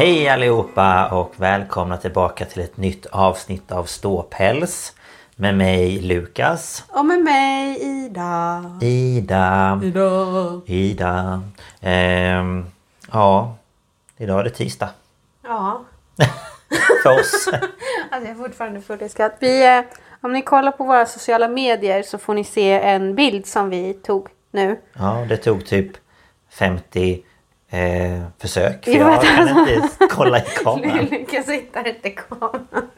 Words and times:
Hej 0.00 0.28
allihopa 0.28 1.08
och 1.08 1.34
välkomna 1.36 1.96
tillbaka 1.96 2.44
till 2.44 2.62
ett 2.62 2.76
nytt 2.76 3.06
avsnitt 3.06 3.72
av 3.72 3.84
Ståpäls. 3.84 4.96
Med 5.36 5.56
mig 5.56 6.00
Lukas. 6.00 6.84
Och 6.88 7.04
med 7.04 7.20
mig 7.20 7.78
Ida. 7.80 8.64
Ida. 8.80 9.80
Ida. 9.84 10.62
Ida. 10.66 11.42
Ehm, 11.80 12.66
ja, 13.12 13.56
idag 14.16 14.40
är 14.40 14.44
det 14.44 14.50
tisdag. 14.50 14.88
Ja, 15.42 15.84
För 17.02 17.20
oss. 17.20 17.48
alltså 18.10 18.28
jag 18.28 18.28
är 18.28 18.34
fortfarande 18.34 18.80
full 18.80 19.02
i 19.02 19.08
skratt. 19.08 19.36
Vi, 19.38 19.76
eh, 19.76 19.84
om 20.20 20.32
ni 20.32 20.42
kollar 20.42 20.72
på 20.72 20.84
våra 20.84 21.06
sociala 21.06 21.48
medier 21.48 22.02
så 22.02 22.18
får 22.18 22.34
ni 22.34 22.44
se 22.44 22.80
en 22.80 23.14
bild 23.14 23.46
som 23.46 23.70
vi 23.70 23.94
tog 23.94 24.28
nu. 24.50 24.80
Ja, 24.92 25.26
det 25.28 25.36
tog 25.36 25.66
typ 25.66 25.92
50 26.50 27.22
eh, 27.70 28.20
försök. 28.38 28.84
För 28.84 28.92
Jo, 28.92 28.98
jag 28.98 29.22
kan 29.22 29.48
alltså. 29.48 29.72
inte 29.72 29.88
kolla 30.10 30.38
i 30.44 30.44
kameran. 30.64 31.04
Lukas 31.10 31.48
hittar 31.48 31.88
inte 31.88 32.10
kameran. 32.10 32.90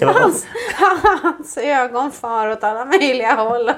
Jag 0.00 0.08
Hans, 0.08 0.46
hans 1.22 1.58
ögon 1.58 2.12
far 2.12 2.48
åt 2.48 2.64
alla 2.64 2.84
möjliga 2.84 3.34
håll. 3.34 3.70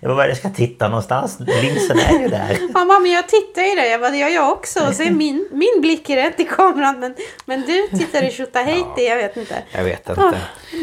jag 0.00 0.16
bara, 0.16 0.28
jag 0.28 0.36
ska 0.36 0.50
titta 0.50 0.88
någonstans? 0.88 1.38
Linsen 1.40 1.98
är 1.98 2.20
ju 2.20 2.28
där. 2.28 2.58
Han 2.74 2.88
bara, 2.88 3.00
men 3.00 3.10
jag 3.10 3.28
tittar 3.28 3.62
ju 3.62 3.74
där. 3.74 3.84
Jag 3.84 4.00
bara, 4.00 4.10
det 4.10 4.16
gör 4.16 4.28
jag 4.28 4.52
också. 4.52 4.86
Och 4.88 4.94
så 4.94 5.02
är 5.02 5.10
min, 5.10 5.48
min 5.52 5.80
blick 5.80 6.10
är 6.10 6.16
rätt 6.16 6.40
i 6.40 6.44
kameran. 6.44 7.00
Men, 7.00 7.14
men 7.44 7.60
du 7.60 7.98
tittar 7.98 8.22
i 8.22 8.30
Tjotahejti, 8.30 9.06
jag 9.06 9.16
vet 9.16 9.36
inte. 9.36 9.62
Jag 9.72 9.84
vet 9.84 10.08
inte. 10.08 10.20
Åh, 10.20 10.32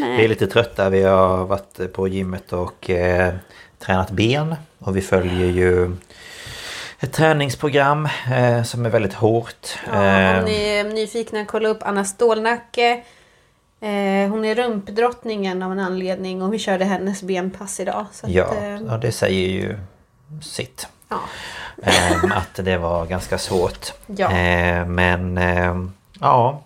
nej. 0.00 0.16
vi 0.16 0.24
är 0.24 0.28
lite 0.28 0.46
trötta. 0.46 0.88
Vi 0.90 1.02
har 1.02 1.44
varit 1.44 1.92
på 1.92 2.08
gymmet 2.08 2.52
och 2.52 2.90
eh, 2.90 3.34
tränat 3.78 4.10
ben. 4.10 4.54
Och 4.78 4.96
vi 4.96 5.00
följer 5.00 5.46
ju 5.46 5.90
ett 7.00 7.12
träningsprogram 7.12 8.08
eh, 8.32 8.62
som 8.62 8.86
är 8.86 8.90
väldigt 8.90 9.14
hårt. 9.14 9.78
Ja, 9.86 10.04
Eh, 10.04 10.38
om 10.38 10.44
ni 10.44 10.68
är 10.68 10.84
nyfikna, 10.84 11.44
kolla 11.44 11.68
upp 11.68 11.82
Anna 11.82 12.04
Stålnacke. 12.04 13.02
Eh, 13.80 14.30
hon 14.30 14.44
är 14.44 14.54
rumpdrottningen 14.54 15.62
av 15.62 15.72
en 15.72 15.78
anledning 15.78 16.42
och 16.42 16.54
vi 16.54 16.58
körde 16.58 16.84
hennes 16.84 17.22
benpass 17.22 17.80
idag. 17.80 18.06
Så 18.12 18.26
att, 18.26 18.32
ja, 18.32 18.54
eh, 18.54 18.80
ja, 18.88 18.96
det 18.96 19.12
säger 19.12 19.48
ju 19.48 19.78
sitt. 20.42 20.88
ja. 21.08 21.20
Eh, 21.82 22.24
att 22.36 22.54
det 22.54 22.76
var 22.76 23.06
ganska 23.06 23.38
svårt. 23.38 23.92
Ja. 24.06 24.30
Eh, 24.30 24.86
men 24.86 25.38
eh, 25.38 25.76
ja, 26.20 26.62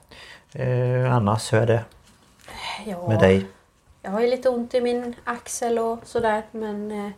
eh, 0.52 1.14
annars 1.14 1.52
hur 1.52 1.58
är 1.58 1.66
det 1.66 1.84
ja. 2.86 3.08
med 3.08 3.20
dig? 3.20 3.46
Jag 4.02 4.10
har 4.10 4.20
ju 4.20 4.26
lite 4.26 4.48
ont 4.48 4.74
i 4.74 4.80
min 4.80 5.14
axel 5.24 5.78
och 5.78 5.98
sådär 6.04 6.42
men 6.50 7.06
eh, 7.06 7.10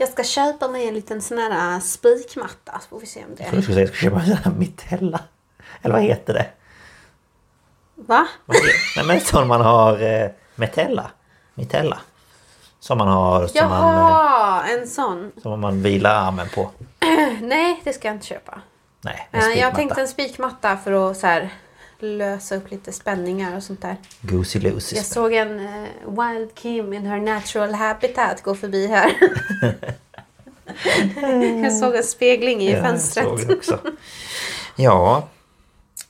jag 0.00 0.08
ska 0.08 0.24
köpa 0.24 0.68
mig 0.68 0.88
en 0.88 0.94
liten 0.94 1.22
sån 1.22 1.38
här 1.38 1.74
eh, 1.74 1.80
spikmatta 1.80 2.80
så 2.80 2.88
får 2.88 3.00
vi 3.00 3.06
se 3.06 3.24
om 3.24 3.30
Jag 3.38 3.38
trodde 3.38 3.50
det... 3.50 3.56
du 3.56 3.62
skulle 3.62 3.74
säga 3.74 3.84
att 3.84 3.90
jag 3.90 3.96
ska 3.96 4.04
köpa 4.06 4.20
en 4.20 4.26
sån 4.26 4.52
här 4.52 4.58
mitella. 4.58 5.20
Eller 5.82 5.94
vad 5.94 6.02
heter 6.02 6.34
det? 6.34 6.46
Va? 7.94 8.26
Nej 8.96 9.06
men 9.06 9.20
som 9.20 9.48
man 9.48 9.60
har 9.60 10.02
eh, 10.02 10.30
metella. 10.54 11.10
Mitella. 11.54 11.98
Som 12.80 12.98
man 12.98 13.08
har 13.08 13.46
som 13.46 13.68
man, 13.68 13.82
eh, 13.94 14.00
Jaha, 14.00 14.64
en 14.68 14.88
sån. 14.88 15.32
som 15.42 15.60
man 15.60 15.82
vilar 15.82 16.14
armen 16.14 16.48
på. 16.54 16.70
Nej, 17.40 17.80
det 17.84 17.92
ska 17.92 18.08
jag 18.08 18.14
inte 18.14 18.26
köpa. 18.26 18.60
Nej, 19.00 19.28
en 19.30 19.40
Eh, 19.40 19.46
jag 19.46 19.52
spikmatta. 19.54 19.76
tänkte 19.76 20.00
en 20.00 20.08
spikmatta 20.08 20.76
för 20.76 21.10
att 21.10 21.16
så 21.16 21.26
här, 21.26 21.50
lösa 22.02 22.56
upp 22.56 22.70
lite 22.70 22.92
spänningar 22.92 23.56
och 23.56 23.62
sånt 23.62 23.82
där. 23.82 23.96
Goosey 24.20 24.62
loosey. 24.62 24.96
Jag 24.98 25.06
såg 25.06 25.32
en 25.32 25.60
eh, 25.60 25.84
Wild 26.06 26.54
Kim 26.54 26.92
in 26.92 27.06
her 27.06 27.20
natural 27.20 27.74
habitat 27.74 28.42
gå 28.42 28.54
förbi 28.54 28.86
här. 28.86 29.12
jag 31.62 31.72
såg 31.72 31.94
en 31.94 32.02
spegling 32.04 32.60
i 32.62 32.70
Ja, 32.70 32.76
jag 32.76 32.84
fönstret. 32.86 33.26
såg 33.26 33.48
det 33.48 33.54
också. 33.54 33.78
Ja, 34.76 35.28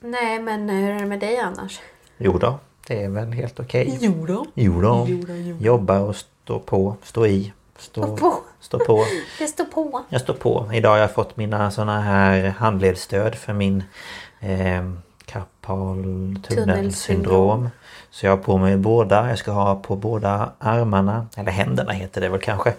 Nej, 0.00 0.38
men 0.40 0.68
hur 0.68 0.90
är 0.90 0.98
det 1.00 1.06
med 1.06 1.20
dig 1.20 1.38
annars? 1.38 1.80
jo 2.18 2.38
då. 2.38 2.58
Det 2.86 3.02
är 3.04 3.08
väl 3.08 3.32
helt 3.32 3.60
okej. 3.60 3.98
Jo 4.00 4.26
då. 4.26 4.46
Jo 4.54 4.80
då. 4.80 5.08
Jobba 5.60 5.98
och 5.98 6.16
stå 6.16 6.58
på, 6.58 6.96
stå 7.02 7.26
i. 7.26 7.52
Stå, 7.78 8.02
Stå 8.02 8.16
på. 8.16 8.34
Stå 8.60 8.78
på. 8.78 9.04
Det 9.38 9.46
står 9.46 9.64
på. 9.64 10.02
Jag 10.08 10.20
står 10.20 10.34
på. 10.34 10.70
Idag 10.74 10.90
har 10.90 10.98
jag 10.98 11.14
fått 11.14 11.36
mina 11.36 11.70
såna 11.70 12.00
här 12.00 12.48
handledsstöd 12.58 13.34
för 13.34 13.52
min 13.52 13.84
eh, 14.40 14.90
karpaltunnelsyndrom. 15.70 17.70
Så 18.10 18.26
jag 18.26 18.32
har 18.32 18.38
på 18.38 18.58
mig 18.58 18.76
båda. 18.76 19.28
Jag 19.28 19.38
ska 19.38 19.50
ha 19.50 19.74
på 19.74 19.96
båda 19.96 20.52
armarna, 20.58 21.26
eller 21.36 21.52
händerna 21.52 21.92
heter 21.92 22.20
det 22.20 22.28
väl 22.28 22.40
kanske. 22.40 22.74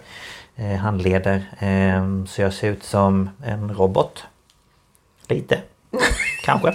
Eh, 0.56 0.76
handleder. 0.76 1.36
Eh, 1.58 2.24
så 2.24 2.42
jag 2.42 2.52
ser 2.52 2.70
ut 2.70 2.84
som 2.84 3.30
en 3.44 3.74
robot. 3.74 4.24
Lite. 5.28 5.60
kanske. 6.44 6.74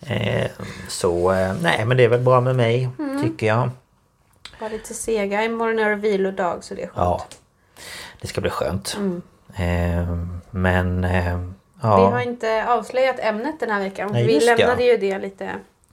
eh, 0.06 0.50
så 0.88 1.32
nej 1.62 1.84
men 1.84 1.96
det 1.96 2.04
är 2.04 2.08
väl 2.08 2.20
bra 2.20 2.40
med 2.40 2.56
mig 2.56 2.88
tycker 3.22 3.46
jag. 3.46 3.70
Var 4.60 4.70
lite 4.70 4.94
sega. 4.94 5.44
Imorgon 5.44 5.78
är 5.78 5.90
det 5.90 5.96
vilodag 5.96 6.64
så 6.64 6.74
det 6.74 6.82
är 6.82 6.86
skönt. 6.86 6.96
Ja. 6.96 7.24
Det 8.20 8.26
ska 8.26 8.40
bli 8.40 8.50
skönt. 8.50 8.96
Eh, 9.54 10.16
men 10.50 11.04
eh, 11.82 11.96
Vi 11.96 12.02
ja. 12.02 12.10
har 12.10 12.20
inte 12.20 12.66
avslöjat 12.68 13.16
ämnet 13.18 13.60
den 13.60 13.70
här 13.70 13.80
veckan. 13.80 14.10
Nej, 14.12 14.26
vi 14.26 14.40
lämnade 14.40 14.84
ja. 14.84 14.92
ju 14.92 14.96
det 14.96 15.18
lite 15.18 15.50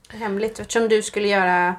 hemligt 0.08 0.58
eftersom 0.60 0.88
du 0.88 1.02
skulle 1.02 1.28
göra 1.28 1.74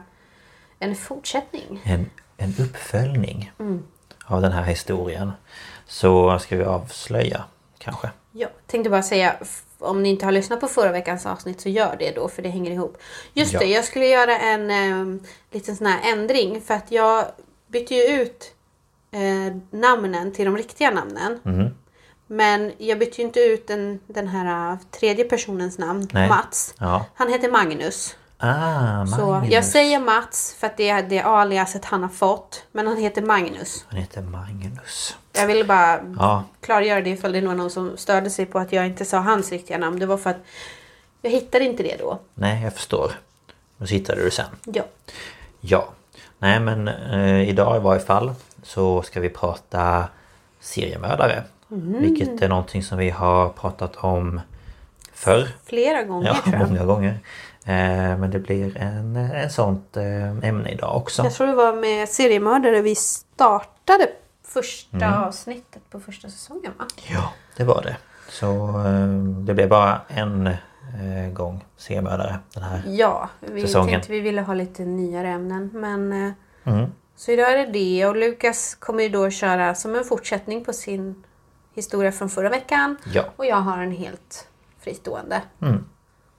en 0.79 0.95
fortsättning. 0.95 1.81
en, 1.85 2.09
en 2.37 2.53
uppföljning 2.59 3.51
av 4.25 4.41
den 4.41 4.51
här 4.51 4.63
historien. 4.63 5.31
Så 5.85 6.39
ska 6.39 6.57
vi 6.57 6.63
avslöja 6.63 7.43
kanske. 7.77 8.09
Jag 8.31 8.49
tänkte 8.67 8.89
bara 8.89 9.03
säga, 9.03 9.35
om 9.79 10.03
ni 10.03 10.09
inte 10.09 10.25
har 10.25 10.31
lyssnat 10.31 10.59
på 10.59 10.67
förra 10.67 10.91
veckans 10.91 11.25
avsnitt 11.25 11.61
så 11.61 11.69
gör 11.69 11.95
det 11.99 12.11
då 12.15 12.27
för 12.29 12.41
det 12.41 12.49
hänger 12.49 12.71
ihop. 12.71 12.97
Just 13.33 13.53
Ja. 13.53 13.59
det, 13.59 13.65
jag 13.65 13.85
skulle 13.85 14.05
göra 14.07 14.37
en 14.39 14.71
eh, 14.71 15.21
liten 15.51 15.75
sån 15.75 15.87
här 15.87 16.11
ändring 16.13 16.61
för 16.61 16.73
att 16.73 16.91
jag 16.91 17.25
bytte 17.67 17.95
ju 17.95 18.21
ut 18.21 18.53
eh, 19.11 19.55
namnen 19.71 20.33
till 20.33 20.45
de 20.45 20.57
riktiga 20.57 20.91
namnen. 20.91 21.39
Mhm. 21.43 21.75
Men 22.27 22.71
jag 22.77 22.99
bytte 22.99 23.21
ju 23.21 23.27
inte 23.27 23.39
ut 23.39 23.67
den, 23.67 23.99
den 24.07 24.27
här 24.27 24.71
äh, 24.71 24.77
tredje 24.99 25.23
personens 25.25 25.77
namn, 25.77 26.07
Nej. 26.11 26.29
Mats. 26.29 26.73
Ja. 26.79 27.05
Han 27.15 27.29
heter 27.29 27.51
Magnus. 27.51 28.15
Ah, 28.39 29.05
Så 29.05 29.25
Magnus. 29.31 29.51
jag 29.53 29.65
säger 29.65 29.99
Mats 29.99 30.55
för 30.59 30.67
att 30.67 30.77
det 30.77 30.89
är 30.89 31.03
det 31.03 31.21
aliaset 31.21 31.85
han 31.85 32.01
har 32.01 32.09
fått. 32.09 32.63
Men 32.71 32.87
han 32.87 32.97
heter 32.97 33.21
Magnus. 33.21 33.85
Han 33.89 33.99
heter 33.99 34.21
Magnus. 34.21 35.17
Jag 35.33 35.47
ville 35.47 35.63
bara 35.63 35.99
Ja. 36.19 36.43
klargöra 36.61 37.01
det 37.01 37.09
ifall 37.09 37.31
det 37.31 37.41
var 37.47 37.53
någon 37.55 37.69
som 37.69 37.97
störde 37.97 38.29
sig 38.29 38.45
på 38.45 38.59
att 38.59 38.71
jag 38.73 38.85
inte 38.85 39.05
sa 39.05 39.17
hans 39.17 39.51
riktiga 39.51 39.77
namn. 39.77 39.99
Det 39.99 40.05
var 40.05 40.17
för 40.17 40.29
att 40.29 40.37
jag 41.21 41.31
hittade 41.31 41.65
inte 41.65 41.83
det 41.83 41.95
då. 41.99 42.19
Nej, 42.33 42.63
jag 42.63 42.73
förstår. 42.73 43.11
Men 43.77 43.87
så 43.87 43.93
hittade 43.93 44.23
du 44.23 44.31
sen. 44.31 44.45
Ja. 44.65 44.83
Ja. 45.59 45.87
Nej 46.39 46.59
men 46.59 46.87
eh, 46.87 47.49
idag 47.49 47.77
i 47.77 47.79
varje 47.79 48.01
fall 48.01 48.33
så 48.63 49.01
ska 49.01 49.19
vi 49.19 49.29
prata 49.29 50.07
seriemördare. 50.59 51.43
Mm. 51.71 52.01
Vilket 52.01 52.41
är 52.41 52.49
någonting 52.49 52.83
som 52.83 52.97
vi 52.97 53.09
har 53.09 53.49
pratat 53.49 53.95
om 53.95 54.41
förr. 55.13 55.47
Flera 55.65 56.03
gånger 56.03 56.27
Ja, 56.27 56.35
tror 56.43 56.55
jag. 56.55 56.69
många 56.69 56.85
gånger. 56.85 57.19
Eh, 57.65 58.17
men 58.17 58.31
det 58.31 58.39
blir 58.39 58.77
en, 58.77 59.15
en 59.15 59.49
sånt 59.49 59.97
eh, 59.97 60.49
ämne 60.49 60.69
idag 60.71 60.97
också. 60.97 61.23
Jag 61.23 61.33
tror 61.33 61.47
det 61.47 61.55
var 61.55 61.73
med 61.73 62.09
seriemördare 62.09 62.81
vi 62.81 62.95
startade 62.95 64.07
första 64.47 64.97
Mm. 65.05 65.13
avsnittet 65.23 65.89
på 65.89 65.99
första 65.99 66.29
säsongen 66.29 66.71
va? 66.77 66.85
Ja, 67.09 67.31
det 67.57 67.63
var 67.63 67.81
det. 67.81 67.97
Så 68.29 68.45
eh, 68.85 69.07
det 69.45 69.53
blev 69.53 69.69
bara 69.69 70.01
en 70.07 70.47
eh, 70.47 71.31
gång 71.33 71.65
seriemördare 71.77 72.39
den 72.53 72.63
här. 72.63 72.81
Ja, 72.87 73.29
vi 73.39 73.61
Säsongen. 73.61 73.89
tänkte 73.89 74.11
vi 74.11 74.19
ville 74.19 74.41
ha 74.41 74.53
lite 74.53 74.85
nyare 74.85 75.27
ämnen. 75.29 75.69
Men, 75.73 76.27
eh, 76.27 76.31
Mm. 76.63 76.91
Så 77.15 77.31
idag 77.31 77.51
är 77.53 77.57
det 77.57 77.71
det 77.71 78.05
och 78.05 78.15
Lukas 78.15 78.75
kommer 78.75 79.03
ju 79.03 79.09
då 79.09 79.29
köra 79.29 79.75
som 79.75 79.95
en 79.95 80.03
fortsättning 80.03 80.63
på 80.65 80.73
sin 80.73 81.23
historia 81.77 82.11
från 82.11 82.29
förra 82.29 82.49
veckan. 82.49 82.97
Ja. 83.13 83.23
Och 83.35 83.45
jag 83.45 83.55
har 83.55 83.77
en 83.77 83.91
helt 83.91 84.47
fristående. 84.83 85.41
Mm. 85.61 85.85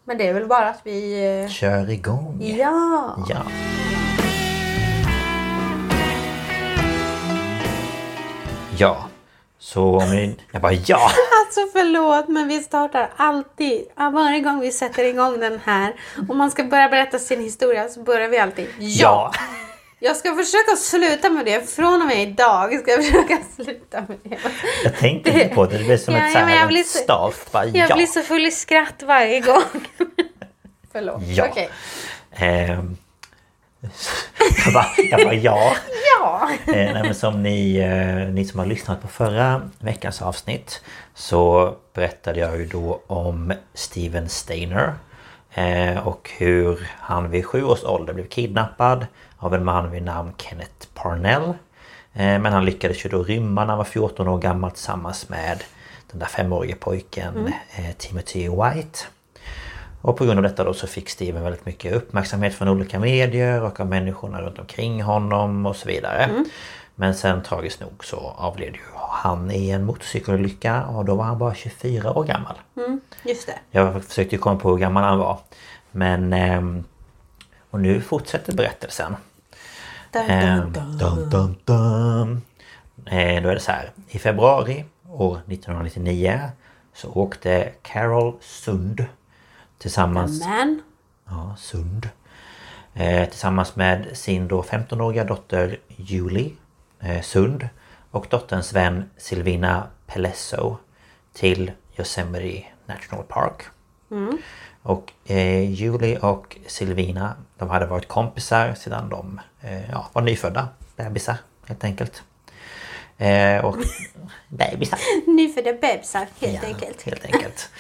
Men 0.05 0.19
det 0.19 0.29
är 0.29 0.35
väl 0.35 0.47
bara 0.47 0.69
att 0.69 0.81
vi... 0.85 1.25
eh, 1.45 1.49
Kör 1.51 1.91
igång! 1.91 2.39
Ja! 2.43 3.17
Ja. 3.29 3.43
Ja. 8.79 8.97
Så 9.59 9.97
om 9.99 10.11
ni... 10.11 10.37
Jag 10.53 10.63
bara 10.63 10.73
ja! 10.73 10.99
Alltså 11.47 11.61
förlåt 11.73 12.29
men 12.29 12.49
vi 12.49 12.61
startar 12.63 13.11
alltid, 13.17 13.85
ja, 13.97 14.11
varje 14.11 14.41
gång 14.41 14.61
vi 14.61 14.71
sätter 14.73 15.05
igång 15.05 15.41
den 15.41 15.61
här. 15.65 15.95
Om 16.29 16.39
man 16.39 16.51
ska 16.51 16.65
börja 16.65 16.89
berätta 16.89 17.19
sin 17.19 17.41
historia 17.41 17.89
så 17.89 18.01
börjar 18.03 18.29
vi 18.29 18.39
alltid 18.39 18.69
ja. 18.79 19.33
Jag 20.01 20.17
ska 20.17 20.35
försöka 20.35 20.77
sluta 20.77 21.31
med 21.31 21.47
det. 21.47 21.71
Från 21.71 22.03
och 22.03 22.09
med 22.09 22.23
idag 22.23 22.81
ska 22.81 22.91
jag 22.91 23.05
försöka 23.05 23.39
sluta 23.57 24.01
med 24.09 24.19
det. 24.23 24.39
Jag 24.85 24.97
tänkte 24.97 25.31
inte 25.31 25.55
på 25.55 25.67
det. 25.67 25.79
Det 25.79 25.85
blev 25.85 25.97
som 25.99 26.15
Ja, 26.15 26.27
ett 26.29 26.35
ja, 26.35 26.45
men 26.47 26.55
jag 26.55 26.63
så 26.63 26.69
blir 26.69 26.77
här 26.79 26.85
så- 26.85 26.99
stavt. 26.99 27.53
Bara, 27.53 27.65
Jag 27.67 27.91
ja. 27.91 27.95
blir 27.97 28.07
så 28.07 28.23
full 28.23 28.47
i 28.47 28.51
skratt 28.51 29.03
varje 29.07 29.41
gång. 29.41 29.63
Förlåt. 30.93 31.23
Ja. 31.27 31.47
Okej. 31.51 31.69
Ehm, 32.33 32.97
jag, 34.65 34.75
bara, 34.75 34.87
jag 35.11 35.25
bara 35.25 35.35
ja. 35.35 35.73
Ja. 36.21 36.49
Eh, 36.67 36.73
nej, 36.75 37.03
men 37.03 37.15
som 37.15 37.43
ni, 37.43 37.77
eh, 37.77 38.33
ni 38.35 38.45
som 38.45 38.59
har 38.59 38.67
lyssnat 38.67 39.03
på 39.03 39.09
förra 39.09 39.63
veckans 39.79 40.23
avsnitt 40.23 40.81
så 41.15 41.75
berättade 41.95 42.41
jag 42.41 42.57
ju 42.59 42.67
då 42.67 43.03
om 43.07 43.53
Steven 43.75 44.29
Steiner 44.29 44.95
eh, 45.55 46.07
och 46.09 46.31
hur 46.39 46.91
han 47.01 47.31
vid 47.31 47.47
sju 47.47 47.65
års 47.65 47.85
ålder 47.85 48.13
blev 48.15 48.29
kidnappad 48.29 49.07
av 49.39 49.55
en 49.55 49.65
man 49.65 49.91
vid 49.91 50.03
namn 50.03 50.33
Kenneth 50.37 50.87
Parnell. 50.95 51.43
Eh, 52.13 52.39
men 52.39 52.47
han 52.53 52.65
lyckades 52.65 53.05
ju 53.05 53.09
då 53.11 53.23
rymma 53.23 53.61
när 53.61 53.69
han 53.69 53.79
var 53.79 53.85
14 53.85 54.29
år 54.29 54.39
gammal 54.39 54.71
tillsammans 54.71 55.29
med 55.29 55.65
den 56.11 56.19
där 56.19 56.27
femårige 56.27 56.75
pojken 56.75 57.53
eh, 57.77 57.91
Timothy 57.99 58.49
White. 58.49 58.99
Och 60.03 60.17
på 60.17 60.25
grund 60.25 60.39
av 60.39 60.43
detta 60.43 60.65
då 60.65 60.75
så 60.75 60.87
fick 60.87 61.09
Steven 61.11 61.43
väldigt 61.43 61.67
mycket 61.67 61.93
uppmärksamhet 61.95 62.55
från 62.55 62.69
olika 62.69 62.99
medier 62.99 63.63
och 63.63 63.81
av 63.81 63.87
människorna 63.87 64.41
runt 64.43 64.59
omkring 64.59 65.03
honom 65.03 65.67
och 65.67 65.77
så 65.77 65.89
vidare. 65.89 66.45
Men 66.95 67.15
sen 67.15 67.43
tragiskt 67.43 67.81
nog 67.81 68.05
så 68.05 68.35
avled 68.37 68.75
ju 68.75 68.81
han 68.97 69.51
i 69.51 69.71
en 69.71 69.85
motorcykelolycka 69.85 70.85
och 70.87 71.05
då 71.05 71.15
var 71.15 71.25
han 71.25 71.39
bara 71.39 71.55
24 71.55 72.13
år 72.19 72.25
gammal. 72.25 72.55
Just 73.25 73.47
det. 73.47 73.59
Jag 73.71 74.05
försökte 74.05 74.37
komma 74.39 74.61
på 74.61 74.71
hur 74.71 74.77
gammal 74.79 75.05
han 75.05 75.19
var. 75.19 75.39
Men... 75.91 76.33
ehm, 76.33 76.85
Och 77.71 77.81
nu 77.81 78.01
fortsätter 78.01 78.53
berättelsen. 78.53 79.17
Dun, 80.13 80.23
Ehm, 80.31 80.73
dun, 80.73 80.99
dun. 80.99 81.31
dum, 81.31 81.57
dum. 81.65 82.43
Eh, 83.07 83.43
Då 83.43 83.49
är 83.49 83.55
det 83.55 83.61
så 83.61 83.73
här. 83.73 83.91
I 84.09 84.19
februari 84.19 84.85
år 85.09 85.41
1999 85.47 86.41
så 86.93 87.11
åkte 87.13 87.73
Carol 87.83 88.35
Sund 88.41 89.05
tillsammans 89.79 90.41
Men. 90.47 90.83
Ja, 91.29 91.55
Sund. 91.59 92.09
Eh, 92.95 93.29
tillsammans 93.29 93.77
med 93.77 94.07
sin 94.17 94.49
då 94.49 94.63
15-åriga 94.63 95.25
dotter 95.25 95.79
Julie 95.97 96.51
eh, 97.01 97.21
Sund 97.23 97.69
och 98.11 98.27
dotterns 98.31 98.73
vän 98.73 99.11
Silvina 99.17 99.87
Pelesso 100.07 100.77
till 101.33 101.73
Yosemite 101.99 102.67
National 102.87 103.25
Park. 103.25 103.63
Och 104.89 105.13
eh, 105.27 105.71
Julie 105.71 106.19
och 106.19 106.57
Silvina 106.67 107.35
de 107.59 107.71
hade 107.71 107.87
varit 107.87 108.09
kompisar 108.09 108.75
sedan 108.75 109.09
de 109.09 109.41
eh, 109.61 109.91
ja, 109.91 110.09
var 110.13 110.23
nyfödda 110.23 110.69
bebisar 110.97 111.37
helt 111.67 111.85
enkelt. 111.85 112.23
Eh, 113.19 113.65
och 113.65 113.77
bebisar! 114.49 114.99
Nyfödda 115.27 115.73
bebisar 115.73 116.27
helt 116.41 116.63
Ja, 116.63 116.69
enkelt. 116.69 117.03
Helt 117.03 117.25
enkelt. 117.25 117.71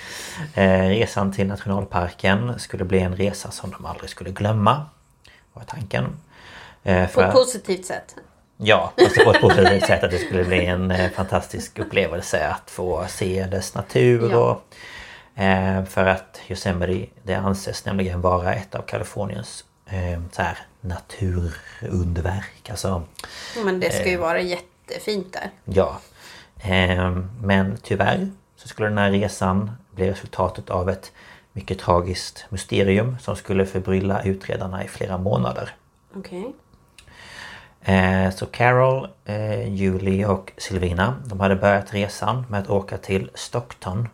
Eh, 0.55 0.89
resan 0.89 1.33
till 1.33 1.47
nationalparken 1.47 2.59
skulle 2.59 2.85
bli 2.85 2.99
en 3.01 3.17
resa 3.17 3.51
som 3.51 3.71
de 3.71 3.87
aldrig 3.87 4.11
skulle 4.11 4.31
glömma. 4.31 4.87
Var 5.53 5.63
tanken. 5.63 6.05
Eh, 6.85 7.07
På 7.07 7.13
för- 7.13 7.27
ett 7.29 7.33
positivt 7.33 7.87
sätt. 7.87 8.15
Ja, 8.57 8.93
fast 8.99 9.25
på 9.25 9.31
ett 9.31 9.41
positivt 9.41 9.87
sätt 9.87 10.05
att 10.05 10.11
det 10.11 10.19
skulle 10.19 10.45
bli 10.45 10.67
en 10.67 10.91
eh, 10.91 11.11
fantastisk 11.11 11.79
upplevelse 11.79 12.49
att 12.49 12.71
få 12.71 13.05
se 13.09 13.45
dess 13.45 13.75
natur 13.75 14.31
Ja. 14.31 14.39
och 14.39 14.75
För 15.88 16.06
att 16.06 16.40
Yosemite 16.49 17.06
det 17.23 17.35
anses 17.35 17.85
nämligen 17.85 18.20
vara 18.20 18.55
ett 18.55 18.75
av 18.75 18.82
Kaliforniens 18.82 19.64
eh, 19.87 20.20
så 20.32 20.43
här, 20.43 20.58
naturunderverk. 20.81 22.70
Alltså 22.70 23.02
Men 23.64 23.81
det 23.81 23.93
ska 23.94 24.08
ju 24.08 24.14
Eh. 24.14 24.20
vara 24.20 24.40
jättefint 24.40 25.32
där. 25.32 25.50
Ja. 25.64 25.99
Men 27.43 27.76
tyvärr 27.82 28.31
så 28.56 28.69
skulle 28.69 28.88
den 28.88 28.99
här 28.99 29.11
resan 29.11 29.70
bli 29.90 30.11
resultatet 30.11 30.70
av 30.70 30.90
ett 30.90 31.12
mycket 31.52 31.79
tragiskt 31.79 32.46
mysterium 32.49 33.16
som 33.21 33.37
skulle 33.37 33.66
förbrylla 33.66 34.23
utredarna 34.23 34.85
i 34.85 34.88
flera 34.88 35.18
månader. 35.18 35.75
Okej. 36.16 36.52
Eh, 37.83 38.30
Så 38.30 38.47
Carol, 38.47 39.09
eh, 39.25 39.75
Julie 39.75 40.26
och 40.26 40.52
Silvina 40.57 41.14
de 41.25 41.40
hade 41.40 41.57
börjat 41.57 41.95
resan 41.95 42.47
med 42.49 42.61
att 42.61 42.71
åka 42.71 42.99
till 42.99 43.30
Stockton 43.35 44.09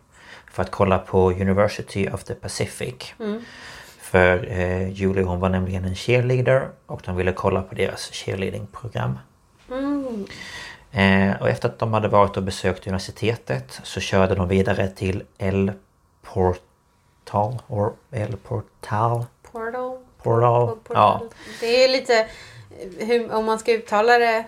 för 0.55 0.63
att 0.63 0.71
kolla 0.71 0.99
på 0.99 1.31
University 1.31 2.09
of 2.09 2.23
the 2.23 2.33
Pacific. 2.33 3.13
För 3.99 4.47
eh, 4.51 4.89
Julie 4.89 5.23
hon 5.23 5.39
var 5.39 5.49
nämligen 5.49 5.85
en 5.85 5.95
cheerleader 5.95 6.69
och 6.85 7.01
de 7.05 7.15
ville 7.15 7.31
kolla 7.31 7.61
på 7.61 7.75
deras 7.75 8.11
cheerleadingprogram. 8.11 9.19
Eh, 10.91 11.41
och 11.41 11.49
efter 11.49 11.69
att 11.69 11.79
de 11.79 11.93
hade 11.93 12.07
varit 12.07 12.37
och 12.37 12.43
besökt 12.43 12.87
universitetet 12.87 13.79
så 13.83 13.99
körde 13.99 14.35
de 14.35 14.47
vidare 14.47 14.87
till 14.87 15.23
El 15.37 15.71
Portal, 16.21 17.61
or 17.67 17.93
El 18.11 18.37
Portal, 18.37 19.25
Portal. 19.51 19.97
Portal, 20.23 20.67
Portal. 20.67 20.95
ja. 20.95 21.21
Det 21.59 21.83
är 21.83 21.89
lite 21.89 22.19
eh, 22.19 23.07
hur, 23.07 23.33
om 23.33 23.45
man 23.45 23.59
ska 23.59 23.71
uttala 23.71 24.17
det 24.17 24.45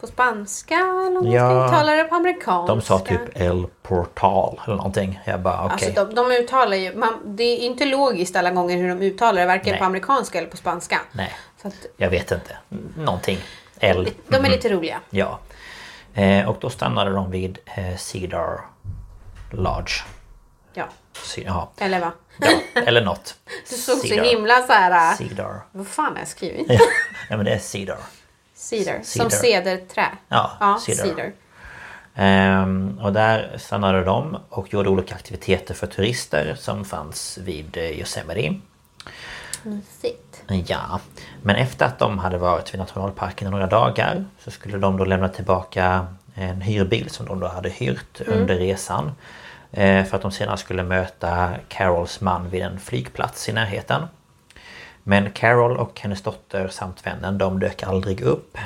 på 0.00 0.06
spanska 0.06 0.74
eller 0.74 1.18
om 1.18 1.30
Ja. 1.32 1.48
ska 1.48 1.66
uttala 1.76 1.92
det 1.92 2.04
på 2.04 2.14
amerikanska. 2.14 2.74
De 2.74 2.82
sa 2.82 2.98
typ 2.98 3.20
El 3.34 3.66
Portal 3.82 4.60
eller 4.66 4.76
någonting. 4.76 5.20
Jag 5.24 5.40
bara 5.40 5.64
okej. 5.66 5.88
Alltså 5.88 6.04
de, 6.04 6.14
de 6.14 6.32
uttalar 6.32 6.76
ju, 6.76 6.94
man, 6.96 7.20
det 7.36 7.42
är 7.44 7.56
inte 7.58 7.84
logiskt 7.84 8.36
alla 8.36 8.50
gånger 8.50 8.76
hur 8.76 8.88
de 8.88 9.02
uttalar 9.02 9.40
det, 9.40 9.46
varken 9.46 9.70
Nej. 9.70 9.78
på 9.78 9.84
amerikanska 9.84 10.38
eller 10.38 10.48
på 10.48 10.56
spanska. 10.56 11.00
Nej, 11.12 11.32
Så 11.62 11.68
att, 11.68 11.74
jag 11.96 12.10
vet 12.10 12.30
inte. 12.32 12.56
Någonting. 12.96 13.38
El. 13.80 14.10
de 14.28 14.44
är 14.44 14.50
lite 14.50 14.68
roliga. 14.68 15.00
Ja. 15.10 15.38
Eh, 16.14 16.48
och 16.48 16.56
då 16.60 16.70
stannade 16.70 17.10
de 17.10 17.30
vid 17.30 17.58
eh, 17.64 17.96
Cedar 17.96 18.60
Lodge. 19.50 19.92
Ja, 20.74 20.84
Ja, 21.36 21.70
eller 21.78 22.00
va? 22.00 22.12
ja 22.38 22.48
eller 22.86 23.04
något. 23.04 23.34
Du 23.70 23.76
såg 23.76 23.96
så 23.98 24.06
Cedar. 24.06 24.24
himla 24.24 24.62
så 24.62 24.72
här. 24.72 25.10
äh, 25.12 25.16
Cedar. 25.16 25.60
Vad 25.72 25.86
fan 25.86 26.12
har 26.12 26.18
jag 26.18 26.28
skrivit? 26.28 26.66
Ja, 27.30 27.36
men 27.36 27.44
det 27.44 27.52
är 27.54 27.58
Cedar. 27.58 27.98
Cedar. 28.64 29.00
Som 29.02 29.30
cederträ. 29.30 30.06
Ja, 30.28 30.50
ja 30.60 30.78
cedar. 30.78 31.04
cedar. 31.04 31.32
Ehm, 32.14 32.98
och 33.02 33.12
där 33.12 33.58
stannade 33.58 34.04
de 34.04 34.36
och 34.48 34.72
gjorde 34.72 34.88
olika 34.88 35.14
aktiviteter 35.14 35.74
för 35.74 35.86
turister 35.86 36.54
som 36.58 36.84
fanns 36.84 37.38
vid 37.38 37.76
eh, 37.76 37.82
Yosemite. 37.82 38.54
Mysigt. 39.62 40.42
Ja, 40.66 41.00
men 41.42 41.56
efter 41.56 41.86
att 41.86 41.98
de 41.98 42.18
hade 42.18 42.38
varit 42.38 42.74
vid 42.74 42.78
nationalparken 42.78 43.48
i 43.48 43.50
några 43.50 43.66
dagar 43.66 44.24
så 44.38 44.50
skulle 44.50 44.78
de 44.78 44.96
då 44.96 45.04
lämna 45.04 45.28
tillbaka 45.28 46.06
en 46.34 46.60
hyrbil 46.60 47.10
som 47.10 47.26
de 47.26 47.40
då 47.40 47.46
hade 47.46 47.68
hyrt 47.68 48.20
under 48.26 48.56
resan. 48.56 49.12
Eh, 49.72 50.04
för 50.04 50.16
att 50.16 50.22
de 50.22 50.30
senare 50.30 50.56
skulle 50.56 50.82
möta 50.82 51.50
Carols 51.68 52.20
man 52.20 52.50
vid 52.50 52.62
en 52.62 52.80
flygplats 52.80 53.48
i 53.48 53.52
närheten. 53.52 54.02
Men 55.06 55.30
Carol 55.30 55.76
och 55.76 56.00
hennes 56.00 56.22
dotter 56.22 56.68
samt 56.68 57.06
vännen 57.06 57.38
de 57.38 57.60
dök 57.60 57.82
aldrig 57.82 58.20
upp. 58.20 58.58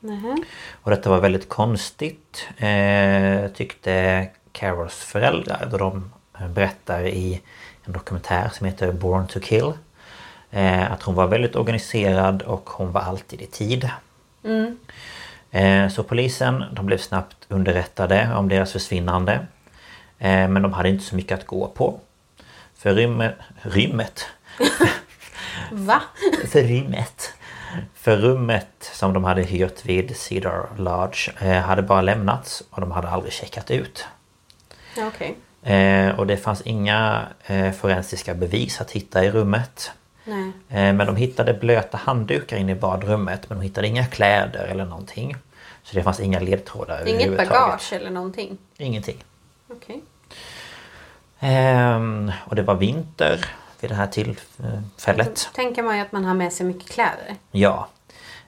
Nähä. 0.00 0.36
Och 0.72 0.90
detta 0.90 1.10
var 1.10 1.20
väldigt 1.20 1.48
konstigt 1.48 2.48
eh, 2.56 3.50
tyckte 3.54 4.28
Carols 4.52 4.94
föräldrar 4.94 5.68
då 5.70 5.78
de 5.78 6.12
berättar 6.48 7.06
i 7.06 7.40
en 7.84 7.92
dokumentär 7.92 8.50
som 8.52 8.66
heter 8.66 8.92
Born 8.92 9.26
to 9.26 9.40
Kill. 9.40 9.72
Eh, 10.50 10.92
att 10.92 11.02
hon 11.02 11.14
var 11.14 11.26
väldigt 11.26 11.56
organiserad 11.56 12.42
och 12.42 12.70
hon 12.70 12.92
var 12.92 13.00
alltid 13.00 13.42
i 13.42 13.46
tid. 13.46 13.90
Eh, 15.50 15.88
så 15.88 16.02
polisen 16.02 16.64
de 16.72 16.86
blev 16.86 16.98
snabbt 16.98 17.36
underrättade 17.48 18.34
om 18.34 18.48
deras 18.48 18.72
försvinnande. 18.72 19.46
Eh, 20.18 20.48
men 20.48 20.62
de 20.62 20.72
hade 20.72 20.88
inte 20.88 21.04
så 21.04 21.16
mycket 21.16 21.38
att 21.38 21.46
gå 21.46 21.68
på. 21.68 22.00
För 22.74 22.94
rymmet, 22.94 23.34
rymmet 23.62 24.26
Va? 25.72 26.02
för 26.48 26.62
rummet. 26.62 27.32
För 27.94 28.16
rummet 28.16 28.90
som 28.92 29.12
de 29.12 29.24
hade 29.24 29.42
hyrt 29.42 29.84
vid 29.84 30.16
Cedar 30.16 30.68
Lodge 30.76 31.28
eh, 31.40 31.60
hade 31.60 31.82
bara 31.82 32.02
lämnats 32.02 32.62
och 32.70 32.80
de 32.80 32.90
hade 32.90 33.08
aldrig 33.08 33.32
checkat 33.32 33.70
ut. 33.70 34.06
Ja, 34.96 35.06
Okej. 35.06 35.36
Eh, 35.62 36.18
och 36.18 36.26
det 36.26 36.36
fanns 36.36 36.60
inga 36.62 37.26
eh, 37.46 37.72
forensiska 37.72 38.34
bevis 38.34 38.80
att 38.80 38.90
hitta 38.90 39.24
i 39.24 39.30
rummet. 39.30 39.90
Nej. 40.24 40.52
Men 40.92 41.06
de 41.06 41.16
hittade 41.16 41.54
blöta 41.54 41.96
handdukar 41.96 42.56
inne 42.56 42.72
i 42.72 42.74
badrummet 42.74 43.48
men 43.48 43.58
de 43.58 43.64
hittade 43.64 43.86
inga 43.86 44.06
kläder 44.06 44.64
eller 44.64 44.84
någonting. 44.84 45.36
Så 45.82 45.96
det 45.96 46.02
fanns 46.02 46.20
inga 46.20 46.40
ledtrådar 46.40 47.08
Inget 47.08 47.36
bagage 47.36 47.92
eller 47.92 48.10
någonting? 48.10 48.58
Ingenting. 48.76 49.24
Okej. 49.68 50.02
Ehm, 51.40 52.32
och 52.44 52.56
det 52.56 52.62
var 52.62 52.74
vinter 52.74 53.46
vid 53.82 53.90
det 53.90 53.94
här 53.94 54.06
tillfället. 54.06 55.48
Tänker 55.54 55.82
man 55.82 55.96
ju 55.96 56.02
att 56.02 56.12
man 56.12 56.24
har 56.24 56.34
med 56.34 56.52
sig 56.52 56.66
mycket 56.66 56.90
kläder. 56.90 57.34
Ja. 57.50 57.88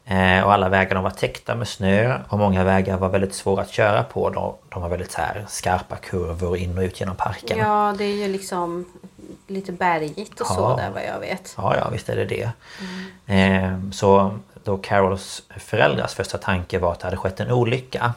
Eh, 0.06 0.44
och 0.44 0.52
alla 0.52 0.68
vägar 0.68 0.94
de 0.94 1.04
var 1.04 1.10
täckta 1.10 1.54
med 1.54 1.68
snö 1.68 2.18
och 2.28 2.38
många 2.38 2.64
vägar 2.64 2.96
var 2.98 3.08
väldigt 3.08 3.34
svåra 3.34 3.62
att 3.62 3.70
köra 3.70 4.04
på. 4.04 4.30
De, 4.30 4.54
de 4.68 4.82
var 4.82 4.88
väldigt 4.88 5.12
så 5.12 5.20
här 5.20 5.44
skarpa 5.48 5.96
kurvor 5.96 6.56
in 6.56 6.78
och 6.78 6.82
ut 6.82 7.00
genom 7.00 7.16
parken. 7.16 7.58
Ja, 7.58 7.94
det 7.98 8.04
är 8.04 8.16
ju 8.16 8.28
liksom 8.28 8.84
lite 9.46 9.72
bergigt 9.72 10.40
och 10.40 10.46
så 10.46 10.60
Ja. 10.60 10.76
där 10.76 10.90
vad 10.90 11.02
jag 11.14 11.20
vet. 11.20 11.54
Ja, 11.56 11.76
ja 11.76 11.88
visst 11.90 12.08
är 12.08 12.16
det 12.16 12.24
det. 12.24 12.50
Eh, 13.34 13.90
så 13.92 14.38
då 14.64 14.76
Carols 14.76 15.42
föräldrars 15.56 16.14
första 16.14 16.38
tanke 16.38 16.78
var 16.78 16.92
att 16.92 17.00
det 17.00 17.06
hade 17.06 17.16
skett 17.16 17.40
en 17.40 17.50
olycka. 17.50 18.14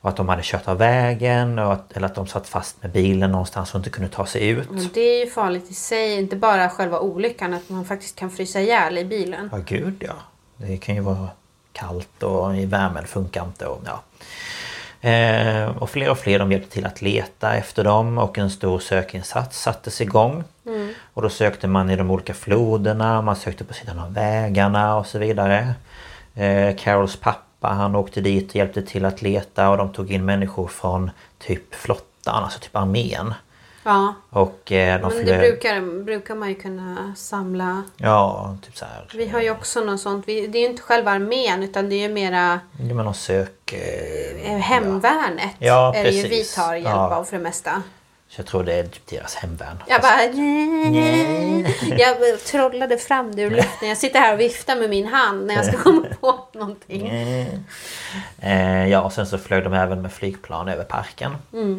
Och 0.00 0.08
att 0.08 0.16
de 0.16 0.28
hade 0.28 0.42
kört 0.44 0.68
av 0.68 0.78
vägen 0.78 1.58
att, 1.58 1.92
eller 1.96 2.06
att 2.06 2.14
de 2.14 2.26
satt 2.26 2.48
fast 2.48 2.82
med 2.82 2.90
bilen 2.90 3.32
någonstans 3.32 3.74
och 3.74 3.78
inte 3.78 3.90
kunde 3.90 4.10
ta 4.10 4.26
sig 4.26 4.48
ut. 4.48 4.70
Men 4.70 4.88
det 4.94 5.00
är 5.00 5.24
ju 5.24 5.30
farligt 5.30 5.70
i 5.70 5.74
sig. 5.74 6.18
Inte 6.18 6.36
bara 6.36 6.68
själva 6.68 7.00
olyckan, 7.00 7.54
att 7.54 7.68
man 7.68 7.84
faktiskt 7.84 8.16
kan 8.16 8.30
frysa 8.30 8.60
ihjäl 8.60 8.98
i 8.98 9.04
bilen. 9.04 9.48
Ja 9.52 9.58
gud 9.66 10.04
ja. 10.06 10.14
Det 10.56 10.76
kan 10.76 10.94
ju 10.94 11.00
vara 11.00 11.28
kallt 11.72 12.22
och 12.22 12.56
i 12.56 12.66
värmen 12.66 13.06
funkar 13.06 13.44
inte 13.44 13.66
och 13.66 13.82
ja. 13.86 14.02
Eh, 15.04 15.76
och 15.76 15.90
fler 15.90 16.10
och 16.10 16.18
fler 16.18 16.38
de 16.38 16.52
hjälpte 16.52 16.70
till 16.70 16.86
att 16.86 17.02
leta 17.02 17.54
efter 17.54 17.84
dem 17.84 18.18
och 18.18 18.38
en 18.38 18.50
stor 18.50 18.78
sökinsats 18.78 19.62
sattes 19.62 20.00
igång. 20.00 20.44
Och 21.14 21.22
då 21.22 21.28
sökte 21.28 21.68
man 21.68 21.90
i 21.90 21.96
de 21.96 22.10
olika 22.10 22.34
floderna, 22.34 23.22
man 23.22 23.36
sökte 23.36 23.64
på 23.64 23.74
sidan 23.74 23.98
av 23.98 24.14
vägarna 24.14 24.96
och 24.96 25.06
så 25.06 25.18
vidare. 25.18 25.74
Eh, 26.34 26.76
Carols 26.76 27.16
pappa 27.16 27.68
han 27.68 27.96
åkte 27.96 28.20
dit 28.20 28.48
och 28.50 28.56
hjälpte 28.56 28.82
till 28.82 29.04
att 29.04 29.22
leta 29.22 29.70
och 29.70 29.76
de 29.76 29.92
tog 29.92 30.10
in 30.12 30.24
människor 30.24 30.66
från 30.66 31.10
typ 31.38 31.74
flottan, 31.74 32.44
alltså 32.44 32.58
typ 32.58 32.76
armén. 32.76 33.34
Ja, 33.84 34.14
Och 34.30 34.72
eh, 34.72 35.00
men 35.00 35.26
det 35.26 35.38
brukar, 35.38 36.02
brukar 36.04 36.34
man 36.34 36.48
ju 36.48 36.54
kunna 36.54 37.14
samla. 37.16 37.82
Ja, 37.96 38.56
typ 38.66 38.76
så 38.76 38.84
här. 38.84 39.06
Vi 39.14 39.28
har 39.28 39.40
ju 39.40 39.50
också 39.50 39.80
något 39.80 40.00
sånt. 40.00 40.28
Vi, 40.28 40.46
det 40.46 40.58
är 40.58 40.62
ju 40.62 40.68
inte 40.68 40.82
själva 40.82 41.10
armén 41.10 41.62
utan 41.62 41.88
det 41.88 41.94
är 41.94 42.08
ju 42.08 42.14
mera 42.14 42.60
Ja, 42.78 42.94
men 42.94 43.04
någon 43.04 43.14
sök... 43.14 43.72
Eh, 43.72 44.56
hemvärnet. 44.56 45.50
Ja, 45.58 45.94
är 45.94 46.04
det 46.04 46.10
ju 46.10 46.28
vi 46.28 46.44
tar 46.44 46.74
hjälp 46.74 46.86
Ja. 46.86 47.14
av 47.16 47.24
för 47.24 47.36
det 47.36 47.42
mesta. 47.42 47.82
Så 48.28 48.40
jag 48.40 48.46
tror 48.46 48.64
det 48.64 48.74
är 48.74 48.82
typ 48.82 49.06
deras 49.06 49.34
hemvärn. 49.34 49.82
Jag 49.86 50.00
bara... 50.00 50.22
Jag 51.98 52.40
trollade 52.44 52.98
fram 52.98 53.34
det 53.36 53.42
ur 53.42 53.50
luften. 53.50 53.88
Jag 53.88 53.98
sitter 53.98 54.18
här 54.20 54.32
och 54.34 54.40
viftar 54.40 54.76
med 54.76 54.90
min 54.90 55.06
hand 55.06 55.46
när 55.46 55.54
jag 55.54 55.64
ska 55.66 55.76
komma 55.76 56.06
på 56.20 56.38
någonting. 56.52 57.08
Eh, 58.40 58.88
ja, 58.88 59.00
och 59.00 59.12
sen 59.12 59.26
så 59.26 59.38
flög 59.38 59.64
de 59.64 59.72
även 59.72 60.02
med 60.02 60.12
flygplan 60.12 60.68
över 60.68 60.84
parken. 60.84 61.30
Eh, 61.32 61.76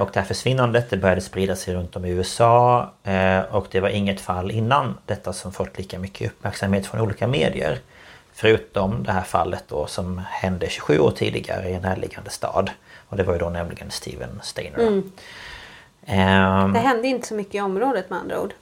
och 0.00 0.10
det 0.12 0.20
här 0.20 0.22
försvinnandet 0.24 0.90
det 0.90 0.96
började 0.96 1.20
sprida 1.20 1.56
sig 1.56 1.74
runt 1.74 1.96
om 1.96 2.04
i 2.04 2.10
USA. 2.10 2.90
Eh, 3.02 3.40
och 3.40 3.66
det 3.70 3.80
var 3.80 3.88
inget 3.88 4.20
fall 4.20 4.50
innan 4.50 4.98
detta 5.06 5.32
som 5.32 5.52
fått 5.52 5.78
lika 5.78 5.98
mycket 5.98 6.30
uppmärksamhet 6.30 6.86
från 6.86 7.00
olika 7.00 7.26
medier. 7.26 7.78
Förutom 8.32 9.02
det 9.02 9.12
här 9.12 9.22
fallet 9.22 9.64
då 9.68 9.86
som 9.86 10.22
hände 10.30 10.68
27 10.68 10.98
år 10.98 11.10
tidigare 11.10 11.68
i 11.68 11.74
en 11.74 11.82
närliggande 11.82 12.30
stad. 12.30 12.70
Och 13.08 13.16
det 13.16 13.22
var 13.22 13.32
ju 13.32 13.38
då 13.38 13.48
nämligen 13.50 13.90
Steven 13.90 14.40
Steiner. 14.42 15.02
Ehm, 16.06 16.72
Det 16.72 16.78
hände 16.78 17.08
inte 17.08 17.28
så 17.28 17.34
mycket 17.34 17.54
i 17.54 17.60
området 17.60 18.10
med 18.10 18.18
andra 18.18 18.40
ord. 18.40 18.52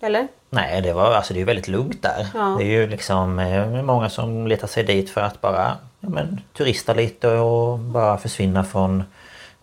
Eller? 0.00 0.28
Nej, 0.50 0.82
det 0.82 0.92
var 0.92 1.12
alltså 1.14 1.34
det 1.34 1.40
är 1.40 1.44
väldigt 1.44 1.68
lugnt 1.68 2.02
där. 2.02 2.26
Ja. 2.34 2.56
Det 2.58 2.64
är 2.64 2.80
ju 2.80 2.86
liksom 2.86 3.38
eh, 3.38 3.82
många 3.82 4.10
som 4.10 4.46
letar 4.46 4.68
sig 4.68 4.84
dit 4.84 5.10
för 5.10 5.20
att 5.20 5.40
bara 5.40 5.76
ja, 6.00 6.08
men, 6.08 6.40
turista 6.52 6.94
lite 6.94 7.28
och 7.30 7.78
bara 7.78 8.18
försvinna 8.18 8.64
från 8.64 9.04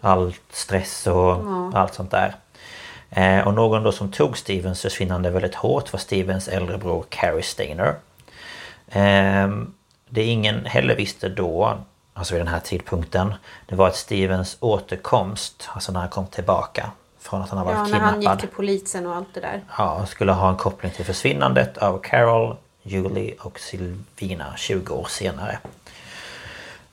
all 0.05 0.33
stress 0.51 1.07
och 1.07 1.43
allt 1.73 1.93
sånt 1.93 2.11
där. 2.11 2.35
Eh, 3.09 3.47
och 3.47 3.53
någon 3.53 3.83
då 3.83 3.91
som 3.91 4.11
tog 4.11 4.37
Stevens 4.37 4.81
försvinnande 4.81 5.29
väldigt 5.29 5.55
hårt 5.55 5.93
var 5.93 5.99
Stevens 5.99 6.47
äldre 6.47 6.77
bror 6.77 7.05
Carrie 7.09 7.43
Stainer. 7.43 7.95
Eh, 8.87 9.49
det 10.09 10.23
ingen 10.23 10.65
heller 10.65 10.95
visste 10.95 11.29
då, 11.29 11.77
alltså 12.13 12.33
vid 12.33 12.41
den 12.41 12.47
här 12.53 12.59
tidpunkten, 12.59 13.33
det 13.65 13.75
var 13.75 13.87
att 13.87 13.95
Stevens 13.95 14.57
återkomst, 14.59 15.69
alltså 15.73 15.91
när 15.91 15.99
han 15.99 16.09
kom 16.09 16.27
tillbaka 16.27 16.91
från 17.19 17.41
att 17.41 17.49
han 17.49 17.57
har 17.57 17.65
varit 17.65 17.75
Ja, 17.75 17.81
när 17.81 17.87
kidnappad. 17.87 18.23
han 18.25 18.33
gick 18.33 18.39
till 18.39 18.55
polisen 18.55 19.07
och 19.07 19.15
allt 19.15 19.33
det 19.33 19.39
där. 19.39 19.61
Ja, 19.77 20.05
skulle 20.05 20.31
ha 20.31 20.49
en 20.49 20.57
koppling 20.57 20.91
till 20.91 21.05
försvinnandet 21.05 21.77
av 21.77 21.99
Carol, 21.99 22.55
Julie 22.83 23.35
och 23.39 23.59
Silvina 23.59 24.53
20 24.57 24.93
år 24.93 25.05
senare. 25.09 25.59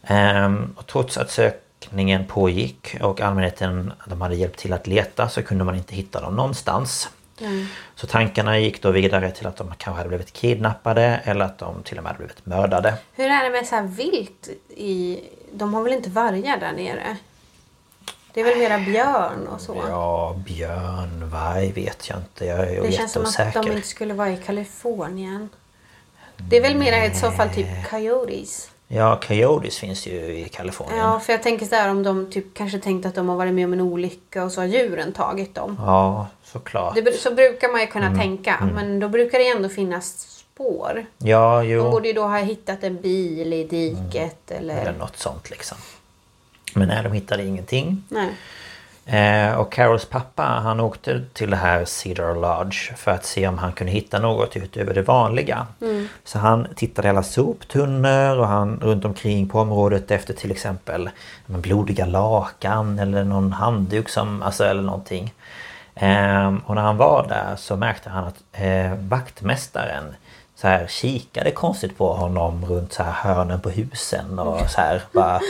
Ehm, 0.02 0.74
och 0.78 0.86
trots 0.86 1.18
att 1.18 1.30
sökningen 1.82 2.26
pågick 2.26 2.96
och 3.00 3.20
allmänheten 3.20 3.92
de 4.06 4.20
hade 4.20 4.34
hjälpt 4.34 4.58
till 4.58 4.72
att 4.72 4.86
leta 4.86 5.28
så 5.28 5.42
kunde 5.42 5.64
man 5.64 5.76
inte 5.76 5.94
hitta 5.94 6.20
dem 6.20 6.36
någonstans. 6.36 7.08
Så 7.94 8.06
tankarna 8.06 8.58
gick 8.58 8.82
då 8.82 8.90
vidare 8.90 9.30
till 9.30 9.46
att 9.46 9.56
de 9.56 9.74
kanske 9.76 9.98
hade 9.98 10.08
blivit 10.08 10.32
kidnappade 10.32 11.20
eller 11.24 11.44
att 11.44 11.58
de 11.58 11.82
till 11.82 11.98
och 11.98 12.04
med 12.04 12.12
hade 12.12 12.18
blivit 12.24 12.46
mördade. 12.46 12.94
Hur 13.12 13.24
är 13.24 13.44
det 13.44 13.50
med 13.50 13.66
så 13.66 13.74
här 13.74 13.82
vilt 13.82 14.48
i... 14.68 15.20
De 15.52 15.74
har 15.74 15.82
väl 15.82 15.92
inte 15.92 16.10
vargar 16.10 16.56
där 16.56 16.72
nere? 16.72 17.16
Det 18.34 18.40
är 18.40 18.44
väl 18.44 18.58
mera 18.58 18.78
björn 18.78 19.46
och 19.46 19.60
så? 19.60 19.84
Ja, 19.88 20.36
björn, 20.46 21.30
varg 21.30 21.72
vet 21.72 22.08
jag 22.08 22.18
inte. 22.18 22.44
Jag 22.44 22.58
är 22.58 22.82
det 22.82 22.92
känns 22.92 23.12
som 23.12 23.24
att 23.24 23.54
de 23.54 23.72
inte 23.72 23.88
skulle 23.88 24.14
vara 24.14 24.30
i 24.30 24.36
Kalifornien. 24.36 25.48
Det 26.36 26.56
är 26.56 26.62
väl 26.62 26.76
mera 26.76 27.06
i 27.06 27.14
så 27.14 27.30
fall 27.30 27.50
typ 27.50 27.90
coyotes? 27.90 28.71
Ja, 28.94 29.20
coyotes 29.26 29.78
finns 29.78 30.06
ju 30.06 30.12
i 30.12 30.48
Kalifornien. 30.48 30.98
Ja, 30.98 31.20
för 31.20 31.32
jag 31.32 31.42
tänker 31.42 31.66
så 31.66 31.74
här 31.74 31.88
om 31.90 32.02
de 32.02 32.30
typ 32.30 32.54
kanske 32.54 32.78
tänkt 32.78 33.06
att 33.06 33.14
de 33.14 33.28
har 33.28 33.36
varit 33.36 33.54
med 33.54 33.64
om 33.64 33.72
en 33.72 33.80
olycka 33.80 34.44
och 34.44 34.52
så 34.52 34.60
har 34.60 34.66
djuren 34.66 35.12
tagit 35.12 35.54
dem. 35.54 35.76
Ja, 35.80 36.26
såklart. 36.44 36.94
Det, 36.94 37.12
så 37.20 37.34
brukar 37.34 37.68
man 37.68 37.80
ju 37.80 37.86
kunna 37.86 38.06
Mm, 38.06 38.18
tänka. 38.18 38.68
Men 38.74 39.00
då 39.00 39.08
brukar 39.08 39.38
det 39.38 39.48
ändå 39.48 39.68
finnas 39.68 40.20
spår. 40.28 41.06
Ja, 41.18 41.62
jo. 41.62 41.82
De 41.84 41.90
borde 41.90 42.08
ju 42.08 42.14
då 42.14 42.22
ha 42.22 42.38
hittat 42.38 42.84
en 42.84 43.00
bil 43.00 43.52
i 43.52 43.64
diket 43.64 44.50
eller... 44.50 44.76
Eller 44.80 44.98
något 44.98 45.16
sånt 45.16 45.50
liksom. 45.50 45.78
Men 46.74 46.88
nej, 46.88 47.02
de 47.02 47.12
hittade 47.12 47.44
ingenting. 47.44 48.04
Nej. 48.08 48.28
Eh, 49.06 49.54
och 49.54 49.72
Carols 49.72 50.04
pappa 50.04 50.42
han 50.42 50.80
åkte 50.80 51.22
till 51.32 51.50
det 51.50 51.56
här 51.56 51.84
Cedar 51.84 52.34
Lodge 52.34 52.96
för 52.96 53.10
att 53.10 53.24
se 53.24 53.48
om 53.48 53.58
han 53.58 53.72
kunde 53.72 53.92
hitta 53.92 54.18
något 54.18 54.56
utöver 54.56 54.94
det 54.94 55.02
vanliga. 55.02 55.66
Så 56.24 56.38
han 56.38 56.66
tittade 56.76 57.08
i 57.08 57.10
alla 57.10 57.22
soptunnor 57.22 58.38
och 58.38 58.46
han 58.48 58.80
runt 58.82 59.04
omkring 59.04 59.48
på 59.48 59.60
området 59.60 60.10
efter 60.10 60.34
till 60.34 60.50
exempel 60.50 61.10
blodiga 61.46 62.06
lakan 62.06 62.98
eller 62.98 63.24
någon 63.24 63.52
handduk 63.52 64.08
som, 64.08 64.42
alltså 64.42 64.64
eller 64.64 64.82
någonting. 64.82 65.34
Eh, 65.94 66.54
och 66.66 66.74
när 66.74 66.82
han 66.82 66.96
var 66.96 67.26
där 67.28 67.56
så 67.56 67.76
märkte 67.76 68.10
han 68.10 68.24
att 68.24 68.42
eh, 68.52 68.94
vaktmästaren 68.94 70.14
så 70.56 70.68
här 70.68 70.86
kikade 70.86 71.50
konstigt 71.50 71.98
på 71.98 72.12
honom 72.12 72.64
runt 72.64 72.92
så 72.92 73.02
här 73.02 73.12
hörnen 73.12 73.60
på 73.60 73.70
husen 73.70 74.38
och 74.38 74.70
så 74.70 74.80
här 74.80 75.02
bara 75.12 75.40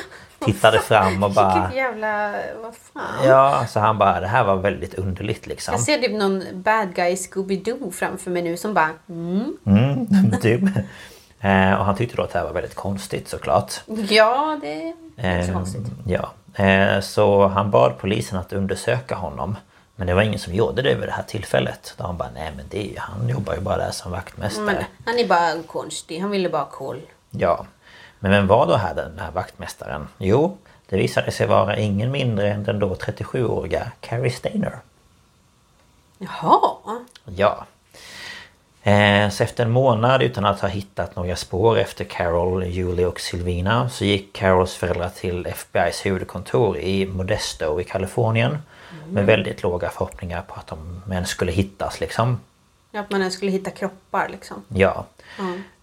tittade 0.44 0.78
fram 0.78 1.22
och 1.22 1.30
bara... 1.30 1.54
Vilket 1.54 1.76
jävla... 1.76 2.32
Vad 2.62 2.74
fan? 2.92 3.26
Ja, 3.28 3.66
så 3.68 3.80
han 3.80 3.98
bara, 3.98 4.20
det 4.20 4.26
här 4.26 4.44
var 4.44 4.56
väldigt 4.56 4.94
underligt 4.94 5.46
liksom. 5.46 5.72
Jag 5.74 5.80
ser 5.80 5.98
typ 5.98 6.12
någon 6.12 6.44
bad 6.54 6.94
guy 6.94 7.14
Scooby-Doo 7.14 7.90
framför 7.90 8.30
mig 8.30 8.42
nu 8.42 8.56
som 8.56 8.74
bara... 8.74 8.90
Mm. 9.08 9.56
Mm, 9.66 10.06
typ. 10.42 10.62
Eh, 11.40 11.72
och 11.74 11.84
han 11.84 11.96
tyckte 11.96 12.16
då 12.16 12.22
att 12.22 12.32
det 12.32 12.38
här 12.38 12.46
var 12.46 12.52
väldigt 12.52 12.74
konstigt 12.74 13.28
såklart. 13.28 13.72
Ja, 14.08 14.58
det... 14.62 14.92
Så 15.16 15.26
Eh, 15.26 15.52
konstigt. 15.52 15.86
ja. 16.06 16.30
Eh, 16.64 17.00
Så 17.00 17.46
han 17.46 17.70
bad 17.70 17.92
polisen 17.98 18.38
att 18.38 18.52
undersöka 18.52 19.14
honom. 19.14 19.56
Men 19.96 20.06
det 20.06 20.14
var 20.14 20.22
ingen 20.22 20.38
som 20.38 20.54
gjorde 20.54 20.82
det 20.82 20.94
vid 20.94 21.08
det 21.08 21.12
här 21.12 21.22
tillfället. 21.22 21.94
Då 21.98 22.04
han 22.04 22.16
bara, 22.16 22.28
nej 22.34 22.52
men 22.56 22.64
det 22.70 22.78
är, 22.78 22.90
ju- 22.90 22.98
han 22.98 23.28
jobbar 23.28 23.54
ju 23.54 23.60
bara 23.60 23.76
där 23.76 23.90
som 23.90 24.12
vaktmästare. 24.12 24.64
Men 24.64 24.76
han 25.04 25.18
är 25.18 25.26
bara 25.28 25.62
konstig. 25.66 26.20
Han 26.20 26.30
ville 26.30 26.48
bara 26.48 26.62
ha 26.62 26.70
koll. 26.70 27.00
Ja. 27.30 27.64
Men 28.22 28.30
vem 28.30 28.46
var 28.46 28.66
då 28.66 28.76
här 28.76 28.94
den 28.94 29.18
här 29.18 29.30
vaktmästaren? 29.30 30.08
Jo, 30.18 30.58
det 30.88 30.96
visade 30.96 31.30
sig 31.30 31.46
vara 31.46 31.76
ingen 31.76 32.10
mindre 32.10 32.50
än 32.50 32.64
den 32.64 32.78
då 32.78 32.94
37-åriga 32.94 33.92
Carrie 34.00 34.30
Stainer. 34.30 34.78
Jaha. 36.18 36.76
Ja. 37.24 37.66
Eh, 38.82 39.28
så 39.30 39.42
efter 39.42 39.64
en 39.64 39.70
månad 39.70 40.22
utan 40.22 40.44
att 40.44 40.60
ha 40.60 40.68
hittat 40.68 41.16
några 41.16 41.36
spår 41.36 41.78
efter 41.78 42.04
Carol, 42.04 42.64
Julie 42.64 43.06
och 43.06 43.20
Silvina 43.20 43.88
så 43.88 44.04
gick 44.04 44.32
Carols 44.32 44.74
föräldrar 44.74 45.08
till 45.08 45.46
FBI's 45.46 46.04
huvudkontor 46.04 46.78
i 46.78 47.06
Modesto 47.06 47.80
i 47.80 47.84
Kalifornien. 47.84 48.58
Med 49.08 49.26
väldigt 49.26 49.62
låga 49.62 49.90
förhoppningar 49.90 50.42
på 50.42 50.54
att 50.54 50.66
de 50.66 51.02
ens 51.12 51.28
skulle 51.28 51.52
hittas 51.52 52.00
liksom. 52.00 52.40
Ja, 52.94 53.00
Att 53.00 53.10
man 53.10 53.20
ens 53.20 53.34
skulle 53.34 53.50
hitta 53.50 53.70
kroppar 53.70 54.28
liksom. 54.28 54.62
Ja. 54.68 55.04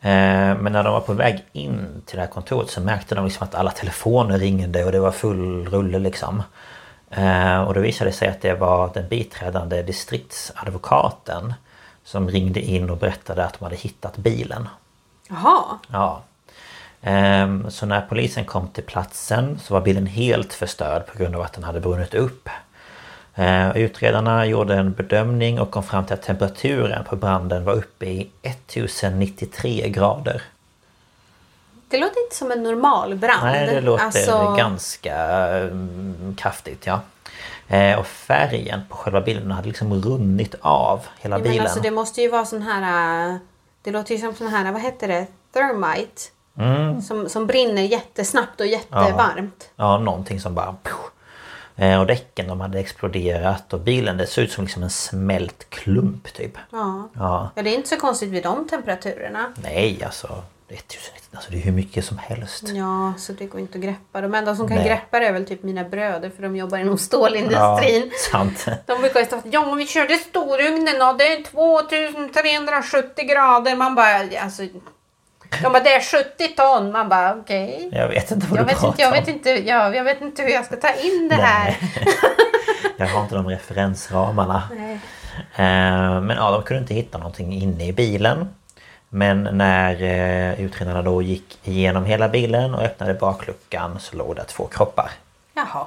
Eh, 0.01 0.57
men 0.57 0.71
när 0.71 0.83
de 0.83 0.93
var 0.93 1.01
på 1.01 1.13
väg 1.13 1.45
in 1.51 2.01
till 2.05 2.15
det 2.15 2.21
här 2.21 2.29
kontoret 2.29 2.69
så 2.69 2.81
märkte 2.81 3.15
de 3.15 3.25
liksom 3.25 3.47
att 3.47 3.55
alla 3.55 3.71
telefoner 3.71 4.37
ringde 4.39 4.85
och 4.85 4.91
det 4.91 4.99
var 4.99 5.11
full 5.11 5.67
rulle 5.67 5.99
liksom. 5.99 6.43
Eh, 7.09 7.61
och 7.61 7.73
då 7.73 7.79
visade 7.81 8.09
det 8.09 8.15
sig 8.15 8.27
att 8.27 8.41
det 8.41 8.53
var 8.53 8.91
den 8.93 9.07
biträdande 9.09 9.81
distriktsadvokaten 9.83 11.53
som 12.03 12.29
ringde 12.29 12.61
in 12.61 12.89
och 12.89 12.97
berättade 12.97 13.45
att 13.45 13.59
de 13.59 13.63
hade 13.63 13.75
hittat 13.75 14.17
bilen. 14.17 14.67
Jaha. 15.29 15.63
Ja. 15.91 16.21
Ehm, 17.01 17.71
Så 17.71 17.85
när 17.85 18.01
polisen 18.01 18.45
kom 18.45 18.67
till 18.67 18.83
platsen 18.83 19.59
så 19.63 19.73
var 19.73 19.81
bilen 19.81 20.05
helt 20.05 20.53
förstörd 20.53 21.05
på 21.07 21.17
grund 21.17 21.35
av 21.35 21.41
att 21.41 21.53
den 21.53 21.63
hade 21.63 21.79
brunnit 21.79 22.13
upp. 22.13 22.49
Eh, 23.39 23.77
Utredarna 23.77 24.45
gjorde 24.45 24.75
en 24.75 24.93
bedömning 24.93 25.59
och 25.59 25.71
kom 25.71 25.83
fram 25.83 26.05
till 26.05 26.13
att 26.13 26.21
temperaturen 26.21 27.03
på 27.03 27.15
branden 27.15 27.65
var 27.65 27.73
uppe 27.73 28.05
i 28.05 28.29
1093 28.41 29.89
grader. 29.89 30.41
Det 31.89 31.97
låter 31.97 32.23
inte 32.23 32.35
som 32.35 32.51
en 32.51 32.63
normal 32.63 33.15
brand. 33.15 33.43
Nej, 33.43 33.67
det 33.67 33.81
låter 33.81 34.05
Alltså, 34.05 34.55
ganska 34.57 35.15
mm, 35.57 36.35
kraftigt 36.37 36.85
ja. 36.85 37.01
Eh, 37.67 37.99
Och 37.99 38.07
färgen 38.07 38.81
på 38.89 38.95
själva 38.95 39.21
bilen 39.21 39.51
hade 39.51 39.67
liksom 39.67 40.01
runnit 40.01 40.55
av 40.61 41.05
hela 41.19 41.35
ja, 41.35 41.39
men 41.39 41.51
bilen. 41.51 41.65
alltså, 41.65 41.79
det 41.79 41.91
måste 41.91 42.21
ju 42.21 42.29
vara 42.29 42.45
sån 42.45 42.61
här... 42.61 43.27
äh, 43.29 43.35
Det 43.81 43.91
låter 43.91 44.15
ju 44.15 44.21
som 44.21 44.35
sån 44.35 44.47
här, 44.47 44.71
vad 44.71 44.81
heter 44.81 45.07
det? 45.07 45.27
Thermite. 45.53 46.21
Mm. 46.57 47.01
Som, 47.01 47.29
som 47.29 47.47
brinner 47.47 47.81
jättesnabbt 47.81 48.59
och 48.59 48.67
jättevarmt. 48.67 49.69
Ja, 49.75 49.97
någonting 49.99 50.39
som 50.39 50.55
bara... 50.55 50.67
Eh, 50.67 50.73
Och 51.99 52.07
däcken 52.07 52.47
de 52.47 52.61
hade 52.61 52.79
exploderat 52.79 53.73
och 53.73 53.79
bilen 53.79 54.17
det 54.17 54.27
såg 54.27 54.43
ut 54.43 54.51
som 54.51 54.63
liksom 54.63 54.83
en 54.83 54.89
smält 54.89 55.69
klump 55.69 56.33
typ. 56.33 56.57
Ja. 56.71 57.09
Ja. 57.13 57.49
ja, 57.55 57.61
det 57.61 57.69
är 57.69 57.75
inte 57.75 57.89
så 57.89 57.97
konstigt 57.97 58.29
vid 58.29 58.43
de 58.43 58.67
temperaturerna. 58.67 59.53
Nej 59.63 60.03
alltså. 60.03 60.43
Det 60.69 60.75
är, 60.75 60.79
tusen, 60.79 61.13
alltså 61.31 61.51
det 61.51 61.57
är 61.57 61.61
hur 61.61 61.71
mycket 61.71 62.05
som 62.05 62.17
helst. 62.17 62.63
Ja, 62.67 63.13
så 63.17 63.33
det 63.33 63.45
går 63.45 63.61
inte 63.61 63.77
att 63.77 63.83
greppa. 63.83 64.21
De 64.21 64.33
enda 64.33 64.55
som 64.55 64.67
kan 64.67 64.77
Nej. 64.77 64.87
greppa 64.87 65.19
det 65.19 65.27
är 65.27 65.33
väl 65.33 65.45
typ 65.45 65.63
mina 65.63 65.83
bröder 65.83 66.29
för 66.29 66.43
de 66.43 66.55
jobbar 66.55 66.77
inom 66.77 66.97
stålindustrin. 66.97 68.11
sant. 68.31 68.65
De 68.85 69.01
brukar 69.01 69.19
ju 69.19 69.25
stå 69.25 69.35
att 69.35 69.45
ja, 69.51 69.73
vi 69.73 69.87
körde 69.87 70.15
storugnen 70.15 71.01
och 71.01 71.17
det 71.17 71.33
är 71.33 71.43
2370 71.43 73.25
grader. 73.25 73.75
Man 73.75 73.95
bara, 73.95 74.41
alltså. 74.43 74.63
De 75.63 75.71
bara, 75.73 75.83
det 75.83 75.93
är 75.93 76.01
70 76.01 76.47
ton. 76.47 76.91
Man 76.91 77.09
bara, 77.09 77.35
okej. 77.35 77.89
Jag 77.91 78.07
vet 78.07 78.31
inte 78.31 78.47
vad 78.47 78.59
Jag 78.59 78.67
du 78.67 78.73
vet, 78.73 78.83
inte, 78.83 79.01
jag, 79.01 79.11
vet 79.11 79.27
inte, 79.27 79.49
jag, 79.49 79.95
jag 79.95 80.03
vet 80.03 80.21
inte 80.21 80.41
hur 80.43 80.49
jag 80.49 80.65
ska 80.65 80.75
ta 80.75 80.93
in 80.93 81.27
det 81.29 81.35
här. 81.35 81.77
Jag 82.97 83.07
har 83.07 83.21
inte 83.21 83.35
de 83.35 83.47
referensramarna. 83.49 84.63
Nej. 84.77 84.93
Eh, 85.55 86.21
Men 86.21 86.29
ja, 86.37 86.51
de 86.51 86.63
kunde 86.63 86.81
inte 86.81 86.93
hitta 86.93 87.17
någonting 87.17 87.53
inne 87.53 87.87
i 87.87 87.93
bilen. 87.93 88.49
Men 89.09 89.43
när 89.43 90.01
eh, 90.03 90.61
utredarna 90.61 91.01
då 91.01 91.21
gick 91.21 91.59
igenom 91.63 92.05
hela 92.05 92.29
bilen 92.29 92.75
och 92.75 92.81
öppnade 92.81 93.13
bakluckan 93.13 93.99
så 93.99 94.15
låg 94.15 94.35
det 94.35 94.43
två 94.43 94.67
kroppar. 94.67 95.11
Jaha. 95.53 95.85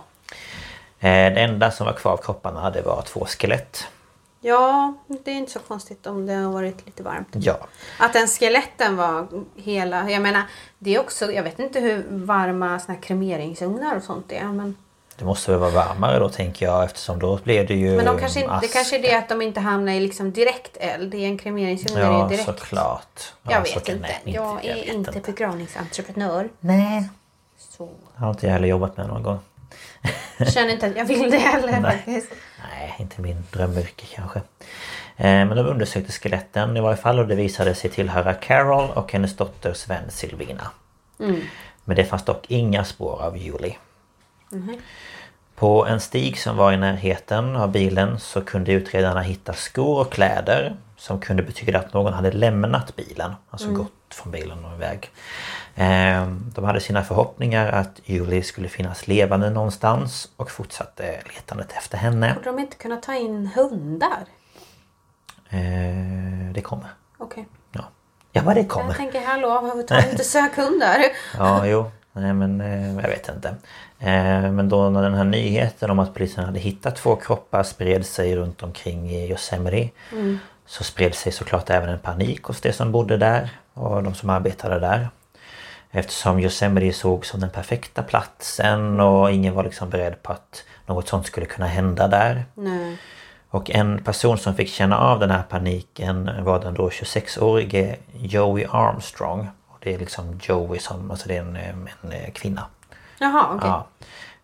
Eh, 1.01 1.35
Det 1.35 1.41
enda 1.41 1.71
som 1.71 1.87
var 1.87 1.93
kvar 1.93 2.13
av 2.13 2.17
kropparna 2.17 2.71
det 2.71 2.83
var 2.83 3.03
två 3.03 3.25
skelett. 3.27 3.87
Ja, 4.45 4.95
det 5.07 5.31
är 5.31 5.35
inte 5.35 5.53
så 5.53 5.59
konstigt 5.59 6.07
om 6.07 6.27
det 6.27 6.33
har 6.35 6.53
varit 6.53 6.87
lite 6.87 7.03
varmt. 7.03 7.29
Ja. 7.33 7.57
Att 7.99 8.13
den 8.13 8.29
skeletten 8.29 8.97
var 8.97 9.27
hela... 9.57 10.11
Jag 10.11 10.23
menar, 10.23 10.43
det 10.79 10.95
är 10.95 11.01
också... 11.01 11.33
Jag 11.33 11.43
vet 11.43 11.59
inte 11.59 11.81
hur 11.81 12.05
varma 12.11 12.79
såna 12.81 12.95
här 12.95 13.03
kremeringsugnar 13.03 13.97
och 13.97 14.03
sånt 14.03 14.33
är. 14.33 14.45
Men, 14.45 14.77
Det 15.17 15.25
måste 15.25 15.51
väl 15.51 15.61
vara 15.61 15.71
varmare 15.71 16.19
då 16.19 16.29
tänker 16.29 16.67
jag 16.67 16.85
eftersom 16.85 17.19
då 17.19 17.39
blir 17.45 17.67
det 17.67 17.75
ju 17.75 17.97
men 17.97 18.05
de 18.07 18.19
kanske, 18.19 18.41
inte- 18.41 18.51
det 18.53 18.57
aska. 18.57 18.69
kanske 18.69 18.99
är 18.99 19.03
det 19.03 19.15
att 19.19 19.29
de 19.29 19.43
inte 19.43 19.61
hamnar 19.61 19.93
i 19.93 20.01
liksom 20.01 20.33
direkt 20.33 20.77
eld. 20.77 21.15
I 21.15 21.25
en 21.25 21.39
kremeringsugn 21.39 21.97
är 22.01 22.03
Ja 22.05 22.23
det 22.23 22.29
direkt. 22.29 22.45
såklart. 22.47 23.33
Ja, 23.43 23.51
Jag 23.53 23.69
så 23.69 23.75
vet 23.79 23.89
inte. 23.89 24.01
nej, 24.25 24.35
jag 24.35 24.65
är 24.65 24.93
inte 24.95 25.21
begravningsentreprenör. 25.27 26.49
Nej. 26.61 27.09
Så. 27.59 27.85
Det 28.17 28.25
har 28.25 28.31
inte 28.31 28.47
jag 28.47 28.53
heller 28.53 28.69
jobbat 28.69 28.97
med 28.97 29.07
någon 29.09 29.23
gång. 29.23 29.39
Känner 30.55 30.69
inte 30.73 30.87
att 30.87 30.97
jag 30.97 31.05
vill 31.05 31.31
det 31.31 31.39
heller 31.39 31.81
faktiskt. 31.91 32.29
Nej, 32.63 32.95
inte 32.99 33.21
min 33.21 33.45
drömyrke 33.51 34.07
kanske. 34.15 34.39
Eh, 35.17 35.25
Men 35.47 35.49
de 35.57 35.67
undersökte 35.67 36.13
skeletten 36.13 36.77
i 36.77 36.81
varje 36.81 36.97
fall 36.97 37.19
och 37.19 37.29
det 37.29 37.35
visade 37.35 37.75
sig 37.75 37.91
tillhöra 37.91 38.35
Carol 38.35 38.91
och 38.91 39.13
hennes 39.13 39.37
dotter 39.37 39.73
Sven 39.75 40.11
Silvina. 40.11 40.71
Men 41.85 41.97
det 41.97 42.05
fanns 42.05 42.25
dock 42.25 42.45
inga 42.49 42.85
spår 42.85 43.23
av 43.23 43.37
Julie. 43.39 43.77
På 45.63 45.87
en 45.87 46.01
stig 46.01 46.39
som 46.39 46.57
var 46.57 46.73
i 46.73 46.77
närheten 46.77 47.57
av 47.57 47.71
bilen 47.73 48.19
så 48.21 48.41
kunde 48.41 48.73
utredarna 48.73 49.21
hitta 49.21 49.53
skor 49.53 50.01
och 50.01 50.13
kläder 50.13 50.77
som 50.97 51.21
kunde 51.21 51.43
betyda 51.43 51.79
att 51.79 51.93
någon 51.95 52.13
hade 52.13 52.33
lämnat 52.33 52.97
bilen, 52.97 53.33
alltså 53.51 53.71
gått 53.73 53.93
från 54.15 54.33
bilen 54.33 54.65
och 54.65 54.73
iväg. 54.75 55.11
Eh, 55.75 56.27
De 56.55 56.65
hade 56.65 56.81
sina 56.81 57.03
förhoppningar 57.05 57.73
att 57.73 58.01
Julie 58.05 58.43
skulle 58.43 58.69
finnas 58.69 59.07
levande 59.09 59.51
någonstans 59.51 60.29
och 60.37 60.51
fortsatte 60.51 61.21
letandet 61.35 61.73
efter 61.73 61.99
henne. 61.99 62.35
Borde 62.35 62.47
de 62.51 62.59
inte 62.59 62.77
kunna 62.77 62.97
ta 62.97 63.15
in 63.15 63.47
hundar? 63.55 64.25
Eh, 65.49 66.53
Det 66.55 66.63
kommer. 66.63 66.89
Okej. 67.19 67.49
Ja, 67.73 67.85
ja 68.33 68.43
vad 68.45 68.55
det 68.57 68.65
kommer. 68.65 68.87
Jag 68.89 68.97
tänker, 68.97 69.27
hallå, 69.27 69.49
varför 69.63 69.83
tar 69.83 70.11
inte 70.11 70.25
sökhundar? 70.25 70.99
Ja, 71.39 71.67
jo. 71.67 71.91
Nej 72.15 72.33
men 72.33 72.61
eh, 72.61 72.95
jag 72.95 73.09
vet 73.09 73.29
inte. 73.29 73.55
Eh, 74.05 74.53
men 74.53 74.69
då 74.69 74.91
när 74.91 75.03
den 75.03 75.15
här 75.15 75.25
nyheten 75.25 75.91
om 75.91 75.99
att 75.99 76.15
polisen 76.15 76.45
hade 76.45 76.59
hittat 76.59 76.97
två 76.97 77.17
kroppar 77.17 77.63
spred 77.63 78.07
sig 78.07 78.37
runt 78.37 78.63
omkring 78.63 79.11
i 79.11 79.31
Yosemite. 79.31 79.89
Så 80.67 80.85
spred 80.85 81.15
sig 81.15 81.33
såklart 81.33 81.71
även 81.71 81.89
en 81.89 81.99
panik 81.99 82.43
hos 82.43 82.61
de 82.61 82.73
som 82.73 82.93
bodde 82.93 83.17
där 83.17 83.51
och 83.75 84.03
de 84.03 84.15
som 84.15 84.31
arbetade 84.31 84.79
där. 84.81 85.09
Eftersom 85.91 86.39
Yosemite 86.39 86.93
såg 86.93 87.27
som 87.27 87.41
den 87.41 87.51
perfekta 87.51 88.03
platsen 88.03 89.01
och 89.01 89.33
ingen 89.33 89.55
var 89.55 89.65
liksom 89.65 89.91
beredd 89.91 90.23
på 90.23 90.33
att 90.33 90.65
något 90.87 91.09
sånt 91.09 91.27
skulle 91.27 91.47
kunna 91.47 91.67
hända 91.67 92.09
där. 92.09 92.45
Nej. 92.55 92.97
Och 93.51 93.71
en 93.71 94.05
person 94.05 94.39
som 94.39 94.55
fick 94.55 94.69
känna 94.69 94.99
av 94.99 95.21
den 95.21 95.31
här 95.31 95.43
paniken 95.43 96.31
var 96.45 96.61
den 96.61 96.75
då 96.75 96.89
26-årige 96.89 97.97
Joey 98.13 98.67
Armstrong. 98.71 99.49
Och 99.69 99.79
det 99.81 99.95
är 99.95 99.99
liksom 99.99 100.41
Joey 100.43 100.79
som, 100.79 101.11
alltså 101.11 101.29
det 101.29 101.37
är 101.37 101.41
en, 101.41 101.57
en 101.57 102.33
kvinna. 102.33 102.67
Jaha, 103.19 103.47
okej. 103.55 103.69
Ja. 103.69 103.87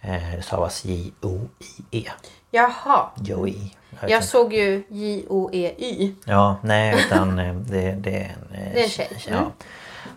Eh, 0.00 0.36
Det 0.36 0.42
stavas 0.42 0.84
J-O-I-E. 0.84 2.10
Jaha. 2.50 3.06
Joey. 3.22 3.56
Jag 4.00 4.10
Jag 4.10 4.24
såg 4.24 4.52
ju 4.52 4.82
J-O-E-Y. 4.88 6.12
Ja, 6.24 6.56
nej 6.62 6.94
utan 7.06 7.38
eh, 7.38 7.54
det, 7.54 7.92
det 7.92 8.16
är 8.16 8.36
en, 8.50 8.54
eh, 8.66 8.72
Det 8.72 8.80
är 8.80 8.84
en 8.84 8.90
tjej. 8.90 9.10
Ja. 9.28 9.36
Mm. 9.36 9.50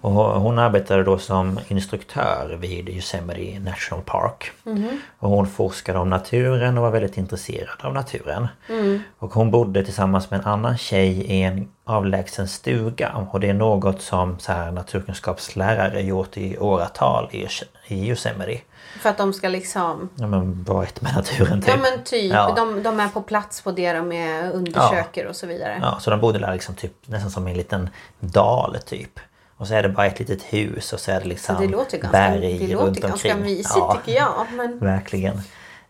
Och 0.01 0.11
hon 0.41 0.59
arbetade 0.59 1.03
då 1.03 1.17
som 1.17 1.59
instruktör 1.67 2.57
vid 2.61 2.89
Yosemite 2.89 3.59
National 3.59 4.03
Park. 4.05 4.51
Mhm. 4.63 5.01
Och 5.19 5.29
hon 5.29 5.47
forskade 5.47 5.99
om 5.99 6.09
naturen 6.09 6.77
och 6.77 6.83
var 6.83 6.91
väldigt 6.91 7.17
intresserad 7.17 7.77
av 7.81 7.93
naturen. 7.93 8.47
Mm. 8.69 8.99
Och 9.19 9.33
hon 9.33 9.51
bodde 9.51 9.83
tillsammans 9.85 10.31
med 10.31 10.39
en 10.39 10.45
annan 10.45 10.77
tjej 10.77 11.09
i 11.09 11.41
en 11.41 11.67
avlägsen 11.85 12.47
stuga. 12.47 13.27
Och 13.31 13.39
det 13.39 13.49
är 13.49 13.53
något 13.53 14.01
som 14.01 14.39
så 14.39 14.51
här 14.51 14.71
naturkunskapslärare 14.71 16.01
gjort 16.01 16.37
i 16.37 16.57
åratal 16.57 17.29
i, 17.31 17.47
i 17.87 18.09
Yosemite. 18.09 18.61
För 19.01 19.09
att 19.09 19.17
de 19.17 19.33
ska 19.33 19.49
liksom... 19.49 20.09
Ja 20.15 20.27
men 20.27 20.63
vara 20.63 20.83
ett 20.83 21.01
med 21.01 21.15
naturen 21.15 21.61
typ. 21.61 21.69
Ja 21.69 21.75
men 21.77 22.03
typ. 22.03 22.33
Ja. 22.33 22.53
De, 22.55 22.83
de 22.83 22.99
är 22.99 23.07
på 23.07 23.21
plats 23.21 23.61
på 23.61 23.71
det 23.71 23.93
de 23.93 24.11
är 24.11 24.51
undersöker 24.51 25.27
och 25.27 25.35
så 25.35 25.47
vidare. 25.47 25.79
Ja, 25.81 25.99
så 25.99 26.09
de 26.09 26.19
bodde 26.19 26.39
där 26.39 26.53
liksom 26.53 26.75
typ 26.75 26.93
nästan 27.05 27.31
som 27.31 27.47
i 27.47 27.51
en 27.51 27.57
liten 27.57 27.89
dal 28.19 28.77
typ. 28.85 29.19
Och 29.57 29.67
så 29.67 29.73
är 29.73 29.83
det 29.83 29.89
bara 29.89 30.05
ett 30.05 30.19
litet 30.19 30.43
hus 30.43 30.93
och 30.93 30.99
så 30.99 31.11
är 31.11 31.19
det 31.19 31.27
liksom 31.27 31.55
det 31.59 31.67
låter 31.67 31.97
ganska, 31.97 32.17
berg 32.17 32.57
det 32.57 32.75
runt 32.75 32.87
låter 32.87 33.07
ganska 33.07 33.33
omkring. 33.33 33.55
mysigt 33.55 33.75
Ja, 33.75 34.01
tycker 34.05 34.19
jag. 34.19 34.47
Men 34.51 34.79
Verkligen. 34.79 35.41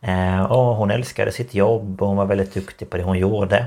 Eh, 0.02 0.42
och 0.42 0.76
hon 0.76 0.92
älskade 0.92 1.32
sitt 1.32 1.54
jobb 1.54 2.02
och 2.02 2.08
hon 2.08 2.18
var 2.18 2.26
väldigt 2.26 2.54
duktig 2.54 2.90
på 2.90 2.98
det 2.98 3.04
hon 3.04 3.18
gjorde. 3.18 3.58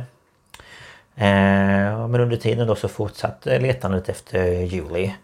Eh, 1.16 2.08
men 2.08 2.20
under 2.20 2.36
tiden 2.36 2.66
då 2.66 2.74
så 2.74 2.88
fortsatte 2.88 3.58
letandet 3.58 4.08
efter 4.08 4.44
Julie. 4.44 5.14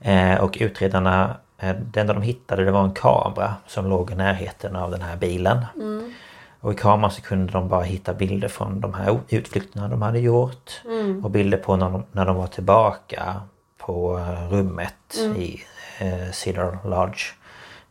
Eh, 0.00 0.34
och 0.34 0.56
utredarna 0.60 1.36
det 1.92 2.00
enda 2.00 2.12
de 2.14 2.22
hittade 2.22 2.64
det 2.64 2.70
var 2.70 2.84
en 2.84 2.94
kamera 2.94 3.54
som 3.66 3.86
låg 3.88 4.10
i 4.10 4.14
närheten 4.14 4.76
av 4.76 4.90
den 4.90 5.02
här 5.02 5.16
bilen. 5.16 5.64
Och 6.60 6.72
i 6.72 6.76
kameran 6.76 7.10
så 7.10 7.22
kunde 7.22 7.52
de 7.52 7.68
bara 7.68 7.82
hitta 7.82 8.14
bilder 8.14 8.48
från 8.48 8.80
de 8.80 8.94
här 8.94 9.20
utflykterna 9.28 9.88
de 9.88 10.02
hade 10.02 10.18
gjort. 10.18 10.80
Och 11.24 11.30
bilder 11.30 11.58
på 11.58 11.76
när 11.76 11.90
de, 11.90 12.04
när 12.12 12.26
de 12.26 12.36
var 12.36 12.46
tillbaka 12.46 13.40
på 13.78 14.18
eh, 14.18 14.48
rummet 14.52 14.94
i 15.36 15.60
eh, 15.98 16.30
Cedar 16.32 16.78
Lodge. 16.84 17.22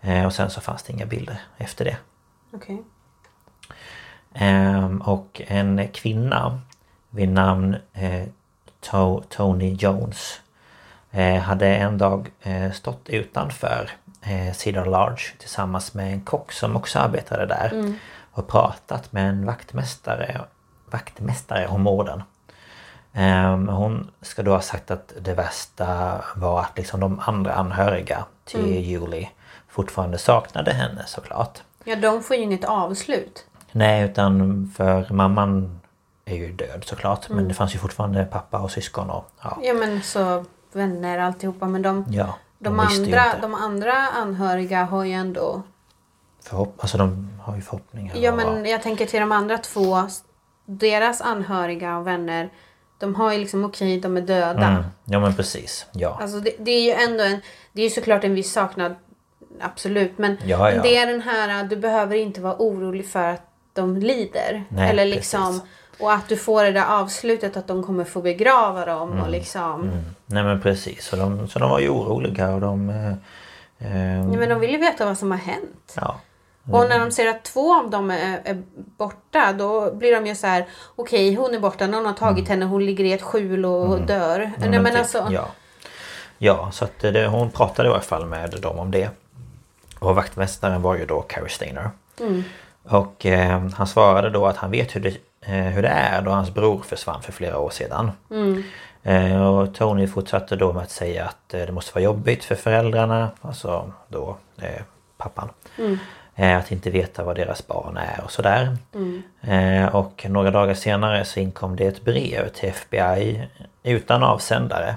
Eh, 0.02 0.26
och 0.26 0.34
sen 0.34 0.50
så 0.50 0.62
fanns 0.62 0.84
det 0.84 0.94
inga 0.94 1.06
bilder 1.06 1.42
efter 1.58 1.86
det. 1.86 1.98
Okej. 2.54 2.84
Ehm, 4.34 5.02
och 5.02 5.42
en 5.48 5.88
kvinna 5.88 6.60
vid 7.10 7.30
namn 7.30 7.76
eh, 7.94 8.24
To- 8.92 9.24
Tony 9.30 9.74
Jones 9.74 10.40
eh, 10.40 10.47
hade 11.42 11.68
en 11.68 11.98
dag 11.98 12.32
eh, 12.42 12.72
stått 12.72 13.10
utanför 13.10 13.90
eh, 14.22 14.54
Cedar 14.54 14.86
Lodge 14.86 15.38
tillsammans 15.38 15.94
med 15.94 16.14
en 16.14 16.22
kock 16.22 16.52
som 16.52 16.76
också 16.76 17.00
arbetade 17.00 17.46
där 17.46 17.94
och 18.32 18.48
pratat 18.48 19.12
med 19.12 19.30
en 19.30 19.46
vaktmästare, 19.46 20.42
vaktmästare 20.86 21.68
om 21.68 21.82
morden. 21.82 22.24
Ehm, 23.14 23.68
hon 23.68 24.12
ska 24.22 24.44
då 24.44 24.52
ha 24.52 24.62
sagt 24.62 24.92
att 24.92 25.14
det 25.22 25.34
värsta 25.34 26.22
var 26.36 26.60
att 26.60 26.78
liksom 26.78 27.00
de 27.00 27.20
andra 27.20 27.54
anhöriga 27.54 28.26
till 28.46 28.80
Julie 28.80 29.30
fortfarande 29.68 30.18
saknade 30.18 30.74
henne 30.74 31.04
såklart. 31.08 31.62
Ja, 31.84 31.96
de 31.96 32.24
får 32.24 32.36
ju 32.36 32.42
inget 32.42 32.64
avslut. 32.64 33.46
Nej 33.72 34.04
utan 34.04 34.68
för 34.78 35.14
mamman 35.14 35.80
är 36.26 36.36
ju 36.36 36.52
död 36.52 36.84
såklart 36.86 37.30
men 37.30 37.48
det 37.48 37.54
fanns 37.54 37.76
ju 37.76 37.80
fortfarande 37.80 38.26
pappa 38.26 38.60
och 38.60 38.72
syskon 38.72 39.10
och 39.10 39.32
ja. 39.42 39.58
Ja, 39.64 39.74
men 39.74 40.02
så 40.02 40.46
vänner 40.76 41.20
alltihopa. 41.20 41.66
Men 41.68 41.82
de, 41.82 42.06
ja 42.10 42.38
de, 42.60 42.76
ju 42.76 42.82
andra, 42.82 43.24
de 43.42 43.54
andra 43.56 43.94
anhöriga 43.94 44.84
har 44.84 45.04
ju 45.04 45.14
ändå... 45.14 45.62
Förhopp- 46.44 46.74
alltså 46.80 46.98
de 46.98 47.30
har 47.42 47.56
ju 47.56 47.62
förhoppningar. 47.62 48.16
Ja, 48.18 48.36
men 48.36 48.66
jag 48.66 48.82
tänker 48.82 49.06
till 49.06 49.20
de 49.20 49.32
andra 49.32 49.58
två. 49.58 50.02
Deras 50.66 51.22
anhöriga 51.22 51.98
och 51.98 52.08
vänner. 52.08 52.50
De 52.98 53.16
har 53.16 53.34
ju 53.34 53.40
liksom, 53.40 53.66
okej, 53.66 54.00
de 54.00 54.18
är 54.18 54.22
döda. 54.22 54.68
Mm, 54.68 54.84
ja 55.06 55.20
men 55.20 55.36
precis. 55.36 55.86
Ja. 55.92 56.18
Alltså 56.22 56.40
det, 56.40 56.52
det 56.60 56.72
är 56.72 56.82
ju 56.82 56.92
ändå 56.92 57.24
en... 57.24 57.42
Det 57.74 57.82
är 57.82 57.86
ju 57.86 57.90
såklart 57.90 58.24
en 58.24 58.34
viss 58.34 58.52
saknad. 58.52 58.96
Absolut. 59.62 60.18
Men, 60.18 60.38
Ja, 60.46 60.58
men 60.60 60.82
det 60.82 60.98
är 60.98 61.08
den 61.08 61.22
här... 61.22 61.64
Du 61.64 61.76
behöver 61.76 62.16
inte 62.16 62.42
vara 62.42 62.56
orolig 62.60 63.10
för 63.10 63.24
att 63.24 63.42
de 63.74 63.98
lider. 63.98 64.64
Nej, 64.70 64.90
Eller 64.90 65.06
liksom... 65.06 65.46
precis. 65.46 65.62
Och 66.00 66.14
att 66.14 66.30
du 66.30 66.38
får 66.38 66.64
det 66.64 66.72
där 66.72 66.86
avslutet 67.00 67.58
att 67.58 67.68
de 67.68 67.84
kommer 67.84 68.04
få 68.04 68.22
begrava 68.22 68.86
dem 68.86 69.22
och 69.22 69.30
liksom... 69.30 69.92
Nej 70.26 70.44
men 70.44 70.62
precis. 70.62 71.06
Så 71.06 71.16
de, 71.16 71.48
så 71.48 71.60
de 71.60 71.70
var 71.70 71.80
ju 71.80 71.90
oroliga 71.90 72.50
och 72.50 72.62
de... 72.62 72.90
Eh, 72.90 73.12
eh, 73.80 74.18
Ja, 74.18 74.24
men 74.40 74.50
de 74.50 74.60
vill 74.60 74.72
ju 74.72 74.78
veta 74.78 75.06
vad 75.06 75.18
som 75.18 75.32
har 75.32 75.38
hänt. 75.38 75.94
ja. 75.96 76.20
Och 76.72 76.90
när 76.90 77.00
de 77.00 77.12
ser 77.12 77.28
att 77.28 77.44
två 77.44 77.76
av 77.80 77.90
dem 77.90 78.12
är, 78.12 78.42
är 78.46 78.64
borta 78.76 79.54
då 79.54 79.92
blir 79.94 80.12
de 80.16 80.28
ju 80.28 80.36
så 80.36 80.48
här 80.48 80.66
okej 80.96 81.36
hon 81.36 81.54
är 81.54 81.60
borta, 81.60 81.88
någon 81.88 82.06
har 82.06 82.14
tagit 82.14 82.48
henne, 82.48 82.66
hon 82.66 82.86
ligger 82.86 83.04
i 83.04 83.14
ett 83.14 83.22
skjul 83.22 83.66
och 83.66 84.02
dör. 84.02 84.40
Ja, 84.40 84.70
Nej, 84.70 84.80
men 84.80 84.86
typ, 84.86 85.00
alltså, 85.00 85.28
ja. 85.32 85.48
ja, 86.38 86.72
så 86.72 86.86
att 86.86 87.00
det, 87.00 87.28
hon 87.28 87.52
pratade 87.52 87.90
i 87.90 87.92
alla 87.92 88.02
fall 88.02 88.26
med 88.26 88.56
dem 88.62 88.80
om 88.80 88.92
det. 88.92 89.10
Och 90.00 90.16
vaktmästaren 90.16 90.82
var 90.82 90.96
ju 90.96 91.06
då 91.06 91.22
Carrie 91.22 91.50
Stainer. 91.50 91.90
Och 92.84 93.26
eh, 93.26 93.70
han 93.76 93.88
svarade 93.88 94.30
då 94.30 94.48
att 94.48 94.58
han 94.58 94.72
vet 94.72 94.96
hur 94.96 95.02
det, 95.02 95.18
hur 95.54 95.82
det 95.82 95.88
är 95.88 96.22
då 96.22 96.32
hans 96.32 96.54
bror 96.54 96.80
försvann 96.80 97.22
för 97.22 97.32
flera 97.32 97.60
år 97.60 97.70
sedan. 97.70 98.12
Eh, 99.04 99.42
och 99.48 99.74
Tony 99.76 100.08
fortsatte 100.08 100.56
då 100.56 100.74
med 100.74 100.84
att 100.84 100.92
säga 100.92 101.26
att 101.26 101.54
eh, 101.54 101.62
det 101.62 101.72
måste 101.72 101.94
vara 101.96 102.04
jobbigt 102.04 102.44
för 102.44 102.56
föräldrarna, 102.56 103.30
alltså 103.42 103.92
då 104.08 104.38
eh, 104.62 104.82
pappan. 105.18 105.50
Eh, 106.36 106.58
att 106.58 106.72
inte 106.72 106.90
veta 106.90 107.24
vad 107.24 107.36
deras 107.36 107.68
barn 107.68 107.98
är 107.98 108.22
och 108.24 108.32
sådär. 108.32 108.78
Eh, 109.42 109.96
och 109.96 110.26
några 110.30 110.52
dagar 110.52 110.74
senare 110.74 111.26
så 111.26 111.40
inkom 111.40 111.76
det 111.76 111.86
ett 111.86 112.06
brev 112.06 112.50
till 112.50 112.70
FBI 112.70 113.48
utan 113.84 114.24
avsändare. 114.24 114.96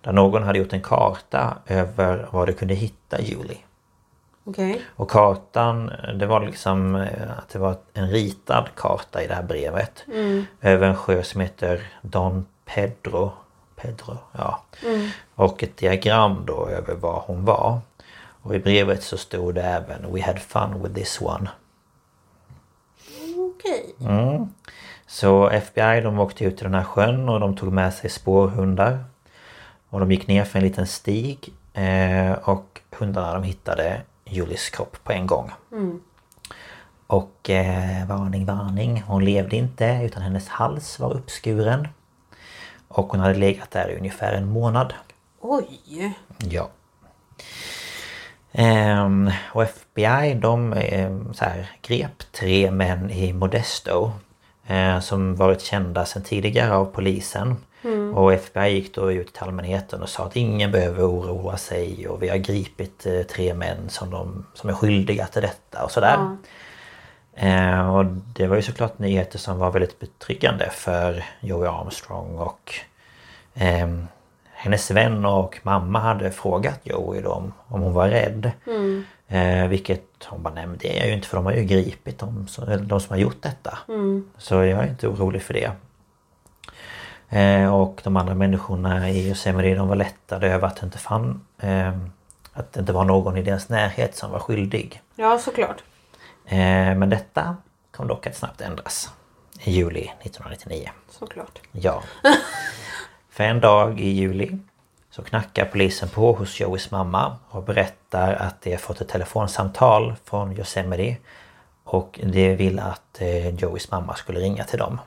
Där 0.00 0.12
någon 0.12 0.42
hade 0.42 0.58
gjort 0.58 0.72
en 0.72 0.80
karta 0.82 1.56
över 1.66 2.28
var 2.30 2.46
du 2.46 2.52
kunde 2.52 2.74
hitta 2.74 3.20
Julie. 3.20 3.58
Okej. 4.48 4.82
Och 4.96 5.10
kartan, 5.10 5.92
det 6.18 6.26
var 6.26 6.40
liksom 6.40 6.94
eh, 6.94 7.38
att 7.38 7.48
det 7.48 7.58
var 7.58 7.76
en 7.94 8.10
ritad 8.10 8.68
karta 8.76 9.22
i 9.22 9.26
det 9.26 9.34
här 9.34 9.42
brevet. 9.42 10.04
Över 10.60 10.88
en 10.88 10.96
sjö 10.96 11.22
som 11.22 11.40
heter 11.40 11.82
Don 12.02 12.46
Pedro. 12.64 13.32
Pedro, 13.76 14.18
ja. 14.32 14.62
Och 15.34 15.62
ett 15.62 15.76
diagram 15.76 16.42
då 16.46 16.68
över 16.68 16.94
var 16.94 17.22
hon 17.26 17.44
var. 17.44 17.78
Och 18.42 18.54
i 18.54 18.58
brevet 18.58 19.02
så 19.02 19.16
stod 19.16 19.54
det 19.54 19.62
även 19.62 20.12
We 20.14 20.22
had 20.22 20.38
fun 20.38 20.82
with 20.82 20.94
this 20.94 21.20
one. 21.20 21.50
Okej. 23.36 23.94
Så 25.06 25.48
FBI 25.48 26.00
de 26.00 26.18
åkte 26.18 26.44
ut 26.44 26.56
till 26.56 26.64
den 26.64 26.74
här 26.74 26.84
sjön 26.84 27.28
och 27.28 27.40
de 27.40 27.56
tog 27.56 27.72
med 27.72 27.94
sig 27.94 28.10
spårhundar. 28.10 29.04
Och 29.88 30.00
de 30.00 30.12
gick 30.12 30.26
ner 30.26 30.44
för 30.44 30.58
en 30.58 30.64
liten 30.64 30.86
stig. 30.86 31.52
Eh, 31.72 32.32
och 32.32 32.80
hundarna 32.98 33.34
de 33.34 33.42
hittade 33.42 34.00
Julies 34.30 34.70
kropp 34.70 34.96
på 35.04 35.12
en 35.12 35.26
gång. 35.26 35.52
Och 37.06 37.50
eh, 37.50 38.06
varning, 38.06 38.46
varning. 38.46 39.02
Hon 39.06 39.24
levde 39.24 39.56
inte 39.56 40.00
utan 40.04 40.22
hennes 40.22 40.48
hals 40.48 40.98
var 40.98 41.14
uppskuren. 41.14 41.88
Och 42.88 43.06
hon 43.06 43.20
hade 43.20 43.34
legat 43.34 43.70
där 43.70 43.90
i 43.90 43.98
ungefär 43.98 44.32
en 44.32 44.48
månad. 44.48 44.94
Oj. 45.40 46.12
Ja. 46.38 46.70
Ehm, 48.52 49.30
och 49.52 49.62
FBI 49.62 50.34
de 50.34 50.72
ehm, 50.72 51.34
så 51.34 51.44
här, 51.44 51.70
grep 51.82 52.32
tre 52.32 52.70
män 52.70 53.10
i 53.10 53.32
Modesto. 53.32 54.12
Eh, 54.66 55.00
som 55.00 55.36
varit 55.36 55.60
kända 55.60 56.04
sedan 56.04 56.22
tidigare 56.22 56.74
av 56.74 56.84
polisen. 56.84 57.56
Och 58.14 58.32
FBI 58.32 58.68
gick 58.74 58.94
då 58.94 59.12
ut 59.12 59.32
till 59.32 59.42
allmänheten 59.42 60.02
och 60.02 60.08
sa 60.08 60.24
att 60.24 60.36
ingen 60.36 60.70
behöver 60.72 61.02
oroa 61.02 61.56
sig 61.56 62.08
och 62.08 62.22
vi 62.22 62.28
har 62.28 62.36
gripit 62.36 63.06
eh, 63.06 63.22
tre 63.22 63.54
män 63.54 63.88
som, 63.88 64.10
de, 64.10 64.46
som 64.54 64.70
är 64.70 64.74
skyldiga 64.74 65.26
till 65.26 65.42
detta 65.42 65.84
och 65.84 65.90
sådär. 65.90 66.16
Eh, 67.34 67.96
och 67.96 68.04
det 68.04 68.46
var 68.46 68.56
ju 68.56 68.62
såklart 68.62 68.98
nyheter 68.98 69.38
som 69.38 69.58
var 69.58 69.70
väldigt 69.70 69.98
betryggande 70.00 70.70
för 70.70 71.24
Joey 71.40 71.68
Armstrong 71.68 72.38
och 72.38 72.74
ehm, 73.54 74.06
hennes 74.52 74.90
vän 74.90 75.24
och 75.24 75.58
mamma 75.62 75.98
hade 76.00 76.30
frågat 76.30 76.80
Joey 76.82 77.20
då 77.20 77.30
om, 77.32 77.52
om 77.68 77.80
hon 77.82 77.92
var 77.92 78.08
rädd. 78.08 78.50
Eh, 79.28 79.68
vilket 79.68 80.04
hon 80.24 80.42
bara, 80.42 80.54
nej 80.54 80.66
men 80.66 80.78
det 80.78 80.94
är 80.96 80.98
jag 80.98 81.08
ju 81.08 81.14
inte 81.14 81.28
för 81.28 81.36
de 81.36 81.46
har 81.46 81.52
ju 81.52 81.64
gripit 81.64 82.18
de, 82.18 82.48
som- 82.48 82.88
de 82.88 83.00
som 83.00 83.10
har 83.14 83.18
gjort 83.20 83.42
detta. 83.42 83.78
Så 84.38 84.54
jag 84.54 84.68
är 84.84 84.86
inte 84.88 85.08
orolig 85.08 85.42
för 85.42 85.54
det. 85.54 85.70
Eh, 87.30 87.74
och 87.74 88.00
de 88.04 88.16
andra 88.16 88.34
människorna 88.34 89.10
i 89.10 89.28
Yosemite 89.28 89.74
de 89.74 89.88
var 89.88 89.96
lättade 89.96 90.48
över 90.48 90.66
att 90.68 90.76
det 90.76 90.84
inte 90.84 90.98
fann 90.98 91.46
eh, 91.58 91.92
Att 92.52 92.72
det 92.72 92.80
inte 92.80 92.92
var 92.92 93.04
någon 93.04 93.36
i 93.36 93.42
deras 93.42 93.68
närhet 93.68 94.16
som 94.16 94.30
var 94.30 94.38
skyldig. 94.38 95.02
Ja, 95.14 95.38
såklart. 95.38 95.82
Eh, 96.46 96.58
men 96.94 97.10
detta 97.10 97.56
kom 97.90 98.06
dock 98.08 98.26
att 98.26 98.36
snabbt 98.36 98.60
ändras. 98.60 99.12
I 99.60 99.70
juli 99.70 100.00
1999. 100.00 100.90
Såklart. 101.10 101.58
Ja. 101.72 102.02
För 103.30 103.44
en 103.44 103.60
dag 103.60 104.00
i 104.00 104.08
juli 104.08 104.58
så 105.10 105.22
knackar 105.22 105.64
polisen 105.64 106.08
på 106.08 106.32
hos 106.32 106.60
Joeys 106.60 106.90
mamma 106.90 107.36
och 107.50 107.62
berättar 107.62 108.34
att 108.34 108.62
de 108.62 108.70
har 108.70 108.78
fått 108.78 109.00
ett 109.00 109.08
telefonsamtal 109.08 110.14
från 110.24 110.58
Yosemite 110.58 111.16
och 111.84 112.20
de 112.22 112.56
vill 112.56 112.78
att 112.78 113.20
eh, 113.20 113.48
Joeys 113.48 113.90
mamma 113.90 114.14
skulle 114.14 114.40
ringa 114.40 114.64
till 114.64 114.78
dem. 114.78 114.98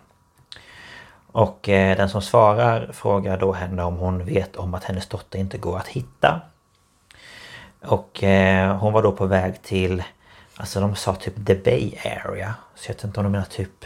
Och 1.31 1.69
eh, 1.69 1.97
den 1.97 2.09
som 2.09 2.21
svarar 2.21 2.89
frågar 2.93 3.37
då 3.37 3.51
henne 3.51 3.83
om 3.83 3.97
hon 3.97 4.25
vet 4.25 4.55
om 4.55 4.73
att 4.73 4.83
hennes 4.83 5.07
dotter 5.07 5.39
inte 5.39 5.57
går 5.57 5.77
att 5.77 5.87
hitta. 5.87 6.41
Och 7.81 8.23
eh, 8.23 8.77
hon 8.77 8.93
var 8.93 9.03
då 9.03 9.11
på 9.11 9.25
väg 9.25 9.61
till, 9.61 10.03
alltså 10.55 10.79
de 10.81 10.95
sa 10.95 11.15
typ 11.15 11.45
the 11.47 11.55
Bay 11.55 11.91
Area. 12.25 12.55
Så 12.75 12.89
jag 12.91 12.95
vet 12.95 13.03
inte 13.03 13.19
om 13.19 13.23
de 13.23 13.31
menar 13.31 13.45
typ 13.45 13.85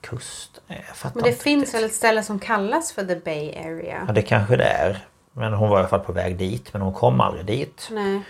kust. 0.00 0.60
Eh, 0.68 0.76
Jag 1.02 1.10
Men 1.14 1.24
det 1.24 1.32
finns 1.32 1.60
riktigt. 1.62 1.74
väl 1.74 1.84
ett 1.84 1.94
ställe 1.94 2.22
som 2.22 2.38
kallas 2.38 2.92
för 2.92 3.04
The 3.04 3.16
Bay 3.16 3.54
Area? 3.56 4.04
Ja 4.06 4.12
det 4.12 4.22
kanske 4.22 4.56
det 4.56 4.64
är. 4.64 4.98
Men 5.32 5.52
hon 5.52 5.68
var 5.70 5.76
i 5.76 5.80
alla 5.80 5.88
fall 5.88 6.00
på 6.00 6.12
väg 6.12 6.36
dit 6.36 6.72
men 6.72 6.82
hon 6.82 6.94
kom 6.94 7.20
aldrig 7.20 7.46
dit. 7.46 7.88
Nej. 7.90 8.22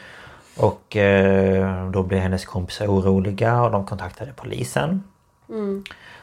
Och 0.57 0.97
eh, 0.97 1.91
då 1.91 2.03
blev 2.03 2.21
hennes 2.21 2.45
kompisar 2.45 2.87
oroliga 2.87 3.63
och 3.63 3.71
de 3.71 3.87
kontaktade 3.87 4.33
polisen. 4.37 5.05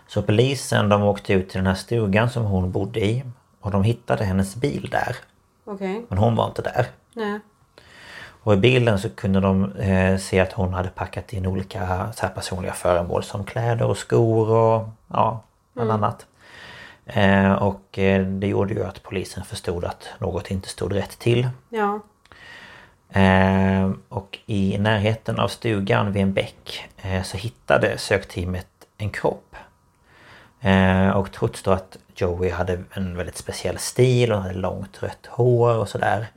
Så 0.07 0.21
polisen 0.21 0.89
de 0.89 1.03
åkte 1.03 1.33
ut 1.33 1.49
till 1.49 1.57
den 1.57 1.67
här 1.67 1.75
stugan 1.75 2.29
som 2.29 2.43
hon 2.43 2.71
bodde 2.71 3.05
i. 3.05 3.23
Och 3.59 3.71
de 3.71 3.83
hittade 3.83 4.23
hennes 4.23 4.55
bil 4.55 4.89
där. 4.91 5.15
Okej. 5.65 6.05
Men 6.09 6.17
hon 6.17 6.35
var 6.35 6.45
inte 6.45 6.61
där. 6.61 6.87
Nej. 7.13 7.39
Och 8.43 8.53
i 8.53 8.57
bilen 8.57 8.99
så 8.99 9.09
kunde 9.09 9.39
de 9.39 9.71
eh, 9.71 10.17
se 10.17 10.39
att 10.39 10.53
hon 10.53 10.73
hade 10.73 10.89
packat 10.89 11.33
in 11.33 11.45
olika 11.45 12.11
så 12.15 12.27
personliga 12.27 12.73
föremål 12.73 13.23
som 13.23 13.43
kläder 13.43 13.85
och 13.85 13.97
skor 13.97 14.49
och 14.49 14.89
ja, 15.07 15.43
bland 15.73 15.91
annat. 15.91 16.25
Eh, 17.05 17.51
och 17.51 17.99
eh, 17.99 18.25
det 18.25 18.47
gjorde 18.47 18.73
ju 18.73 18.83
att 18.83 19.03
polisen 19.03 19.45
förstod 19.45 19.85
att 19.85 20.09
något 20.19 20.51
inte 20.51 20.69
stod 20.69 20.95
rätt 20.95 21.19
till. 21.19 21.49
Ja. 21.69 21.99
Eh, 23.09 23.91
och 24.09 24.39
i 24.45 24.77
närheten 24.77 25.39
av 25.39 25.47
stugan 25.47 26.11
vid 26.11 26.23
en 26.23 26.33
bäck 26.33 26.89
eh, 26.97 27.23
så 27.23 27.37
hittade 27.37 27.97
sökteamet 27.97 28.67
en 28.97 29.09
kropp. 29.09 29.55
Eh, 30.61 31.09
och 31.09 31.31
trots 31.31 31.63
då 31.63 31.71
att 31.71 31.97
Joey 32.15 32.49
hade 32.49 32.83
en 32.91 33.17
väldigt 33.17 33.37
speciell 33.37 33.77
stil 33.77 34.31
och 34.31 34.41
hade 34.41 34.53
långt 34.53 35.03
rött 35.03 35.25
hår 35.29 35.75
och 35.75 35.89
sådär. 35.89 36.27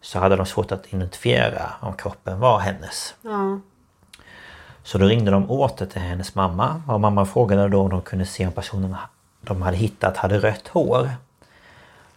Så 0.00 0.18
hade 0.18 0.36
de 0.36 0.46
svårt 0.46 0.72
att 0.72 0.94
identifiera 0.94 1.72
om 1.80 1.94
kroppen 1.94 2.40
var 2.40 2.58
hennes. 2.58 3.14
Ja. 3.22 3.60
Så 4.82 4.98
då 4.98 5.06
ringde 5.06 5.30
de 5.30 5.50
åter 5.50 5.86
till 5.86 6.00
hennes 6.00 6.34
mamma 6.34 6.82
och 6.88 7.00
mamma 7.00 7.26
frågade 7.26 7.68
då 7.68 7.80
om 7.80 7.90
de 7.90 8.02
kunde 8.02 8.26
se 8.26 8.46
om 8.46 8.52
personen 8.52 8.96
de 9.40 9.62
hade 9.62 9.76
hittat 9.76 10.16
hade 10.16 10.38
rött 10.38 10.68
hår. 10.68 11.10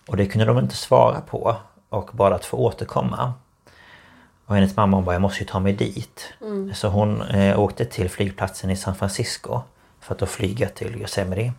Och 0.08 0.18
det 0.18 0.26
kunde 0.26 0.46
de 0.46 0.60
inte 0.60 0.76
svara 0.76 1.22
på 1.22 1.56
och 1.90 2.10
bad 2.14 2.34
att 2.34 2.46
få 2.46 2.58
återkomma. 2.58 3.34
Och 4.46 4.56
hennes 4.56 4.76
mamma 4.76 4.98
hon 4.98 5.06
bara, 5.06 5.16
jag 5.16 5.22
måste 5.22 5.40
ju 5.40 5.46
ta 5.46 5.60
mig 5.60 5.74
dit. 5.74 6.34
Så 6.74 6.88
hon 6.88 7.22
eh, 7.22 7.60
åkte 7.60 7.86
till 7.86 8.10
flygplatsen 8.10 8.70
i 8.70 8.76
San 8.76 8.96
Francisco 8.96 9.62
för 10.04 10.14
att 10.14 10.20
då 10.20 10.26
flyga 10.26 10.70
till 10.70 11.02
Yosemite. 11.02 11.54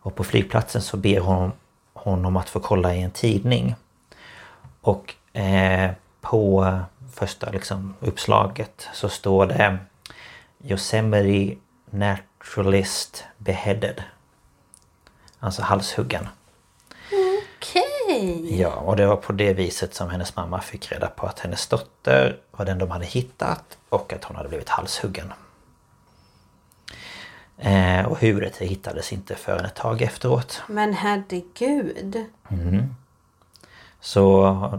Och 0.00 0.14
på 0.14 0.24
flygplatsen 0.24 0.82
så 0.82 0.96
ber 0.96 1.20
hon 1.20 1.52
honom 1.92 2.36
att 2.36 2.48
få 2.48 2.60
kolla 2.60 2.94
i 2.94 3.02
en 3.02 3.10
tidning. 3.10 3.74
Och 4.80 5.14
eh, 5.32 5.90
på 6.20 6.78
första 7.12 7.50
liksom, 7.50 7.94
uppslaget 8.00 8.88
så 8.92 9.08
står 9.08 9.46
det 9.46 9.78
Yosemite 10.64 11.56
Naturalist 11.90 13.24
Beheaded. 13.38 14.02
Alltså 15.38 15.62
halshuggen. 15.62 16.28
Okej. 17.58 18.60
Ja, 18.60 18.74
och 18.74 18.96
det 18.96 19.06
var 19.06 19.16
på 19.16 19.32
det 19.32 19.52
viset 19.52 19.94
som 19.94 20.10
hennes 20.10 20.36
mamma 20.36 20.60
fick 20.60 20.92
reda 20.92 21.06
på 21.06 21.26
att 21.26 21.40
hennes 21.40 21.66
dotter 21.66 22.36
var 22.50 22.64
den 22.64 22.78
de 22.78 22.90
hade 22.90 23.04
hittat 23.04 23.78
och 23.88 24.12
att 24.12 24.24
hon 24.24 24.36
hade 24.36 24.48
blivit 24.48 24.68
halshuggen. 24.68 25.32
Eh, 27.58 28.04
och 28.06 28.18
huvudet 28.18 28.56
hittades 28.56 29.12
inte 29.12 29.34
förrän 29.34 29.64
ett 29.64 29.74
tag 29.74 30.02
efteråt. 30.02 30.62
Men 30.66 30.92
herregud. 30.94 32.24
Så 34.00 34.30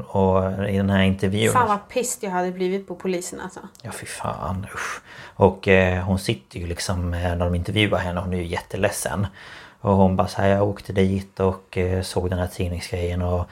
och 0.08 0.70
i 0.70 0.78
den 0.78 0.90
här 0.90 1.04
intervjun... 1.04 1.54
Fan 1.54 1.68
vad 1.68 1.90
pissed 1.90 2.24
jag 2.24 2.32
hade 2.32 2.52
blivit 2.52 2.88
på 2.88 2.96
polisen 2.96 3.40
alltså. 3.42 3.60
Ja 3.82 3.92
fy 3.92 4.06
fan 4.06 4.68
usch. 4.74 5.02
Och 5.36 5.68
eh, 5.68 6.04
hon 6.04 6.20
sitter 6.20 6.60
ju 6.60 6.68
liksom 6.68 7.14
eh, 7.14 7.20
när 7.22 7.46
de 7.46 7.56
intervjuar 7.56 8.00
henne, 8.00 8.20
hon 8.20 8.34
är 8.34 8.38
ju 8.38 8.46
jätteledsen. 8.46 9.28
Och 9.82 9.96
hon 9.96 10.16
bara 10.16 10.28
säger 10.28 10.56
jag 10.56 10.68
åkte 10.70 10.94
dit 10.94 11.40
och 11.40 11.78
eh, 11.78 12.02
såg 12.02 12.30
den 12.30 12.40
här 12.40 12.48
tidningsgrejen 12.48 13.22
och 13.22 13.48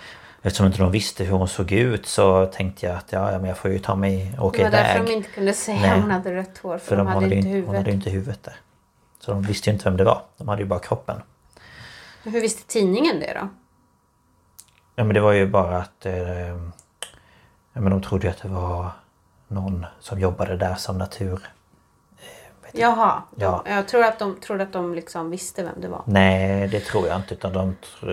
Eftersom 0.45 0.65
inte 0.65 0.77
de 0.77 0.91
visste 0.91 1.23
hur 1.23 1.37
hon 1.37 1.47
såg 1.47 1.71
ut 1.71 2.05
så 2.05 2.45
tänkte 2.45 2.85
jag 2.85 2.95
att 2.95 3.11
ja, 3.11 3.31
men 3.31 3.45
jag 3.45 3.57
får 3.57 3.71
ju 3.71 3.79
ta 3.79 3.95
mig 3.95 4.35
och 4.39 4.45
åka 4.45 4.57
Det 4.57 4.63
var 4.63 4.69
iväg. 4.69 4.85
därför 4.85 5.05
de 5.07 5.11
inte 5.13 5.29
kunde 5.29 5.53
säga 5.53 5.93
att 5.93 6.01
hon 6.01 6.11
hade 6.11 6.33
rött 6.35 6.57
hår. 6.57 6.77
För, 6.77 6.85
För 6.85 6.95
de, 6.95 7.05
de 7.05 7.07
hade 7.13 7.25
hade, 7.25 7.35
inte 7.35 7.49
ju, 7.49 7.53
hon 7.53 7.61
huvudet. 7.61 7.77
hade 7.77 7.91
inte 7.91 8.09
huvudet 8.09 8.43
där. 8.43 8.55
Så 9.25 9.31
de 9.31 9.41
visste 9.41 9.69
ju 9.69 9.73
inte 9.73 9.89
vem 9.89 9.97
det 9.97 10.03
var. 10.03 10.21
De 10.37 10.47
hade 10.47 10.61
ju 10.61 10.67
bara 10.67 10.79
kroppen. 10.79 11.21
Hur 12.23 12.41
visste 12.41 12.67
tidningen 12.67 13.19
det 13.19 13.33
då? 13.33 13.49
Ja 14.95 15.03
men 15.03 15.13
det 15.13 15.21
var 15.21 15.31
ju 15.31 15.47
bara 15.47 15.77
att... 15.77 16.05
Eh, 16.05 16.47
ja, 17.73 17.81
men 17.81 17.89
de 17.89 18.01
trodde 18.01 18.27
ju 18.27 18.31
att 18.31 18.41
det 18.41 18.47
var 18.47 18.89
någon 19.47 19.85
som 19.99 20.19
jobbade 20.19 20.57
där 20.57 20.75
som 20.75 20.97
natur... 20.97 21.47
Jaha. 22.71 23.21
Ja. 23.35 23.63
Jag 23.65 23.87
tror 23.87 24.03
att 24.03 24.19
de 24.19 24.39
trodde 24.39 24.63
att 24.63 24.73
de 24.73 24.93
liksom 24.93 25.29
visste 25.29 25.63
vem 25.63 25.81
det 25.81 25.87
var. 25.87 26.01
Nej 26.05 26.67
det 26.67 26.79
tror 26.79 27.07
jag 27.07 27.15
inte 27.17 27.33
utan 27.33 27.53
de 27.53 27.75
tro, 27.75 28.09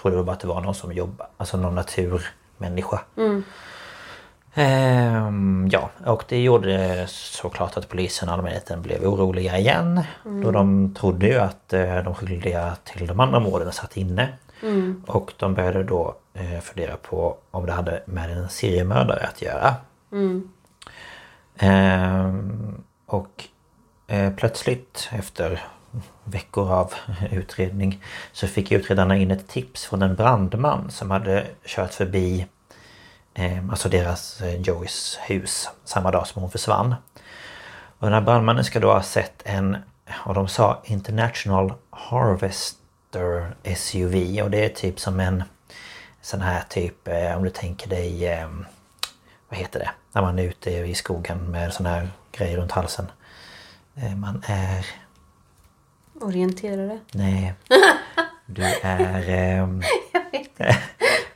trodde 0.00 0.22
bara 0.22 0.32
att 0.32 0.40
det 0.40 0.46
var 0.46 0.60
någon 0.60 0.74
som 0.74 0.92
jobbade. 0.92 1.30
Alltså 1.36 1.56
någon 1.56 1.74
naturmänniska. 1.74 3.00
Ehm, 4.54 5.68
ja 5.72 5.90
och 6.06 6.24
det 6.28 6.42
gjorde 6.42 7.04
såklart 7.08 7.76
att 7.76 7.88
polisen 7.88 8.28
och 8.28 8.34
allmänheten 8.34 8.82
blev 8.82 9.04
oroliga 9.04 9.58
igen. 9.58 10.00
Då 10.42 10.50
de 10.50 10.94
trodde 10.94 11.26
ju 11.26 11.38
att 11.38 11.72
eh, 11.72 11.96
de 11.96 12.14
skyldiga 12.14 12.76
till 12.84 13.06
de 13.06 13.20
andra 13.20 13.40
morden 13.40 13.72
satt 13.72 13.96
inne. 13.96 14.28
Och 15.06 15.32
de 15.36 15.54
började 15.54 15.84
då 15.84 16.14
eh, 16.34 16.60
fundera 16.60 16.96
på 16.96 17.36
om 17.50 17.66
det 17.66 17.72
hade 17.72 18.02
med 18.06 18.30
en 18.30 18.48
seriemördare 18.48 19.26
att 19.26 19.42
göra. 19.42 19.74
Ehm, 21.58 22.82
och 23.06 23.44
eh, 24.06 24.32
plötsligt 24.32 25.08
efter 25.12 25.60
veckor 26.24 26.72
av 26.72 26.94
utredning 27.30 28.02
så 28.32 28.46
fick 28.46 28.72
utredarna 28.72 29.16
in 29.16 29.30
ett 29.30 29.48
tips 29.48 29.84
från 29.84 30.02
en 30.02 30.14
brandman 30.14 30.90
som 30.90 31.10
hade 31.10 31.46
kört 31.64 31.94
förbi 31.94 32.46
alltså 33.70 33.88
deras 33.88 34.40
eh, 34.40 34.60
Joeys 34.60 35.18
hus 35.22 35.68
samma 35.84 36.10
dag 36.10 36.26
som 36.26 36.42
hon 36.42 36.50
försvann. 36.50 36.94
Och 37.98 38.06
den 38.06 38.12
här 38.12 38.20
brandmannen 38.20 38.64
ska 38.64 38.80
då 38.80 38.92
ha 38.92 39.02
sett 39.02 39.42
en, 39.44 39.76
och 40.10 40.34
de 40.34 40.48
sa 40.48 40.82
International 40.84 41.72
Harvester 41.90 43.54
SUV 43.76 44.40
och 44.42 44.50
det 44.50 44.64
är 44.64 44.68
typ 44.68 45.00
som 45.00 45.20
en 45.20 45.42
sån 46.22 46.40
här 46.40 46.62
typ 46.68 47.08
eh, 47.08 47.36
om 47.36 47.44
du 47.44 47.50
tänker 47.50 47.88
dig 47.88 48.26
eh, 48.26 48.48
vad 49.48 49.58
heter 49.58 49.78
det? 49.78 49.90
När 50.12 50.22
man 50.22 50.38
är 50.38 50.42
ute 50.42 50.70
i 50.70 50.94
skogen 50.94 51.50
med 51.50 51.72
sån 51.72 51.86
här 51.86 52.08
grejer 52.32 52.56
runt 52.56 52.72
halsen. 52.72 53.06
Eh, 53.96 54.16
Man 54.16 54.42
är... 54.46 54.86
Orienterare. 56.20 56.98
Nej. 57.12 57.54
Du 58.52 58.62
är... 58.64 59.28
ehm, 59.28 59.82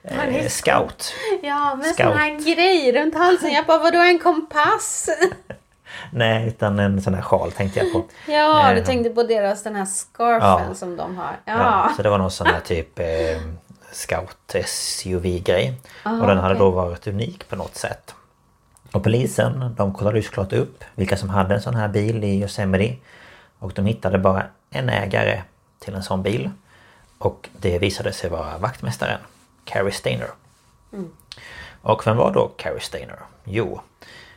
eh, 0.05 0.49
scout. 0.49 1.15
Ja, 1.43 1.75
med 1.75 1.87
Scout. 1.87 1.97
sån 2.09 2.19
här 2.19 2.55
grej 2.55 2.93
runt 2.93 3.15
halsen. 3.15 3.51
Jag 3.53 3.67
bara, 3.67 3.79
vadå 3.79 3.99
en 3.99 4.19
kompass? 4.19 5.09
Nej, 6.11 6.49
utan 6.49 6.79
en 6.79 7.03
sån 7.03 7.15
här 7.15 7.23
sjal 7.23 7.53
tänkte 7.53 7.79
jag 7.81 7.93
på. 7.93 8.05
Ja, 8.27 8.73
du 8.75 8.79
Eh, 8.81 8.85
tänkte 8.85 9.11
på 9.11 9.23
deras 9.23 9.63
den 9.63 9.75
här 9.77 9.85
scarfen 9.85 10.49
Ja. 10.69 10.75
som 10.75 10.97
de 10.97 11.17
har. 11.17 11.37
Ja, 11.45 11.53
Ja. 11.59 11.91
så 11.97 12.03
det 12.03 12.11
var 12.11 12.19
någon 12.19 12.31
sån 12.31 12.47
här 12.47 12.61
typ 12.61 12.99
eh, 12.99 13.07
scout 13.93 14.55
SUV-grej. 14.67 15.75
Ah, 16.03 16.11
och 16.21 16.27
den 16.27 16.39
hade 16.39 16.55
okej. 16.55 16.59
då 16.59 16.71
varit 16.71 17.07
unik 17.07 17.49
på 17.49 17.57
något 17.57 17.77
sätt. 17.77 18.15
Och 18.93 19.03
polisen 19.03 19.75
de 19.77 19.95
kollade 19.95 20.17
ju 20.17 20.23
såklart 20.23 20.53
upp 20.53 20.85
vilka 20.95 21.17
som 21.17 21.29
hade 21.31 21.55
en 21.55 21.63
sån 21.63 21.75
här 21.75 21.89
bil 21.89 22.25
i 22.25 22.41
Yosemite. 22.43 22.97
Och 23.59 23.73
de 23.73 23.87
hittade 23.87 24.19
bara 24.19 24.43
en 24.71 24.89
ägare 24.89 25.43
till 25.79 25.95
en 25.95 26.03
sån 26.03 26.23
bil. 26.23 26.51
Och 27.19 27.49
det 27.59 27.79
visade 27.79 28.13
sig 28.13 28.31
vara 28.31 28.59
vaktmästaren, 28.59 29.19
Carrie 29.65 29.93
Stainer. 29.93 30.29
Och 31.83 32.07
vem 32.07 32.17
var 32.17 32.33
då 32.33 32.49
Carrie 32.57 32.81
Stainer? 32.81 33.19
Jo, 33.45 33.81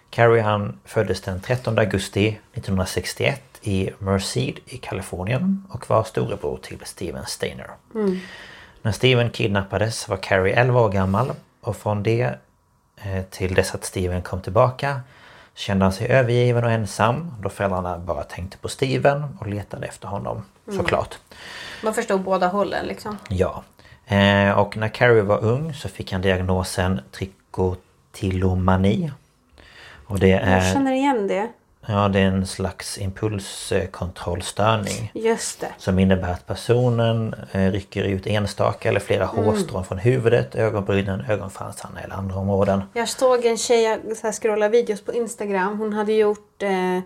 Carrie 0.09 0.41
han 0.41 0.79
föddes 0.85 1.21
den 1.21 1.41
13 1.41 1.79
augusti 1.79 2.27
1961 2.27 3.41
i 3.61 3.89
Merced 3.99 4.59
i 4.65 4.77
Kalifornien 4.77 5.63
och 5.69 5.89
var 5.89 6.03
storebror 6.03 6.57
till 6.57 6.79
Steven 6.83 7.25
Stainer. 7.25 7.69
När 8.81 8.91
Steven 8.91 9.29
kidnappades 9.29 10.07
var 10.09 10.17
Carrie 10.17 10.55
11 10.55 10.81
år 10.81 10.89
gammal 10.89 11.31
och 11.61 11.77
från 11.77 12.03
det 12.03 12.37
eh, 12.95 13.23
till 13.29 13.53
dess 13.53 13.75
att 13.75 13.85
Steven 13.85 14.21
kom 14.21 14.41
tillbaka 14.41 15.01
kände 15.53 15.85
han 15.85 15.93
sig 15.93 16.07
övergiven 16.07 16.63
och 16.63 16.71
ensam 16.71 17.31
då 17.41 17.49
föräldrarna 17.49 17.97
bara 17.97 18.23
tänkte 18.23 18.57
på 18.57 18.69
Steven 18.69 19.37
och 19.39 19.47
letade 19.47 19.87
efter 19.87 20.07
honom 20.07 20.45
såklart. 20.71 21.17
Man 21.83 21.93
förstår 21.93 22.17
båda 22.17 22.47
hållen 22.47 22.85
liksom. 22.85 23.17
Ja. 23.29 23.63
Eh, 24.07 24.59
och 24.59 24.77
när 24.77 24.87
Carrie 24.87 25.21
var 25.21 25.43
ung 25.43 25.73
så 25.73 25.89
fick 25.89 26.11
han 26.11 26.21
diagnosen 26.21 27.01
trikotillomani. 27.11 29.11
Och 30.05 30.19
det 30.19 30.27
Jag 30.27 30.41
är, 30.41 30.73
känner 30.73 30.91
igen 30.91 31.27
det. 31.27 31.47
ja, 31.87 32.07
det 32.07 32.19
är 32.19 32.25
en 32.25 32.47
slags 32.47 32.97
impulskontrollstörning. 32.97 35.11
Just 35.13 35.59
det. 35.61 35.67
Som 35.77 35.99
innebär 35.99 36.31
att 36.31 36.47
personen 36.47 37.35
eh, 37.51 37.71
rycker 37.71 38.03
ut 38.03 38.27
enstaka 38.27 38.89
eller 38.89 38.99
flera 38.99 39.25
hårstrån 39.25 39.85
från 39.85 39.97
huvudet, 39.97 40.55
ögonbrynen, 40.55 41.25
ögonfransarna 41.29 42.01
eller 42.01 42.15
andra 42.15 42.35
områden. 42.35 42.81
Jag 42.93 43.09
såg 43.09 43.45
en 43.45 43.57
tjej, 43.57 43.83
jag 43.83 44.17
så 44.17 44.27
här 44.27 44.31
scrollade 44.33 44.71
videos 44.71 45.01
på 45.01 45.13
Instagram. 45.13 45.79
Hon 45.79 45.93
hade 45.93 46.13
gjort 46.13 46.63
eh, 46.63 46.99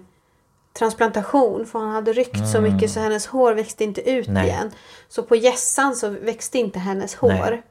transplantation 0.74 1.66
för 1.66 1.80
hon 1.80 1.90
hade 1.90 2.14
ryckt 2.14 2.48
så 2.50 2.62
mycket 2.62 2.92
så 2.92 3.00
hennes 3.00 3.28
hår 3.28 3.54
växte 3.54 3.84
inte 3.84 4.10
ut 4.10 4.28
Mm. 4.28 4.34
Nej. 4.42 4.48
igen. 4.52 4.72
Så 5.10 5.24
på 5.24 5.36
gässan 5.36 5.96
så 5.96 6.10
växte 6.10 6.58
inte 6.60 6.80
hennes 6.80 7.16
hår. 7.16 7.30
Nej. 7.30 7.62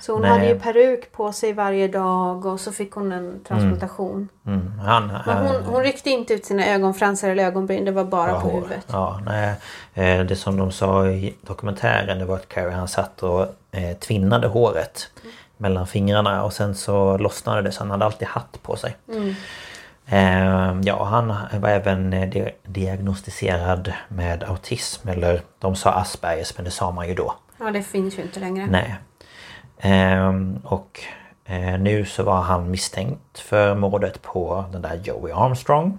Så 0.00 0.12
hon 0.12 0.22
Nej. 0.22 0.30
hade 0.30 0.46
ju 0.48 0.58
peruk 0.60 1.12
på 1.12 1.32
sig 1.32 1.52
varje 1.52 1.88
dag 1.88 2.46
och 2.46 2.60
så 2.60 2.72
fick 2.72 2.92
hon 2.92 3.12
en 3.12 3.44
transplantation. 3.44 4.28
Mm, 4.46 4.78
han, 4.78 5.06
Men 5.26 5.46
hon, 5.46 5.64
hon 5.64 5.82
ryckte 5.82 6.10
inte 6.10 6.34
ut 6.34 6.44
sina 6.46 6.66
ögonfransar 6.66 7.28
eller 7.30 7.44
ögonbryn, 7.44 7.84
det 7.84 7.90
var 7.90 8.04
bara 8.04 8.32
på 8.32 8.38
hår. 8.48 8.52
huvudet. 8.52 8.86
Ja, 8.86 9.20
nej. 9.26 9.54
Eh, 9.94 10.24
Det 10.24 10.36
som 10.36 10.56
de 10.56 10.72
sa 10.72 11.06
i 11.08 11.34
dokumentären 11.42 12.18
det 12.18 12.24
var 12.24 12.36
att 12.36 12.48
Carrie 12.48 12.70
han 12.74 12.88
satt 12.88 13.22
och 13.22 13.42
eh, 13.70 13.96
tvinnade 13.98 14.46
håret 14.48 15.10
mellan 15.56 15.86
fingrarna 15.86 16.44
och 16.44 16.52
sen 16.52 16.74
så 16.74 17.18
lossnade 17.18 17.62
det 17.62 17.72
så 17.72 17.80
han 17.80 17.90
hade 17.90 18.04
alltid 18.04 18.28
hatt 18.28 18.58
på 18.62 18.76
sig. 18.76 18.96
Eh, 19.08 19.34
ja, 20.84 21.04
han 21.04 21.34
var 21.60 21.68
även 21.68 22.12
eh, 22.12 22.28
di- 22.28 22.52
diagnostiserad 22.66 23.92
med 24.08 24.44
autism 24.44 25.08
eller 25.08 25.42
de 25.58 25.76
sa 25.76 25.90
Aspergers 25.92 26.56
men 26.56 26.64
det 26.64 26.70
sa 26.70 26.90
man 26.90 27.08
ju 27.08 27.14
då. 27.14 27.34
Ja, 27.58 27.70
det 27.70 27.82
finns 27.82 28.18
ju 28.18 28.22
inte 28.22 28.40
längre. 28.40 28.66
Nej. 28.70 28.94
Ehm, 29.78 30.60
och 30.64 31.00
Eh, 31.44 31.78
nu 31.80 32.04
så 32.04 32.22
var 32.22 32.40
han 32.42 32.70
misstänkt 32.70 33.38
för 33.38 33.74
mordet 33.74 34.22
på 34.22 34.64
den 34.72 34.82
där 34.82 34.94
Joey 35.04 35.32
Armstrong. 35.32 35.98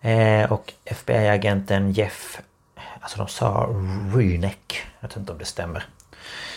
Eh, 0.00 0.52
och 0.52 0.72
FBI-agenten 0.84 1.92
Jeff, 1.92 2.40
alltså 3.00 3.18
de 3.18 3.28
sa 3.28 3.68
Ryneck, 4.14 4.82
jag 5.00 5.08
vet 5.08 5.16
inte 5.16 5.32
om 5.32 5.38
det 5.38 5.44
stämmer. 5.44 5.86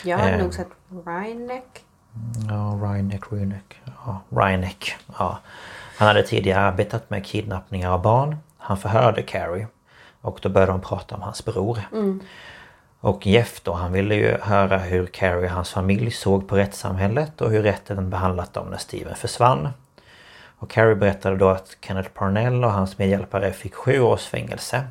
Jag 0.04 0.30
Eh. 0.34 0.38
nog 0.38 0.54
sett 0.54 0.68
Ryneck. 1.06 1.84
Ja, 2.50 2.80
Ryneck, 2.84 3.24
Ryneck. 3.32 3.82
Ja, 4.06 4.22
Ryneck. 4.30 4.96
Ja. 5.20 5.40
Han 6.02 6.08
hade 6.08 6.24
tidigare 6.24 6.62
arbetat 6.62 7.10
med 7.10 7.26
kidnappningar 7.26 7.92
av 7.92 8.02
barn. 8.02 8.38
Han 8.58 8.78
förhörde 8.78 9.22
Carrie. 9.22 9.68
Och 10.22 10.40
då 10.42 10.50
började 10.50 10.72
de 10.72 10.82
prata 10.82 11.16
om 11.16 11.22
hans 11.22 11.46
bror. 11.46 11.80
Och 13.00 13.28
Jeff 13.28 13.62
då, 13.64 13.74
han 13.74 13.92
ville 13.92 14.16
ju 14.16 14.38
höra 14.42 14.78
hur 14.78 15.06
Carrie 15.06 15.46
och 15.46 15.56
hans 15.56 15.70
familj 15.70 16.12
såg 16.12 16.48
på 16.48 16.56
rättssamhället 16.56 17.42
och 17.42 17.52
hur 17.52 17.64
rätten 17.64 18.10
behandlat 18.10 18.54
dem 18.54 18.68
när 18.68 18.78
Steven 18.78 19.16
försvann. 19.16 19.70
Och 20.58 20.70
Carrie 20.70 20.96
berättade 20.96 21.38
då 21.38 21.50
att 21.50 21.78
Kenneth 21.82 22.10
Parnell 22.10 22.64
och 22.64 22.72
hans 22.72 22.98
medhjälpare 22.98 23.52
fick 23.52 23.76
sju 23.76 24.00
års 24.00 24.26
fängelse. 24.26 24.84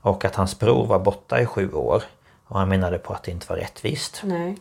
Och 0.00 0.24
att 0.24 0.34
hans 0.34 0.58
bror 0.58 0.86
var 0.86 0.98
borta 0.98 1.40
i 1.40 1.46
sju 1.46 1.72
år. 1.72 2.02
Och 2.46 2.58
han 2.58 2.68
menade 2.68 2.98
på 2.98 3.14
att 3.14 3.22
det 3.22 3.30
inte 3.30 3.46
var 3.48 3.56
rättvist. 3.56 4.20
Nej. 4.24 4.56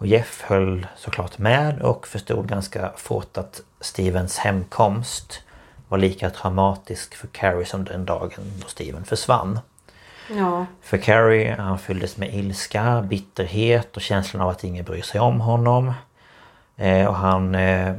Och 0.00 0.06
Jeff 0.06 0.42
höll 0.42 0.86
såklart 0.96 1.38
med 1.38 1.82
och 1.82 2.06
förstod 2.06 2.48
ganska 2.48 2.92
fort 2.96 3.36
att 3.36 3.60
Stevens 3.80 4.38
hemkomst 4.38 5.42
var 5.88 5.98
lika 5.98 6.30
traumatisk 6.30 7.14
för 7.14 7.26
Carrie 7.26 7.66
som 7.66 7.84
den 7.84 8.04
dagen 8.04 8.52
då 8.62 8.68
Steven 8.68 9.04
försvann. 9.04 9.60
Ja. 10.36 10.66
För 10.82 10.98
Carrie, 10.98 11.54
han 11.58 11.78
fylldes 11.78 12.16
med 12.16 12.34
ilska, 12.34 13.02
bitterhet 13.02 13.96
och 13.96 14.02
känslan 14.02 14.42
av 14.42 14.48
att 14.48 14.64
ingen 14.64 14.84
bryr 14.84 15.02
sig 15.02 15.20
om 15.20 15.40
honom. 15.40 15.92
Eh, 16.76 17.06
och 17.06 17.16
han, 17.16 17.54
eh, 17.54 17.94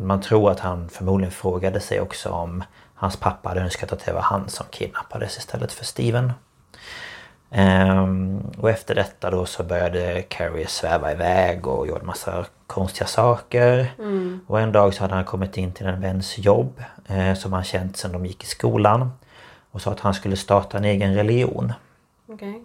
man 0.00 0.20
tror 0.20 0.50
att 0.50 0.60
han 0.60 0.88
förmodligen 0.88 1.32
frågade 1.32 1.80
sig 1.80 2.00
också 2.00 2.30
om 2.30 2.64
hans 2.94 3.16
pappa 3.16 3.48
hade 3.48 3.60
önskat 3.60 3.92
att 3.92 4.04
det 4.04 4.12
var 4.12 4.22
han 4.22 4.48
som 4.48 4.66
kidnappades 4.70 5.38
istället 5.38 5.72
för 5.72 5.84
Steven. 5.84 6.32
Ehm, 7.54 8.40
och 8.58 8.70
efter 8.70 8.94
detta 8.94 9.30
då 9.30 9.46
så 9.46 9.62
började 9.62 10.22
Carrie 10.28 10.66
sväva 10.66 11.12
iväg 11.12 11.66
och 11.66 11.86
gjorde 11.86 12.04
massa 12.04 12.44
konstiga 12.66 13.06
saker. 13.06 13.92
Och 14.46 14.60
en 14.60 14.72
dag 14.72 14.94
så 14.94 15.04
hade 15.04 15.14
han 15.14 15.24
kommit 15.24 15.56
in 15.56 15.72
till 15.72 15.86
en 15.86 16.00
väns 16.00 16.38
jobb 16.38 16.82
eh, 17.06 17.34
som 17.34 17.52
han 17.52 17.64
känt 17.64 17.96
sedan 17.96 18.12
de 18.12 18.26
gick 18.26 18.44
i 18.44 18.46
skolan. 18.46 19.10
Och 19.70 19.82
sa 19.82 19.90
att 19.90 20.00
han 20.00 20.14
skulle 20.14 20.36
starta 20.36 20.78
en 20.78 20.84
egen 20.84 21.14
religion. 21.14 21.72
Okej. 22.28 22.64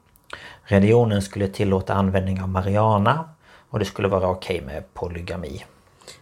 Religionen 0.63 1.21
skulle 1.21 1.47
tillåta 1.47 1.93
användning 1.93 2.41
av 2.41 2.50
marijuana 2.50 3.30
och 3.69 3.80
det 3.80 3.86
skulle 3.86 4.08
vara 4.08 4.30
okej 4.30 4.62
med 4.62 4.93
polygami. 4.93 5.65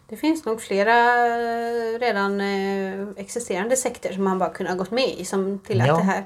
Det 0.09 0.15
finns 0.15 0.45
nog 0.45 0.61
flera 0.61 0.93
eh, 1.25 1.99
redan 1.99 2.41
eh, 2.41 3.07
existerande 3.17 3.75
sekter 3.75 4.13
som 4.13 4.23
man 4.23 4.39
bara 4.39 4.49
kunde 4.49 4.71
ha 4.71 4.77
gått 4.77 4.91
med 4.91 5.09
i 5.09 5.25
som 5.25 5.59
tillät 5.59 5.87
Ja. 5.87 5.95
det 5.97 6.03
här. 6.03 6.25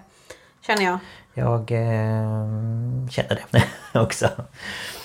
Känner 0.61 0.83
jag. 0.83 0.99
Jag 1.33 1.71
eh, 1.71 3.07
känner 3.09 3.45
det 3.51 3.63
också. 3.99 4.29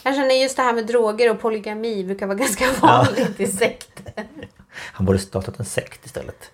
Jag 0.02 0.14
känner 0.14 0.34
just 0.34 0.56
det 0.56 0.62
här 0.62 0.72
med 0.72 0.86
droger 0.86 1.30
och 1.30 1.40
polygami 1.40 2.04
brukar 2.04 2.26
vara 2.26 2.38
ganska 2.38 2.64
vanligt 2.80 3.40
i 3.40 3.46
sekter. 3.46 4.26
Han 4.70 5.06
borde 5.06 5.18
startat 5.18 5.58
en 5.58 5.64
sekt 5.64 6.06
istället. 6.06 6.50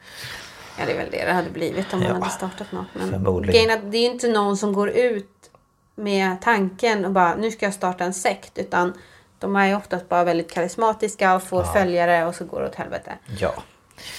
Ja 0.78 0.87
det 0.87 0.92
är 0.92 0.96
väl 0.96 1.09
det 1.11 1.24
det 1.24 1.33
hade 1.33 1.50
blivit 1.50 1.92
om 1.94 2.02
Ja, 2.02 2.12
hade 2.12 2.30
startat 2.30 2.72
något. 2.72 2.87
Men 2.94 3.11
förmodligen. 3.11 3.90
det 3.90 3.98
är 3.98 4.06
inte 4.11 4.28
någon 4.28 4.56
som 4.56 4.72
går 4.72 4.90
ut 4.90 5.50
med 5.94 6.40
tanken 6.42 7.04
och 7.04 7.11
bara 7.11 7.35
nu 7.35 7.50
ska 7.50 7.66
jag 7.66 7.74
starta 7.74 8.04
en 8.04 8.14
sekt. 8.14 8.59
Utan 8.59 8.92
de 9.38 9.56
är 9.56 9.66
ju 9.66 9.74
oftast 9.76 10.09
bara 10.09 10.24
väldigt 10.24 10.52
karismatiska 10.52 11.35
och 11.35 11.42
får 11.42 11.64
följare 11.64 12.26
och 12.26 12.35
så 12.35 12.44
går 12.44 12.61
det 12.61 12.66
åt 12.66 12.74
helvete. 12.74 13.12
Ja. 13.38 13.52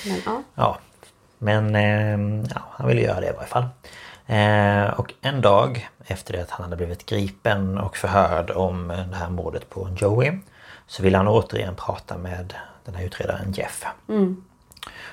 Men 0.05 0.17
ja. 0.25 0.43
Ja. 0.55 0.79
Men 1.37 1.75
eh, 1.75 2.45
ja, 2.55 2.61
han 2.71 2.87
ville 2.87 3.01
göra 3.01 3.19
det 3.19 3.27
i 3.27 3.31
varje 3.31 3.47
fall. 3.47 3.65
Eh, 4.27 4.99
och 4.99 5.13
en 5.21 5.41
dag 5.41 5.89
efter 6.05 6.33
det 6.33 6.41
att 6.41 6.49
han 6.49 6.63
hade 6.63 6.75
blivit 6.75 7.05
gripen 7.05 7.77
och 7.77 7.97
förhörd 7.97 8.51
om 8.51 8.87
det 8.87 9.15
här 9.15 9.29
mordet 9.29 9.69
på 9.69 9.89
Joey. 9.97 10.31
Så 10.87 11.03
ville 11.03 11.17
han 11.17 11.27
återigen 11.27 11.75
prata 11.75 12.17
med 12.17 12.53
den 12.85 12.95
här 12.95 13.05
utredaren 13.05 13.51
Jeff. 13.51 13.85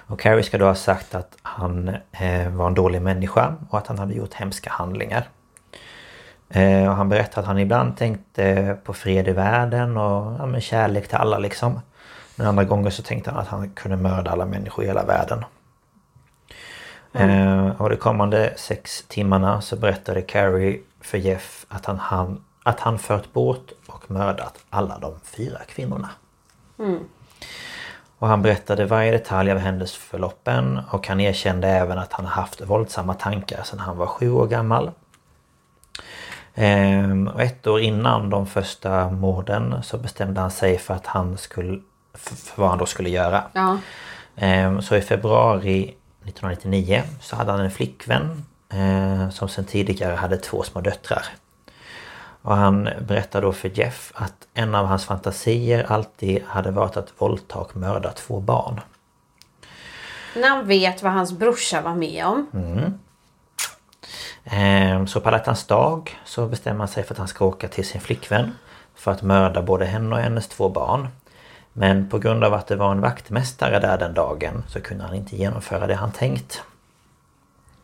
Och 0.08 0.20
Carrie 0.20 0.42
ska 0.42 0.58
då 0.58 0.64
ha 0.64 0.74
sagt 0.74 1.14
att 1.14 1.36
han 1.42 1.88
eh, 2.12 2.48
var 2.50 2.66
en 2.66 2.74
dålig 2.74 3.02
människa 3.02 3.54
och 3.70 3.78
att 3.78 3.86
han 3.86 3.98
hade 3.98 4.14
gjort 4.14 4.34
hemska 4.34 4.70
handlingar. 4.70 5.28
Eh, 6.48 6.88
och 6.88 6.96
han 6.96 7.08
berättade 7.08 7.40
att 7.40 7.46
han 7.46 7.58
ibland 7.58 7.96
tänkte 7.96 8.76
på 8.84 8.92
fred 8.92 9.28
i 9.28 9.32
världen 9.32 9.96
och 9.96 10.54
ja, 10.54 10.60
kärlek 10.60 11.08
till 11.08 11.16
alla 11.16 11.38
liksom. 11.38 11.80
Men 12.36 12.46
andra 12.46 12.64
gånger 12.64 12.90
så 12.90 13.02
tänkte 13.02 13.30
han 13.30 13.40
att 13.40 13.48
han 13.48 13.70
kunde 13.70 13.96
mörda 13.96 14.30
alla 14.30 14.46
människor 14.46 14.84
i 14.84 14.86
hela 14.86 15.04
världen. 15.04 15.44
Eh, 17.12 17.68
och 17.80 17.90
de 17.90 17.96
kommande 17.96 18.52
sex 18.56 19.04
timmarna 19.08 19.60
så 19.60 19.76
berättade 19.76 20.22
Carrie 20.22 20.80
för 21.00 21.18
Jeff 21.18 21.66
att 21.68 21.86
han, 21.86 21.98
han, 21.98 22.44
att 22.62 22.80
han 22.80 22.98
fört 22.98 23.32
bort 23.32 23.72
och 23.86 24.10
mördat 24.10 24.58
alla 24.70 24.98
de 24.98 25.14
fyra 25.22 25.58
kvinnorna. 25.68 26.10
Och 28.18 28.28
han 28.28 28.42
berättade 28.42 28.84
varje 28.84 29.12
detalj 29.12 29.50
av 29.50 29.58
händelseförloppen 29.58 30.80
och 30.90 31.08
han 31.08 31.20
erkände 31.20 31.68
även 31.68 31.98
att 31.98 32.12
han 32.12 32.26
haft 32.26 32.60
våldsamma 32.60 33.14
tankar 33.14 33.62
sedan 33.62 33.78
han 33.78 33.96
var 33.96 34.06
sju 34.06 34.30
år 34.30 34.46
gammal. 34.46 34.90
Ehm, 36.54 37.28
och 37.28 37.42
ett 37.42 37.66
år 37.66 37.80
innan 37.80 38.30
de 38.30 38.46
första 38.46 39.10
morden 39.10 39.82
så 39.82 39.98
bestämde 39.98 40.40
han 40.40 40.50
sig 40.50 40.78
för 40.78 40.94
att 40.94 41.06
han 41.06 41.38
skulle... 41.38 41.80
För, 42.14 42.34
för 42.36 42.62
vad 42.62 42.70
han 42.70 42.78
då 42.78 42.86
skulle 42.86 43.10
göra. 43.10 43.42
Ja. 43.52 43.78
Ehm, 44.36 44.82
Så 44.82 44.96
i 44.96 45.00
februari 45.00 45.94
1999 46.28 47.02
så 47.20 47.36
hade 47.36 47.52
han 47.52 47.60
en 47.60 47.70
flickvän 47.70 48.44
eh, 48.68 49.30
som 49.30 49.48
sedan 49.48 49.64
tidigare 49.64 50.14
hade 50.14 50.36
två 50.36 50.62
små 50.62 50.80
döttrar. 50.80 51.24
Och 52.42 52.56
han 52.56 52.88
berättade 53.00 53.46
då 53.46 53.52
för 53.52 53.78
Jeff 53.78 54.12
att 54.14 54.46
en 54.54 54.74
av 54.74 54.86
hans 54.86 55.04
fantasier 55.04 55.86
alltid 55.88 56.42
hade 56.46 56.70
varit 56.70 56.96
att 56.96 57.12
våldta 57.18 57.58
och 57.58 57.76
mörda 57.76 58.12
två 58.12 58.40
barn. 58.40 58.80
När 60.36 60.48
han 60.48 60.66
vet 60.66 61.02
vad 61.02 61.12
hans 61.12 61.32
brorsa 61.32 61.80
var 61.80 61.94
med 61.94 62.26
om. 62.26 62.46
Ehm, 64.44 65.06
Så 65.06 65.20
på 65.20 65.28
alla 65.28 65.38
hjärtans 65.38 65.64
dag 65.64 66.18
så 66.24 66.46
bestämmer 66.46 66.78
han 66.78 66.88
sig 66.88 67.04
för 67.04 67.14
att 67.14 67.18
han 67.18 67.28
ska 67.28 67.44
åka 67.44 67.68
till 67.68 67.86
sin 67.86 68.00
flickvän 68.00 68.52
för 68.94 69.10
att 69.10 69.22
mörda 69.22 69.62
både 69.62 69.84
henne 69.84 70.16
och 70.16 70.22
hennes 70.22 70.48
två 70.48 70.68
barn. 70.68 71.08
Men 71.78 72.08
på 72.08 72.18
grund 72.18 72.44
av 72.44 72.54
att 72.54 72.66
det 72.66 72.76
var 72.76 72.92
en 72.92 73.00
vaktmästare 73.00 73.78
där 73.80 73.98
den 73.98 74.14
dagen 74.14 74.64
så 74.68 74.80
kunde 74.80 75.04
han 75.04 75.14
inte 75.14 75.36
genomföra 75.36 75.86
det 75.86 75.94
han 75.94 76.12
tänkt. 76.12 76.62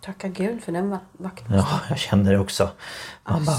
Tacka 0.00 0.28
gud 0.28 0.62
för 0.64 0.72
den 0.72 0.90
va- 0.90 1.00
vakten. 1.12 1.54
Ja, 1.56 1.66
jag 1.88 1.98
kände 1.98 2.30
det 2.30 2.38
också. 2.38 2.70
Han 3.22 3.44
bara, 3.44 3.56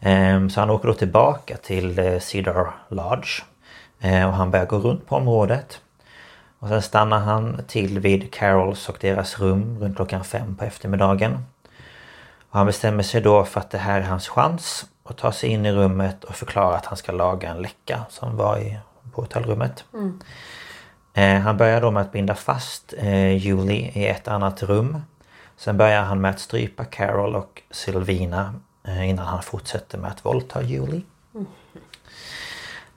Ehm, 0.00 0.50
Så 0.50 0.60
han 0.60 0.70
åker 0.70 0.88
då 0.88 0.94
tillbaka 0.94 1.56
till 1.56 1.98
eh, 1.98 2.18
Cedar 2.18 2.70
Lodge. 2.88 3.42
Eh, 4.00 4.26
Och 4.28 4.32
han 4.34 4.50
börjar 4.50 4.66
gå 4.66 4.78
runt 4.78 5.06
på 5.06 5.16
området. 5.16 5.80
Och 6.58 6.68
sen 6.68 6.82
stannar 6.82 7.18
han 7.18 7.60
till 7.68 7.98
vid 8.00 8.32
Carols 8.34 8.88
och 8.88 8.98
deras 9.00 9.38
rum 9.38 9.78
runt 9.80 9.96
klockan 9.96 10.24
fem 10.24 10.56
på 10.56 10.64
eftermiddagen. 10.64 11.44
Och 12.50 12.58
han 12.58 12.66
bestämmer 12.66 13.02
sig 13.02 13.20
då 13.20 13.44
för 13.44 13.60
att 13.60 13.70
det 13.70 13.78
här 13.78 14.00
är 14.00 14.04
hans 14.04 14.28
chans 14.28 14.86
att 15.04 15.16
ta 15.16 15.32
sig 15.32 15.50
in 15.50 15.66
i 15.66 15.72
rummet 15.72 16.24
och 16.24 16.34
förklara 16.34 16.76
att 16.76 16.86
han 16.86 16.96
ska 16.96 17.12
laga 17.12 17.50
en 17.50 17.62
läcka 17.62 18.00
som 18.10 18.36
var 18.36 18.58
i, 18.58 18.78
på 19.12 19.20
hotellrummet. 19.20 19.84
Eh, 21.14 21.38
han 21.38 21.56
börjar 21.56 21.80
då 21.80 21.90
med 21.90 22.02
att 22.02 22.12
binda 22.12 22.34
fast 22.34 22.94
eh, 22.98 23.36
Julie 23.36 23.90
i 23.94 24.06
ett 24.06 24.28
annat 24.28 24.62
rum. 24.62 25.02
Sen 25.56 25.76
börjar 25.76 26.02
han 26.02 26.20
med 26.20 26.30
att 26.30 26.40
strypa 26.40 26.84
Carol 26.84 27.36
och 27.36 27.62
Sylvina 27.70 28.54
eh, 28.88 29.10
innan 29.10 29.26
han 29.26 29.42
fortsätter 29.42 29.98
med 29.98 30.10
att 30.10 30.24
våldta 30.24 30.62
Julie. 30.62 31.02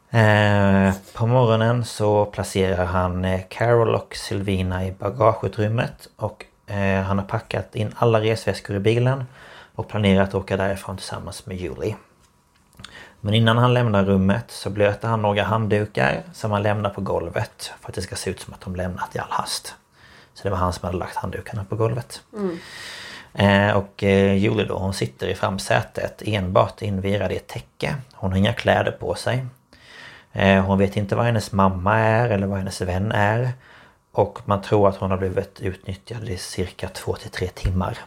Eh, 0.09 0.93
på 1.13 1.27
morgonen 1.27 1.85
så 1.85 2.25
placerar 2.25 2.85
han 2.85 3.39
Carol 3.49 3.95
och 3.95 4.15
Sylvina 4.15 4.85
i 4.85 4.91
bagageutrymmet 4.91 6.09
och 6.15 6.45
eh, 6.67 7.01
han 7.01 7.19
har 7.19 7.25
packat 7.25 7.75
in 7.75 7.93
alla 7.95 8.21
resväskor 8.21 8.75
i 8.75 8.79
bilen 8.79 9.23
och 9.75 9.87
planerar 9.87 10.23
att 10.23 10.35
åka 10.35 10.57
därifrån 10.57 10.97
tillsammans 10.97 11.45
med 11.45 11.57
Julie. 11.57 11.95
Men 13.25 13.33
innan 13.33 13.57
han 13.57 13.73
lämnar 13.73 14.05
rummet 14.05 14.51
så 14.51 14.69
blöter 14.69 15.07
han 15.07 15.21
några 15.21 15.43
handdukar 15.43 16.23
som 16.33 16.51
han 16.51 16.63
lämnar 16.63 16.89
på 16.89 17.01
golvet 17.01 17.73
för 17.81 17.89
att 17.89 17.95
det 17.95 18.01
ska 18.01 18.15
se 18.15 18.29
ut 18.29 18.39
som 18.39 18.53
att 18.53 18.61
de 18.61 18.75
lämnat 18.75 19.15
i 19.15 19.19
all 19.19 19.27
hast. 19.29 19.75
Så 20.33 20.43
det 20.43 20.49
var 20.49 20.57
han 20.57 20.73
som 20.73 20.85
hade 20.85 20.97
lagt 20.97 21.15
handdukarna 21.15 21.65
på 21.65 21.75
golvet. 21.75 22.21
Eh, 23.33 23.77
och 23.77 24.03
eh, 24.03 24.33
Julie 24.33 24.65
då, 24.65 24.77
hon 24.77 24.93
sitter 24.93 25.27
i 25.27 25.35
framsätet 25.35 26.21
enbart 26.25 26.81
invirad 26.81 27.31
i 27.31 27.35
ett 27.35 27.47
täcke. 27.47 27.95
Hon 28.13 28.31
har 28.31 28.37
inga 28.37 28.53
kläder 28.53 28.91
på 28.91 29.15
sig. 29.15 29.45
Eh, 30.31 30.65
hon 30.65 30.77
vet 30.77 30.97
inte 30.97 31.15
vad 31.15 31.25
hennes 31.25 31.51
mamma 31.51 31.97
är 31.97 32.29
eller 32.29 32.47
vad 32.47 32.57
hennes 32.57 32.81
vän 32.81 33.11
är. 33.11 33.51
Och 34.11 34.39
man 34.45 34.61
tror 34.61 34.89
att 34.89 34.97
hon 34.97 35.11
har 35.11 35.17
blivit 35.17 35.61
utnyttjad 35.61 36.29
i 36.29 36.37
cirka 36.37 36.87
två 36.89 37.13
till 37.13 37.31
tre 37.31 37.47
timmar. 37.47 37.97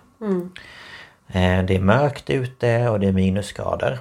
Eh, 1.28 1.64
det 1.64 1.76
är 1.76 1.80
mörkt 1.80 2.30
ute 2.30 2.88
och 2.88 3.00
det 3.00 3.08
är 3.08 3.12
minusgrader. 3.12 3.98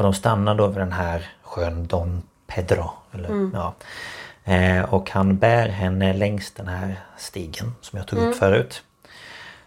Och 0.00 0.04
de 0.04 0.14
stannar 0.14 0.54
då 0.54 0.66
vid 0.66 0.78
den 0.78 0.92
här 0.92 1.28
sjön 1.42 1.86
Don 1.86 2.22
Pedro 2.46 2.90
Eller, 3.12 3.50
ja. 3.54 3.74
eh, 4.44 4.94
och 4.94 5.10
han 5.10 5.38
bär 5.38 5.68
henne 5.68 6.12
längs 6.12 6.52
den 6.52 6.68
här 6.68 7.00
stigen 7.16 7.72
som 7.80 7.98
jag 7.98 8.06
tog 8.06 8.18
upp 8.18 8.36
förut. 8.36 8.82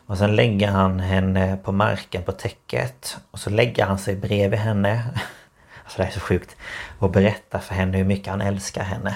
Och 0.05 0.17
sen 0.17 0.35
lägger 0.35 0.67
han 0.67 0.99
henne 0.99 1.57
på 1.63 1.71
marken 1.71 2.23
på 2.23 2.31
täcket. 2.31 3.17
Och 3.31 3.39
så 3.39 3.49
lägger 3.49 3.85
han 3.85 3.97
sig 3.97 4.15
bredvid 4.15 4.59
henne. 4.59 5.03
Alltså 5.83 5.97
det 5.97 6.03
här 6.03 6.11
är 6.11 6.13
så 6.13 6.19
sjukt. 6.19 6.55
Och 6.99 7.11
berättar 7.11 7.59
för 7.59 7.75
henne 7.75 7.97
hur 7.97 8.05
mycket 8.05 8.27
han 8.27 8.41
älskar 8.41 8.83
henne. 8.83 9.15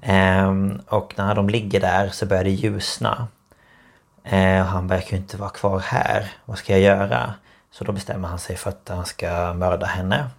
Ehm, 0.00 0.80
och 0.88 1.14
när 1.16 1.34
de 1.34 1.48
ligger 1.48 1.80
där 1.80 2.08
så 2.08 2.26
börjar 2.26 2.44
det 2.44 2.50
ljusna. 2.50 3.28
Eh, 4.24 4.60
och 4.60 4.66
han 4.66 4.86
verkar 4.86 5.10
ju 5.10 5.16
inte 5.16 5.36
vara 5.36 5.50
kvar 5.50 5.78
här. 5.78 6.32
Vad 6.44 6.58
ska 6.58 6.72
jag 6.72 6.80
göra? 6.80 7.34
Så 7.72 7.84
då 7.84 7.92
bestämmer 7.92 8.28
han 8.28 8.38
sig 8.38 8.56
för 8.56 8.70
att 8.70 8.88
han 8.88 9.06
ska 9.06 9.54
mörda 9.54 9.86
henne. 9.86 10.30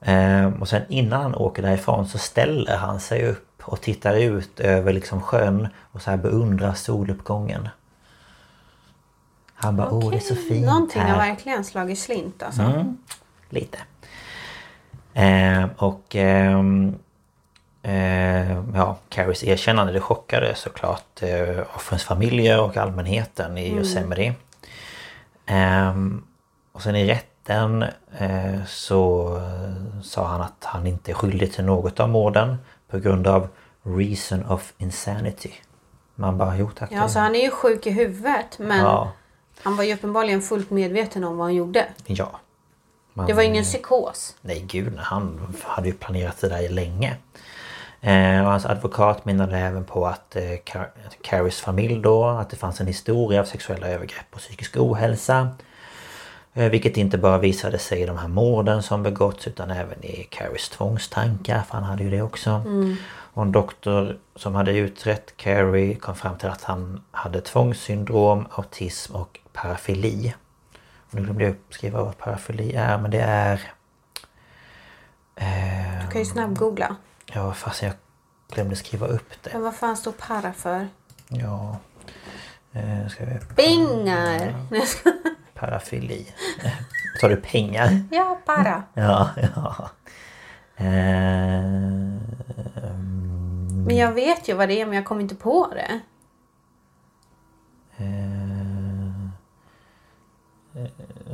Ehm, 0.00 0.52
och 0.52 0.68
sen 0.68 0.82
innan 0.88 1.22
han 1.22 1.34
åker 1.34 1.62
därifrån 1.62 2.08
så 2.08 2.18
ställer 2.18 2.76
han 2.76 3.00
sig 3.00 3.28
upp 3.28 3.62
och 3.62 3.80
tittar 3.80 4.14
ut 4.14 4.60
över 4.60 4.92
liksom 4.92 5.22
sjön 5.22 5.68
och 5.92 6.02
så 6.02 6.10
här 6.10 6.16
beundrar 6.16 6.74
soluppgången. 6.74 7.68
Han 9.54 9.76
bara, 9.76 9.90
åh 9.90 10.10
det 10.10 10.16
är 10.16 10.20
så 10.20 10.34
fint 10.34 10.66
Någonting 10.66 11.02
här. 11.02 11.10
har 11.10 11.18
verkligen 11.18 11.64
slagit 11.64 11.98
slint 11.98 12.42
alltså. 12.42 12.62
Mm, 12.62 12.96
lite. 13.48 13.78
Eh, 15.14 15.64
och 15.76 16.16
ehm, 16.16 16.94
eh, 17.82 18.52
ja, 18.74 18.96
Carries 19.08 19.44
erkännande 19.44 19.92
det 19.92 20.00
chockade 20.00 20.54
såklart 20.54 21.22
eh, 21.22 21.60
offrens 21.74 22.04
familjer 22.04 22.60
och 22.60 22.76
allmänheten 22.76 23.58
i 23.58 23.76
Yosemite. 23.76 24.34
Ehm, 25.50 26.22
och 26.72 26.82
sen 26.82 26.96
i 26.96 27.06
rätten 27.06 27.82
eh, 28.18 28.64
så 28.66 29.36
eh, 29.36 30.00
sa 30.02 30.26
han 30.26 30.40
att 30.40 30.64
han 30.64 30.86
inte 30.86 31.12
är 31.12 31.14
skyldig 31.14 31.52
till 31.52 31.64
något 31.64 32.00
av 32.00 32.08
morden 32.08 32.56
på 32.88 32.98
grund 32.98 33.26
av 33.26 33.48
reason 33.82 34.46
of 34.46 34.72
insanity. 34.78 35.52
Man 36.14 36.38
bara, 36.38 36.56
jo 36.56 36.70
tack. 36.70 36.92
Ja, 36.92 37.08
så 37.08 37.18
han 37.18 37.34
är 37.34 37.42
ju 37.44 37.50
sjuk 37.50 37.86
i 37.86 37.90
huvudet 37.90 38.58
men 38.58 38.78
ja, 38.78 39.12
han 39.62 39.76
var 39.76 39.84
ju 39.84 39.94
uppenbarligen 39.94 40.42
fullt 40.42 40.70
medveten 40.70 41.24
om 41.24 41.36
vad 41.36 41.46
han 41.46 41.54
gjorde. 41.54 41.86
ja. 42.06 42.30
Man- 43.12 43.26
Det 43.26 43.32
var 43.32 43.42
ingen 43.42 43.64
psykos. 43.64 44.36
Nej 44.40 44.60
gud, 44.68 44.98
han 44.98 45.54
hade 45.64 45.88
ju 45.88 45.94
planerat 45.94 46.40
det 46.40 46.48
där 46.48 46.68
länge. 46.68 47.16
Eh, 48.00 48.40
och 48.44 48.50
hans 48.50 48.66
advokat 48.66 49.24
menade 49.24 49.58
även 49.58 49.84
på 49.84 50.06
att 50.06 50.36
eh, 50.36 50.42
Car- 50.42 50.90
Carries 51.22 51.60
familj 51.60 52.00
då, 52.02 52.24
att 52.26 52.50
det 52.50 52.56
fanns 52.56 52.80
en 52.80 52.86
historia 52.86 53.40
av 53.40 53.44
sexuella 53.44 53.88
övergrepp 53.88 54.26
och 54.30 54.38
psykisk 54.38 54.76
ohälsa. 54.76 55.48
Eh, 56.54 56.68
vilket 56.70 56.96
inte 56.96 57.18
bara 57.18 57.38
visade 57.38 57.78
sig 57.78 58.00
i 58.00 58.06
de 58.06 58.18
här 58.18 58.28
morden 58.28 58.82
som 58.82 59.02
begåtts 59.02 59.46
utan 59.46 59.70
även 59.70 60.04
i 60.04 60.26
Carries 60.30 60.68
tvångstankar, 60.68 61.62
för 61.62 61.74
han 61.74 61.84
hade 61.84 62.04
ju 62.04 62.10
det 62.10 62.22
också. 62.22 62.62
Och 63.32 63.42
en 63.42 63.52
doktor 63.52 64.18
som 64.36 64.54
hade 64.54 64.72
utrett 64.72 65.36
Carrie 65.36 65.94
kom 65.94 66.14
fram 66.16 66.38
till 66.38 66.48
att 66.48 66.64
han 66.64 67.00
hade 67.10 67.40
tvångssyndrom, 67.40 68.46
autism 68.50 69.14
och 69.16 69.38
parafili. 69.52 70.34
Och 71.10 71.14
nu 71.14 71.22
glömde 71.22 71.44
jag 71.44 71.54
skriva 71.70 72.02
vad 72.02 72.18
parafili 72.18 72.72
är 72.74 72.98
men 72.98 73.10
det 73.10 73.20
är... 73.20 73.60
Eh, 75.36 76.04
Du 76.06 76.10
kan 76.12 76.20
ju 76.20 76.24
snabbgoogla. 76.24 76.96
Ja 77.32 77.52
fast 77.54 77.82
jag 77.82 77.92
glömde 78.54 78.76
skriva 78.76 79.06
upp 79.06 79.42
det. 79.42 79.50
Men 79.52 79.62
vad 79.62 79.74
fan 79.74 79.96
står 79.96 80.12
para 80.12 80.52
för? 80.52 80.88
Ja. 81.28 81.76
Eh, 82.72 83.08
ska 83.08 83.24
vi... 83.24 83.38
Ska- 84.86 85.12
Parafili. 85.54 86.26
Tar 87.20 87.28
du 87.28 87.36
pengar? 87.36 88.02
Ja, 88.10 88.38
para. 88.46 88.82
Ja, 88.94 89.30
ja. 89.54 89.90
Eh, 90.76 90.86
Men 93.86 93.96
jag 93.96 94.12
vet 94.12 94.48
ju 94.48 94.54
vad 94.54 94.68
det 94.68 94.80
är 94.80 94.86
men 94.86 94.94
jag 94.94 95.04
kommer 95.04 95.22
inte 95.22 95.34
på 95.34 95.72
det. 95.74 96.00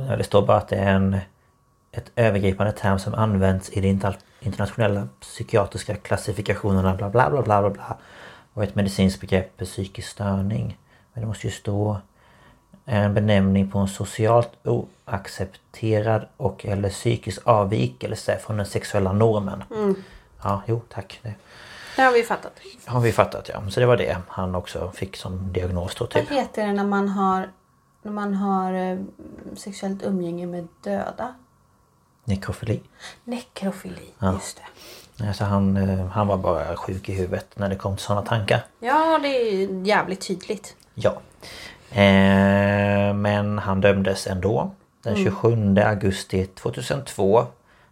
Ja, 0.07 0.15
det 0.15 0.23
står 0.23 0.45
bara 0.45 0.57
att 0.57 0.67
det 0.67 0.75
är 0.75 0.93
en, 0.93 1.17
ett 1.91 2.11
övergripande 2.15 2.71
term 2.71 2.99
som 2.99 3.13
används 3.13 3.69
i 3.69 3.81
de 3.81 3.87
inter- 3.93 4.17
internationella 4.39 5.07
psykiatriska 5.19 5.95
klassifikationerna 5.95 6.95
bla 6.95 7.09
bla 7.09 7.29
bla 7.29 7.41
bla 7.41 7.61
bla 7.61 7.69
bla. 7.69 7.97
Och 8.53 8.63
ett 8.63 8.75
medicinskt 8.75 9.21
begrepp 9.21 9.57
för 9.57 9.65
psykisk 9.65 10.07
störning. 10.09 10.77
Men 11.13 11.21
det 11.21 11.27
måste 11.27 11.47
ju 11.47 11.51
stå 11.53 11.97
en 12.85 13.13
benämning 13.13 13.71
på 13.71 13.79
en 13.79 13.87
socialt 13.87 14.51
oaccepterad 14.63 16.27
och 16.37 16.65
eller 16.65 16.89
psykisk 16.89 17.41
avvikelse 17.45 18.37
från 18.37 18.57
den 18.57 18.65
sexuella 18.65 19.13
normen. 19.13 19.63
Ja, 20.43 20.61
jo 20.67 20.81
tack. 20.89 21.19
Det 21.23 21.33
Det 21.95 22.01
har 22.01 22.11
vi 22.11 22.23
fattat. 22.23 22.53
har 22.85 23.01
vi 23.01 23.11
fattat 23.11 23.49
ja. 23.53 23.69
Så 23.69 23.79
det 23.79 23.85
var 23.85 23.97
det 23.97 24.17
han 24.27 24.55
också 24.55 24.91
fick 24.91 25.15
som 25.17 25.53
diagnos 25.53 25.95
då 25.95 26.05
typ. 26.07 26.29
Vad 26.29 26.39
heter 26.39 26.67
det 26.67 26.73
när 26.73 26.83
man 26.83 27.09
har, 27.09 27.49
när 28.01 28.11
man 28.11 28.33
har 28.33 28.73
eh, 28.73 28.97
sexuellt 29.55 30.03
umgänge 30.03 30.45
med 30.47 30.67
döda? 30.83 31.33
Nekrofili. 32.27 32.81
Nekrofili, 33.23 34.13
just 34.21 34.57
det. 35.17 35.27
Alltså 35.27 35.43
han, 35.43 35.77
eh, 35.77 36.07
han 36.07 36.27
var 36.27 36.37
bara 36.37 36.75
sjuk 36.75 37.09
i 37.09 37.13
huvudet 37.13 37.47
när 37.55 37.69
det 37.69 37.75
kom 37.75 37.95
till 37.95 38.05
sådana 38.05 38.25
tankar. 38.25 38.65
Ja, 38.79 39.19
det 39.23 39.27
är 39.27 39.85
jävligt 39.87 40.27
tydligt. 40.27 40.75
Ja. 40.93 41.11
Eh, 41.91 43.13
men 43.13 43.59
han 43.59 43.81
dömdes 43.81 44.27
ändå. 44.27 44.71
Den 45.03 45.15
27 45.15 45.77
augusti 45.77 46.45
2002 46.45 47.45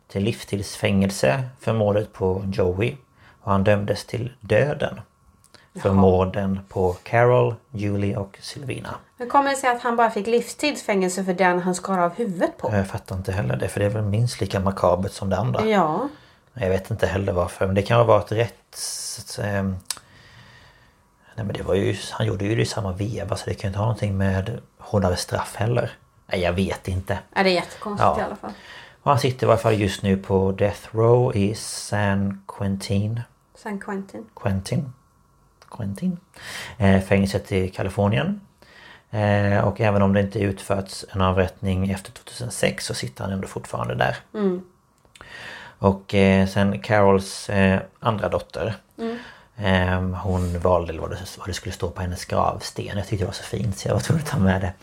till 0.07 0.23
livstidsfängelse 0.23 1.43
för 1.59 1.73
mordet 1.73 2.13
på 2.13 2.43
Joey. 2.53 2.95
Och 3.41 3.51
han 3.51 3.63
dömdes 3.63 4.05
till 4.05 4.31
döden. 4.39 5.01
För 5.81 5.93
morden 5.93 6.59
på 6.69 6.93
Carol, 7.03 7.55
Julie 7.71 8.15
och 8.15 8.37
Silvina. 8.41 8.95
Hur 9.17 9.29
kommer 9.29 9.49
det 9.49 9.55
sig 9.55 9.69
att 9.69 9.81
han 9.81 9.95
bara 9.95 10.11
fick 10.11 10.27
livstidsfängelse 10.27 11.23
för 11.23 11.33
den 11.33 11.59
han 11.59 11.75
skar 11.75 11.97
av 11.97 12.13
huvudet 12.15 12.57
på? 12.57 12.69
Jag 12.75 12.87
fattar 12.87 13.15
inte 13.15 13.31
heller 13.31 13.55
det 13.55 13.67
för 13.67 13.79
det 13.79 13.85
är 13.85 13.89
väl 13.89 14.03
minst 14.03 14.41
lika 14.41 14.59
makabert 14.59 15.11
som 15.11 15.29
det 15.29 15.37
andra. 15.37 15.65
Ja. 15.65 16.09
Jag 16.53 16.69
vet 16.69 16.91
inte 16.91 17.07
heller 17.07 17.33
varför 17.33 17.65
men 17.65 17.75
det 17.75 17.81
kan 17.81 17.97
ha 17.97 18.03
varit 18.03 18.31
rätt... 18.31 18.79
Eh, 19.39 19.63
nej 19.63 19.75
men 21.45 21.47
det 21.53 21.63
var 21.63 21.73
ju... 21.75 21.95
Han 22.11 22.27
gjorde 22.27 22.45
ju 22.45 22.55
det 22.55 22.61
i 22.61 22.65
samma 22.65 22.91
veva 22.91 23.35
så 23.35 23.45
det 23.49 23.53
kan 23.53 23.61
ju 23.61 23.67
inte 23.67 23.79
ha 23.79 23.85
någonting 23.85 24.17
med 24.17 24.59
hårdare 24.77 25.15
straff 25.15 25.55
heller. 25.55 25.91
Nej 26.27 26.41
jag 26.41 26.53
vet 26.53 26.87
inte. 26.87 27.19
ja 27.35 27.43
det 27.43 27.49
är 27.49 27.53
jättekonstigt 27.53 28.07
Ja. 28.15 28.19
i 28.19 28.23
alla 28.23 28.35
fall. 28.35 28.51
Och 29.03 29.11
han 29.11 29.19
sitter 29.19 29.47
i 29.47 29.49
alla 29.49 29.57
fall 29.57 29.73
just 29.73 30.01
nu 30.03 30.17
på 30.17 30.51
Death 30.51 30.95
Row 30.95 31.35
i 31.35 31.55
San 31.55 32.43
Quentin. 32.47 33.21
San 33.55 33.79
Quentin. 33.79 34.25
Quentin. 34.35 34.93
Quentin. 35.71 36.17
Eh, 36.77 37.01
fängelset 37.01 37.51
i 37.51 37.67
Kalifornien. 37.69 38.41
Eh, 39.15 39.59
och 39.67 39.81
även 39.81 40.01
om 40.01 40.13
det 40.13 40.21
inte 40.21 40.39
utförts 40.39 41.05
en 41.11 41.21
avrättning 41.21 41.89
efter 41.91 42.11
2006 42.11 42.85
så 42.85 42.93
sitter 42.93 43.23
han 43.23 43.33
ändå 43.33 43.47
fortfarande 43.47 43.95
där. 43.95 44.15
Och 45.79 46.13
eh, 46.15 46.47
sen 46.47 46.79
Carols 46.81 47.49
eh, 47.49 47.79
andra 47.99 48.29
dotter. 48.29 48.75
Eh, 49.57 50.01
hon 50.01 50.59
valde 50.59 50.99
vad 50.99 51.09
det, 51.09 51.17
vad 51.37 51.47
det 51.47 51.53
skulle 51.53 51.73
stå 51.73 51.89
på 51.89 52.01
hennes 52.01 52.25
gravsten. 52.25 52.85
Jag 52.97 53.07
tyckte 53.07 53.23
det 53.23 53.25
var 53.25 53.33
så 53.33 53.43
fint 53.43 53.77
så 53.77 53.87
jag 53.87 53.93
var 53.93 54.01
tvungen 54.01 54.23
att 54.23 54.29
ta 54.29 54.39
med 54.39 54.61
det. 54.61 54.73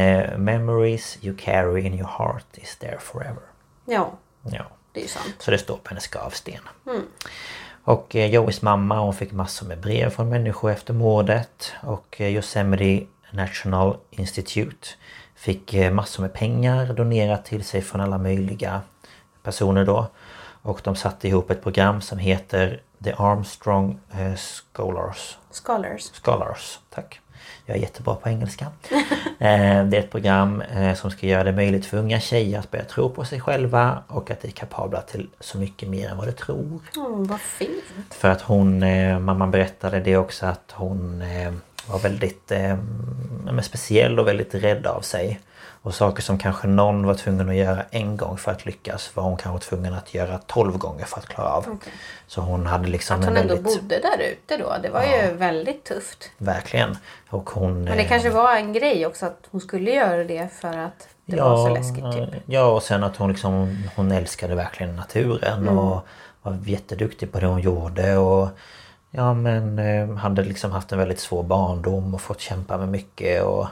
Eh, 0.00 0.38
Memories 0.38 1.18
you 1.22 1.36
carry 1.36 1.80
in 1.86 1.94
your 1.94 2.08
heart 2.18 2.44
is 2.54 2.76
there 2.76 2.98
forever. 3.00 3.42
Ja, 3.84 4.12
Ja. 4.42 4.64
det 4.92 5.04
är 5.04 5.08
sant. 5.08 5.34
Så 5.38 5.50
det 5.50 5.58
står 5.58 5.76
på 5.76 5.88
hennes 5.88 6.06
gravsten. 6.08 6.60
Och 7.84 8.16
eh, 8.16 8.30
Joeys 8.30 8.62
mamma 8.62 8.98
hon 9.00 9.14
fick 9.14 9.32
massor 9.32 9.66
med 9.66 9.80
brev 9.80 10.10
från 10.10 10.28
människor 10.28 10.70
efter 10.70 10.94
mordet. 10.94 11.72
Och 11.82 12.16
Yosemite 12.20 13.06
National 13.32 13.96
Institute 14.10 14.88
fick 15.34 15.74
eh, 15.74 15.92
massor 15.92 16.22
med 16.22 16.32
pengar 16.32 16.92
donerat 16.92 17.44
till 17.44 17.64
sig 17.64 17.82
från 17.82 18.00
alla 18.00 18.18
möjliga 18.18 18.80
personer 19.42 19.84
då. 19.84 20.06
Och 20.62 20.80
de 20.84 20.96
satte 20.96 21.28
ihop 21.28 21.50
ett 21.50 21.62
program 21.62 22.00
som 22.00 22.18
heter 22.18 22.82
The 23.04 23.12
Armstrong 23.12 24.00
eh, 24.12 24.34
Scholars. 24.34 25.38
Scholars. 25.50 26.10
Scholars, 26.12 26.78
tack. 26.90 27.21
Jag 27.66 27.76
är 27.76 27.80
jättebra 27.80 28.14
på 28.14 28.28
engelska. 28.28 28.66
Eh, 29.38 29.84
Det 29.84 29.96
är 29.96 30.00
ett 30.00 30.10
program 30.10 30.60
eh, 30.60 30.94
som 30.94 31.10
ska 31.10 31.26
göra 31.26 31.44
det 31.44 31.52
möjligt 31.52 31.86
för 31.86 31.96
unga 31.98 32.20
tjejer 32.20 32.58
att 32.58 32.70
börja 32.70 32.84
tro 32.84 33.10
på 33.10 33.24
sig 33.24 33.40
själva 33.40 34.02
och 34.08 34.30
att 34.30 34.42
de 34.42 34.48
är 34.48 34.52
kapabla 34.52 35.00
till 35.00 35.28
så 35.40 35.58
mycket 35.58 35.88
mer 35.88 36.08
än 36.08 36.16
vad 36.16 36.26
de 36.28 36.32
tror. 36.32 36.80
Mm, 36.96 37.24
vad 37.24 37.40
fint. 37.40 37.84
För 38.10 38.28
att 38.28 38.40
hon, 38.40 38.82
eh, 38.82 39.18
mamman 39.18 39.50
berättade 39.50 40.00
det 40.00 40.16
också 40.16 40.46
att 40.46 40.72
hon 40.74 41.24
var 41.86 41.98
väldigt 41.98 42.50
eh, 42.52 42.78
speciell 43.62 44.18
och 44.18 44.26
väldigt 44.28 44.54
rädd 44.54 44.86
av 44.86 45.00
sig. 45.00 45.40
Och 45.84 45.94
saker 45.94 46.22
som 46.22 46.38
kanske 46.38 46.66
någon 46.68 47.06
var 47.06 47.14
tvungen 47.14 47.48
att 47.48 47.54
göra 47.54 47.82
en 47.90 48.16
gång 48.16 48.38
för 48.38 48.50
att 48.52 48.66
lyckas 48.66 49.16
var 49.16 49.22
hon 49.22 49.36
kanske 49.36 49.68
tvungen 49.68 49.94
att 49.94 50.14
göra 50.14 50.38
12 50.38 50.78
gånger 50.78 51.04
för 51.04 51.18
att 51.18 51.26
klara 51.26 51.48
av. 51.48 51.64
Okej. 51.68 51.92
Så 52.26 52.40
hon 52.40 52.66
hade 52.66 52.88
liksom 52.88 53.20
Att 53.20 53.26
hon 53.26 53.36
ändå 53.36 53.54
väldigt... 53.54 53.80
bodde 53.80 53.98
där 53.98 54.18
ute 54.32 54.56
då. 54.56 54.74
Det 54.82 54.88
var 54.88 55.02
ju 55.02 55.32
väldigt 55.34 55.84
tufft. 55.84 56.30
Verkligen. 56.38 56.96
Och 57.30 57.50
hon... 57.50 57.72
Men 57.84 57.96
det 57.96 58.02
eh, 58.02 58.08
kanske 58.08 58.30
var 58.30 58.56
en 58.56 58.72
grej 58.72 59.06
också 59.06 59.26
att 59.26 59.38
hon 59.50 59.60
skulle 59.60 59.90
göra 59.90 60.24
det 60.24 60.48
för 60.52 60.78
att 60.78 61.08
det 61.24 61.40
var 61.40 61.56
så 61.68 61.74
läskigt 61.74 62.12
typ. 62.12 62.42
Ja 62.46 62.64
och 62.66 62.82
sen 62.82 63.04
att 63.04 63.16
hon 63.16 63.28
liksom 63.28 63.84
Hon 63.96 64.12
älskade 64.12 64.54
verkligen 64.54 64.96
naturen 64.96 65.62
Mm. 65.62 65.78
och 65.78 66.06
var 66.42 66.58
jätteduktig 66.66 67.32
på 67.32 67.40
det 67.40 67.46
hon 67.46 67.60
gjorde 67.60 68.16
och 68.16 68.48
Ja 69.10 69.34
men 69.34 69.78
eh, 69.78 70.16
hade 70.16 70.44
liksom 70.44 70.72
haft 70.72 70.92
en 70.92 70.98
väldigt 70.98 71.20
svår 71.20 71.42
barndom 71.42 72.14
och 72.14 72.20
fått 72.20 72.40
kämpa 72.40 72.76
med 72.78 72.88
mycket 72.88 73.42
och, 73.42 73.66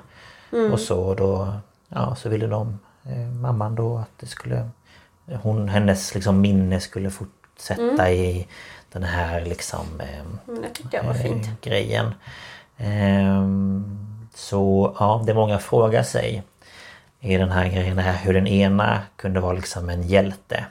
Mm. 0.53 0.73
och 0.73 0.81
så 0.81 1.15
då 1.15 1.53
Ja 1.95 2.15
så 2.15 2.29
ville 2.29 2.47
de 2.47 2.79
eh, 3.05 3.29
Mamman 3.41 3.75
då 3.75 3.99
att 3.99 4.19
det 4.21 4.27
skulle 4.27 4.69
hon, 5.43 5.69
Hennes 5.69 6.15
liksom 6.15 6.41
minne 6.41 6.81
skulle 6.81 7.11
fortsätta 7.11 7.83
Mm. 7.83 8.07
i 8.07 8.49
Den 8.93 9.03
här 9.03 9.41
liksom 9.45 10.01
eh, 10.01 10.25
Men 10.47 10.63
det 10.63 10.69
tyckte 10.69 10.97
jag 10.97 11.05
var 11.05 11.15
fint. 11.15 11.47
eh, 11.47 11.53
grejen. 11.63 12.15
Ehm, 12.77 13.99
så 14.35 14.95
ja, 14.99 15.23
det 15.27 15.35
många 15.35 15.59
frågar 15.59 16.03
sig 16.03 16.43
i 17.21 17.37
den 17.37 17.51
här 17.51 17.69
grejen 17.69 17.99
här 17.99 18.17
hur 18.17 18.35
den 18.35 18.47
ena 18.47 19.03
kunde 19.17 19.41
vara 19.41 19.53
liksom 19.53 19.89
en 19.89 20.03
hjälte 20.03 20.67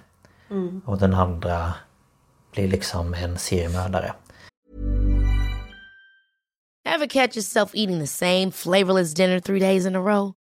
Mm. 0.51 0.81
och 0.85 0.97
den 0.97 1.13
andra 1.13 1.73
blir 2.53 2.67
liksom 2.67 3.13
en 3.13 3.37
seriemördare. 3.37 4.13
Ever 6.95 7.07
catch 7.07 7.35
yourself 7.37 7.71
eating 7.75 7.99
the 7.99 8.07
same 8.07 8.51
flavorless 8.51 9.13
dinner 9.13 9.39
three 9.39 9.59
days 9.59 9.85
in 9.85 9.95
a 9.95 9.99
row? 9.99 10.33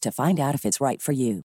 to 0.00 0.10
find 0.12 0.40
out 0.40 0.54
if 0.54 0.64
it's 0.64 0.80
right 0.88 1.02
for 1.02 1.14
you. 1.14 1.42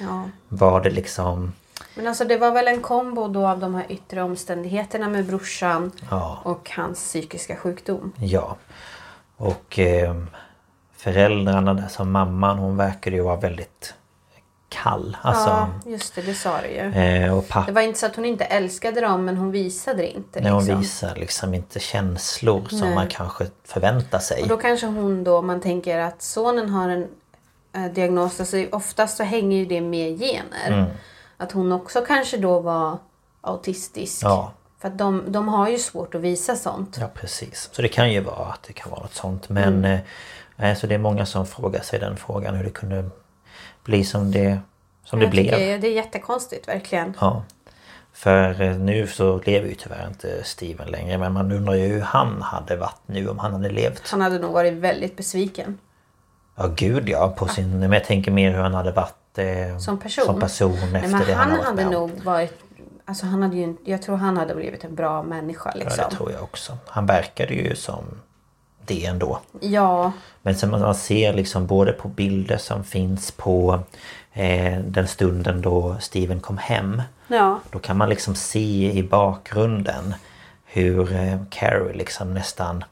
Ja. 0.00 0.28
Var 0.48 0.80
det 0.80 0.90
liksom 0.90 1.52
Men 1.94 2.06
alltså 2.06 2.24
det 2.24 2.36
var 2.36 2.50
väl 2.52 2.68
en 2.68 2.80
kombo 2.82 3.28
då 3.28 3.46
av 3.46 3.58
de 3.58 3.74
här 3.74 3.86
yttre 3.88 4.22
omständigheterna 4.22 5.08
med 5.08 5.26
brorsan 5.26 5.92
Ja, 6.10 6.38
och 6.44 6.70
hans 6.70 6.98
psykiska 6.98 7.56
sjukdom. 7.56 8.12
ja. 8.18 8.56
Och 9.36 9.78
eh, 9.78 10.16
föräldrarna 10.96 11.74
där 11.74 11.88
som 11.88 12.10
mamman 12.12 12.58
hon 12.58 12.76
verkade 12.76 13.16
ju 13.16 13.22
vara 13.22 13.36
väldigt 13.36 13.94
kall. 14.72 15.16
Alltså, 15.22 15.48
ja, 15.48 15.68
just 15.86 16.14
det, 16.14 16.22
det 16.22 16.34
sa 16.34 16.60
du 16.62 16.68
ju. 16.68 16.78
eh, 17.02 17.38
och 17.38 17.48
pappa 17.48 17.66
Det 17.66 17.72
var 17.72 17.82
inte 17.82 17.98
så 17.98 18.06
att 18.06 18.16
hon 18.16 18.24
inte 18.24 18.44
älskade 18.44 19.00
dem 19.00 19.24
men 19.24 19.36
hon 19.36 19.50
visade 19.50 19.96
det 20.02 20.08
inte. 20.10 20.40
när 20.40 20.50
hon 20.50 20.60
Liksom. 20.64 20.80
visar 20.80 21.14
liksom 21.16 21.54
inte 21.54 21.80
känslor 21.80 22.64
som 22.68 22.78
Nej. 22.80 22.94
man 22.94 23.08
kanske 23.08 23.46
förväntar 23.64 24.18
sig. 24.18 24.42
Och 24.42 24.48
då 24.48 24.56
kanske 24.56 24.86
hon 24.86 25.24
då, 25.24 25.42
man 25.42 25.60
tänker 25.60 25.98
att 25.98 26.22
sonen 26.22 26.68
har 26.70 26.88
en 26.88 27.08
eh, 27.76 27.92
diagnos, 27.92 28.40
alltså 28.40 28.56
oftast 28.72 29.16
så 29.16 29.22
hänger 29.22 29.56
ju 29.58 29.64
det 29.66 29.80
med 29.80 30.18
gener. 30.18 30.66
Mm. 30.68 30.84
Att 31.36 31.52
hon 31.52 31.72
också 31.72 32.00
kanske 32.00 32.36
då 32.36 32.60
var 32.60 32.98
autistisk. 33.40 34.22
Ja. 34.24 34.52
För 34.80 34.88
att 34.88 34.98
de, 34.98 35.24
de 35.28 35.48
har 35.48 35.68
ju 35.68 35.78
svårt 35.78 36.14
att 36.14 36.20
visa 36.20 36.56
sånt. 36.56 36.96
Ja 37.00 37.08
precis. 37.14 37.68
Så 37.72 37.82
det 37.82 37.88
kan 37.88 38.12
ju 38.12 38.20
vara 38.20 38.46
att 38.46 38.62
det 38.62 38.72
kan 38.72 38.90
vara 38.90 39.00
något 39.00 39.14
sånt. 39.14 39.48
Men 39.48 39.84
Mm. 39.84 40.00
eh, 40.58 40.76
så 40.76 40.86
det 40.86 40.94
är 40.94 40.98
många 40.98 41.26
som 41.26 41.46
frågar 41.46 41.80
sig 41.82 41.98
den 41.98 42.16
frågan 42.16 42.54
hur 42.54 42.64
det 42.64 42.70
kunde 42.70 43.10
bli 43.84 44.04
som 44.04 44.30
det, 44.30 44.58
som 45.04 45.20
det 45.20 45.26
blev. 45.26 45.44
tycker 45.44 45.78
Det 45.78 45.88
är 45.88 45.92
jättekonstigt 45.92 46.68
verkligen. 46.68 47.16
Ja. 47.20 47.42
För 48.12 48.62
eh, 48.62 48.76
nu 48.76 49.06
så 49.06 49.40
lever 49.44 49.68
ju 49.68 49.74
tyvärr 49.74 50.06
inte 50.08 50.44
Steven 50.44 50.88
längre 50.88 51.18
men 51.18 51.32
man 51.32 51.52
undrar 51.52 51.74
ju 51.74 51.86
hur 51.88 52.00
han 52.00 52.42
hade 52.42 52.76
varit 52.76 53.00
nu 53.06 53.28
om 53.28 53.38
han 53.38 53.52
hade 53.52 53.68
levt. 53.68 54.10
Han 54.10 54.20
hade 54.20 54.38
nog 54.38 54.52
varit 54.52 54.72
väldigt 54.72 55.16
besviken. 55.16 55.78
Ja 56.56 56.66
gud 56.76 57.08
ja, 57.08 57.34
på 57.38 57.48
sin, 57.48 57.78
men 57.80 57.92
jag 57.92 58.04
tänker 58.04 58.30
mer 58.30 58.50
hur 58.50 58.58
han 58.62 58.74
hade 58.74 58.92
varit 58.92 59.38
eh, 59.38 59.78
Som 59.78 59.98
person? 59.98 60.24
som 60.24 60.40
person 60.40 60.72
efter 60.72 61.00
Nej, 61.00 61.10
men 61.10 61.26
det 61.26 61.34
han 61.34 61.50
han 61.50 61.60
hade 61.60 61.76
med 61.76 61.86
om. 61.86 61.92
nog 61.92 62.10
varit... 62.24 62.58
Alltså 63.04 63.26
han 63.26 63.42
hade 63.42 63.56
ju, 63.56 63.76
jag 63.84 64.02
tror 64.02 64.16
han 64.16 64.36
hade 64.36 64.54
blivit 64.54 64.84
en 64.84 64.94
bra 64.94 65.22
människa 65.22 65.72
liksom. 65.74 65.94
Ja 65.98 66.08
det 66.08 66.16
tror 66.16 66.32
jag 66.32 66.42
också. 66.42 66.78
Han 66.86 67.06
verkade 67.06 67.54
ju 67.54 67.76
som 67.76 68.04
det 68.86 69.04
ändå. 69.04 69.40
Ja, 69.60 70.12
Men 70.42 70.54
sen 70.54 70.70
man 70.70 70.94
ser 70.94 71.32
liksom 71.32 71.66
både 71.66 71.92
på 71.92 72.08
bilder 72.08 72.56
som 72.56 72.84
finns 72.84 73.30
på 73.30 73.80
eh, 74.32 74.78
den 74.78 75.08
stunden 75.08 75.62
då 75.62 75.96
Steven 76.00 76.40
kom 76.40 76.58
hem. 76.58 77.02
ja. 77.26 77.60
Då 77.70 77.78
kan 77.78 77.96
man 77.96 78.08
liksom 78.08 78.34
se 78.34 78.92
i 78.92 79.02
bakgrunden 79.02 80.14
hur 80.64 81.12
eh, 81.12 81.38
Carrie 81.50 81.92
liksom 81.96 82.34
nästan... 82.34 82.84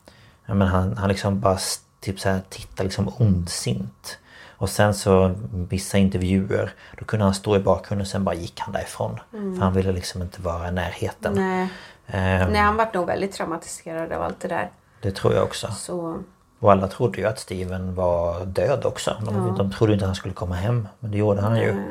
Men 0.47 0.63
han, 0.69 0.97
han 0.97 1.09
liksom 1.09 1.41
bara 1.41 1.59
typ 2.01 2.21
så 2.21 2.29
här 2.29 2.41
tittar 2.49 2.85
liksom 2.85 3.13
ondsint. 3.19 4.19
Och 4.57 4.69
sen 4.71 4.95
så 4.95 5.35
vissa 5.51 5.99
intervjuer 5.99 6.73
då 6.99 7.05
kunde 7.05 7.25
han 7.25 7.35
stå 7.35 7.57
i 7.57 7.59
bakgrunden 7.59 8.07
sen 8.07 8.25
bara 8.25 8.35
gick 8.35 8.61
han 8.61 8.73
därifrån. 8.73 9.21
För 9.31 9.61
han 9.61 9.73
ville 9.73 9.93
liksom 9.93 10.23
inte 10.23 10.43
vara 10.43 10.69
i 10.69 10.73
närheten. 10.73 11.33
Nej. 11.35 11.63
Eh, 12.07 12.49
Nej, 12.49 12.61
han 12.61 12.77
var 12.77 12.89
nog 12.95 13.07
väldigt 13.07 13.33
traumatiserad 13.33 14.13
av 14.13 14.23
allt 14.23 14.41
det 14.41 14.49
där. 14.49 14.71
Det 15.01 15.11
tror 15.11 15.35
jag 15.35 15.45
också. 15.45 15.71
Så... 15.73 16.23
Och 16.59 16.73
alla 16.73 16.89
trodde 16.89 17.19
ju 17.19 17.27
att 17.27 17.39
Steven 17.39 17.95
var 17.95 18.45
död 18.45 18.85
också. 18.85 19.17
De, 19.27 19.55
de 19.57 19.73
trodde 19.73 19.93
inte 19.93 20.05
att 20.05 20.09
han 20.09 20.15
skulle 20.15 20.35
komma 20.35 20.55
hem. 20.55 20.89
Men 21.01 21.11
det 21.11 21.19
gjorde 21.19 21.41
han 21.41 21.57
ju. 21.57 21.83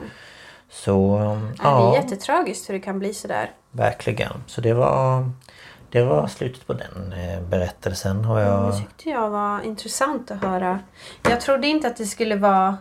Så 0.70 1.18
Ja. 1.64 1.64
Det 1.64 1.64
är 1.64 1.72
ja, 1.72 1.95
jättetragiskt 1.95 2.70
hur 2.70 2.74
det 2.74 2.80
kan 2.80 2.99
bli 2.99 3.14
sådär. 3.14 3.51
verkligen. 3.72 4.32
Så 4.47 4.62
det 4.62 4.74
var, 4.74 5.30
det 5.89 6.03
var 6.03 6.28
slutet 6.28 6.68
på 6.68 6.74
den 6.74 7.14
eh, 7.14 7.41
berättelsen. 7.41 8.26
Och 8.26 8.36
Det 8.36 8.41
jag, 8.41 8.78
tyckte 8.78 9.10
jag 9.10 9.30
var 9.30 9.62
intressant 9.62 10.32
att 10.32 10.43
höra. 10.43 10.80
Jag 11.24 11.41
trodde 11.41 11.68
inte 11.68 11.88
att 11.88 11.97
det 11.97 12.05
skulle 12.05 12.36
vara... 12.36 12.78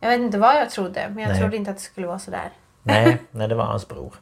Jag 0.00 0.08
vet 0.08 0.20
inte 0.20 0.38
vad 0.38 0.56
jag 0.56 0.70
trodde, 0.70 1.08
men 1.08 1.18
jag 1.18 1.30
Nej. 1.30 1.40
trodde 1.40 1.56
inte 1.56 1.70
att 1.70 1.76
det 1.76 1.82
skulle 1.82 2.06
vara 2.06 2.18
sådär. 2.18 2.52
nej, 2.82 3.22
nej, 3.30 3.48
det 3.48 3.54
var 3.54 3.64
hans 3.64 3.88
bror. 3.88 4.14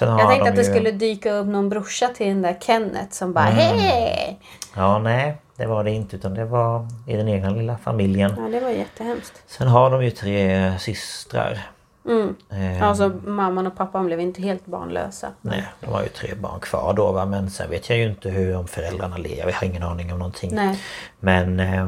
Jag 0.00 0.28
tänkte 0.28 0.48
att 0.50 0.56
det 0.56 0.62
ju, 0.62 0.70
skulle 0.70 0.90
dyka 0.90 1.32
upp 1.32 1.46
någon 1.46 1.68
brorsa 1.68 2.08
till 2.08 2.26
den 2.26 2.42
där 2.42 2.56
Kenneth 2.60 3.10
som 3.10 3.32
bara 3.32 3.48
Mm. 3.48 3.58
hej! 3.78 4.40
Ja, 4.76 4.98
nej, 4.98 5.36
det 5.56 5.66
var 5.66 5.84
det 5.84 5.90
inte. 5.90 6.16
Utan 6.16 6.34
det 6.34 6.44
var 6.44 6.86
i 7.06 7.16
den 7.16 7.28
egna 7.28 7.50
lilla 7.50 7.76
familjen. 7.78 8.32
Ja, 8.38 8.42
det 8.42 8.60
var 8.60 8.70
jättehemskt. 8.70 9.42
Sen 9.46 9.68
har 9.68 9.90
de 9.90 10.04
ju 10.04 10.10
tre 10.10 10.78
systrar. 10.78 11.58
Mm. 12.06 12.36
Eh, 12.50 12.82
Alltså 12.88 13.08
mamman 13.24 13.66
och 13.66 13.76
pappan 13.76 14.06
blev 14.06 14.20
inte 14.20 14.42
helt 14.42 14.66
barnlösa. 14.66 15.28
Nej, 15.40 15.64
de 15.80 15.86
har 15.86 16.02
ju 16.02 16.08
tre 16.08 16.34
barn 16.34 16.60
kvar 16.60 16.92
då 16.96 17.12
va. 17.12 17.24
Men 17.26 17.50
sen 17.50 17.70
vet 17.70 17.88
jag 17.90 17.98
ju 17.98 18.04
inte 18.10 18.30
hur 18.30 18.56
om 18.56 18.66
föräldrarna 18.66 19.16
lever. 19.16 19.50
Jag 19.50 19.56
har 19.58 19.66
ingen 19.66 19.82
aning 19.82 20.12
om 20.12 20.18
någonting. 20.18 20.50
Nej. 20.54 20.78
Men 21.20 21.60
eh, 21.60 21.82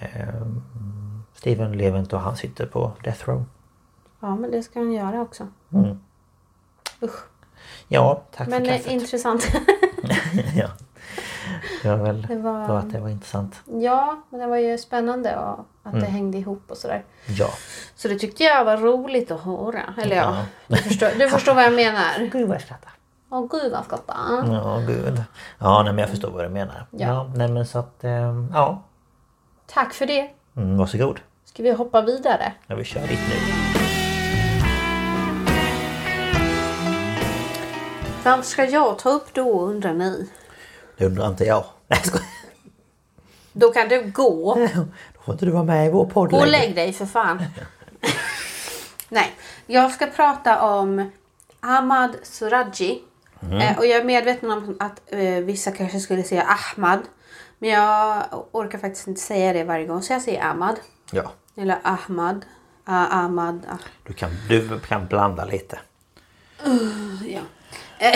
eh, 0.00 0.46
Steven 1.34 1.72
lever 1.72 1.98
inte 1.98 2.16
och 2.16 2.22
han 2.22 2.36
sitter 2.36 2.66
på 2.66 2.92
death 3.04 3.28
row. 3.28 3.44
Ja, 4.20 4.36
men 4.36 4.50
det 4.50 4.62
ska 4.62 4.78
han 4.78 4.92
göra 4.92 5.20
också. 5.20 5.46
Usch. 7.02 7.24
Ja, 7.88 8.22
tack 8.36 8.48
Men 8.48 8.64
för 8.64 8.70
eh, 8.72 8.76
kaffet. 8.76 8.92
intressant. 8.92 9.46
ja. 10.56 10.68
Det 11.82 11.88
var 11.88 11.96
väl 11.96 12.22
Det 12.22 12.36
var- 12.36 12.66
bra 12.66 12.78
att 12.78 12.92
det 12.92 13.00
var 13.00 13.08
intressant. 13.08 13.60
ja, 13.64 14.22
men 14.30 14.40
det 14.40 14.46
var 14.46 14.56
ju 14.56 14.78
spännande 14.78 15.36
och 15.36 15.58
att 15.82 15.92
Mm. 15.92 16.00
det 16.04 16.10
hängde 16.10 16.38
ihop 16.38 16.62
och 16.70 16.76
sådär. 16.76 17.04
Ja. 17.26 17.48
Så 17.96 18.08
det 18.08 18.18
tyckte 18.18 18.44
jag 18.44 18.64
var 18.64 18.76
roligt 18.76 19.30
att 19.30 19.40
höra. 19.40 19.94
Eller 19.98 20.16
ja, 20.16 20.44
du 20.66 20.76
förstår, 20.76 21.08
du 21.18 21.28
förstår 21.28 21.54
vad 21.54 21.64
jag 21.64 21.72
menar. 21.74 22.18
Gud 22.32 22.48
vad 22.48 22.54
jag 22.54 22.62
skrattar. 22.62 22.90
Åh 23.30 23.46
gud 23.50 23.72
vad 23.72 23.84
skottar. 23.84 24.14
Ja, 24.52 24.82
gud. 24.86 25.22
Ja, 25.58 25.82
nej, 25.82 25.92
men 25.92 25.98
jag 26.02 26.10
förstår 26.10 26.30
vad 26.30 26.44
du 26.44 26.48
menar. 26.48 26.86
Ja. 26.90 27.06
Ja, 27.08 27.30
nej 27.36 27.48
men 27.48 27.66
så 27.66 27.78
att... 27.78 28.04
ehm, 28.04 28.50
ja. 28.54 28.82
Tack 29.66 29.94
för 29.94 30.06
det. 30.06 30.30
Mm, 30.56 30.76
varsågod. 30.76 31.20
Ska 31.44 31.62
vi 31.62 31.72
hoppa 31.72 32.02
vidare? 32.02 32.52
Ja, 32.66 32.74
vi 32.76 32.84
kör 32.84 33.00
dit 33.00 33.18
nu. 33.28 33.61
Vem 38.24 38.42
ska 38.42 38.64
jag 38.64 38.98
ta 38.98 39.10
upp 39.10 39.34
då 39.34 39.60
undrar 39.60 39.94
ni? 39.94 40.28
Det 40.96 41.06
undrar 41.06 41.28
inte 41.28 41.44
jag. 41.44 41.64
Då 43.52 43.72
kan 43.72 43.88
du 43.88 44.10
gå. 44.10 44.54
Då 45.14 45.22
får 45.24 45.32
inte 45.34 45.44
du 45.44 45.50
vara 45.50 45.64
med 45.64 45.86
i 45.86 45.90
vår 45.90 46.06
podd 46.06 46.30
Gå 46.30 46.36
och 46.36 46.46
längre. 46.46 46.66
lägg 46.66 46.74
dig 46.74 46.92
för 46.92 47.06
fan. 47.06 47.42
Nej, 49.08 49.32
jag 49.66 49.92
ska 49.92 50.06
prata 50.06 50.62
om 50.62 51.10
Ahmad 51.60 52.16
Suraji. 52.22 53.02
Eh, 53.40 53.78
och 53.78 53.86
jag 53.86 54.00
är 54.00 54.04
medveten 54.04 54.50
om 54.50 54.76
att 54.80 55.02
eh, 55.06 55.20
vissa 55.20 55.70
kanske 55.70 56.00
skulle 56.00 56.22
säga 56.22 56.42
Ahmad. 56.42 57.00
Men 57.58 57.70
jag 57.70 58.22
orkar 58.52 58.78
faktiskt 58.78 59.06
inte 59.06 59.20
säga 59.20 59.52
det 59.52 59.64
varje 59.64 59.86
gång 59.86 60.02
så 60.02 60.12
jag 60.12 60.22
säger 60.22 60.44
Ahmad. 60.44 60.76
Ja, 61.10 61.32
Eller 61.56 61.78
Ahmad. 61.82 62.44
Ah, 62.84 63.06
Ahmad. 63.24 63.66
Ah. 63.68 63.76
du 64.06 64.12
kan, 64.12 64.30
du 64.48 64.80
kan 64.80 65.06
blanda 65.06 65.44
lite. 65.44 65.78
Ja. 67.26 67.40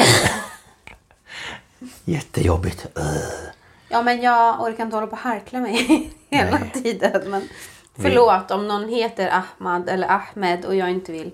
Jättejobbigt. 2.05 2.87
Ugh. 2.95 3.51
ja 3.89 4.03
men 4.03 4.20
jag 4.22 4.61
orkar 4.62 4.84
inte 4.84 4.97
hålla 4.97 5.07
på 5.07 5.12
och 5.12 5.18
harkla 5.18 5.61
mig 5.61 6.11
hela 6.30 6.59
Nej. 6.59 6.70
tiden. 6.82 7.30
Men 7.30 7.49
förlåt 7.95 8.51
om 8.51 8.68
någon 8.68 8.89
heter 8.89 9.30
Ahmad 9.32 9.89
eller 9.89 10.09
Ahmed 10.09 10.64
och 10.64 10.74
jag 10.74 10.91
inte 10.91 11.12
vill 11.12 11.30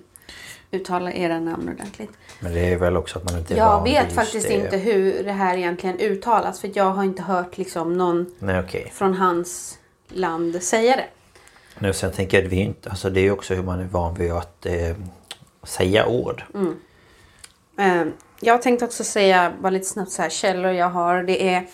uttala 0.71 1.13
era 1.13 1.41
namn 1.41 1.69
ordentligt. 1.69 2.11
Men 2.41 2.53
det 2.53 2.61
är 2.73 2.77
väl 2.79 2.97
också 2.97 3.19
att 3.19 3.25
man 3.25 3.39
inte 3.39 3.55
är 3.55 3.59
Jag 3.59 3.83
vet 3.83 4.13
faktiskt 4.13 4.49
det. 4.49 4.55
inte 4.55 4.77
hur 4.77 5.25
det 5.25 5.33
här 5.33 5.57
egentligen 5.57 5.99
uttalas 5.99 6.61
för 6.61 6.71
jag 6.75 6.91
har 6.91 7.05
inte 7.05 7.23
hört 7.23 7.59
liksom 7.59 7.99
någon 7.99 8.35
Nej 8.39 8.61
okej. 8.61 8.93
från 8.95 9.15
hans 9.15 9.79
land 10.09 10.63
säga 10.63 10.97
det. 10.97 11.07
Nu 11.79 11.93
sen 11.93 12.13
tänker 12.13 12.37
jag 12.39 12.47
att 12.47 12.53
vi 12.53 12.57
inte... 12.57 12.91
Alltså 12.91 13.11
det 13.11 13.21
är 13.21 13.31
också 13.31 13.55
hur 13.55 13.63
man 13.63 13.81
är 13.81 13.85
van 13.85 14.15
vid 14.15 14.33
att 14.33 14.67
eh, 14.67 14.97
säga 15.63 16.07
ord. 16.07 16.43
Mm. 16.55 16.77
Eh, 17.79 18.13
Jag 18.45 18.63
tänkte 18.63 18.85
också 18.85 19.05
säga 19.05 19.53
bara 19.61 19.71
lite 19.71 19.87
snabbt 19.87 20.11
så 20.11 20.23
här 20.23 20.31
källor 20.31 20.73
jag 20.73 20.91
har. 20.91 21.23
Det 21.23 21.49
är 21.55 21.67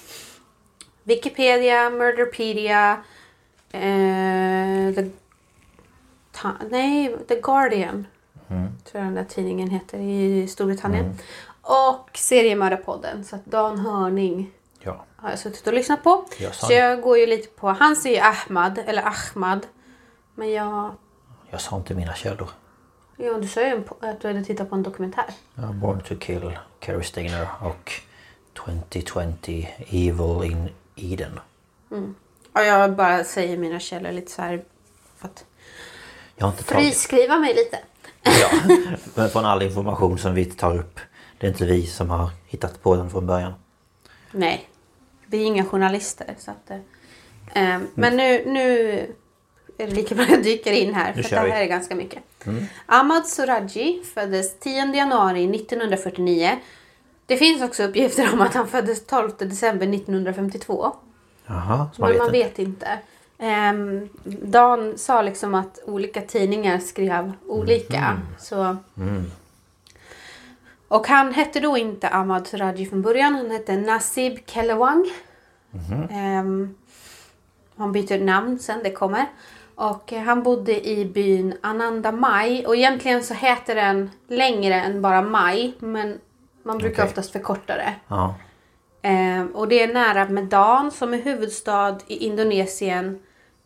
Wikipedia, 1.02 1.90
Murderpedia, 1.90 3.02
eh, 3.72 4.94
the, 4.94 5.10
nej, 6.70 7.16
The 7.28 7.40
Guardian. 7.40 8.06
Tror 8.48 8.68
jag 8.92 9.04
den 9.04 9.14
där 9.14 9.24
tidningen 9.24 9.70
heter 9.70 9.98
i 9.98 10.48
Storbritannien. 10.48 11.18
Och 11.62 12.10
Seriemördarpodden. 12.14 13.24
Så 13.24 13.36
att 13.36 13.46
Dan 13.46 13.78
Hörning 13.78 14.50
Ja. 14.80 15.04
har 15.16 15.30
jag 15.30 15.38
suttit 15.38 15.66
och 15.66 15.72
lyssnat 15.72 16.02
på. 16.04 16.24
Jag 16.38 16.54
så 16.54 16.72
jag 16.72 17.00
går 17.00 17.18
ju 17.18 17.26
lite 17.26 17.48
på, 17.48 17.68
han 17.68 17.96
säger 17.96 18.22
Ahmad 18.24 18.78
eller 18.86 19.02
Ahmad. 19.02 19.66
Men 20.34 20.50
jag, 20.52 20.92
Jag 21.50 21.60
sa 21.60 21.76
inte 21.76 21.94
mina 21.94 22.14
källor. 22.14 22.48
Ja 23.18 23.38
du 23.38 23.48
sa 23.48 23.60
ju 23.60 23.82
att 24.00 24.20
du 24.20 24.28
hade 24.28 24.44
tittat 24.44 24.70
på 24.70 24.74
en 24.74 24.82
dokumentär. 24.82 25.24
Ja, 25.54 25.62
Born 25.62 26.00
to 26.00 26.14
kill, 26.20 26.58
Carrie 26.80 27.02
Stigner 27.04 27.48
och 27.60 27.92
2020 28.64 29.66
Evil 29.90 30.44
in 30.44 30.68
Eden. 30.96 31.40
Ja, 32.52 32.62
jag 32.62 32.96
bara 32.96 33.24
säger 33.24 33.56
mina 33.56 33.80
källor 33.80 34.12
lite 34.12 34.30
så 34.30 34.42
här 34.42 34.64
för 35.16 35.28
att 35.28 35.44
Jag 36.36 36.46
har 36.46 36.52
inte 36.52 36.64
tagit... 36.64 36.84
friskriva 36.84 37.38
mig 37.38 37.54
lite. 37.54 37.78
Ja, 38.22 38.76
men 39.14 39.30
från 39.30 39.44
all 39.44 39.62
information 39.62 40.18
som 40.18 40.34
vi 40.34 40.44
tar 40.44 40.78
upp. 40.78 41.00
Det 41.38 41.46
är 41.46 41.50
inte 41.50 41.64
vi 41.64 41.86
som 41.86 42.10
har 42.10 42.30
hittat 42.46 42.82
på 42.82 42.96
den 42.96 43.10
från 43.10 43.26
början. 43.26 43.52
Nej, 44.30 44.68
vi 45.26 45.42
är 45.42 45.46
inga 45.46 45.64
journalister. 45.64 46.34
Så 46.38 46.50
att, 46.50 46.70
eh, 46.70 47.74
eh, 47.74 47.80
men 47.94 48.16
nu, 48.16 48.44
nu 48.46 49.14
är 49.78 49.86
det 49.86 49.94
lika 49.94 50.14
bra 50.14 50.24
jag 50.28 50.42
dyker 50.42 50.72
in 50.72 50.94
här. 50.94 51.12
För 51.12 51.22
det 51.22 51.44
vi. 51.44 51.50
här 51.50 51.60
är 51.62 51.66
ganska 51.66 51.94
mycket. 51.94 52.22
Ahmad 52.86 53.26
Suraji 53.26 54.02
föddes 54.14 54.58
10 54.58 54.94
januari 54.94 55.56
1949. 55.56 56.58
Det 57.26 57.36
finns 57.36 57.62
också 57.62 57.82
uppgifter 57.82 58.32
om 58.32 58.40
att 58.40 58.54
han 58.54 58.68
föddes 58.68 59.06
12 59.06 59.30
december 59.38 59.86
1952. 59.94 60.92
Jaha, 61.46 61.90
så 61.94 62.00
man 62.02 62.10
Men 62.10 62.18
vet 62.18 62.18
man 62.18 62.34
inte. 62.34 62.48
vet 62.48 62.58
inte. 62.58 62.98
Ehm, 63.38 64.08
Dan 64.24 64.98
sa 64.98 65.22
liksom 65.22 65.54
att 65.54 65.78
olika 65.86 66.20
tidningar 66.20 66.78
skrev 66.78 67.32
olika. 67.46 67.96
Mm. 67.98 68.20
Så. 68.38 68.76
Och 70.88 71.06
han 71.08 71.34
hette 71.34 71.60
då 71.60 71.78
inte 71.78 72.08
Ahmad 72.08 72.46
Suraji 72.46 72.86
från 72.86 73.02
början. 73.02 73.34
Han 73.34 73.50
hette 73.50 73.76
Nasib 73.76 74.38
Kelewang. 74.46 75.10
Mhm. 75.70 76.08
Ehm, 76.10 76.74
han 77.76 77.92
byter 77.92 78.18
namn 78.24 78.58
sen, 78.58 78.80
det 78.82 78.90
kommer. 78.90 79.26
Och 79.80 80.12
han 80.12 80.42
bodde 80.42 80.88
i 80.88 81.04
byn 81.04 81.54
Ananda 81.60 82.12
Mai. 82.12 82.66
Och 82.66 82.76
egentligen 82.76 83.22
så 83.22 83.34
heter 83.34 83.74
den 83.74 84.10
längre 84.28 84.74
än 84.74 85.02
bara 85.02 85.22
Mai. 85.22 85.72
Men 85.78 86.18
man 86.62 86.78
brukar 86.78 87.02
Okej. 87.02 87.04
oftast 87.10 87.32
förkorta 87.32 87.74
det. 87.76 87.94
Ja, 88.08 88.34
Eh, 89.02 89.44
och 89.54 89.68
det 89.68 89.82
är 89.82 89.94
nära 89.94 90.28
Medan 90.28 90.90
som 90.90 91.14
är 91.14 91.18
huvudstad 91.18 91.98
i 92.06 92.26
Indonesien. 92.26 93.18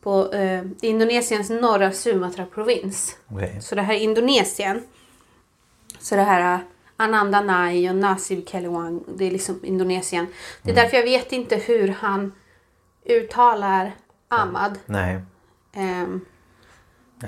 På 0.02 0.32
eh, 0.32 0.62
Indonesiens 0.82 1.50
norra 1.50 1.90
Sumatra-provins. 1.90 3.16
okej. 3.30 3.60
Så 3.60 3.74
det 3.74 3.82
här 3.82 3.94
är 3.94 3.98
Indonesien. 3.98 4.82
Så 5.98 6.16
det 6.16 6.22
här 6.22 6.54
eh, 6.54 6.60
Ananda 6.96 7.40
Nai 7.40 7.90
och 7.90 7.96
Nasib 7.96 8.48
Kelewang, 8.48 9.04
det 9.16 9.24
är 9.24 9.30
liksom 9.30 9.60
Indonesien. 9.64 10.26
Det 10.62 10.70
är 10.70 10.74
därför 10.74 10.96
jag 10.96 11.04
vet 11.04 11.32
inte 11.32 11.56
hur 11.56 11.88
han 11.88 12.32
uttalar 13.04 13.92
Ahmad. 14.28 14.78
Nej. 14.86 15.20
Ehm, 15.72 16.20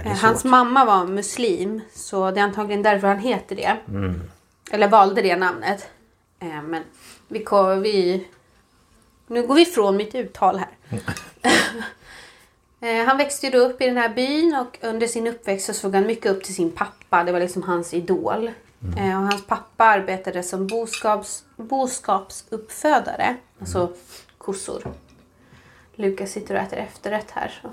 Eh, 0.04 0.16
Hans 0.16 0.40
svårt. 0.40 0.50
mamma 0.50 0.84
var 0.84 1.06
muslim 1.06 1.80
så 1.92 2.30
det 2.30 2.40
är 2.40 2.44
antagligen 2.44 2.82
därför 2.82 3.08
han 3.08 3.18
heter 3.18 3.56
det. 3.56 3.76
Eller 4.70 4.88
valde 4.88 5.22
det 5.22 5.36
namnet. 5.36 5.88
Eh, 6.40 6.62
Men 6.62 6.82
vi, 7.28 7.44
vi... 7.82 8.26
Nu 9.26 9.46
går 9.46 9.54
vi 9.54 9.62
ifrån 9.62 9.96
mitt 9.96 10.14
uttal 10.14 10.58
här. 10.58 11.00
Eh, 12.80 13.04
Han 13.06 13.18
växte 13.18 13.46
ju 13.46 13.56
upp 13.58 13.80
i 13.80 13.86
den 13.86 13.96
här 13.96 14.08
byn 14.08 14.54
och 14.56 14.78
under 14.82 15.06
sin 15.06 15.26
uppväxt 15.26 15.66
så 15.66 15.72
såg 15.74 15.94
han 15.94 16.06
mycket 16.06 16.32
upp 16.32 16.44
till 16.44 16.54
sin 16.54 16.70
pappa. 16.70 17.24
Det 17.24 17.32
var 17.32 17.40
liksom 17.40 17.62
hans 17.62 17.94
idol. 17.94 18.50
Eh, 18.98 19.16
Och 19.20 19.22
hans 19.30 19.46
pappa 19.46 19.84
arbetade 19.84 20.42
som 20.42 20.66
boskaps, 20.66 21.44
boskapsuppfödare. 21.56 23.36
Alltså 23.60 23.92
kossor. 24.38 24.82
Lukas 25.94 26.30
sitter 26.32 26.54
och 26.54 26.60
äter 26.60 26.78
efterrätt 26.78 27.30
här. 27.30 27.58
Så 27.62 27.68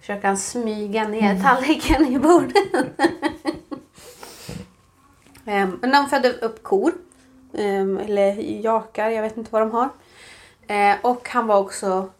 försöker 0.00 0.28
han 0.28 0.36
smyga 0.38 1.08
ner 1.08 1.42
tallriken 1.42 2.06
i 2.06 2.18
bordet. 2.18 2.54
Ehm, 5.46 5.78
Men 5.82 5.90
de 5.90 6.06
födde 6.10 6.32
upp 6.32 6.62
kor. 6.62 6.92
ehm, 7.54 7.98
Eller 7.98 8.34
jakar, 8.62 9.08
jag 9.10 9.22
vet 9.22 9.36
inte 9.36 9.50
vad 9.52 9.62
de 9.62 9.70
har. 9.70 9.88
Eh, 10.66 10.96
Och 11.02 11.28
han 11.28 11.46
var 11.46 11.58
också 11.58 12.10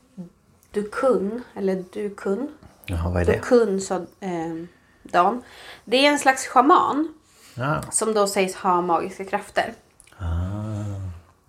dukun. 0.70 1.42
Eller 1.54 1.84
dukun. 1.92 2.48
Jaha, 2.86 3.10
vad 3.10 3.22
är 3.22 3.26
det? 3.26 3.32
Dukun 3.32 3.80
sa 3.80 4.00
ehm, 4.20 4.68
Dan. 5.02 5.42
Det 5.84 6.06
är 6.06 6.10
en 6.12 6.18
slags 6.18 6.46
schaman. 6.46 7.14
Ja. 7.54 7.82
Som 7.90 8.14
då 8.14 8.26
sägs 8.26 8.54
ha 8.54 8.80
magiska 8.80 9.24
krafter. 9.24 9.72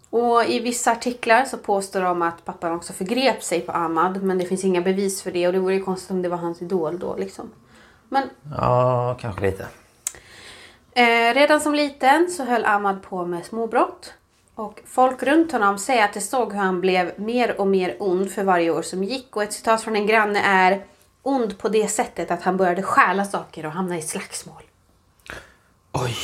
Och 0.10 0.46
i 0.46 0.60
vissa 0.60 0.92
artiklar 0.92 1.46
så 1.46 1.58
påstår 1.58 2.02
de 2.02 2.22
att 2.22 2.46
pappan 2.46 2.72
också 2.72 2.94
förgrep 2.94 3.44
sig 3.44 3.62
på 3.62 3.72
Ahmad. 3.72 4.24
Men 4.24 4.38
det 4.38 4.46
finns 4.46 4.64
inga 4.64 4.82
bevis 4.82 5.22
för 5.22 5.32
det. 5.32 5.48
Och 5.48 5.54
det 5.54 5.60
vore 5.60 5.74
ju 5.74 5.84
konstigt 5.84 6.12
om 6.12 6.22
det 6.22 6.30
var 6.30 6.38
hans 6.38 6.62
idol 6.62 7.00
då 7.00 7.16
liksom. 7.16 7.52
Men 8.10 8.30
ja, 8.58 9.18
kanske 9.22 9.42
lite. 9.42 9.68
Eh, 10.92 11.34
redan 11.34 11.62
som 11.62 11.76
liten 11.76 12.30
så 12.30 12.46
höll 12.46 12.66
Ahmad 12.66 13.02
på 13.02 13.26
med 13.26 13.46
småbrott. 13.46 14.14
Och 14.56 14.82
folk 14.86 15.24
runt 15.24 15.52
honom 15.52 15.80
säger 15.80 16.06
att 16.06 16.14
de 16.14 16.22
såg 16.22 16.54
hur 16.54 16.60
han 16.60 16.82
blev 16.82 17.12
mer 17.16 17.62
och 17.62 17.68
mer 17.68 17.96
ond 18.00 18.32
för 18.32 18.44
varje 18.44 18.72
år 18.72 18.82
som 18.82 19.04
gick. 19.04 19.36
Och 19.36 19.44
ett 19.44 19.54
citat 19.54 19.82
från 19.82 19.96
en 19.96 20.08
granne 20.08 20.42
är 20.42 20.84
ond 21.24 21.58
på 21.58 21.70
det 21.70 21.88
sättet 21.88 22.32
att 22.32 22.42
han 22.42 22.58
började 22.58 22.84
stjäla 22.84 23.26
saker 23.26 23.66
och 23.66 23.72
hamna 23.72 23.98
i 23.98 24.02
slagsmål. 24.02 24.64
Oj! 25.92 26.16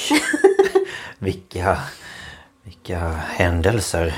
vilka, 1.19 1.77
vilka 2.65 2.99
händelser. 3.09 4.13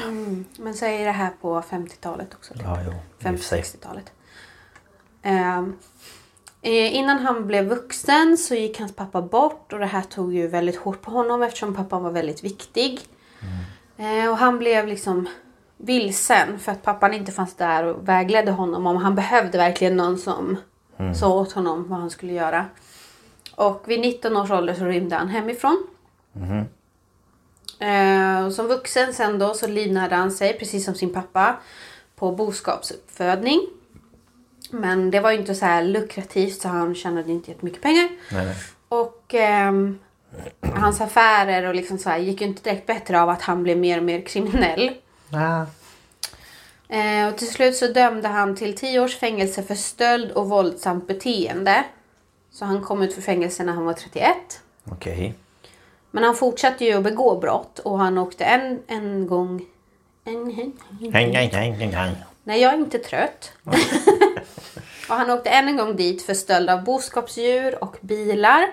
Men 0.58 0.74
så 0.74 0.86
är 0.86 1.06
det 1.06 1.12
här 1.12 1.32
på 1.42 1.62
50-talet 1.62 2.34
också. 2.34 2.54
Typ. 2.54 2.64
Ja, 2.64 2.80
jo. 2.86 2.92
i 2.92 3.36
och 3.36 3.40
för 3.40 3.46
sig. 3.46 3.62
50-60-talet. 3.62 4.12
Ehm, 5.22 5.76
Eh, 6.62 6.96
innan 6.96 7.20
han 7.20 7.48
blev 7.48 7.66
vuxen 7.66 8.38
så 8.38 8.56
gick 8.56 8.80
hans 8.80 8.96
pappa 8.96 9.22
bort 9.22 9.74
och 9.74 9.80
det 9.80 9.86
här 9.86 10.02
tog 10.02 10.34
ju 10.34 10.48
väldigt 10.48 10.76
hårt 10.76 11.02
på 11.02 11.12
honom 11.12 11.44
eftersom 11.44 11.76
pappan 11.76 12.04
var 12.04 12.12
väldigt 12.12 12.44
viktig. 12.44 13.00
Eh, 13.98 14.30
och 14.30 14.38
han 14.38 14.58
blev 14.58 14.88
liksom 14.88 15.28
vilsen 15.78 16.60
för 16.60 16.72
att 16.72 16.84
pappan 16.84 17.14
inte 17.14 17.32
fanns 17.32 17.56
där 17.56 17.84
och 17.84 18.08
vägledde 18.08 18.52
honom 18.52 18.88
om 18.88 18.98
han 18.98 19.16
behövde 19.16 19.58
verkligen 19.58 19.98
någon 19.98 20.18
som 20.18 20.58
sa 21.16 21.34
åt 21.34 21.52
honom 21.52 21.90
vad 21.90 22.00
han 22.00 22.10
skulle 22.10 22.34
göra. 22.34 22.66
Och 23.56 23.84
vid 23.86 24.00
19 24.00 24.38
års 24.38 24.52
ålder 24.52 24.74
så 24.74 24.86
rymde 24.86 25.16
han 25.16 25.28
hemifrån. 25.28 25.88
Eh, 27.80 28.50
som 28.50 28.68
vuxen 28.68 29.14
sen 29.14 29.40
då 29.40 29.54
så 29.54 29.68
livnärde 29.68 30.16
han 30.16 30.32
sig 30.32 30.60
precis 30.60 30.86
som 30.86 30.96
sin 30.96 31.14
pappa 31.14 31.56
på 32.16 32.32
boskapsuppfödning. 32.32 33.62
Men 34.70 35.12
det 35.12 35.20
var 35.20 35.32
ju 35.32 35.38
inte 35.38 35.56
så 35.56 35.66
här 35.66 35.84
lukrativt 35.84 36.62
så 36.62 36.68
han 36.68 36.96
tjänade 36.96 37.32
inte 37.32 37.52
jättemycket 37.52 37.82
pengar. 37.82 38.10
Nej, 38.32 38.46
nej. 38.46 38.56
Och 38.90 39.34
ehm, 39.34 40.00
hans 40.62 41.02
affärer 41.02 41.68
och 41.68 41.76
liksom 41.76 41.98
så 41.98 42.10
här 42.10 42.18
gick 42.18 42.42
ju 42.42 42.48
inte 42.48 42.64
direkt 42.64 42.88
bättre 42.88 43.22
av 43.22 43.30
att 43.30 43.42
han 43.42 43.64
blev 43.64 43.78
mer 43.78 43.98
och 43.98 44.04
mer 44.04 44.22
kriminell. 44.22 44.92
Eh, 46.90 47.28
och 47.28 47.38
till 47.38 47.52
slut 47.52 47.76
så 47.76 47.88
dömde 47.88 48.28
han 48.28 48.56
till 48.56 48.76
10 48.76 49.00
års 49.00 49.16
fängelse 49.16 49.64
för 49.64 49.76
stöld 49.76 50.32
och 50.32 50.50
våldsamt 50.50 51.08
beteende. 51.08 51.84
Så 52.52 52.66
han 52.66 52.84
kom 52.84 53.02
ut 53.02 53.14
för 53.14 53.22
fängelse 53.22 53.64
när 53.64 53.74
han 53.74 53.86
var 53.86 53.94
31. 53.94 54.36
Okej. 54.92 55.36
Men 56.12 56.24
han 56.24 56.36
fortsatte 56.36 56.86
ju 56.86 56.94
att 56.94 57.04
begå 57.04 57.40
brott 57.40 57.80
och 57.80 58.00
han 58.00 58.18
åkte 58.18 58.46
en, 58.46 58.80
en 58.88 59.28
gång... 59.28 59.66
En, 60.24 60.36
en, 60.36 60.52
hej, 61.14 61.32
hej, 61.32 61.50
hej. 61.92 62.16
Nej, 62.44 62.62
jag 62.62 62.74
är 62.74 62.78
inte 62.78 62.98
trött. 62.98 63.52
och 65.10 65.16
han 65.16 65.30
åkte 65.30 65.50
än 65.50 65.68
en 65.68 65.78
gång 65.78 65.96
dit 65.96 66.22
för 66.22 66.34
stöld 66.34 66.70
av 66.70 66.84
boskapsdjur 66.84 67.84
och 67.84 67.98
bilar. 68.02 68.68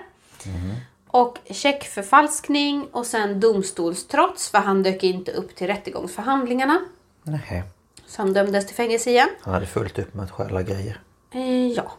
Och 1.07 1.37
checkförfalskning 1.49 2.87
och 2.91 3.05
sen 3.05 3.39
domstolstrots 3.39 4.49
för 4.49 4.57
han 4.57 4.83
dök 4.83 5.03
inte 5.03 5.31
upp 5.31 5.55
till 5.55 5.67
rättegångsförhandlingarna. 5.67 6.79
Nej. 7.23 7.63
Så 8.05 8.21
han 8.21 8.33
dömdes 8.33 8.67
till 8.67 8.75
fängelse 8.75 9.09
igen. 9.09 9.29
Han 9.41 9.53
hade 9.53 9.65
fullt 9.65 9.99
upp 9.99 10.13
med 10.13 10.25
att 10.25 10.31
stjäla 10.31 10.63
grejer. 10.63 11.01
Eh, 11.31 11.67
ja. 11.67 11.91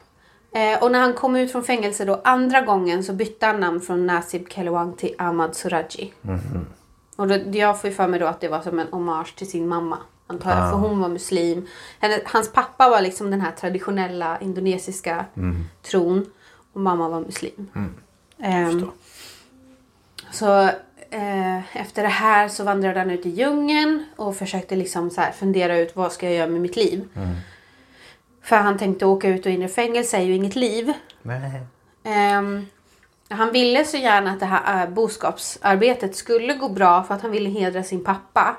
Eh, 0.56 0.82
och 0.82 0.92
när 0.92 1.00
han 1.00 1.12
kom 1.12 1.36
ut 1.36 1.52
från 1.52 1.64
fängelse 1.64 2.04
då 2.04 2.20
andra 2.24 2.60
gången 2.60 3.04
så 3.04 3.12
bytte 3.12 3.46
han 3.46 3.60
namn 3.60 3.80
från 3.80 4.06
Nasib 4.06 4.48
Kelewang 4.48 4.92
till 4.92 5.14
Ahmad 5.18 5.56
Suraji. 5.56 6.12
Och 7.16 7.28
då, 7.28 7.38
jag 7.52 7.80
får 7.80 7.90
ju 7.90 7.96
för 7.96 8.08
mig 8.08 8.20
då 8.20 8.26
att 8.26 8.40
det 8.40 8.48
var 8.48 8.60
som 8.60 8.78
en 8.78 8.86
hommage 8.90 9.34
till 9.36 9.50
sin 9.50 9.68
mamma. 9.68 9.98
Antar 10.26 10.50
jag, 10.50 10.70
för 10.70 10.78
hon 10.78 11.00
var 11.00 11.08
muslim. 11.08 11.66
Henne, 11.98 12.20
hans 12.24 12.52
pappa 12.52 12.88
var 12.88 13.00
liksom 13.00 13.30
den 13.30 13.40
här 13.40 13.52
traditionella 13.52 14.38
indonesiska 14.40 15.24
tron. 15.82 16.26
Och 16.72 16.80
mamma 16.80 17.08
var 17.08 17.20
muslim. 17.20 17.68
Ehm, 18.38 18.90
så 20.30 20.62
eh, 21.10 21.76
efter 21.76 22.02
det 22.02 22.08
här 22.08 22.48
så 22.48 22.64
vandrade 22.64 22.98
han 22.98 23.10
ut 23.10 23.26
i 23.26 23.30
djungeln 23.30 24.04
och 24.16 24.36
försökte 24.36 24.76
liksom 24.76 25.10
så 25.10 25.22
fundera 25.38 25.78
ut 25.78 25.96
vad 25.96 26.12
ska 26.12 26.26
jag 26.26 26.34
göra 26.34 26.48
med 26.48 26.60
mitt 26.60 26.76
liv. 26.76 27.08
För 28.46 28.56
han 28.56 28.78
tänkte 28.78 29.06
åka 29.06 29.28
ut 29.28 29.46
och 29.46 29.52
in 29.52 29.62
i 29.62 29.68
fängelse 29.68 30.16
är 30.16 30.22
ju 30.22 30.34
inget 30.34 30.56
liv. 30.56 30.92
Nej. 31.22 31.60
Ehm, 32.04 32.66
han 33.28 33.52
ville 33.52 33.84
så 33.84 33.96
gärna 33.96 34.30
att 34.30 34.40
det 34.40 34.46
här 34.46 34.82
äh, 34.82 34.90
boskapsarbetet 34.90 36.16
skulle 36.16 36.54
gå 36.54 36.68
bra 36.68 37.02
för 37.02 37.14
att 37.14 37.22
han 37.22 37.30
ville 37.30 37.50
hedra 37.50 37.82
sin 37.82 38.04
pappa. 38.04 38.56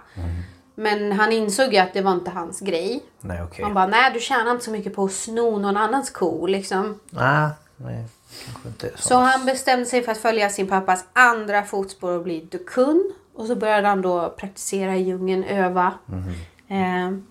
Men 0.76 1.12
han 1.12 1.32
insåg 1.32 1.74
ju 1.74 1.80
att 1.80 1.94
det 1.94 2.02
var 2.02 2.12
inte 2.12 2.32
hans 2.32 2.60
grej. 2.60 3.04
Nej, 3.22 3.44
okej. 3.44 3.64
Han 3.64 3.74
bara, 3.74 3.88
nej 3.88 4.12
du 4.14 4.20
tjänar 4.20 4.52
inte 4.52 4.66
så 4.66 4.72
mycket 4.72 4.96
på 4.96 5.04
att 5.04 5.12
sno 5.12 5.60
någon 5.60 5.78
annans 5.78 6.10
ko 6.10 6.48
liksom. 6.48 7.00
Ah, 7.16 7.50
nej, 7.76 8.06
kanske 8.46 8.68
inte 8.68 8.90
så. 8.98 9.08
Så 9.08 9.16
han 9.16 9.46
bestämde 9.46 9.86
sig 9.86 10.04
för 10.04 10.12
att 10.12 10.18
följa 10.18 10.50
sin 10.50 10.68
pappas 10.68 11.06
andra 11.14 11.64
fotspår 11.64 12.12
och 12.12 12.24
bli 12.24 12.40
dukun. 12.52 13.14
Och 13.36 13.46
så 13.46 13.56
började 13.56 13.88
han 13.88 14.02
då 14.02 14.30
praktisera 14.38 14.96
i 14.96 15.02
djungeln, 15.02 15.44
öva. 15.44 15.94
Ehm, 16.68 17.26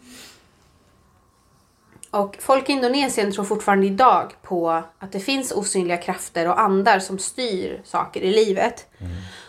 och 2.17 2.37
folk 2.41 2.69
i 2.69 2.73
Indonesien 2.73 3.33
tror 3.33 3.45
fortfarande 3.45 3.87
idag 3.87 4.35
på 4.43 4.83
att 4.99 5.13
det 5.13 5.21
finns 5.21 5.53
osynliga 5.53 5.97
krafter 5.97 6.49
och 6.49 6.61
andar 6.61 6.99
som 6.99 7.19
styr 7.19 7.81
saker 7.85 8.21
i 8.21 8.31
livet. 8.31 8.87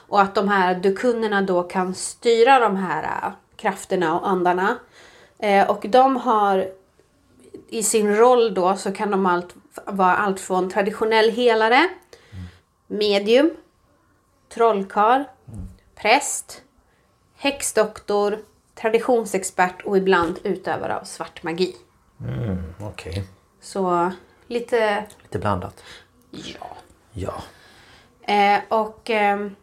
Och 0.07 0.21
att 0.21 0.35
de 0.35 0.49
här 0.49 0.75
dukunnerna 0.75 1.41
då 1.41 1.63
kan 1.63 1.95
styra 1.95 2.59
de 2.59 2.75
här 2.75 3.03
äh, 3.03 3.31
krafterna 3.55 4.19
och 4.19 4.29
andarna. 4.29 4.77
Eh, 5.39 5.69
och 5.69 5.85
de 5.89 6.15
har 6.15 6.67
i 7.69 7.83
sin 7.83 8.15
roll 8.15 8.53
då 8.53 8.75
så 8.75 8.91
kan 8.91 9.11
de 9.11 9.25
allt, 9.25 9.55
vara 9.85 10.15
allt 10.15 10.39
från 10.39 10.69
traditionell 10.69 11.31
helare, 11.31 11.89
medium, 12.87 13.51
trollkarl, 14.49 15.23
präst, 15.95 16.61
häxdoktor, 17.35 18.39
traditionsexpert 18.75 19.81
och 19.85 19.97
ibland 19.97 20.39
utövare 20.43 20.99
av 20.99 21.03
svart 21.03 21.43
magi. 21.43 21.75
Mm, 22.21 22.73
okej. 22.79 23.23
Så 23.61 24.11
lite... 24.47 25.05
Lite 25.23 25.39
blandat. 25.39 25.83
Ja. 26.31 26.77
Ja. 27.11 27.33
Eh, 28.33 28.61
och 28.69 29.09
ehm, 29.09 29.55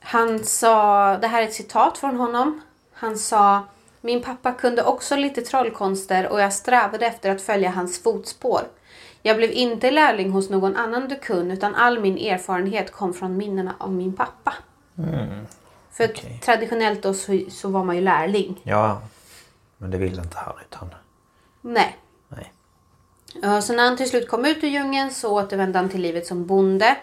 han 0.00 0.44
sa, 0.44 1.18
det 1.18 1.26
här 1.26 1.42
är 1.42 1.46
ett 1.46 1.54
citat 1.54 1.98
från 1.98 2.16
honom. 2.16 2.60
Han 2.92 3.18
sa 3.18 3.62
Min 4.04 4.22
pappa 4.22 4.52
kunde 4.52 4.82
också 4.84 5.16
lite 5.16 5.42
trollkonster 5.42 6.28
och 6.28 6.40
jag 6.40 6.52
strävade 6.52 7.06
efter 7.06 7.30
att 7.30 7.42
följa 7.42 7.70
hans 7.70 8.02
fotspår. 8.02 8.60
Jag 9.22 9.36
blev 9.36 9.52
inte 9.52 9.90
lärling 9.90 10.30
hos 10.30 10.50
någon 10.50 10.76
annan 10.76 11.08
dukun 11.08 11.50
utan 11.50 11.74
all 11.74 12.00
min 12.00 12.18
erfarenhet 12.18 12.92
kom 12.92 13.14
från 13.14 13.36
minnena 13.36 13.74
av 13.78 13.92
min 13.92 14.12
pappa. 14.16 14.54
För 15.90 16.04
okej. 16.04 16.40
traditionellt 16.44 17.02
då 17.02 17.14
så, 17.14 17.40
så 17.50 17.68
var 17.68 17.84
man 17.84 17.96
ju 17.96 18.02
lärling. 18.02 18.60
Ja. 18.62 19.02
Men 19.78 19.90
det 19.90 19.98
ville 19.98 20.22
inte 20.22 20.38
Harry 20.38 20.64
utan... 20.70 20.94
Nej. 21.64 21.96
Nej. 22.28 22.52
Ja, 23.42 23.62
Så 23.62 23.72
när 23.72 23.84
han 23.84 23.96
till 23.96 24.08
slut 24.10 24.28
kom 24.28 24.44
ut 24.44 24.64
ur 24.64 24.68
djungeln 24.68 25.10
så 25.10 25.30
återvände 25.32 25.78
han 25.78 25.88
till 25.88 26.00
livet 26.00 26.26
som 26.26 26.46
bonde. 26.46 26.96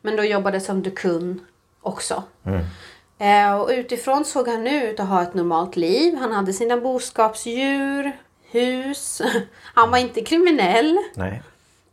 Men 0.00 0.16
då 0.16 0.24
jobbade 0.24 0.60
som 0.60 0.82
dukun 0.82 1.40
också. 1.80 2.22
Eh, 3.18 3.54
och 3.60 3.68
utifrån 3.68 4.24
såg 4.24 4.48
han 4.48 4.64
nu 4.64 4.90
ut 4.90 5.00
att 5.00 5.08
ha 5.08 5.22
ett 5.22 5.34
normalt 5.34 5.76
liv. 5.76 6.16
Han 6.16 6.32
hade 6.32 6.52
sina 6.52 6.76
boskapsdjur, 6.76 8.16
hus. 8.50 9.22
Han 9.74 9.90
var 9.90 9.98
inte 9.98 10.22
kriminell. 10.24 10.98
Nej. 11.14 11.42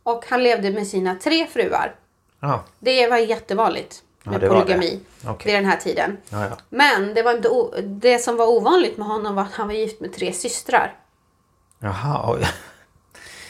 Och 0.02 0.24
han 0.28 0.42
levde 0.42 0.70
med 0.70 0.86
sina 0.86 1.14
tre 1.14 1.46
fruar. 1.46 1.94
Ja. 2.40 2.64
Det 2.78 3.06
var 3.08 3.16
jättevanligt 3.18 4.02
Ja, 4.22 4.30
med 4.30 4.40
var 4.40 4.48
polygami. 4.48 5.00
Okej. 5.26 5.46
vid 5.52 5.54
den 5.54 5.70
här 5.70 5.76
tiden. 5.76 6.16
Ja, 6.28 6.44
ja. 6.48 6.56
Men 6.68 7.14
det, 7.14 7.22
var 7.22 7.32
inte 7.32 7.48
det 7.82 8.18
som 8.18 8.36
var 8.36 8.46
ovanligt 8.46 8.96
med 8.96 9.06
honom 9.06 9.34
var 9.34 9.42
att 9.42 9.52
han 9.52 9.66
var 9.66 9.74
gift 9.74 10.00
med 10.00 10.12
tre 10.14 10.32
systrar. 10.32 10.94
Jaha. 11.78 12.38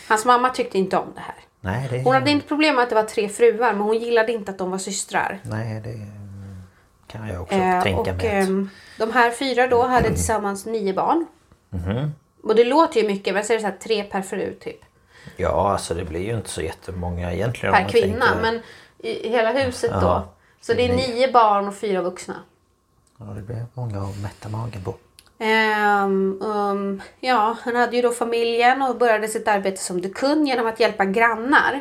Hans 0.08 0.24
mamma 0.24 0.48
tyckte 0.50 0.78
inte 0.78 0.96
om 0.96 1.12
det 1.14 1.20
här. 1.20 1.34
Nej, 1.60 1.88
det... 1.90 2.02
Hon 2.02 2.14
hade 2.14 2.30
inte 2.30 2.48
problem 2.48 2.74
med 2.74 2.82
att 2.82 2.88
det 2.88 2.94
var 2.94 3.02
tre 3.02 3.28
fruar 3.28 3.72
men 3.72 3.80
hon 3.82 3.98
gillade 3.98 4.32
inte 4.32 4.50
att 4.50 4.58
de 4.58 4.70
var 4.70 4.78
systrar. 4.78 5.40
Nej, 5.42 5.80
det 5.80 6.06
kan 7.06 7.28
jag 7.28 7.42
också 7.42 7.54
Eh, 7.54 7.82
tänka 7.82 8.00
och 8.00 8.06
mig. 8.06 8.16
att- 8.16 8.48
ehm, 8.48 8.70
de 8.98 9.12
här 9.12 9.30
fyra 9.30 9.66
då 9.66 9.86
hade 9.86 10.08
tillsammans 10.08 10.66
nio 10.66 10.92
barn. 10.94 11.26
Mhm. 11.70 12.12
Och 12.42 12.54
det 12.54 12.64
låter 12.64 13.00
ju 13.00 13.06
mycket 13.06 13.34
men 13.34 13.44
så 13.44 13.52
är 13.52 13.56
det 13.56 13.60
så 13.60 13.66
här 13.68 13.76
tre 13.76 14.02
per 14.04 14.22
fru 14.22 14.54
typ. 14.60 14.80
Ja, 15.36 15.72
alltså 15.72 15.94
det 15.94 16.04
blir 16.04 16.20
ju 16.20 16.36
inte 16.36 16.50
så 16.50 16.62
jättemånga 16.62 17.32
egentligen. 17.32 17.74
Per 17.74 17.88
kvinna. 17.88 18.26
tänker- 18.26 18.42
Men 18.42 18.60
i 18.98 19.28
hela 19.28 19.52
huset 19.52 19.90
Ja. 19.94 20.00
då. 20.00 20.28
Så 20.60 20.72
det 20.74 20.82
är 20.90 20.96
nio 20.96 21.32
barn 21.32 21.68
och 21.68 21.74
fyra 21.76 22.02
vuxna. 22.02 22.34
Ja, 23.18 23.24
det 23.24 23.42
blir 23.42 23.66
många 23.74 24.00
att 24.02 24.18
mätta 24.22 24.48
magen 24.48 24.82
på. 24.84 24.94
Ehm, 25.38 26.42
um, 26.42 27.02
ja, 27.20 27.56
han 27.62 27.76
hade 27.76 27.96
ju 27.96 28.02
då 28.02 28.10
familjen 28.10 28.82
och 28.82 28.96
började 28.98 29.28
sitt 29.28 29.48
arbete 29.48 29.76
som 29.82 30.00
dukun 30.00 30.46
genom 30.46 30.66
att 30.66 30.80
hjälpa 30.80 31.04
grannar. 31.04 31.80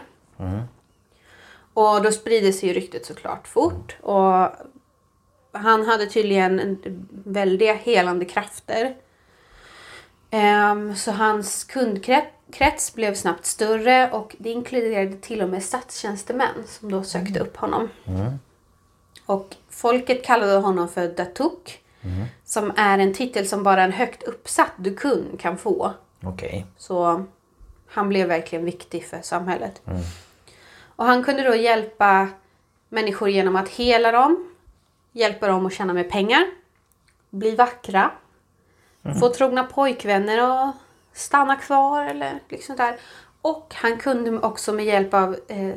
Och 1.73 2.01
då 2.03 2.11
sprider 2.11 2.51
sig 2.51 2.69
ju 2.69 2.75
ryktet 2.75 3.05
såklart 3.05 3.47
fort. 3.47 3.95
Och 4.01 4.49
han 5.51 5.85
hade 5.85 6.05
tydligen 6.05 6.59
en- 6.59 7.07
väldiga 7.25 7.73
helande 7.73 8.25
krafter. 8.25 8.95
Ehm, 10.31 10.95
så 10.95 11.11
hans 11.11 11.63
kundkrets 11.63 12.93
blev 12.95 13.15
snabbt 13.15 13.45
större 13.45 14.09
och 14.11 14.35
det 14.39 14.49
inkluderade 14.49 15.15
till 15.15 15.41
och 15.41 15.49
med 15.49 15.63
statstjänstemän 15.63 16.63
som 16.67 16.91
då 16.91 17.03
sökte 17.03 17.39
upp 17.39 17.57
honom. 17.57 17.89
Och 19.25 19.55
folket 19.69 20.25
kallade 20.25 20.55
honom 20.57 20.87
för 20.89 21.07
Datuk. 21.07 21.81
Som 22.43 22.71
är 22.75 22.99
en 22.99 23.13
titel 23.13 23.47
som 23.47 23.63
bara 23.63 23.83
en 23.83 23.91
högt 23.91 24.23
uppsatt 24.23 24.71
dukun 24.77 25.37
kan 25.39 25.57
få. 25.57 25.93
Okej. 26.23 26.65
Så 26.77 27.25
han 27.87 28.09
blev 28.09 28.27
verkligen 28.27 28.65
viktig 28.65 29.05
för 29.05 29.21
samhället. 29.21 29.81
Och 30.95 31.05
han 31.05 31.23
kunde 31.23 31.43
då 31.43 31.55
hjälpa 31.55 32.27
människor 32.89 33.29
genom 33.29 33.55
att 33.55 33.69
hela 33.69 34.11
dem, 34.11 34.47
hjälpa 35.11 35.47
dem 35.47 35.65
att 35.65 35.73
tjäna 35.73 35.93
mer 35.93 36.03
pengar, 36.03 36.45
bli 37.29 37.55
vackra, 37.55 38.11
få 39.19 39.29
trogna 39.29 39.63
pojkvänner 39.63 40.51
och 40.51 40.73
stanna 41.13 41.55
kvar 41.55 42.05
eller 42.05 42.39
liksom 42.49 42.75
där. 42.75 42.97
Och 43.41 43.73
han 43.75 43.97
kunde 43.97 44.39
också 44.39 44.73
med 44.73 44.85
hjälp 44.85 45.13
av 45.13 45.35
eh, 45.47 45.75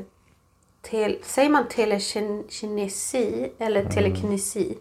tel, 0.83 1.19
säger 1.23 1.51
man 1.51 1.69
telekinesi 1.69 3.53
eller 3.59 3.85
telekinesi? 3.85 4.79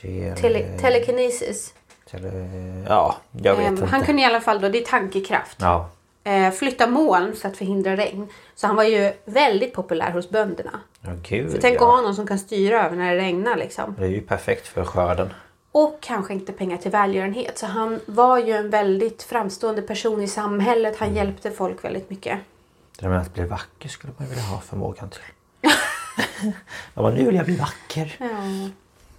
Tele... 0.00 0.36
Tele, 0.36 0.78
telekinesis. 0.78 1.74
tele- 2.10 2.84
Ja, 2.88 3.16
jag 3.42 3.56
vet 3.56 3.66
Ehm, 3.66 3.74
inte. 3.74 3.86
han 3.86 4.02
kunde 4.04 4.22
i 4.22 4.24
alla 4.24 4.40
fall 4.40 4.60
då, 4.60 4.68
det 4.68 4.78
är 4.78 4.84
tankekraft. 4.84 5.56
Ja. 5.60 5.90
Eh, 6.24 6.50
flytta 6.50 6.86
moln 6.86 7.36
för 7.36 7.48
att 7.48 7.56
förhindra 7.56 7.96
regn. 7.96 8.28
Så 8.54 8.66
han 8.66 8.76
var 8.76 8.84
ju 8.84 9.12
väldigt 9.24 9.72
populär 9.74 10.10
hos 10.10 10.30
bönderna. 10.30 10.80
ja, 11.00 11.10
gud 11.28 11.52
För 11.52 11.58
tänk 11.60 11.80
ja. 11.80 11.84
att 11.84 11.96
ha 11.96 12.02
någon 12.02 12.14
som 12.14 12.26
kan 12.26 12.38
styra 12.38 12.86
över 12.86 12.96
när 12.96 13.14
det 13.14 13.20
regnar 13.20 13.56
liksom. 13.56 13.94
Det 13.98 14.04
är 14.04 14.08
ju 14.08 14.20
perfekt 14.20 14.66
för 14.68 14.84
skörden. 14.84 15.30
Och 15.72 16.06
han 16.08 16.24
skänkte 16.24 16.52
pengar 16.52 16.76
till 16.76 16.90
välgörenhet. 16.90 17.58
Så 17.58 17.66
han 17.66 18.00
var 18.06 18.38
ju 18.38 18.52
en 18.52 18.70
väldigt 18.70 19.22
framstående 19.22 19.82
person 19.82 20.22
i 20.22 20.28
samhället. 20.28 20.96
Han 20.98 21.14
hjälpte 21.16 21.50
folk 21.50 21.84
väldigt 21.84 22.10
mycket. 22.10 22.38
Det 22.98 23.06
där 23.06 23.08
med 23.08 23.20
att 23.20 23.34
bli 23.34 23.44
vacker 23.44 23.88
skulle 23.88 24.12
man 24.16 24.28
vilja 24.28 24.44
ha 24.44 24.60
förmågan 24.60 25.10
till. 25.10 25.20
ja, 26.94 27.02
men 27.02 27.14
nu 27.14 27.24
vill 27.24 27.34
jag 27.34 27.44
bli 27.44 27.56
vacker. 27.56 28.16
Ja. 28.18 28.26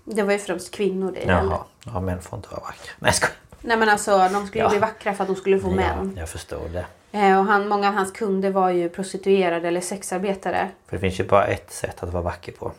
Det 0.04 0.24
var 0.24 0.34
ju 0.34 0.40
främst 0.40 0.72
kvinnor 0.76 1.12
det 1.12 1.24
Jaha, 1.24 1.60
ja, 1.86 2.00
män 2.00 2.22
får 2.22 2.38
inte 2.38 2.50
vara 2.50 2.62
vackra. 2.62 2.94
Nej, 3.00 3.14
skojar. 3.14 3.36
Nej 3.62 3.78
men 3.78 3.90
alltså 3.90 4.18
de 4.18 4.48
skulle 4.48 4.60
ju 4.64 4.66
Ja. 4.66 4.70
bli 4.70 4.80
vackra 4.80 5.14
för 5.14 5.24
att 5.24 5.28
de 5.28 5.36
skulle 5.36 5.60
få 5.60 5.70
män. 5.70 6.12
Ja, 6.16 6.20
jag 6.20 6.30
förstår 6.30 6.70
det. 6.70 6.86
Eh, 7.20 7.40
och 7.40 7.46
han, 7.46 7.68
många 7.68 7.88
av 7.88 7.94
hans 7.94 8.12
kunder 8.12 8.50
var 8.50 8.70
ju 8.70 8.90
prostituerade 8.90 9.68
eller 9.68 9.82
sexarbetare. 9.82 10.70
För 10.88 10.96
det 10.98 11.02
finns 11.02 11.20
ju 11.20 11.24
bara 11.28 11.46
ett 11.48 11.72
sätt 11.72 12.04
att 12.04 12.14
vara 12.14 12.24
vacker 12.24 12.52
på. 12.52 12.72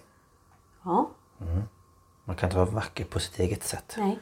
Ja, 0.84 1.10
Man 2.24 2.36
kan 2.36 2.46
inte 2.46 2.56
vara 2.56 2.66
vacker 2.70 3.04
på 3.04 3.20
sitt 3.20 3.38
eget 3.38 3.64
sätt. 3.64 3.94
nej. 3.98 4.18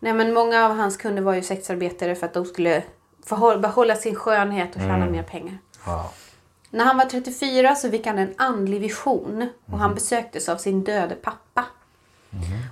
Nej 0.00 0.12
men 0.12 0.32
många 0.34 0.64
av 0.66 0.76
hans 0.76 0.96
kunder 0.96 1.22
var 1.22 1.34
ju 1.34 1.42
sexarbetare 1.42 2.14
för 2.14 2.26
att 2.26 2.34
de 2.34 2.44
skulle 2.44 2.82
få 3.26 3.36
hå- 3.36 3.58
behålla 3.60 3.96
sin 3.96 4.14
skönhet 4.14 4.74
och 4.76 4.80
tjäna 4.80 5.06
mer 5.10 5.22
pengar. 5.22 5.58
Ja. 5.86 6.10
När 6.70 6.84
han 6.84 6.96
var 6.96 7.04
34 7.04 7.74
så 7.74 7.90
fick 7.90 8.06
han 8.06 8.18
en 8.18 8.34
andlig 8.38 8.80
vision 8.80 9.48
och 9.72 9.78
han 9.78 9.94
besöktes 9.94 10.48
av 10.48 10.56
sin 10.56 10.84
döde 10.84 11.14
pappa. 11.14 11.64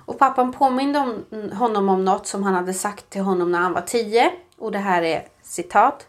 Och 0.05 0.19
pappan 0.19 0.51
påminde 0.51 0.99
om, 0.99 1.25
honom 1.53 1.89
om 1.89 2.05
något 2.05 2.27
som 2.27 2.43
han 2.43 2.53
hade 2.53 2.73
sagt 2.73 3.09
till 3.09 3.21
honom 3.21 3.51
när 3.51 3.59
han 3.59 3.73
var 3.73 3.81
10. 3.81 4.31
Och 4.57 4.71
det 4.71 4.79
här 4.79 5.01
är 5.01 5.27
citat. 5.41 6.07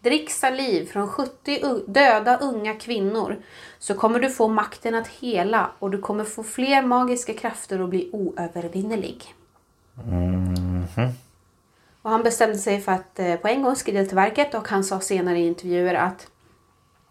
Drick 0.00 0.30
saliv 0.30 0.86
från 0.86 1.08
70 1.08 1.58
u- 1.62 1.84
döda 1.86 2.36
unga 2.38 2.74
kvinnor 2.74 3.36
så 3.78 3.94
kommer 3.94 4.20
du 4.20 4.30
få 4.30 4.48
makten 4.48 4.94
att 4.94 5.08
hela 5.08 5.70
och 5.78 5.90
du 5.90 5.98
kommer 5.98 6.24
få 6.24 6.42
fler 6.42 6.82
magiska 6.82 7.34
krafter 7.34 7.80
och 7.80 7.88
bli 7.88 8.10
oövervinnerlig. 8.12 9.34
Och 12.02 12.10
han 12.10 12.22
bestämde 12.22 12.58
sig 12.58 12.80
för 12.80 12.92
att 12.92 13.18
eh, 13.18 13.34
på 13.36 13.48
en 13.48 13.62
gång 13.62 13.76
skrida 13.76 14.04
till 14.04 14.14
verket 14.16 14.54
och 14.54 14.68
han 14.68 14.84
sa 14.84 15.00
senare 15.00 15.38
i 15.38 15.46
intervjuer 15.46 15.94
att 15.94 16.26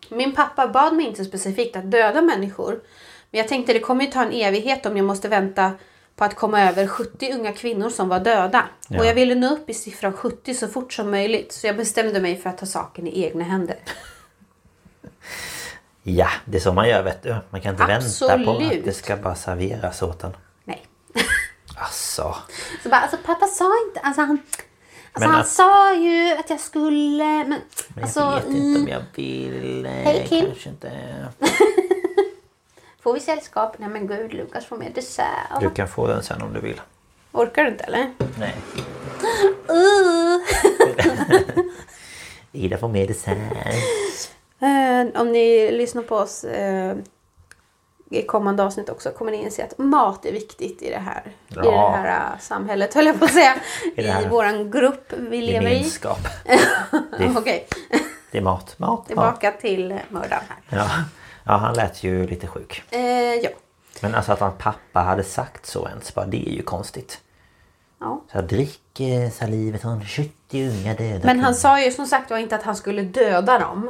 min 0.09 0.35
pappa 0.35 0.67
bad 0.67 0.95
mig 0.95 1.05
inte 1.05 1.25
specifikt 1.25 1.75
att 1.75 1.91
döda 1.91 2.21
människor. 2.21 2.79
Men 3.33 3.37
jag 3.39 3.47
tänkte 3.47 3.73
det 3.73 3.79
kommer 3.79 4.05
ju 4.05 4.11
ta 4.11 4.21
en 4.23 4.31
evighet 4.31 4.85
om 4.85 4.97
jag 4.97 5.05
måste 5.05 5.27
vänta 5.27 5.71
på 6.15 6.23
att 6.23 6.35
komma 6.35 6.61
över 6.61 6.87
70 6.87 7.33
unga 7.33 7.51
kvinnor 7.51 7.89
som 7.89 8.09
var 8.09 8.19
döda. 8.19 8.65
Ja. 8.87 8.99
Och 8.99 9.05
jag 9.05 9.13
ville 9.15 9.35
nå 9.35 9.53
upp 9.53 9.69
i 9.69 9.73
siffran 9.73 10.13
70 10.13 10.53
så 10.53 10.67
fort 10.67 10.93
som 10.93 11.11
möjligt. 11.11 11.51
Så 11.53 11.67
jag 11.67 11.77
bestämde 11.77 12.21
mig 12.21 12.37
för 12.37 12.49
att 12.49 12.57
ta 12.57 12.65
saken 12.65 13.07
i 13.07 13.23
egna 13.23 13.43
händer. 13.43 13.77
ja, 16.03 16.29
det 16.45 16.57
är 16.57 16.61
så 16.61 16.73
man 16.73 16.89
gör 16.89 17.03
vet 17.03 17.23
du. 17.23 17.35
Man 17.49 17.61
kan 17.61 17.71
inte 17.73 17.85
vänta 17.85 18.07
på 18.19 18.25
att 18.25 18.39
Absolut. 18.39 18.85
det 18.85 18.93
ska 18.93 19.17
bara 19.17 19.35
serveras 19.35 20.01
åt 20.01 20.23
en. 20.23 20.37
Nej. 20.63 20.85
Alltså. 21.77 22.35
Så 22.83 22.89
bara, 22.89 23.01
alltså 23.01 23.17
pappa 23.25 23.47
sa 23.47 23.71
inte, 23.87 23.99
alltså 23.99 24.21
han, 24.21 24.31
alltså 24.31 25.19
Men 25.19 25.29
han 25.29 25.39
att- 25.41 25.47
sa 25.47 25.93
ju 25.95 26.33
att 26.39 26.49
jag 26.49 26.59
skulle, 26.59 27.23
men, 27.23 27.49
Men 27.49 27.59
jag 27.95 28.03
alltså, 28.03 28.29
vet 28.35 28.45
inte 28.45 28.59
mm, 28.59 28.81
om 28.81 28.87
jag 28.87 29.03
vill. 29.15 29.85
Hej, 29.85 30.25
Kim. 30.29 30.45
Kanske 30.45 30.69
inte. 30.69 30.91
får 33.03 33.13
vi 33.13 33.19
sällskap? 33.19 33.75
Nej 33.79 33.89
men 33.89 34.07
gud, 34.07 34.33
Lukas 34.33 34.65
får 34.65 34.77
mer 34.77 34.89
dessert. 34.89 35.59
Du 35.61 35.69
kan 35.69 35.87
få 35.87 36.07
den 36.07 36.23
sen 36.23 36.41
om 36.41 36.53
du 36.53 36.59
vill. 36.59 36.81
Orkar 37.31 37.63
du 37.63 37.69
inte 37.69 37.83
eller? 37.83 38.13
Nej. 38.39 38.55
Uh. 39.69 40.41
Ida 42.51 42.77
får 42.77 42.87
med 42.87 43.07
dessert. 43.07 43.37
Eh, 44.59 45.21
om 45.21 45.31
ni 45.31 45.71
lyssnar 45.71 46.03
på 46.03 46.15
oss 46.15 46.43
eh, 46.43 46.95
i 48.09 48.21
kommande 48.21 48.63
avsnitt 48.63 48.89
också 48.89 49.11
kommer 49.11 49.31
ni 49.31 49.43
inse 49.43 49.63
att 49.63 49.77
mat 49.77 50.25
är 50.25 50.31
viktigt 50.31 50.81
i 50.81 50.89
det 50.89 50.97
här, 50.99 51.23
i 51.47 51.53
det 51.53 51.61
Ja. 51.63 51.89
här 51.95 52.31
eh, 52.33 52.39
samhället, 52.39 52.93
höll 52.93 53.05
jag 53.05 53.19
på 53.19 53.25
att 53.25 53.33
säga. 53.33 53.55
I 53.95 54.01
I, 54.01 54.27
våran 54.29 54.71
grupp 54.71 55.13
vi 55.17 55.41
lever 55.41 55.67
i. 55.67 55.73
Gemenskap. 55.73 56.19
Det 57.17 57.23
är, 57.23 57.63
det 58.31 58.37
är 58.37 58.41
mat. 58.41 58.79
Mat. 58.79 58.79
mat. 58.79 59.07
tillbaka 59.07 59.51
till 59.51 59.91
eh, 59.91 59.97
mördaren 60.09 60.43
här. 60.47 60.77
Ja. 60.77 60.89
Ja, 61.43 61.53
han 61.57 61.73
lät 61.75 62.03
ju 62.03 62.27
lite 62.27 62.47
sjuk. 62.47 62.83
Eh, 62.89 63.01
ja. 63.43 63.49
Men 64.01 64.15
alltså 64.15 64.31
att 64.31 64.39
hans 64.39 64.55
pappa 64.57 64.99
hade 64.99 65.23
sagt 65.23 65.65
så 65.65 65.87
ens, 65.87 66.15
bara, 66.15 66.25
det 66.25 66.49
är 66.49 66.53
ju 66.53 66.61
konstigt. 66.63 67.19
ja. 67.99 68.21
Så 68.31 68.37
här, 68.37 68.41
drick 68.47 68.99
eh, 68.99 69.29
salivet 69.31 69.81
från 69.81 70.05
70 70.05 70.29
unga 70.53 70.93
döda 70.93 71.19
Men 71.25 71.39
han 71.39 71.55
sa 71.55 71.81
ju 71.81 71.91
som 71.91 72.05
sagt 72.07 72.29
var 72.29 72.37
inte 72.37 72.55
att 72.55 72.63
han 72.63 72.75
skulle 72.75 73.01
döda 73.01 73.59
dem. 73.59 73.89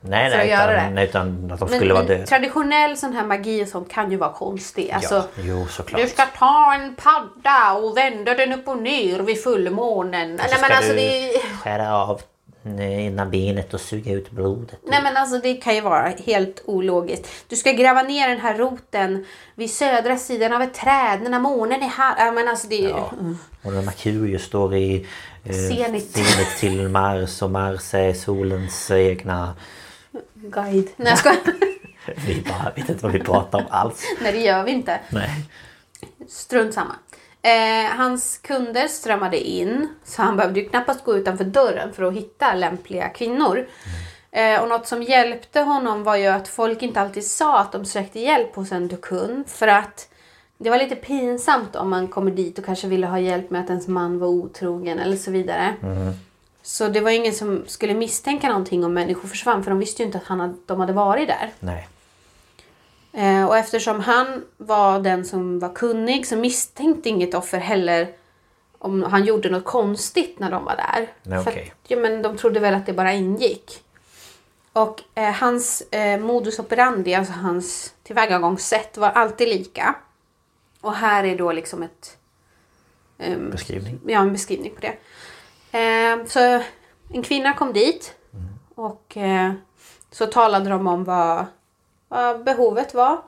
nej, 0.00 0.30
nej, 0.30 0.48
utan, 0.52 0.94
det. 0.94 1.04
utan 1.04 1.50
att 1.52 1.58
de 1.60 1.68
Men, 1.70 1.78
skulle 1.78 1.94
vara 1.94 2.04
döda. 2.04 2.26
traditionell 2.26 2.96
sån 2.96 3.12
här 3.12 3.24
magi 3.24 3.64
och 3.64 3.68
sånt 3.68 3.90
kan 3.92 4.10
ju 4.10 4.16
vara 4.16 4.32
konstig. 4.32 4.90
Alltså, 4.90 5.14
ja, 5.14 5.24
jo 5.36 5.66
såklart. 5.68 6.00
Du 6.00 6.08
ska 6.08 6.26
ta 6.38 6.74
en 6.74 6.94
padda 6.94 7.72
och 7.72 7.96
vända 7.96 8.34
den 8.34 8.52
upp 8.52 8.68
och 8.68 8.78
ner 8.82 9.18
vid 9.20 9.42
fullmånen. 9.42 10.38
Så 10.38 10.44
Nej 10.44 10.58
men 10.60 10.72
alltså 10.72 10.92
du 10.92 10.96
det... 10.98 11.32
skära 11.62 11.96
av 11.96 12.20
ena 12.66 13.26
benet 13.26 13.74
och 13.74 13.80
suga 13.80 14.12
ut 14.12 14.30
blodet. 14.30 14.78
Nej 14.82 15.02
men 15.02 15.16
alltså 15.16 15.38
det 15.38 15.54
kan 15.54 15.74
ju 15.74 15.80
vara 15.80 16.12
helt 16.26 16.62
ologiskt. 16.64 17.28
Du 17.48 17.56
ska 17.56 17.72
gräva 17.72 18.02
ner 18.02 18.28
den 18.28 18.40
här 18.40 18.54
roten 18.58 19.26
vid 19.54 19.70
södra 19.70 20.16
sidan 20.16 20.52
av 20.52 20.62
ett 20.62 20.74
träd 20.74 21.22
när 21.22 21.40
månen 21.40 21.82
är 21.82 21.88
här. 21.88 22.26
Ja, 22.26 22.32
men 22.32 22.48
alltså 22.48 22.68
det. 22.68 22.76
Ja. 22.80 23.12
Och 23.62 23.72
när 23.72 23.82
Merkurius 23.82 24.42
står 24.44 24.74
i 24.74 25.06
eh, 25.44 25.52
Zenit. 25.52 26.10
zenit 26.10 26.56
till 26.58 26.88
Mars 26.88 27.42
och 27.42 27.50
Mars 27.50 27.94
är 27.94 28.12
solens 28.12 28.90
egna... 28.90 29.54
Guide. 30.34 30.88
Nej 30.96 31.08
jag 31.08 31.18
skojar. 31.18 31.38
Vi 32.26 32.42
bara 32.48 32.72
vet 32.76 32.88
inte 32.88 33.02
vad 33.02 33.12
vi 33.12 33.20
pratar 33.20 33.58
om 33.58 33.64
alls. 33.70 34.02
Nej 34.22 34.32
det 34.32 34.40
gör 34.40 34.64
vi 34.64 34.70
inte. 34.70 35.00
Nej. 35.10 35.30
Strunt 36.28 36.74
samma. 36.74 36.94
Eh, 37.44 37.96
hans 37.96 38.38
kunder 38.38 38.88
strömmade 38.88 39.48
in 39.48 39.88
så 40.04 40.22
han 40.22 40.36
behövde 40.36 40.60
ju 40.60 40.68
knappast 40.68 41.04
gå 41.04 41.16
utanför 41.16 41.44
dörren 41.44 41.92
för 41.92 42.02
att 42.02 42.14
hitta 42.14 42.54
lämpliga 42.54 43.08
kvinnor. 43.08 43.66
Eh, 44.30 44.62
och 44.62 44.68
något 44.68 44.86
som 44.86 45.02
hjälpte 45.02 45.60
honom 45.60 46.02
var 46.04 46.16
ju 46.16 46.26
att 46.26 46.48
folk 46.48 46.82
inte 46.82 47.00
alltid 47.00 47.26
sa 47.26 47.58
att 47.58 47.72
de 47.72 47.84
sökte 47.84 48.20
hjälp 48.20 48.54
hos 48.54 48.72
en 48.72 48.88
dukun. 48.88 49.44
För 49.46 49.68
att 49.68 50.08
det 50.58 50.70
var 50.70 50.78
lite 50.78 50.96
pinsamt 50.96 51.76
om 51.76 51.90
man 51.90 52.08
kommer 52.08 52.30
dit 52.30 52.58
och 52.58 52.64
kanske 52.64 52.88
ville 52.88 53.06
ha 53.06 53.18
hjälp 53.18 53.50
med 53.50 53.60
att 53.60 53.70
ens 53.70 53.88
man 53.88 54.18
var 54.18 54.28
otrogen 54.28 54.98
eller 54.98 55.16
så 55.16 55.30
vidare. 55.30 55.74
Så 56.62 56.88
det 56.88 57.00
var 57.00 57.10
ingen 57.10 57.32
som 57.32 57.64
skulle 57.66 57.94
misstänka 57.94 58.48
någonting 58.48 58.84
om 58.84 58.94
människor 58.94 59.28
försvann 59.28 59.64
för 59.64 59.70
de 59.70 59.78
visste 59.78 60.02
ju 60.02 60.06
inte 60.06 60.18
att 60.18 60.24
han 60.24 60.40
hade, 60.40 60.54
de 60.66 60.80
hade 60.80 60.92
varit 60.92 61.28
där. 61.28 61.50
Nej. 61.60 61.88
Eh, 63.14 63.44
och 63.44 63.56
eftersom 63.56 64.00
han 64.00 64.44
var 64.56 64.98
den 65.00 65.24
som 65.24 65.58
var 65.58 65.74
kunnig 65.74 66.26
så 66.26 66.36
misstänkte 66.36 67.08
inget 67.08 67.34
offer 67.34 67.58
heller 67.58 68.08
om 68.78 69.02
han 69.02 69.24
gjorde 69.24 69.50
något 69.50 69.64
konstigt 69.64 70.38
när 70.38 70.50
de 70.50 70.64
var 70.64 70.76
där. 70.76 71.12
Nej, 71.22 71.44
För 71.44 71.50
okej. 71.50 71.72
att, 71.82 71.90
ja, 71.90 71.96
men 71.96 72.22
de 72.22 72.36
trodde 72.36 72.60
väl 72.60 72.74
att 72.74 72.86
det 72.86 72.92
bara 72.92 73.12
ingick. 73.12 73.84
Och 74.72 75.00
eh, 75.14 75.32
hans 75.32 75.80
eh, 75.80 76.20
modus 76.20 76.58
operandi, 76.58 77.14
alltså 77.14 77.32
hans 77.32 77.94
tillvägagångssätt 78.02 78.96
var 78.96 79.08
alltid 79.10 79.48
lika. 79.48 79.94
Och 80.80 80.94
här 80.94 81.24
är 81.24 81.38
då 81.38 81.52
liksom 81.52 81.82
ett... 81.82 82.16
ehm, 83.18 83.50
Beskrivning. 83.50 84.00
Ja, 84.06 84.20
en 84.20 84.32
beskrivning 84.32 84.74
på 84.74 84.80
det. 84.80 84.96
Eh, 85.78 86.24
så 86.26 86.62
en 87.12 87.22
kvinna 87.22 87.52
kom 87.52 87.72
dit 87.72 88.14
och 88.74 89.16
eh, 89.16 89.52
så 90.10 90.26
talade 90.26 90.70
de 90.70 90.86
om 90.86 91.04
vad, 91.04 91.46
vad 92.08 92.44
behovet 92.44 92.94
var. 92.94 93.18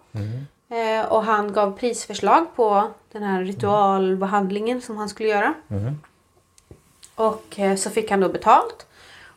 Eh, 0.69 1.07
och 1.07 1.25
han 1.25 1.53
gav 1.53 1.79
prisförslag 1.79 2.57
på 2.57 2.91
den 3.13 3.23
här 3.23 3.43
ritualbehandlingen 3.45 4.81
som 4.81 4.97
han 4.97 5.09
skulle 5.09 5.29
göra. 5.29 5.55
Och 7.15 7.59
eh, 7.59 7.77
så 7.77 7.91
fick 7.91 8.11
han 8.11 8.21
då 8.21 8.29
betalt. 8.29 8.87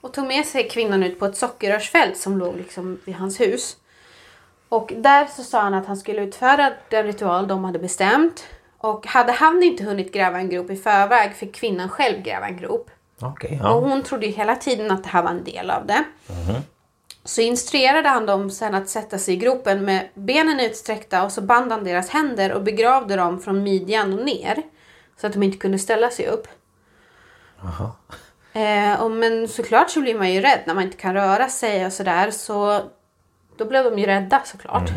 Och 0.02 0.14
tog 0.14 0.28
med 0.28 0.46
sig 0.46 0.70
kvinnan 0.70 1.04
ut 1.04 1.20
på 1.20 1.26
ett 1.26 1.38
sockerrörsfält 1.38 2.18
som 2.18 2.38
låg 2.38 2.58
liksom 2.58 3.00
vid 3.06 3.16
hans 3.16 3.40
hus. 3.40 3.78
Och 4.70 4.94
där 4.96 5.26
så 5.26 5.44
sa 5.44 5.62
han 5.62 5.74
att 5.74 5.86
han 5.86 5.98
skulle 5.98 6.22
utföra 6.22 6.72
den 6.90 7.06
ritual 7.06 7.48
de 7.48 7.64
hade 7.64 7.80
bestämt. 7.80 8.44
Och 8.78 9.08
hade 9.08 9.32
han 9.32 9.64
inte 9.64 9.84
hunnit 9.84 10.14
gräva 10.14 10.40
en 10.40 10.50
grop 10.50 10.70
i 10.70 10.76
förväg 10.76 11.36
fick 11.36 11.56
kvinnan 11.56 11.90
själv 11.90 12.22
gräva 12.22 12.48
en 12.48 12.58
grop. 12.58 12.90
Och 13.22 13.46
ja. 13.50 13.80
hon 13.80 14.04
trodde 14.04 14.26
ju 14.26 14.32
hela 14.32 14.56
tiden 14.56 14.92
att 14.92 15.04
det 15.04 15.10
här 15.10 15.24
var 15.24 15.30
en 15.30 15.44
del 15.44 15.72
av 15.72 15.86
det. 15.86 16.04
Så 17.30 17.42
instruerade 17.42 18.10
han 18.10 18.26
dem 18.26 18.50
sen 18.50 18.76
att 18.76 18.90
sätta 18.90 19.18
sig 19.18 19.34
i 19.34 19.38
gropen 19.38 19.86
med 19.86 20.10
benen 20.14 20.60
utsträckta 20.60 21.24
och 21.24 21.32
så 21.32 21.42
band 21.42 21.72
han 21.72 21.84
deras 21.84 22.10
händer 22.10 22.52
och 22.52 22.64
begravde 22.64 23.16
dem 23.16 23.40
från 23.40 23.64
midjan 23.64 24.20
och 24.20 24.26
ner. 24.26 24.64
Så 25.22 25.28
att 25.28 25.34
de 25.34 25.44
inte 25.44 25.58
kunde 25.58 25.80
ställa 25.80 26.10
sig 26.10 26.28
upp. 26.28 26.48
Jaha. 27.62 27.92
Eh, 28.54 29.02
och, 29.02 29.12
men 29.12 29.48
såklart 29.48 29.90
så 29.90 30.02
blir 30.02 30.18
man 30.18 30.34
ju 30.34 30.42
rädd 30.42 30.60
när 30.66 30.74
man 30.74 30.84
inte 30.84 30.98
kan 30.98 31.14
röra 31.14 31.50
sig 31.50 31.86
och 31.86 31.94
sådär. 31.94 32.32
Så 32.32 32.82
då 33.58 33.66
blev 33.66 33.84
de 33.84 34.00
ju 34.00 34.06
rädda 34.06 34.42
såklart. 34.46 34.90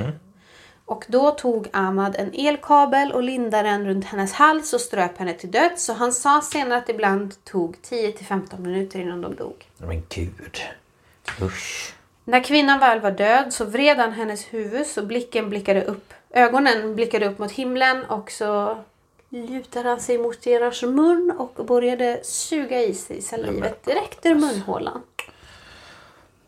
Och 0.85 1.05
då 1.09 1.31
tog 1.31 1.69
Ahmad 1.73 2.17
en 2.19 2.31
elkabel 2.35 3.13
och 3.13 3.23
lindade 3.23 3.69
den 3.69 3.87
runt 3.87 4.05
hennes 4.05 4.33
hals 4.33 4.73
och 4.73 4.81
ströp 4.81 5.19
henne 5.19 5.33
till 5.33 5.51
döds. 5.51 5.85
Så 5.85 5.93
han 5.93 6.13
sa 6.13 6.41
senare 6.41 6.79
att 6.79 6.87
det 6.87 6.93
ibland 6.93 7.45
tog 7.45 7.77
10-15 7.77 8.61
minuter 8.61 8.99
innan 8.99 9.21
de 9.21 9.35
dog. 9.35 9.69
Men 9.79 10.03
gud. 10.09 10.61
Usch. 11.43 11.95
När 12.25 12.45
kvinnan 12.45 12.79
väl 12.79 13.01
var 13.01 13.11
död 13.11 13.53
så 13.53 13.65
vred 13.65 13.99
han 13.99 14.13
hennes 14.13 14.45
huvud 14.45 14.87
så 14.87 15.03
blicken 15.03 15.51
blickade 15.51 15.85
upp. 15.85 16.15
Ögonen 16.31 16.95
blickade 16.95 17.27
upp 17.27 17.39
mot 17.39 17.53
himlen 17.53 18.05
och 18.05 18.31
så 18.31 18.79
lutade 19.29 19.89
han 19.89 20.01
sig 20.01 20.19
mot 20.19 20.43
deras 20.43 20.83
mun 20.83 21.35
och 21.39 21.65
började 21.65 22.21
suga 22.25 22.81
i 22.81 22.95
sig 22.95 23.23
salivet 23.23 23.85
direkt 23.85 24.27
ur 24.27 24.35
munhålan. 24.35 25.03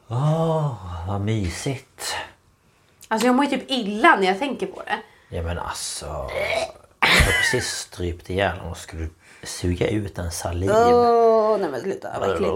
Åh, 0.09 0.75
vad 1.09 1.21
mysigt. 1.21 2.15
Alltså 3.09 3.27
jag 3.27 3.35
mår 3.35 3.45
ju 3.45 3.51
typ 3.51 3.71
illa 3.71 4.17
när 4.17 4.27
jag 4.27 4.39
tänker 4.39 4.67
på 4.67 4.83
det. 4.83 4.99
Ja 5.37 5.43
men 5.43 5.59
alltså. 5.59 6.07
Jag 6.07 7.09
har 7.09 7.33
precis 7.43 7.67
strypt 7.67 8.31
ihjäl 8.31 8.57
honom 8.57 8.71
och 8.71 8.77
skulle 8.77 9.09
suga 9.43 9.89
ut 9.89 10.19
en 10.19 10.31
saliv. 10.31 10.71
Åh, 10.71 11.59
nej 11.59 11.71
men 11.71 11.81
sluta, 11.81 12.09
vad 12.21 12.33
äckligt. 12.35 12.53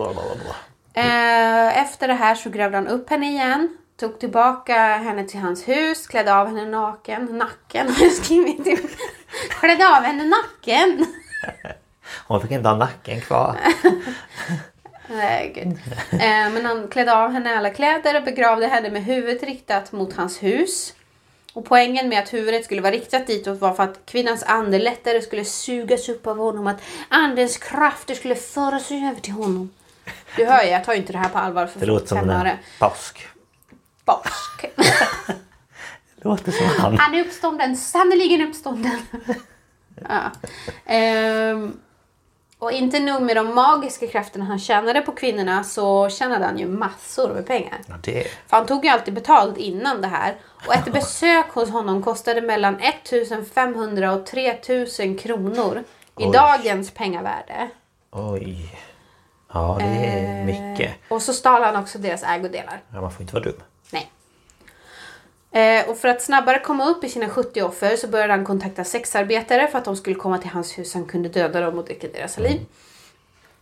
Eh, 0.94 1.82
efter 1.82 2.08
det 2.08 2.14
här 2.14 2.34
så 2.34 2.50
grävde 2.50 2.76
han 2.76 2.88
upp 2.88 3.10
henne 3.10 3.30
igen. 3.30 3.76
Tog 4.00 4.18
tillbaka 4.20 4.74
henne 4.78 5.24
till 5.24 5.40
hans 5.40 5.68
hus, 5.68 6.06
klädde 6.06 6.34
av 6.34 6.46
henne 6.46 6.64
naken, 6.64 7.24
nacken 7.24 7.88
har 7.88 8.02
jag 8.04 8.12
skrivit. 8.12 8.64
till. 8.64 8.88
Klädde 9.50 9.96
av 9.96 10.02
henne 10.02 10.24
nacken. 10.24 11.06
Hon 12.26 12.40
fick 12.42 12.50
inte 12.50 12.68
ha 12.68 12.76
nacken 12.76 13.20
kvar. 13.20 13.56
Nej, 15.10 15.52
gud. 15.54 15.78
Eh, 16.12 16.52
men 16.52 16.64
han 16.66 16.88
klädde 16.88 17.16
av 17.16 17.32
henne 17.32 17.56
alla 17.56 17.70
kläder 17.70 18.16
och 18.16 18.24
begravde 18.24 18.66
henne 18.66 18.90
med 18.90 19.04
huvudet 19.04 19.42
riktat 19.42 19.92
mot 19.92 20.16
hans 20.16 20.42
hus. 20.42 20.94
Och 21.52 21.64
poängen 21.64 22.08
med 22.08 22.18
att 22.18 22.32
huvudet 22.32 22.64
skulle 22.64 22.80
vara 22.80 22.92
riktat 22.92 23.26
ditåt 23.26 23.60
var 23.60 23.74
för 23.74 23.82
att 23.82 24.06
kvinnans 24.06 24.42
ande 24.42 24.78
lättare 24.78 25.20
skulle 25.22 25.44
sugas 25.44 26.08
upp 26.08 26.26
av 26.26 26.36
honom. 26.38 26.66
Att 26.66 26.82
andens 27.08 27.56
krafter 27.58 28.14
skulle 28.14 28.34
föras 28.34 28.90
över 28.90 29.20
till 29.20 29.32
honom. 29.32 29.70
Du 30.36 30.46
hör 30.46 30.62
ju, 30.62 30.68
jag 30.70 30.84
tar 30.84 30.92
ju 30.92 30.98
inte 30.98 31.12
det 31.12 31.18
här 31.18 31.28
på 31.28 31.38
allvar 31.38 31.66
för 31.66 31.80
Det 31.80 31.86
låter 31.86 32.06
som 32.06 32.30
en 32.30 32.56
påsk. 32.78 33.28
Barsk. 34.04 34.64
Det 36.16 36.28
låter 36.28 36.52
som 36.52 36.66
han. 36.66 36.98
Han 36.98 37.14
är 37.14 37.24
uppstånden, 37.24 37.76
sannerligen 37.76 38.48
uppstånden. 38.48 39.00
ja. 40.08 40.30
Ehm, 40.86 41.80
och 42.58 42.72
inte 42.72 43.00
nog 43.00 43.22
med 43.22 43.36
de 43.36 43.54
magiska 43.54 44.06
krafterna 44.06 44.44
han 44.44 44.58
tjänade 44.58 45.00
på 45.00 45.12
kvinnorna 45.12 45.64
så 45.64 46.08
tjänade 46.08 46.44
han 46.44 46.58
ju 46.58 46.66
massor 46.66 47.34
med 47.34 47.46
pengar. 47.46 47.80
Ja, 47.86 47.94
det. 48.02 48.24
För 48.46 48.56
han 48.56 48.66
tog 48.66 48.84
ju 48.84 48.90
alltid 48.90 49.14
betalt 49.14 49.56
innan 49.56 50.00
det 50.00 50.08
här. 50.08 50.36
Och 50.66 50.74
ett 50.74 50.92
besök 50.92 51.46
hos 51.50 51.70
honom 51.70 52.02
kostade 52.02 52.40
mellan 52.40 52.76
1500 52.80 54.12
och 54.12 54.26
3000 54.26 55.18
kronor 55.18 55.84
i 56.18 56.24
Oj. 56.24 56.32
dagens 56.32 56.90
pengavärde. 56.90 57.68
Oj. 58.10 58.78
Ja, 59.52 59.76
det 59.80 59.84
är 59.84 60.44
mycket. 60.44 60.94
Och 61.08 61.22
så 61.22 61.32
stal 61.32 61.62
han 61.62 61.76
också 61.76 61.98
deras 61.98 62.22
ägodelar. 62.22 62.80
Ja, 62.92 63.00
man 63.00 63.10
får 63.10 63.22
inte 63.22 63.34
vara 63.34 63.44
dum. 63.44 63.62
Nej. 63.90 64.10
Eh, 65.50 65.90
och 65.90 65.98
för 65.98 66.08
att 66.08 66.22
snabbare 66.22 66.58
komma 66.58 66.84
upp 66.84 67.04
i 67.04 67.08
sina 67.08 67.28
70 67.28 67.62
offer 67.62 67.96
så 67.96 68.08
började 68.08 68.32
han 68.32 68.44
kontakta 68.44 68.84
sexarbetare 68.84 69.66
för 69.68 69.78
att 69.78 69.84
de 69.84 69.96
skulle 69.96 70.16
komma 70.16 70.38
till 70.38 70.50
hans 70.50 70.78
hus. 70.78 70.94
Han 70.94 71.04
kunde 71.04 71.28
döda 71.28 71.60
dem 71.60 71.78
och 71.78 71.84
dricka 71.84 72.08
deras 72.12 72.32
saliv. 72.32 72.60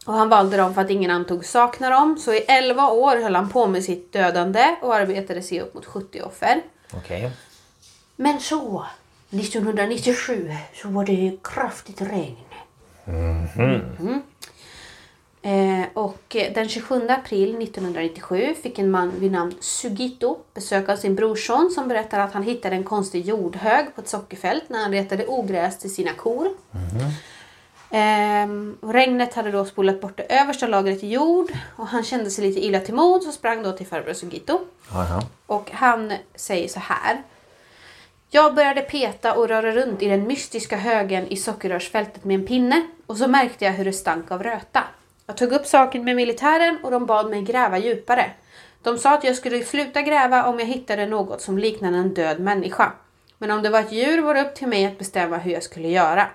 Och 0.07 0.13
han 0.13 0.29
valde 0.29 0.57
dem 0.57 0.75
för 0.75 0.81
att 0.81 0.91
ingen 0.91 1.11
antog 1.11 1.45
sakna 1.45 1.91
dem. 1.91 2.19
Så 2.19 2.33
i 2.33 2.39
11 2.39 2.91
år 2.91 3.17
höll 3.23 3.35
han 3.35 3.49
på 3.49 3.67
med 3.67 3.85
sitt 3.85 4.13
dödande 4.13 4.77
och 4.83 4.95
arbetade 4.95 5.43
sig 5.43 5.61
upp 5.61 5.75
mot 5.75 5.87
70 5.87 6.21
offer. 6.23 6.63
Okej. 6.95 7.31
Men 8.17 8.41
så, 8.41 8.87
1997, 9.31 10.53
så 10.75 10.89
var 10.89 11.05
det 11.05 11.39
kraftigt 11.43 12.01
regn. 12.01 12.37
Mhm. 13.05 13.91
Eh, 14.01 14.17
och 15.95 16.37
eh, 16.37 16.53
den 16.53 16.69
27 16.69 17.09
april 17.09 17.63
1997 17.63 18.55
fick 18.63 18.79
en 18.79 18.91
man 18.91 19.13
vid 19.19 19.33
namn 19.33 19.55
Sugito 19.61 20.39
besök 20.55 20.89
av 20.89 20.97
sin 20.97 21.15
brorson 21.15 21.71
som 21.71 21.89
berättar 21.89 22.21
att 22.21 22.33
han 22.33 22.43
hittade 22.43 22.77
en 22.77 22.85
konstig 22.85 23.27
jordhög 23.27 23.95
på 23.95 24.01
ett 24.01 24.09
sockerfält 24.09 24.65
när 24.69 24.83
han 24.83 24.93
retade 24.93 25.27
ogräs 25.27 25.79
till 25.79 25.95
sina 25.95 26.13
kor. 26.13 26.49
Ehm, 27.91 28.77
och 28.81 28.93
regnet 28.93 29.35
hade 29.35 29.51
då 29.51 29.65
spolat 29.65 30.01
bort 30.01 30.17
det 30.17 30.23
översta 30.23 30.67
lagret 30.67 31.03
jord 31.03 31.53
och 31.77 31.87
han 31.87 32.03
kände 32.03 32.31
sig 32.31 32.45
lite 32.45 32.61
illa 32.61 32.81
till 32.81 32.95
mods 32.95 33.27
och 33.27 33.35
sprang 33.35 33.63
då 33.63 33.73
till 33.73 33.87
farbror 33.87 34.13
Sugito. 34.13 34.61
Jaha. 34.93 35.23
Och 35.47 35.71
han 35.73 36.13
säger 36.35 36.69
så 36.69 36.81
här. 36.81 37.23
Jag 38.31 38.55
började 38.55 38.81
peta 38.81 39.35
och 39.35 39.49
röra 39.49 39.73
runt 39.73 40.03
i 40.03 40.09
den 40.09 40.27
mystiska 40.27 40.77
högen 40.77 41.27
i 41.27 41.37
sockerrörsfältet 41.37 42.25
med 42.25 42.35
en 42.35 42.47
pinne 42.47 42.87
och 43.07 43.17
så 43.17 43.29
märkte 43.29 43.65
jag 43.65 43.73
hur 43.73 43.85
det 43.85 43.93
stank 43.93 44.31
av 44.31 44.43
röta. 44.43 44.85
Jag 45.27 45.37
tog 45.37 45.53
upp 45.53 45.67
saken 45.67 46.05
med 46.05 46.17
militären 46.17 46.79
och 46.83 46.91
de 46.91 47.07
bad 47.07 47.31
mig 47.31 47.43
gräva 47.43 47.79
djupare. 47.79 48.31
De 48.83 48.99
sa 48.99 49.15
att 49.15 49.25
jag 49.25 49.37
skulle 49.37 49.65
sluta 49.65 50.03
gräva 50.03 50.45
om 50.45 50.59
jag 50.59 50.67
hittade 50.67 51.07
något 51.07 51.41
som 51.41 51.59
liknade 51.59 51.97
en 51.97 52.15
död 52.15 52.41
människa. 52.41 52.93
Men 53.39 53.51
om 53.51 53.63
det 53.63 53.71
var 53.71 53.81
ett 53.81 53.93
djur 53.93 54.23
var 54.23 54.35
det 54.35 54.43
upp 54.43 54.55
till 54.55 54.69
mig 54.69 54.87
att 54.87 54.99
bestämma 54.99 55.39
hur 55.39 55.53
jag 55.53 55.63
skulle 55.63 55.89
göra. 55.89 56.27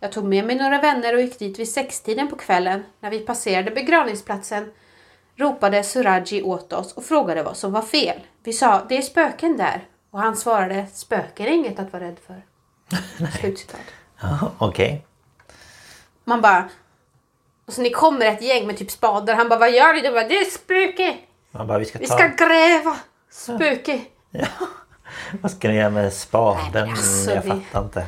Jag 0.00 0.12
tog 0.12 0.24
med 0.24 0.44
mig 0.44 0.56
några 0.56 0.80
vänner 0.80 1.14
och 1.14 1.20
gick 1.20 1.38
dit 1.38 1.58
vid 1.58 1.68
sextiden 1.68 2.28
på 2.28 2.36
kvällen. 2.36 2.84
När 3.00 3.10
vi 3.10 3.18
passerade 3.18 3.70
begravningsplatsen 3.70 4.72
ropade 5.36 5.84
Suraji 5.84 6.42
åt 6.42 6.72
oss 6.72 6.92
och 6.92 7.04
frågade 7.04 7.42
vad 7.42 7.56
som 7.56 7.72
var 7.72 7.82
fel. 7.82 8.20
Vi 8.42 8.52
sa 8.52 8.82
det 8.88 8.96
är 8.96 9.02
spöken 9.02 9.56
där 9.56 9.88
och 10.10 10.20
han 10.20 10.36
svarade 10.36 10.86
spöken 10.92 11.46
är 11.46 11.50
inget 11.50 11.78
att 11.78 11.92
vara 11.92 12.04
rädd 12.04 12.16
för. 12.26 12.42
Slutcitat. 13.40 13.80
Ja, 14.20 14.52
Okej. 14.58 15.06
Man 16.24 16.40
bara 16.40 16.68
och 17.68 17.74
så 17.74 17.82
ni 17.82 17.90
kommer 17.90 18.26
ett 18.26 18.42
gäng 18.42 18.66
med 18.66 18.76
typ 18.76 18.90
spadar. 18.90 19.34
Han 19.34 19.48
bara 19.48 19.58
vad 19.58 19.70
gör 19.70 19.94
ni? 19.94 20.00
De 20.00 20.10
bara 20.10 20.28
det 20.28 20.38
är 20.38 20.44
spöke. 20.44 21.16
Bara, 21.50 21.78
vi 21.78 21.84
ska 21.84 21.98
Vi 21.98 22.06
ta... 22.06 22.14
ska 22.14 22.26
gräva. 22.26 22.96
Spöke. 23.30 24.00
Vad 25.42 25.50
ska 25.50 25.68
ni 25.68 25.74
göra 25.74 25.90
med 25.90 26.12
spaden? 26.12 26.90
Alltså, 26.90 27.30
jag 27.30 27.44
fattar 27.44 27.82
inte. 27.84 28.06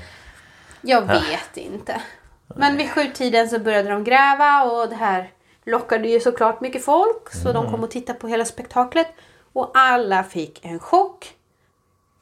Jag 0.80 1.02
vet 1.02 1.56
inte. 1.56 2.00
Men 2.46 2.76
vid 2.76 2.90
sjutiden 2.90 3.48
så 3.48 3.58
började 3.58 3.90
de 3.90 4.04
gräva 4.04 4.62
och 4.62 4.88
det 4.88 4.94
här 4.94 5.32
lockade 5.64 6.08
ju 6.08 6.20
såklart 6.20 6.60
mycket 6.60 6.84
folk. 6.84 7.32
Så 7.32 7.52
de 7.52 7.70
kom 7.70 7.84
och 7.84 7.90
tittade 7.90 8.18
på 8.18 8.28
hela 8.28 8.44
spektaklet. 8.44 9.08
Och 9.52 9.70
alla 9.74 10.24
fick 10.24 10.64
en 10.64 10.78
chock. 10.78 11.34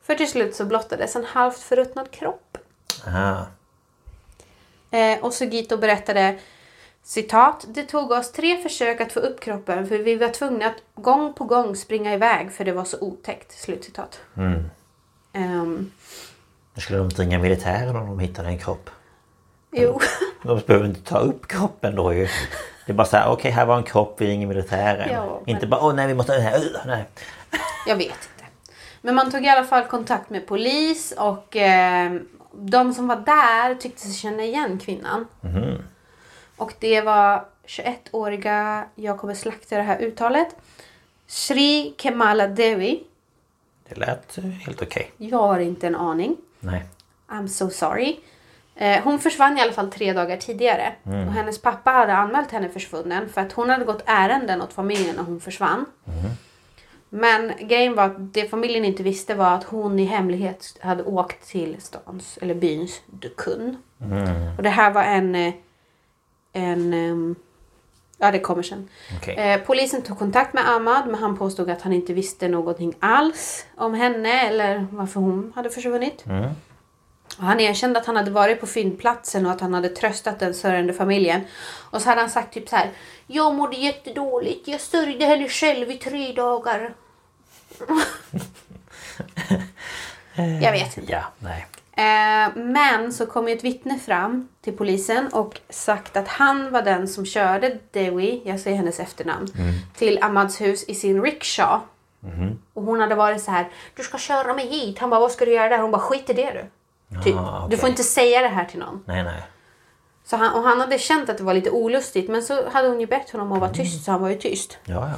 För 0.03 0.15
till 0.15 0.31
slut 0.31 0.57
så 0.57 0.65
blottades 0.65 1.17
en 1.17 1.25
halvt 1.25 1.59
förruttnad 1.59 2.11
kropp. 2.11 2.59
Aha. 3.07 3.47
Eh, 4.91 5.19
och 5.25 5.35
Sugito 5.35 5.77
berättade 5.77 6.39
citat. 7.09 7.65
Det 7.69 7.83
tog 7.85 8.11
oss 8.11 8.33
tre 8.33 8.63
försök 8.63 9.01
att 9.01 9.13
få 9.13 9.21
upp 9.21 9.41
kroppen 9.41 9.87
för 9.89 9.99
vi 9.99 10.17
var 10.17 10.29
tvungna 10.29 10.67
att 10.67 11.03
gång 11.03 11.33
på 11.33 11.45
gång 11.45 11.77
springa 11.77 12.15
iväg 12.15 12.53
för 12.53 12.65
det 12.65 12.73
var 12.73 12.85
så 12.85 13.01
otäckt. 13.01 13.53
Slutcitat. 13.53 14.21
Ehm, 15.33 15.91
Nu 16.75 16.81
skulle 16.81 16.99
de 16.99 17.05
inte 17.05 17.23
ringa 17.23 17.39
militären 17.39 17.97
om 17.97 18.07
de 18.07 18.19
hittade 18.19 18.49
en 18.49 18.59
kropp. 18.59 18.91
jo. 19.73 20.01
De 20.43 20.61
behöver 20.67 20.87
inte 20.87 21.01
ta 21.03 21.19
upp 21.19 21.49
kroppen 21.49 21.95
då 21.97 22.13
ju. 22.15 22.29
Det 22.87 22.93
är 22.93 22.95
bara 22.97 23.07
så 23.07 23.17
här, 23.17 23.31
okej 23.31 23.51
här 23.51 23.67
var 23.67 23.77
en 23.77 23.83
kropp, 23.83 24.15
vi 24.21 24.27
ringer 24.27 24.47
militären. 24.47 25.09
Ja, 25.13 25.41
men- 25.45 25.55
Inte 25.55 25.67
bara, 25.67 25.81
åh 25.85 25.95
nej 25.95 26.07
vi 26.07 26.15
måste... 26.15 26.33
Uh, 26.37 26.87
nej. 26.87 27.05
Jag 27.87 27.97
vet 27.97 28.07
inte. 28.07 28.45
Men 29.03 29.15
man 29.15 29.31
tog 29.31 29.45
i 29.45 29.49
alla 29.49 29.65
fall 29.65 29.85
kontakt 29.85 30.31
med 30.31 30.47
polis 30.47 31.15
och 31.19 31.57
eh, 31.57 32.13
de 32.53 32.95
som 32.95 33.09
var 33.09 33.17
där 33.17 33.75
tyckte 33.75 34.01
sig 34.01 34.13
känna 34.13 34.43
igen 34.43 34.79
kvinnan. 34.79 35.27
Och 36.59 36.75
det 36.79 37.01
var 37.01 37.45
21-åriga, 37.67 38.85
jag 38.95 39.19
kommer 39.19 39.35
slakta 39.35 39.77
det 39.77 39.83
här 39.83 39.99
uttalet, 39.99 40.57
Sri 41.27 41.95
Kemala 41.99 42.47
Devi. 42.47 43.05
Det 43.89 43.95
lät 43.95 44.39
eh, 44.39 44.45
helt 44.45 44.83
okej. 44.83 45.11
Jag 45.17 45.39
har 45.39 45.59
inte 45.59 45.87
en 45.87 45.95
aning. 45.97 46.37
Nej. 46.61 46.85
I'm 47.29 47.47
so 47.47 47.71
sorry. 47.71 48.17
Eh, 48.75 49.03
hon 49.03 49.19
försvann 49.19 49.59
i 49.59 49.61
alla 49.61 49.73
fall 49.73 49.91
tre 49.91 50.13
dagar 50.13 50.37
tidigare. 50.37 50.93
Och 51.03 51.33
hennes 51.33 51.63
pappa 51.63 51.91
hade 51.91 52.15
anmält 52.15 52.51
henne 52.51 52.69
försvunnen 52.69 53.29
för 53.29 53.41
att 53.41 53.53
hon 53.53 53.71
hade 53.71 53.85
gått 53.85 54.03
ärenden 54.07 54.63
åt 54.63 54.73
familjen 54.73 55.17
när 55.17 55.23
hon 55.23 55.41
försvann. 55.41 55.87
Men 57.09 57.53
grejen 57.61 57.95
var 57.95 58.05
att 58.05 58.35
det 58.35 58.51
familjen 58.51 58.85
inte 58.85 59.03
visste 59.03 59.35
var 59.35 59.55
att 59.55 59.65
hon 59.65 59.99
i 59.99 60.05
hemlighet 60.05 60.79
hade 60.81 61.03
åkt 61.03 61.49
till 61.49 61.77
stans, 61.79 62.39
eller 62.43 62.55
byns 62.55 63.01
Dukun. 63.07 63.77
Och 64.57 64.63
det 64.63 64.71
här 64.71 64.91
var 64.91 65.03
en... 65.03 65.53
en 66.53 66.95
ehm, 66.95 67.35
ja, 68.19 68.31
det 68.31 68.39
kommer 68.39 68.63
sen. 68.63 68.89
Okej. 69.17 69.35
Eh, 69.37 69.61
polisen 69.61 70.03
tog 70.03 70.19
kontakt 70.19 70.55
med 70.55 70.69
Ahmad 70.69 71.07
men 71.07 71.15
han 71.15 71.39
påstod 71.39 71.71
att 71.71 71.83
han 71.83 71.93
inte 71.93 72.13
visste 72.13 72.49
någonting 72.49 72.95
alls 73.01 73.67
om 73.77 73.95
henne 73.95 74.49
eller 74.49 74.87
varför 74.91 75.21
hon 75.21 75.53
hade 75.55 75.71
försvunnit. 75.71 76.25
Och 77.39 77.45
han 77.45 77.61
erkände 77.61 77.99
att 77.99 78.07
han 78.07 78.17
hade 78.17 78.31
varit 78.31 78.61
på 78.61 78.67
fyndplatsen 78.67 79.47
och 79.47 79.53
att 79.53 79.61
han 79.61 79.75
hade 79.75 79.89
tröstat 79.89 80.39
den 80.39 80.55
sörjande 80.55 80.93
familjen. 80.93 81.41
Och 81.91 82.03
så 82.03 82.09
hade 82.09 82.21
han 82.21 82.31
sagt 82.31 82.55
typ 82.55 82.69
så 82.69 82.77
här. 82.77 82.91
Jag 83.27 83.55
mådde 83.55 83.77
jättedåligt. 83.77 84.69
Jag 84.69 84.81
sörjde 84.81 85.25
henne 85.25 85.49
själv 85.49 85.91
i 85.91 85.99
tre 85.99 86.33
dagar. 86.33 86.95
jag 90.63 90.73
vet 90.73 90.99
inte. 90.99 91.13
Ja, 91.13 91.25
nej. 91.39 91.67
Eh, 91.99 92.57
men 92.57 93.13
så 93.13 93.27
kom 93.27 93.49
ju 93.49 93.55
ett 93.55 93.65
vittne 93.65 93.99
fram 93.99 94.49
till 94.65 94.77
polisen 94.77 95.29
och 95.33 95.61
sagt 95.71 96.17
att 96.17 96.29
han 96.29 96.71
var 96.73 96.83
den 96.83 97.09
som 97.09 97.27
körde 97.27 97.79
Dewi, 97.91 98.43
jag 98.45 98.61
säger 98.61 98.77
hennes 98.77 99.01
efternamn, 99.01 99.47
till 99.97 100.19
Ahmads 100.23 100.61
hus 100.61 100.85
i 100.89 100.95
sin 100.95 101.23
rickshaw. 101.23 101.81
Och 102.75 102.83
hon 102.83 103.01
hade 103.01 103.15
varit 103.15 103.43
så 103.43 103.51
här, 103.51 103.69
du 103.97 104.03
ska 104.03 104.19
köra 104.19 104.55
mig 104.55 104.67
hit. 104.67 104.99
Han 104.99 105.11
bara, 105.11 105.21
vad 105.21 105.33
ska 105.33 105.45
du 105.45 105.53
göra 105.55 105.69
där? 105.69 105.79
Hon 105.79 105.91
bara, 105.91 106.03
skit 106.03 106.31
i 106.31 106.33
det 106.33 106.51
du. 106.51 106.65
Typ. 107.25 107.37
Ah, 107.37 107.67
Du 107.71 107.77
får 107.77 107.89
inte 107.89 108.03
säga 108.03 108.41
det 108.43 108.49
här 108.49 108.65
till 108.65 108.79
någon. 108.79 109.03
Nej, 109.07 109.23
nej. 109.25 109.43
Så 110.25 110.37
han, 110.37 110.55
och 110.55 110.63
han 110.63 110.81
hade 110.81 110.99
känt 110.99 111.29
att 111.31 111.39
det 111.39 111.45
var 111.45 111.55
lite 111.55 111.71
olustigt 111.71 112.31
men 112.31 112.43
så 112.43 112.69
hade 112.71 112.89
hon 112.89 113.01
ju 113.01 113.07
bett 113.07 113.31
honom 113.31 113.53
att 113.53 113.61
vara 113.61 113.71
tyst 113.71 114.05
så 114.05 114.11
han 114.11 114.21
var 114.21 114.29
ju 114.29 114.35
tyst. 114.39 114.79
Ja, 114.85 115.09
ja. 115.11 115.17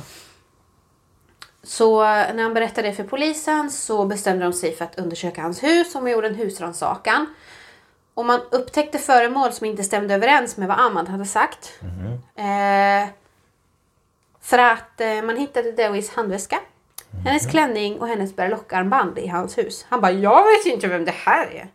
Så 1.63 2.03
eh, 2.03 2.35
när 2.35 2.43
han 2.43 2.55
berättade 2.55 2.89
det 2.89 2.95
för 2.95 3.05
polisen 3.05 3.71
så 3.71 4.05
bestämde 4.05 4.45
de 4.45 4.53
sig 4.53 4.75
för 4.77 4.85
att 4.85 4.99
undersöka 4.99 5.43
hans 5.43 5.63
hus 5.63 5.95
och 5.95 6.03
man 6.03 6.13
gjorde 6.13 6.29
en 6.29 6.35
husrannsakan. 6.35 7.35
Och 8.15 8.27
man 8.27 8.41
upptäckte 8.51 8.99
föremål 8.99 9.53
som 9.53 9.67
inte 9.67 9.85
stämde 9.85 10.15
överens 10.15 10.57
med 10.57 10.69
vad 10.69 10.81
Ahmad 10.81 11.09
hade 11.09 11.25
sagt. 11.25 11.81
Eh, 12.37 13.09
för 14.41 14.59
att 14.59 15.01
eh, 15.01 15.23
man 15.23 15.37
hittade 15.37 15.73
Dewis 15.73 16.11
handväska, 16.11 16.61
hennes 17.25 17.47
klänning 17.47 18.01
och 18.01 18.09
hennes 18.09 18.37
berlockarmband 18.37 19.19
i 19.19 19.27
hans 19.27 19.59
hus. 19.59 19.87
Han 19.89 20.01
bara, 20.01 20.13
jag 20.13 20.43
vet 20.43 20.75
inte 20.75 20.89
vem 20.89 21.05
det 21.05 21.15
här 21.15 21.47
är. 21.47 21.69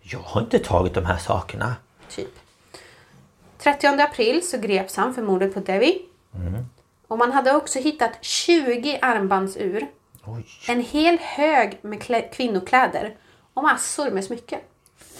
Jag 0.00 0.18
har 0.18 0.40
inte 0.40 0.58
tagit 0.58 0.94
de 0.94 1.04
här 1.04 1.18
sakerna. 1.18 1.74
Typ. 2.10 2.38
30 3.58 3.86
april 3.86 4.48
så 4.48 4.58
greps 4.58 4.96
han 4.96 5.14
för 5.14 5.22
mordet 5.22 5.54
på 5.54 5.60
Devi. 5.60 6.02
Och 7.12 7.18
man 7.18 7.32
hade 7.32 7.54
också 7.56 7.78
hittat 7.78 8.10
20 8.24 8.98
armbandsur, 9.02 9.86
Oj. 10.24 10.46
en 10.68 10.80
hel 10.80 11.18
hög 11.18 11.78
med 11.82 11.98
klä- 12.02 12.30
kvinnokläder 12.32 13.16
och 13.54 13.62
massor 13.62 14.10
med 14.10 14.24
smycken. 14.24 14.60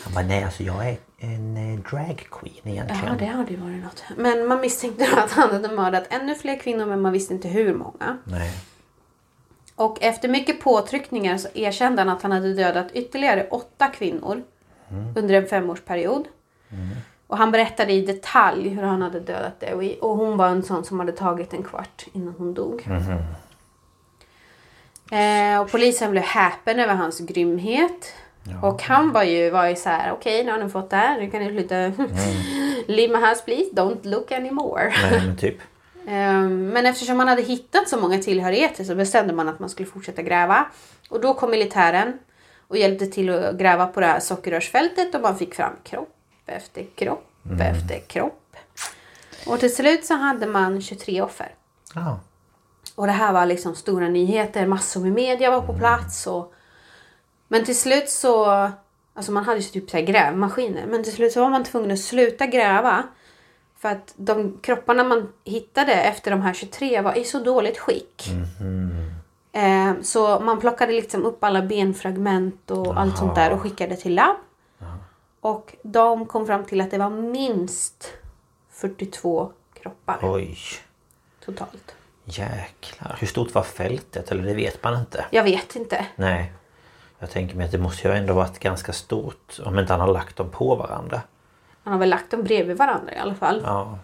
Han 0.04 0.14
bara, 0.14 0.24
nej 0.24 0.44
alltså 0.44 0.62
jag 0.62 0.88
är 0.88 0.96
en 1.18 1.56
eh, 1.56 1.78
drag 1.90 2.26
queen 2.30 2.68
egentligen. 2.68 3.04
Ja, 3.06 3.14
det 3.18 3.24
hade 3.24 3.50
ju 3.50 3.56
varit 3.56 3.82
något. 3.84 4.02
Men 4.16 4.46
man 4.46 4.60
misstänkte 4.60 5.06
då 5.14 5.16
att 5.20 5.30
han 5.32 5.50
hade 5.50 5.68
mördat 5.74 6.04
ännu 6.10 6.34
fler 6.34 6.58
kvinnor 6.58 6.86
men 6.86 7.00
man 7.00 7.12
visste 7.12 7.34
inte 7.34 7.48
hur 7.48 7.74
många. 7.74 8.18
Nej. 8.24 8.50
Och 9.76 10.02
efter 10.02 10.28
mycket 10.28 10.60
påtryckningar 10.60 11.36
så 11.38 11.48
erkände 11.54 12.02
han 12.02 12.08
att 12.08 12.22
han 12.22 12.32
hade 12.32 12.54
dödat 12.54 12.92
ytterligare 12.92 13.48
åtta 13.50 13.88
kvinnor 13.88 14.42
under 15.16 15.34
en 15.34 15.46
femårsperiod. 15.46 16.28
Och 17.32 17.38
han 17.38 17.50
berättade 17.50 17.92
i 17.92 18.06
detalj 18.06 18.68
hur 18.68 18.82
han 18.82 19.02
hade 19.02 19.20
dödat 19.20 19.60
Dewi. 19.60 19.98
Och 20.00 20.16
hon 20.16 20.36
var 20.36 20.48
en 20.48 20.62
sån 20.62 20.84
som 20.84 20.98
hade 20.98 21.12
tagit 21.12 21.54
en 21.54 21.62
kvart 21.62 22.06
innan 22.12 22.34
hon 22.38 22.54
dog. 22.54 22.86
Eh, 25.12 25.60
och 25.60 25.70
polisen 25.70 26.10
blev 26.10 26.22
häpen 26.22 26.80
över 26.80 26.94
hans 26.94 27.20
grymhet. 27.20 28.14
Och 28.62 28.82
han 28.82 29.12
var 29.12 29.22
ju, 29.22 29.50
var 29.50 29.66
ju 29.66 29.76
så 29.76 29.88
här: 29.88 30.12
okej 30.12 30.44
nu 30.44 30.50
har 30.50 30.58
ni 30.58 30.68
fått 30.68 30.90
det 30.90 30.96
här, 30.96 31.20
nu 31.20 31.30
kan 31.30 31.40
ni 31.42 31.48
sluta. 31.48 31.74
Leave 32.86 33.18
my 33.18 33.26
house 33.26 33.42
please, 33.44 33.70
don't 33.72 34.06
look 34.06 34.32
anymore. 34.32 34.92
Nej 35.02 35.22
men 35.26 35.36
typ. 35.36 35.56
Ehm, 36.08 36.68
Men 36.68 36.86
eftersom 36.86 37.16
man 37.16 37.28
hade 37.28 37.42
hittat 37.42 37.88
så 37.88 37.96
många 37.96 38.18
tillhörigheter 38.18 38.84
så 38.84 38.94
bestämde 38.94 39.32
man 39.32 39.48
att 39.48 39.58
man 39.58 39.68
skulle 39.68 39.88
fortsätta 39.88 40.22
gräva. 40.22 40.66
Och 41.08 41.20
då 41.20 41.34
kom 41.34 41.50
militären 41.50 42.18
och 42.68 42.76
hjälpte 42.78 43.06
till 43.06 43.30
att 43.30 43.54
gräva 43.54 43.86
på 43.86 44.00
det 44.00 44.06
här 44.06 44.20
sockerrörsfältet 44.20 45.14
och 45.14 45.20
man 45.20 45.38
fick 45.38 45.54
fram 45.54 45.72
kropp 45.84 46.16
efter 46.46 46.86
kropp 46.94 47.28
efter 47.60 47.98
kropp. 47.98 48.56
Och 49.46 49.60
till 49.60 49.74
slut 49.74 50.04
så 50.04 50.14
hade 50.14 50.46
man 50.46 50.82
23 50.82 51.22
offer. 51.22 51.54
Ja. 51.94 52.20
Och 52.94 53.06
det 53.06 53.12
här 53.12 53.32
var 53.32 53.46
liksom 53.46 53.74
stora 53.74 54.08
nyheter, 54.08 54.66
massor 54.66 55.00
med 55.00 55.12
media 55.12 55.50
var 55.50 55.60
på 55.60 55.78
plats. 55.78 56.26
Och... 56.26 56.52
Men 57.48 57.64
till 57.64 57.78
slut 57.78 58.10
så, 58.10 58.46
alltså 59.14 59.32
man 59.32 59.44
hade 59.44 59.60
ju 59.60 59.68
typ 59.68 59.90
så 59.90 60.00
grävmaskiner. 60.00 60.86
Men 60.86 61.04
till 61.04 61.12
slut 61.12 61.32
så 61.32 61.40
var 61.40 61.50
man 61.50 61.64
tvungen 61.64 61.90
att 61.90 62.00
sluta 62.00 62.46
gräva. 62.46 63.02
För 63.78 63.88
att 63.88 64.14
de 64.16 64.58
kropparna 64.62 65.04
man 65.04 65.32
hittade 65.44 65.92
efter 65.92 66.30
de 66.30 66.42
här 66.42 66.52
23 66.52 67.00
var 67.00 67.18
i 67.18 67.24
så 67.24 67.38
dåligt 67.38 67.78
skick. 67.78 68.30
Eh, 69.52 69.92
så 70.02 70.40
man 70.40 70.60
plockade 70.60 70.92
liksom 70.92 71.24
upp 71.24 71.44
alla 71.44 71.62
benfragment 71.62 72.70
och 72.70 73.00
allt 73.00 73.18
sånt 73.18 73.34
där 73.34 73.52
och 73.52 73.60
skickade 73.60 73.96
till 73.96 74.14
labb. 74.14 74.36
Och 75.42 75.76
de 75.82 76.26
kom 76.26 76.46
fram 76.46 76.64
till 76.64 76.80
att 76.80 76.90
det 76.90 76.98
var 76.98 77.10
minst 77.10 78.12
42 78.70 79.52
kroppar 79.74 80.18
Oj. 80.22 80.58
totalt. 81.44 81.94
Jäklar. 82.24 83.16
Hur 83.20 83.26
stort 83.26 83.54
var 83.54 83.62
fältet? 83.62 84.32
Eller 84.32 84.42
det 84.42 84.54
vet 84.54 84.84
man 84.84 84.98
inte. 85.00 85.24
Jag 85.30 85.42
vet 85.44 85.76
inte. 85.76 86.06
Nej. 86.16 86.52
Jag 87.18 87.30
tänker 87.30 87.56
mig 87.56 87.66
att 87.66 87.72
det 87.72 87.78
måste 87.78 88.08
ju 88.08 88.14
ändå 88.14 88.34
varit 88.34 88.58
ganska 88.58 88.92
stort. 88.92 89.58
Om 89.64 89.78
inte 89.78 89.92
han 89.92 90.00
har 90.00 90.12
lagt 90.12 90.36
dem 90.36 90.50
på 90.50 90.74
varandra. 90.74 91.20
Man 91.82 91.92
har 91.92 91.98
väl 91.98 92.08
lagt 92.10 92.30
dem 92.30 92.42
bredvid 92.42 92.76
varandra 92.76 93.14
i 93.14 93.18
alla 93.18 93.34
fall. 93.34 93.62
Ja. 93.64 93.98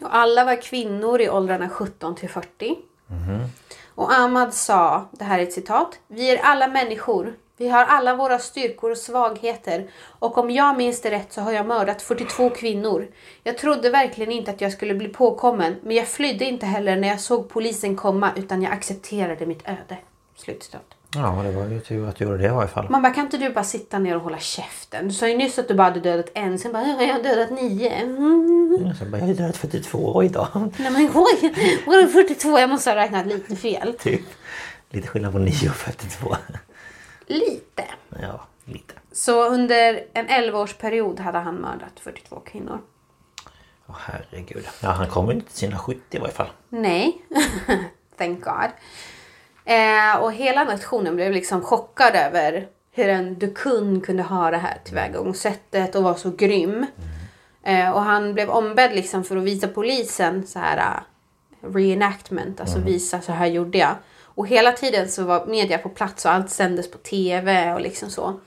Och 0.00 0.14
alla 0.14 0.44
var 0.44 0.62
kvinnor 0.62 1.20
i 1.20 1.30
åldrarna 1.30 1.68
17 1.68 2.14
till 2.14 2.28
40. 2.28 2.76
Och 3.94 4.12
Ahmad 4.12 4.54
sa, 4.54 5.08
det 5.10 5.24
här 5.24 5.38
är 5.38 5.42
ett 5.42 5.52
citat. 5.52 5.98
Vi 6.08 6.30
är 6.30 6.42
alla 6.42 6.68
människor. 6.68 7.34
Vi 7.60 7.68
har 7.68 7.84
alla 7.84 8.14
våra 8.14 8.38
styrkor 8.38 8.90
och 8.90 8.96
svagheter. 8.96 9.86
Och 10.18 10.38
om 10.38 10.50
jag 10.50 10.76
minns 10.76 11.02
det 11.02 11.10
rätt 11.10 11.32
så 11.32 11.40
har 11.40 11.52
jag 11.52 11.66
mördat 11.66 12.02
42 12.02 12.50
kvinnor. 12.50 13.06
Jag 13.42 13.58
trodde 13.58 13.90
verkligen 13.90 14.32
inte 14.32 14.50
att 14.50 14.60
jag 14.60 14.72
skulle 14.72 14.94
bli 14.94 15.08
påkommen. 15.08 15.76
Men 15.82 15.96
jag 15.96 16.06
flydde 16.08 16.44
inte 16.44 16.66
heller 16.66 16.96
när 16.96 17.08
jag 17.08 17.20
såg 17.20 17.48
polisen 17.48 17.96
komma 17.96 18.30
utan 18.36 18.62
jag 18.62 18.72
accepterade 18.72 19.46
mitt 19.46 19.62
öde. 19.68 19.98
Slutcitat. 20.36 20.82
Ja, 21.14 21.42
det 21.44 21.50
var 21.52 21.66
ju 21.66 21.80
tur 21.80 22.08
att 22.08 22.16
du 22.16 22.24
gjorde 22.24 22.38
det 22.38 22.44
i 22.44 22.48
varje 22.48 22.68
fall. 22.68 22.90
Man 22.90 23.02
bara, 23.02 23.12
kan 23.14 23.24
inte 23.24 23.38
du 23.38 23.50
bara 23.50 23.64
sitta 23.64 23.98
ner 23.98 24.16
och 24.16 24.22
hålla 24.22 24.38
käften? 24.38 25.08
Du 25.08 25.14
sa 25.14 25.28
ju 25.28 25.36
nyss 25.36 25.58
att 25.58 25.68
du 25.68 25.74
bara 25.74 25.82
hade 25.84 26.00
dödat 26.00 26.30
en, 26.34 26.58
sen 26.58 26.72
bara, 26.72 26.82
"Ja, 26.86 27.02
jag 27.02 27.14
har 27.14 27.22
dödat 27.22 27.50
nio. 27.50 27.90
Mm. 27.90 28.94
Så 28.98 29.04
bara, 29.04 29.18
jag 29.18 29.26
har 29.26 29.34
dödat 29.34 29.56
42 29.56 30.22
idag. 30.22 30.46
Nej 30.78 30.90
men 30.90 31.10
oj, 31.14 31.54
vadå 31.86 32.06
42? 32.08 32.58
Jag 32.58 32.70
måste 32.70 32.90
ha 32.90 32.96
räknat 32.96 33.26
lite 33.26 33.56
fel. 33.56 33.94
Typ. 33.98 34.20
Lite 34.90 35.08
skillnad 35.08 35.32
på 35.32 35.38
9 35.38 35.50
och 35.68 35.74
42. 35.76 36.36
Lite. 37.30 37.84
Ja, 38.22 38.40
lite. 38.64 38.94
Så 39.12 39.48
under 39.48 40.04
en 40.12 40.28
11-årsperiod 40.28 41.20
hade 41.20 41.38
han 41.38 41.54
mördat 41.54 42.00
42 42.00 42.40
kvinnor. 42.40 42.80
Åh 43.86 43.96
herregud. 43.98 44.68
Ja, 44.82 44.88
han 44.88 45.08
kommer 45.08 45.32
ju 45.32 45.38
inte 45.38 45.50
till 45.50 45.58
sina 45.58 45.78
70 45.78 46.00
i 46.10 46.18
varje 46.18 46.34
fall. 46.34 46.48
Nej, 46.68 47.22
thank 48.18 48.44
God. 48.44 48.70
Eh, 49.64 50.16
och 50.20 50.32
hela 50.32 50.64
nationen 50.64 51.16
blev 51.16 51.32
liksom 51.32 51.62
chockad 51.62 52.14
över 52.14 52.68
hur 52.92 53.08
en 53.08 53.38
dukun 53.38 54.00
kunde 54.00 54.22
ha 54.22 54.50
det 54.50 54.58
här 54.58 54.78
tillvägagångssättet 54.84 55.94
och 55.94 56.02
vara 56.02 56.14
så 56.14 56.30
grym. 56.30 56.86
Eh, 57.62 57.90
och 57.90 58.02
han 58.02 58.34
blev 58.34 58.50
ombedd 58.50 58.94
liksom 58.94 59.24
för 59.24 59.36
att 59.36 59.44
visa 59.44 59.68
polisen 59.68 60.46
så 60.46 60.58
här 60.58 60.76
uh, 60.76 61.74
reenactment, 61.74 62.60
alltså 62.60 62.78
visa 62.78 63.20
så 63.20 63.32
här 63.32 63.46
gjorde 63.46 63.78
jag. 63.78 63.94
Och 64.34 64.46
hela 64.48 64.72
tiden 64.72 65.08
så 65.08 65.24
var 65.24 65.46
media 65.46 65.78
på 65.78 65.88
plats 65.88 66.24
och 66.24 66.30
allt 66.32 66.50
sändes 66.50 66.90
på 66.90 66.98
tv 66.98 67.72
och 67.74 67.80
liksom 67.80 68.10
så. 68.10 68.40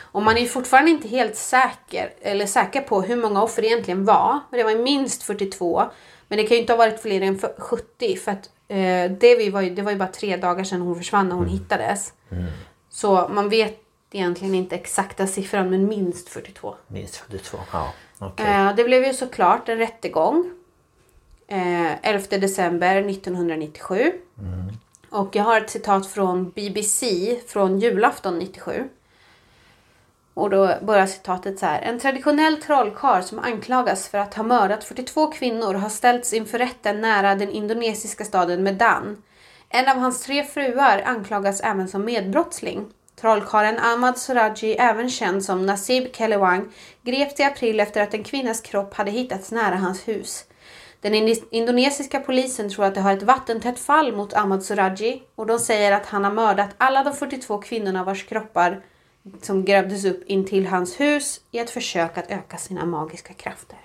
Och 0.00 0.22
man 0.22 0.36
är 0.36 0.40
ju 0.40 0.46
fortfarande 0.48 0.90
inte 0.90 1.08
helt 1.08 1.36
säker, 1.36 2.12
eller 2.20 2.46
säker 2.46 2.80
på 2.80 3.02
hur 3.02 3.16
många 3.16 3.42
offer 3.42 3.62
det 3.62 3.68
egentligen 3.68 4.04
var. 4.04 4.40
Men 4.50 4.58
det 4.58 4.64
var 4.64 4.82
minst 4.82 5.22
42. 5.22 5.82
Men 6.28 6.38
det 6.38 6.44
kan 6.44 6.54
ju 6.56 6.60
inte 6.60 6.72
ha 6.72 6.78
varit 6.78 7.02
fler 7.02 7.20
än 7.20 7.38
för- 7.38 7.54
70 7.58 8.16
för 8.16 8.32
att 8.32 8.50
eh, 8.68 9.10
det, 9.20 9.50
var 9.52 9.60
ju, 9.60 9.74
det 9.74 9.82
var 9.82 9.92
ju 9.92 9.98
bara 9.98 10.08
tre 10.08 10.36
dagar 10.36 10.64
sedan 10.64 10.80
hon 10.80 10.96
försvann 10.96 11.28
när 11.28 11.36
hon 11.36 11.46
hittades. 11.48 12.12
Så 12.90 13.28
man 13.28 13.48
vet 13.48 13.80
egentligen 14.12 14.54
inte 14.54 14.74
exakta 14.74 15.26
siffran 15.26 15.70
men 15.70 15.88
minst 15.88 16.28
42. 16.28 16.74
Minst 16.86 17.16
42. 17.16 17.58
Ja, 17.72 17.92
okej. 18.18 18.46
Eh, 18.46 18.74
det 18.76 18.84
blev 18.84 19.04
ju 19.04 19.14
såklart 19.14 19.68
en 19.68 19.78
rättegång. 19.78 20.50
Eh, 21.48 22.06
11 22.10 22.38
december 22.38 22.96
1997. 23.10 24.12
Och 25.10 25.36
jag 25.36 25.44
har 25.44 25.60
ett 25.60 25.70
citat 25.70 26.06
från 26.06 26.50
BBC 26.50 27.36
från 27.46 27.78
julafton 27.78 28.38
97. 28.38 28.88
Och 30.34 30.50
då 30.50 30.74
börjar 30.82 31.06
citatet 31.06 31.58
så 31.58 31.66
här. 31.66 31.82
En 31.82 31.98
traditionell 31.98 32.62
trollkarl 32.62 33.22
som 33.22 33.38
anklagas 33.38 34.08
för 34.08 34.18
att 34.18 34.34
ha 34.34 34.42
mördat 34.42 34.84
42 34.84 35.26
kvinnor 35.26 35.74
har 35.74 35.88
ställts 35.88 36.32
inför 36.32 36.58
rätten 36.58 37.00
nära 37.00 37.34
den 37.34 37.50
indonesiska 37.50 38.24
staden 38.24 38.62
Medan. 38.62 39.22
En 39.68 39.88
av 39.88 39.96
hans 39.96 40.22
tre 40.22 40.44
fruar 40.44 41.02
anklagas 41.04 41.60
även 41.60 41.88
som 41.88 42.04
medbrottsling. 42.04 42.86
Trollkarlen 43.20 43.78
Ahmad 43.78 44.18
Suraji, 44.18 44.76
även 44.76 45.10
känd 45.10 45.44
som 45.44 45.66
Nasib 45.66 46.16
Kelewang, 46.16 46.68
greps 47.02 47.40
i 47.40 47.42
april 47.42 47.80
efter 47.80 48.00
att 48.00 48.14
en 48.14 48.24
kvinnas 48.24 48.60
kropp 48.60 48.94
hade 48.94 49.10
hittats 49.10 49.52
nära 49.52 49.76
hans 49.76 50.08
hus. 50.08 50.45
Den 51.10 51.36
indonesiska 51.50 52.20
polisen 52.20 52.70
tror 52.70 52.84
att 52.84 52.94
det 52.94 53.00
har 53.00 53.12
ett 53.12 53.22
vattentätt 53.22 53.78
fall 53.78 54.12
mot 54.16 54.34
Ahmad 54.34 54.62
Suraji 54.64 55.22
och 55.34 55.46
de 55.46 55.58
säger 55.58 55.92
att 55.92 56.06
han 56.06 56.24
har 56.24 56.32
mördat 56.32 56.70
alla 56.78 57.04
de 57.04 57.14
42 57.14 57.58
kvinnorna 57.58 58.04
vars 58.04 58.24
kroppar 58.24 58.80
som 59.42 59.64
grävdes 59.64 60.04
upp 60.04 60.24
in 60.26 60.44
till 60.44 60.66
hans 60.66 61.00
hus 61.00 61.40
i 61.50 61.58
ett 61.58 61.70
försök 61.70 62.18
att 62.18 62.30
öka 62.30 62.56
sina 62.56 62.84
magiska 62.84 63.34
krafter. 63.34 63.78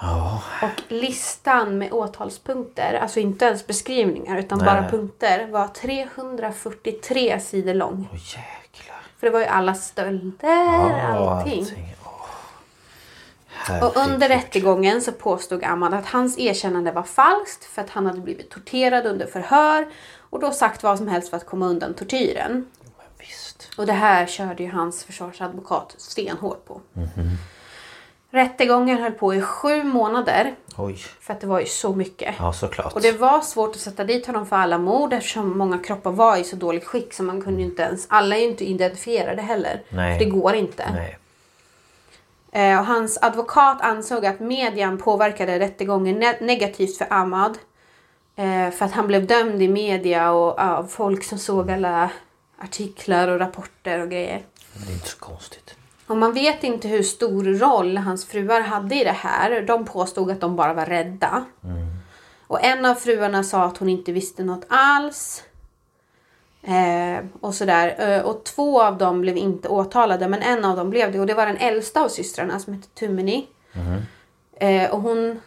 Ja, 0.00 0.42
Och 0.62 0.82
listan 0.92 1.78
med 1.78 1.92
åtalspunkter, 1.92 2.98
alltså 3.02 3.20
inte 3.20 3.44
ens 3.44 3.66
beskrivningar 3.66 4.38
utan 4.38 4.58
Nej, 4.58 4.66
bara 4.66 4.88
punkter, 4.88 5.46
var 5.46 5.68
343 5.68 7.40
sidor 7.40 7.74
lång. 7.74 8.08
åh 8.12 8.18
jäklar. 8.18 8.96
För 9.18 9.26
det 9.26 9.30
var 9.32 9.40
ju 9.40 9.46
alla 9.46 9.74
stölder, 9.74 10.32
Ja, 10.42 11.38
allting. 11.38 11.66
Åh, 13.70 13.84
Och 13.84 13.96
under 13.96 14.04
herregud. 14.28 14.30
rättegången 14.30 15.02
så 15.02 15.12
påstod 15.12 15.64
Ahmad 15.64 15.94
att 15.94 16.06
hans 16.06 16.38
erkännande 16.38 16.92
var 16.92 17.02
falskt 17.02 17.64
för 17.64 17.82
att 17.82 17.90
han 17.90 18.06
hade 18.06 18.20
blivit 18.20 18.50
torterad 18.50 19.06
under 19.06 19.26
förhör 19.26 19.86
och 20.30 20.40
då 20.40 20.50
sagt 20.50 20.82
vad 20.82 20.98
som 20.98 21.08
helst 21.08 21.30
för 21.30 21.36
att 21.36 21.46
komma 21.46 21.66
undan 21.66 21.94
tortyren. 21.94 22.66
Och 23.78 23.86
det 23.86 23.92
här 23.92 24.26
körde 24.26 24.62
ju 24.62 24.70
hans 24.70 25.04
försvarsadvokat 25.04 25.94
stenhårt 25.98 26.64
på. 26.64 26.80
Rättegången 28.30 28.98
höll 28.98 29.12
på 29.12 29.34
i 29.34 29.40
sju 29.42 29.82
månader 29.84 30.54
Oj. 30.76 30.96
för 31.20 31.32
att 31.34 31.40
det 31.40 31.46
var 31.46 31.60
ju 31.60 31.66
så 31.66 31.94
mycket. 31.94 32.34
Ja, 32.38 32.52
såklart. 32.52 32.92
Och 32.94 33.00
det 33.00 33.12
var 33.12 33.40
svårt 33.40 33.70
att 33.70 33.80
sätta 33.80 34.04
dit 34.04 34.26
honom 34.26 34.46
för 34.46 34.56
alla 34.56 34.78
mord 34.78 35.12
eftersom 35.12 35.58
många 35.58 35.78
kroppar 35.78 36.10
var 36.10 36.36
i 36.36 36.44
så 36.44 36.56
dåligt 36.56 36.84
skick 36.84 37.14
så 37.14 37.22
man 37.22 37.42
kunde 37.42 37.62
inte 37.62 37.82
ens, 37.82 38.06
alla 38.10 38.36
är 38.36 38.40
ju 38.40 38.46
inte 38.48 38.64
identifierade 38.64 39.42
heller. 39.42 39.82
Nej. 39.88 40.18
För 40.18 40.24
det 40.24 40.30
går 40.30 40.54
inte. 40.54 40.90
Nej. 40.92 41.18
Eh, 42.52 42.78
och 42.78 42.86
hans 42.86 43.18
advokat 43.22 43.80
ansåg 43.80 44.26
att 44.26 44.40
median 44.40 44.98
påverkade 44.98 45.58
rättegången 45.58 46.22
ne- 46.22 46.42
negativt 46.44 46.98
för 46.98 47.06
Ahmad. 47.12 47.58
Eh, 48.36 48.70
för 48.70 48.84
att 48.84 48.92
han 48.92 49.06
blev 49.06 49.26
dömd 49.26 49.62
i 49.62 49.68
media 49.68 50.30
och 50.30 50.58
av 50.60 50.84
folk 50.84 51.24
som 51.24 51.38
såg 51.38 51.70
alla 51.70 52.10
artiklar 52.58 53.28
och 53.28 53.38
rapporter 53.38 54.00
och 54.02 54.10
grejer. 54.10 54.42
Det 54.74 54.92
är 54.92 54.94
inte 54.94 55.08
så 55.08 55.18
konstigt. 55.18 55.74
Och 56.06 56.16
man 56.16 56.32
vet 56.32 56.64
inte 56.64 56.88
hur 56.88 57.02
stor 57.02 57.44
roll 57.44 57.96
hans 57.96 58.26
fruar 58.26 58.60
hade 58.60 58.94
i 59.00 59.04
det 59.04 59.10
här. 59.16 59.62
De 59.62 59.84
påstod 59.84 60.30
att 60.30 60.40
de 60.40 60.56
bara 60.56 60.74
var 60.74 60.86
rädda. 60.86 61.44
Och 62.46 62.64
en 62.64 62.84
av 62.84 62.94
fruarna 62.94 63.44
sa 63.44 63.64
att 63.64 63.78
hon 63.78 63.88
inte 63.88 64.12
visste 64.12 64.44
något 64.44 64.64
alls. 64.68 65.42
Eh, 66.68 67.24
och 67.40 67.54
sådär. 67.54 68.10
Eh, 68.10 68.22
och 68.22 68.44
två 68.44 68.82
av 68.82 68.98
dem 68.98 69.20
blev 69.20 69.36
inte 69.36 69.68
åtalade 69.68 70.28
men 70.28 70.42
en 70.42 70.64
av 70.64 70.76
dem 70.76 70.90
blev 70.90 71.12
det. 71.12 71.20
Och 71.20 71.26
det 71.26 71.34
var 71.34 71.46
den 71.46 71.56
äldsta 71.56 72.04
av 72.04 72.08
systrarna 72.08 72.58
som 72.58 72.74
hette 72.74 72.88
Tumini. 72.88 73.46
Eh, 74.60 74.90
och 74.90 75.00
hon 75.00 75.40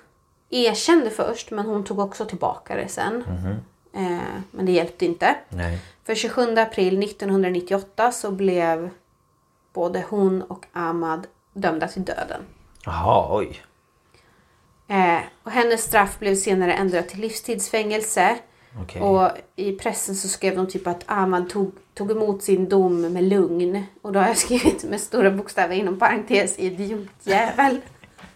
erkände 0.50 1.10
först 1.10 1.52
men 1.52 1.66
hon 1.66 1.84
tog 1.84 2.00
också 2.00 2.26
tillbaka 2.26 2.76
det 2.76 2.88
sen. 2.88 3.24
Eh, 3.94 4.42
men 4.52 4.66
det 4.66 4.72
hjälpte 4.72 5.06
inte. 5.06 5.36
Nej. 5.50 5.80
För 6.04 6.16
27 6.16 6.58
april 6.58 7.04
1998 7.04 8.12
så 8.12 8.32
blev 8.32 8.90
både 9.74 10.06
hon 10.10 10.42
och 10.42 10.66
Ahmad 10.74 11.28
dömda 11.54 11.88
till 11.88 12.04
döden. 12.04 12.42
Jaha, 12.86 13.38
oj. 13.38 13.62
Eh, 14.88 15.20
och 15.44 15.52
hennes 15.52 15.84
straff 15.84 16.20
blev 16.20 16.36
senare 16.36 16.74
ändrat 16.74 17.10
till 17.10 17.20
livstidsfängelse. 17.20 18.38
Okej. 18.80 19.02
Och 19.02 19.30
i 19.56 19.72
pressen 19.72 20.16
så 20.16 20.28
skrev 20.28 20.56
de 20.56 20.68
typ 20.68 20.88
att 20.88 21.04
Ahmad 21.06 21.50
tog, 21.50 21.72
tog 21.94 22.12
emot 22.12 22.44
sin 22.44 22.70
dom 22.70 23.02
med 23.14 23.24
lugn. 23.24 23.86
Och 24.02 24.12
då 24.12 24.20
har 24.20 24.28
jag 24.28 24.38
skrivit 24.46 24.84
med 24.84 25.02
stora 25.02 25.32
bokstäver 25.32 25.76
inom 25.76 26.00
parentes 26.00 26.60
idiotjävel. 26.60 27.82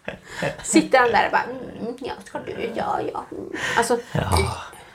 Sitter 0.63 0.99
han 0.99 1.07
där 1.11 1.25
och 1.25 1.31
bara 1.31 1.43
mm, 1.81 1.95
ja 1.99 2.13
ska 2.25 2.39
du, 2.39 2.71
ja 2.75 2.99
ja. 3.13 3.25
Mm. 3.31 3.51
Alltså, 3.77 3.97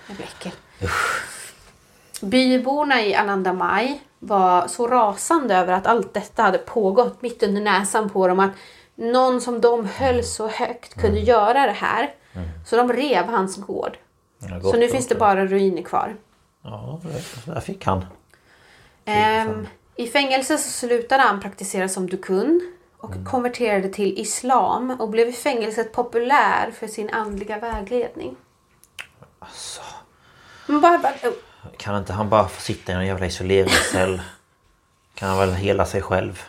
jag 0.08 0.16
blir 0.16 0.26
äckel. 0.26 0.52
Byborna 2.22 3.02
i 3.02 3.14
Anandamai 3.14 4.00
var 4.18 4.68
så 4.68 4.86
rasande 4.88 5.56
över 5.56 5.72
att 5.72 5.86
allt 5.86 6.14
detta 6.14 6.42
hade 6.42 6.58
pågått 6.58 7.22
mitt 7.22 7.42
under 7.42 7.60
näsan 7.62 8.10
på 8.10 8.28
dem. 8.28 8.40
Att 8.40 8.50
någon 8.94 9.40
som 9.40 9.60
de 9.60 9.86
höll 9.86 10.24
så 10.24 10.48
högt 10.48 10.94
kunde 10.94 11.18
Mm. 11.18 11.24
göra 11.24 11.66
det 11.66 11.72
här. 11.72 12.14
Så 12.66 12.76
de 12.76 12.92
rev 12.92 13.24
hans 13.24 13.56
gård. 13.56 13.96
Så 14.62 14.76
nu 14.76 14.88
finns 14.88 15.08
det 15.08 15.14
bara 15.14 15.46
ruiner 15.46 15.82
kvar. 15.82 16.16
Ja, 16.62 17.00
det- 17.02 17.52
där 17.52 17.60
fick 17.60 17.84
han. 17.86 18.06
Ehm, 19.04 19.66
I 19.96 20.06
fängelse 20.06 20.58
så 20.58 20.70
slutade 20.70 21.22
han 21.22 21.40
praktisera 21.40 21.88
som 21.88 22.06
dukun 22.06 22.72
och 22.96 23.10
Mm. 23.12 23.24
konverterade 23.24 23.88
till 23.88 24.18
islam 24.18 24.90
och 24.90 25.08
blev 25.08 25.28
i 25.28 25.32
fängelset 25.32 25.92
populär 25.92 26.70
för 26.70 26.86
sin 26.86 27.10
andliga 27.10 27.58
vägledning. 27.58 28.36
Alltså, 29.38 29.80
bara, 30.66 30.98
bara, 30.98 31.12
oh, 31.30 31.34
kan 31.76 31.96
inte 31.96 32.12
han 32.12 32.28
bara 32.28 32.48
få 32.48 32.60
sitta 32.60 32.92
i 32.92 32.94
en 32.94 33.06
jävla 33.06 33.26
isoleringscell? 33.26 34.20
Kan 35.14 35.28
han 35.28 35.38
väl 35.38 35.52
hela 35.54 35.86
sig 35.86 36.02
själv? 36.02 36.42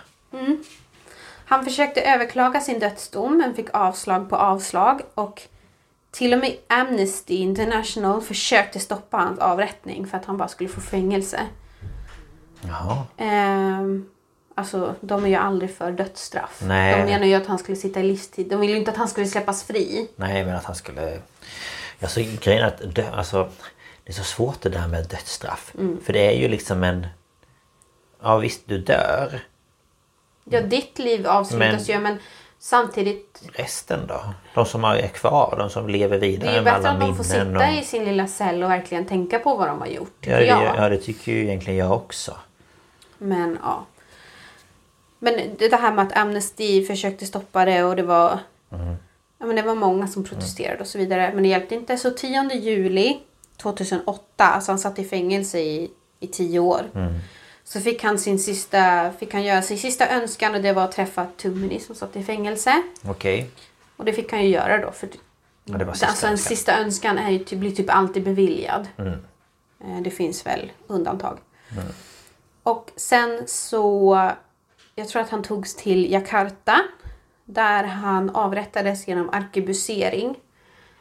Han 1.45 1.63
försökte 1.65 2.01
överklaga 2.01 2.59
sin 2.61 2.79
dödsdom 2.79 3.37
men 3.37 3.55
fick 3.55 3.67
avslag 3.73 4.29
på 4.29 4.35
avslag 4.35 5.01
och 5.15 5.41
till 6.11 6.33
och 6.33 6.39
med 6.39 6.57
Amnesty 6.67 7.35
International 7.35 8.21
försökte 8.21 8.79
stoppa 8.79 9.17
hans 9.17 9.39
avrättning 9.39 10.07
för 10.07 10.17
att 10.17 10.25
han 10.25 10.37
bara 10.37 10.47
skulle 10.47 10.69
få 10.69 10.81
fängelse. 10.81 11.41
Jaha. 12.61 13.03
Ehm, 13.17 14.09
alltså 14.55 14.95
de 15.01 15.25
är 15.25 15.29
ju 15.29 15.35
aldrig 15.35 15.75
för 15.75 15.91
dödsstraff. 15.91 16.61
Nej. 16.65 16.97
De 16.97 17.11
menar 17.11 17.25
ju 17.25 17.33
att 17.33 17.47
han 17.47 17.57
skulle 17.57 17.75
sitta 17.75 17.99
i 17.99 18.03
livstid. 18.03 18.47
De 18.49 18.59
vill 18.59 18.69
ju 18.69 18.77
inte 18.77 18.91
att 18.91 18.97
han 18.97 19.07
skulle 19.07 19.27
släppas 19.27 19.63
fri. 19.63 20.09
Nej, 20.15 20.45
men 20.45 20.55
att 20.55 20.65
han 20.65 20.75
skulle... 20.75 21.19
Alltså 22.01 22.19
grejen 22.41 22.63
är 22.63 22.67
att 22.67 22.95
dö, 22.95 23.11
alltså, 23.11 23.49
det 24.03 24.11
är 24.11 24.13
så 24.13 24.23
svårt 24.23 24.61
det 24.61 24.69
där 24.69 24.87
med 24.87 25.07
dödsstraff. 25.07 25.73
För 26.03 26.13
det 26.13 26.27
är 26.27 26.39
ju 26.39 26.47
liksom 26.47 26.83
en... 26.83 27.07
Ja 28.21 28.37
visst, 28.37 28.61
du 28.65 28.77
dör. 28.77 29.39
Ja, 30.43 30.61
ditt 30.61 30.99
liv 30.99 31.27
avslutas 31.27 31.87
Men- 31.87 31.95
ju 31.97 31.99
men 32.03 32.17
samtidigt 32.61 33.41
Resten 33.53 34.07
då? 34.07 34.21
De 34.53 34.65
som 34.65 34.83
är 34.83 35.07
kvar, 35.07 35.55
de 35.57 35.69
som 35.69 35.89
lever 35.89 36.19
det 36.19 36.27
vidare 36.27 36.51
är 36.51 36.55
ju 36.55 36.61
med 36.61 36.73
bättre 36.73 36.89
alla 36.89 36.89
att 36.89 36.99
de 36.99 37.15
får 37.15 37.37
minnen. 37.37 37.53
sitta 37.53 37.69
och... 37.69 37.81
i 37.81 37.85
sin 37.85 38.05
lilla 38.05 38.27
cell 38.27 38.63
och 38.63 38.69
verkligen 38.69 39.05
tänka 39.05 39.39
på 39.39 39.55
vad 39.55 39.67
de 39.67 39.79
har 39.79 39.87
gjort. 39.87 40.17
Ja, 40.27 40.37
det, 40.37 40.45
jag. 40.45 40.75
ja, 40.77 40.89
det 40.89 40.97
tycker 40.97 41.31
ju 41.31 41.43
egentligen 41.43 41.79
jag 41.79 41.91
också. 41.91 42.37
Men 43.17 43.57
ja. 43.63 43.85
Men 45.19 45.55
det 45.57 45.75
här 45.75 45.93
med 45.93 46.07
att 46.07 46.17
Amnesty 46.17 46.85
försökte 46.85 47.25
stoppa 47.25 47.65
det 47.65 47.83
och 47.83 47.95
det 47.95 48.03
var 48.03 48.39
Ja, 49.41 49.47
men 49.47 49.55
det 49.55 49.61
var 49.61 49.75
många 49.75 50.07
som 50.07 50.23
protesterade 50.23 50.79
och 50.81 50.87
så 50.87 50.97
vidare. 50.97 51.31
Men 51.33 51.43
det 51.43 51.49
hjälpte 51.49 51.75
inte. 51.75 51.97
Så 51.97 52.11
10 52.11 52.53
juli 52.53 53.19
2008, 53.57 54.43
alltså 54.43 54.71
han 54.71 54.79
satt 54.79 54.99
i 54.99 55.03
fängelse 55.03 55.59
i, 55.59 55.91
i 56.19 56.27
tio 56.27 56.59
år. 56.59 56.81
Så 57.73 57.79
fick 57.81 58.03
han, 58.03 58.19
sin 58.19 58.39
sista, 58.39 59.11
fick 59.19 59.33
han 59.33 59.43
göra 59.43 59.61
sin 59.61 59.77
sista 59.77 60.09
önskan 60.09 60.55
och 60.55 60.61
det 60.61 60.73
var 60.73 60.83
att 60.83 60.91
träffa 60.91 61.25
Tumini 61.37 61.79
som 61.79 61.95
satt 61.95 62.15
i 62.15 62.23
fängelse. 62.23 62.81
Okej. 63.05 63.49
Och 63.97 64.05
det 64.05 64.13
fick 64.13 64.31
han 64.31 64.41
ju 64.43 64.47
göra 64.49 64.77
då. 64.77 64.91
För 64.91 65.09
Ja, 65.65 65.77
det 65.77 65.85
var 65.85 65.93
sista 65.93 66.07
alltså 66.07 66.25
en 66.25 66.31
önskan. 66.31 66.49
sista 66.49 66.79
önskan 66.79 67.17
är 67.17 67.29
ju 67.31 67.55
blir 67.57 67.71
typ 67.71 67.89
alltid 67.89 68.23
beviljad. 68.23 68.87
Eh, 68.97 70.01
Det 70.01 70.11
finns 70.11 70.45
väl 70.45 70.71
undantag. 70.87 71.37
Och 72.63 72.91
sen 72.95 73.43
så, 73.47 74.31
jag 74.95 75.09
tror 75.09 75.21
att 75.21 75.29
han 75.29 75.43
togs 75.43 75.75
till 75.75 76.11
Jakarta. 76.11 76.79
Där 77.45 77.83
han 77.83 78.29
avrättades 78.29 79.07
genom 79.07 79.29
arkebusering. 79.29 80.35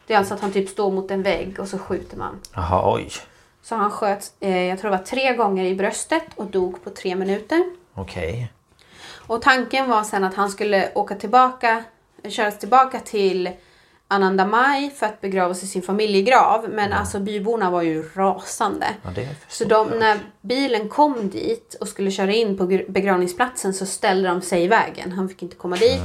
Det 0.07 0.15
är 0.15 0.19
alltså 0.19 0.35
att 0.35 0.41
han 0.41 0.53
typ 0.53 0.69
står 0.69 0.91
mot 0.91 1.11
en 1.11 1.23
vägg 1.23 1.61
och 1.61 1.69
så 1.69 1.79
skjuter 1.79 2.17
man. 2.17 2.41
Jaha, 2.55 2.95
oj. 2.95 3.11
Så 3.71 3.77
han 3.77 3.91
sköt, 3.91 4.33
eh, 4.41 4.63
jag 4.65 4.79
tror 4.79 4.91
det 4.91 4.97
var 4.97 5.05
tre 5.05 5.35
gånger 5.35 5.65
i 5.65 5.75
bröstet 5.75 6.25
och 6.37 6.47
dog 6.47 6.85
på 6.85 6.91
tre 6.91 7.17
minuter. 7.17 7.65
Okej. 7.95 8.53
Och 9.27 9.43
tanken 9.43 9.89
var 9.91 10.03
sen 10.05 10.25
att 10.25 10.35
han 10.35 10.51
skulle 10.51 10.89
åka 10.95 11.15
tillbaka, 11.15 11.85
köras 12.29 12.59
tillbaka 12.59 13.01
till 13.01 13.51
Anandamai 14.09 14.91
för 14.97 15.07
att 15.07 15.21
begravas 15.21 15.63
i 15.63 15.67
sin 15.67 15.83
familjegrav. 15.83 16.67
Men 16.71 16.93
alltså 16.93 17.21
byborna 17.21 17.71
var 17.71 17.83
ju 17.83 18.03
rasande. 18.15 18.87
Ja, 19.03 19.11
Så 19.49 19.65
de, 19.65 19.89
när 19.89 20.19
bilen 20.41 20.89
kom 20.89 21.31
dit 21.31 21.77
och 21.81 21.89
skulle 21.89 22.11
köra 22.11 22.33
in 22.33 22.59
på 22.59 22.65
gr- 22.65 22.91
begravningsplatsen 22.91 23.75
så 23.75 23.87
ställde 23.87 24.29
de 24.29 24.43
sig 24.43 24.65
i 24.65 24.69
vägen. 24.69 25.13
Han 25.13 25.29
fick 25.29 25.43
inte 25.43 25.57
komma 25.57 25.77
dit. 25.77 26.01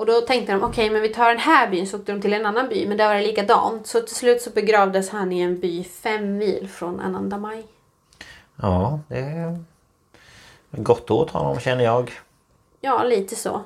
Och 0.00 0.06
då 0.06 0.20
tänkte 0.20 0.52
de, 0.52 0.62
okej 0.62 0.90
men 0.90 1.02
vi 1.02 1.08
tar 1.08 1.28
den 1.28 1.38
här 1.38 1.70
byn. 1.70 1.86
Så 1.86 1.98
åkte 1.98 2.12
de 2.12 2.20
till 2.20 2.32
en 2.32 2.46
annan 2.46 2.68
by. 2.68 2.86
Men 2.86 2.96
där 2.96 3.08
var 3.08 3.14
det 3.14 3.20
likadant. 3.22 3.86
Så 3.86 4.00
till 4.00 4.16
slut 4.16 4.42
så 4.42 4.50
begravdes 4.50 5.10
han 5.10 5.32
i 5.32 5.40
en 5.40 5.60
by 5.60 5.84
fem 5.84 6.38
mil 6.38 6.68
från 6.68 7.00
Anandamai. 7.00 7.62
Ja, 8.56 9.00
det 9.08 9.18
är 9.18 9.58
gott 10.70 11.10
åt 11.10 11.30
honom 11.30 11.60
känner 11.60 11.84
jag. 11.84 12.12
Ja, 12.80 13.02
lite 13.02 13.36
så. 13.36 13.60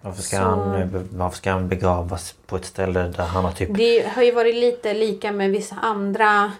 Varför 0.00 0.22
ska, 0.22 0.36
Så- 0.36 0.42
han, 0.42 1.08
varför 1.12 1.36
ska 1.36 1.52
han 1.52 1.68
begravas 1.68 2.34
på 2.46 2.56
ett 2.56 2.64
ställe 2.64 3.02
där 3.02 3.24
han 3.24 3.44
har 3.44 3.52
typ... 3.52 3.68
Det 3.76 4.08
har 4.08 4.22
ju 4.22 4.32
varit 4.32 4.54
lite 4.54 4.94
lika 4.94 5.32
med 5.32 5.50
vissa 5.50 5.76
andra 5.76 6.52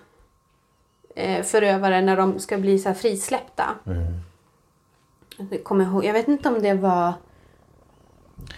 eh, 1.14 1.42
förövare 1.44 2.00
när 2.00 2.16
de 2.16 2.38
ska 2.38 2.58
bli 2.58 2.78
så 2.78 2.94
frisläppta. 2.94 3.64
Jag, 5.50 5.64
kommer 5.64 5.84
ihåg, 5.84 6.04
jag 6.04 6.12
vet 6.12 6.28
inte 6.28 6.48
om 6.48 6.62
det 6.62 6.74
var 6.74 7.12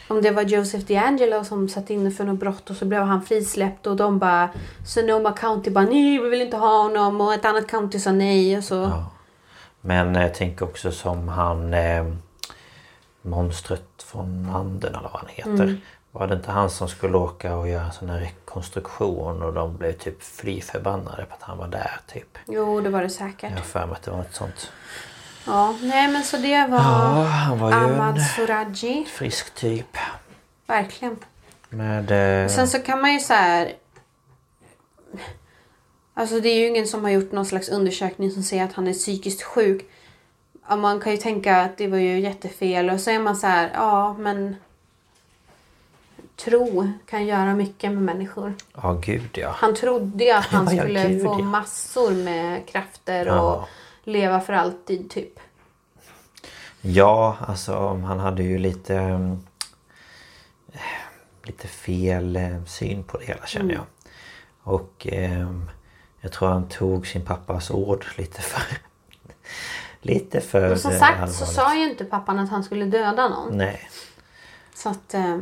om 0.09 0.23
det 0.23 0.31
var 0.31 0.43
Joseph 0.43 0.85
DeAngelo 0.85 1.45
som 1.45 1.69
satt 1.69 1.91
inne 1.91 2.11
för 2.11 2.25
något 2.25 2.39
brott 2.39 2.71
och 2.71 2.77
så 2.77 2.85
blev 2.85 3.03
han 3.03 3.23
frisläppt 3.23 3.87
och 3.87 3.97
de 3.97 4.19
bara 4.19 4.49
Sonoma 4.87 5.33
County 5.33 5.71
bara 5.71 5.85
nej 5.85 6.19
vi 6.19 6.29
vill 6.29 6.43
inte 6.43 6.57
ha 6.57 6.83
honom 6.83 7.21
och 7.21 7.35
ett 7.35 7.45
annat 7.45 7.69
county 7.71 7.99
sa 7.99 8.12
nej 8.12 8.59
och 8.59 8.65
så. 8.65 8.75
Ja. 8.75 9.11
Men 9.81 10.15
jag 10.15 10.35
tänker 10.35 10.65
också 10.65 10.93
som 10.93 11.29
han 11.29 11.75
eh, 11.75 12.07
Monstret 13.23 14.03
från 14.03 14.51
Anden 14.55 14.95
eller 14.95 15.09
vad 15.12 15.21
han 15.21 15.29
heter. 15.29 15.65
Mm. 15.65 15.81
Var 16.12 16.27
det 16.27 16.35
inte 16.35 16.51
han 16.51 16.71
som 16.71 16.89
skulle 16.89 17.17
åka 17.17 17.57
och 17.57 17.69
göra 17.69 17.85
en 17.85 17.93
sån 17.93 18.11
här 18.11 18.21
rekonstruktion 18.21 19.43
och 19.43 19.53
de 19.53 19.77
blev 19.77 19.93
typ 19.93 20.23
fly 20.23 20.61
förbannade 20.61 21.25
på 21.25 21.35
att 21.35 21.43
han 21.43 21.59
var 21.59 21.69
där 21.69 22.01
typ. 22.07 22.39
Jo, 22.47 22.81
det 22.81 22.91
var 22.91 23.03
det 23.03 23.11
säkert. 23.11 23.51
Jag 23.51 23.59
har 23.59 23.65
för 23.65 23.87
mig 23.87 23.97
att 23.97 24.03
det 24.03 24.11
var 24.11 24.21
ett 24.21 24.35
sånt. 24.35 24.73
Ja, 25.47 25.75
nej 25.83 26.09
men 26.12 26.25
så 26.25 26.37
det 26.37 26.67
var 26.67 26.79
Ja, 26.79 27.23
han 27.25 27.59
var 27.59 27.73
Ahmad 27.73 28.23
Soraji. 28.37 29.05
frisk 29.05 29.55
typ. 29.55 29.97
Verkligen. 30.67 31.17
Med... 31.69 32.43
Eh, 32.45 32.49
Sen 32.51 32.69
så 32.69 32.79
kan 32.79 33.01
man 33.01 33.12
ju 33.12 33.21
så 33.21 33.33
här... 33.35 33.73
Alltså 36.15 36.41
det 36.41 36.49
är 36.49 36.59
ju 36.61 36.67
ingen 36.69 36.87
som 36.87 37.05
har 37.05 37.11
gjort 37.11 37.33
någon 37.33 37.47
slags 37.47 37.69
undersökning 37.69 38.31
som 38.31 38.43
säger 38.43 38.65
att 38.65 38.73
han 38.73 38.89
är 38.89 38.93
psykiskt 38.93 39.43
sjuk. 39.43 39.91
Ja, 40.69 40.77
man 40.77 41.01
kan 41.01 41.12
ju 41.12 41.19
tänka 41.19 41.61
att 41.61 41.77
det 41.77 41.87
var 41.87 41.99
ju 41.99 42.21
jättefel 42.21 42.91
och 42.91 43.01
så 43.01 43.11
är 43.11 43.19
man 43.19 43.37
så 43.37 43.47
här, 43.47 43.71
ja 43.75 44.12
men... 44.19 44.57
Tro 46.37 46.93
kan 47.07 47.27
göra 47.27 47.55
mycket 47.55 47.93
med 47.93 48.03
människor. 48.03 48.55
Ja, 48.83 48.93
gud 49.05 49.31
ja. 49.39 49.55
Han 49.57 49.75
trodde 49.75 50.25
ju 50.25 50.31
att 50.31 50.47
han 50.47 50.65
Ja, 50.77 50.83
skulle 50.83 51.09
gud, 51.09 51.23
få 51.23 51.37
ja. 51.39 51.45
massor 51.45 52.11
med 52.11 52.69
krafter 52.69 53.29
och 53.29 53.69
leva 54.05 54.40
för 54.40 54.52
alltid 54.52 55.10
typ. 55.10 55.40
Ja, 56.81 57.36
alltså 57.48 57.89
han 57.89 58.18
hade 58.18 58.43
ju 58.43 58.59
lite... 58.59 58.94
eh, 60.72 60.81
Lite 61.43 61.68
fel 61.68 62.36
eh, 62.36 62.64
syn 62.64 63.05
på 63.05 63.18
det 63.18 63.24
hela 63.24 63.47
känner 63.47 63.64
Mm. 63.74 63.77
jag. 63.77 63.85
Och 64.74 65.06
ehm, 65.10 65.70
jag 66.20 66.32
tror 66.32 66.48
han 66.48 66.68
tog 66.68 67.06
sin 67.06 67.24
pappas 67.24 67.70
ord 67.70 68.06
lite 68.16 68.43
för... 68.43 68.62
Lite 70.02 70.40
för 70.40 70.72
Och 70.72 70.81
som 70.81 70.90
eh, 70.93 70.98
sagt 70.98 71.14
så 71.16 71.22
allvarligt. 71.44 71.55
sa 71.55 71.74
ju 71.77 71.90
inte 71.90 72.05
pappan 72.05 72.39
att 72.39 72.51
han 72.51 72.64
skulle 72.64 72.85
döda 72.85 73.28
någon. 73.28 73.56
Nej. 73.59 73.81
Så 74.74 74.89
att, 74.89 75.14
eh, 75.14 75.39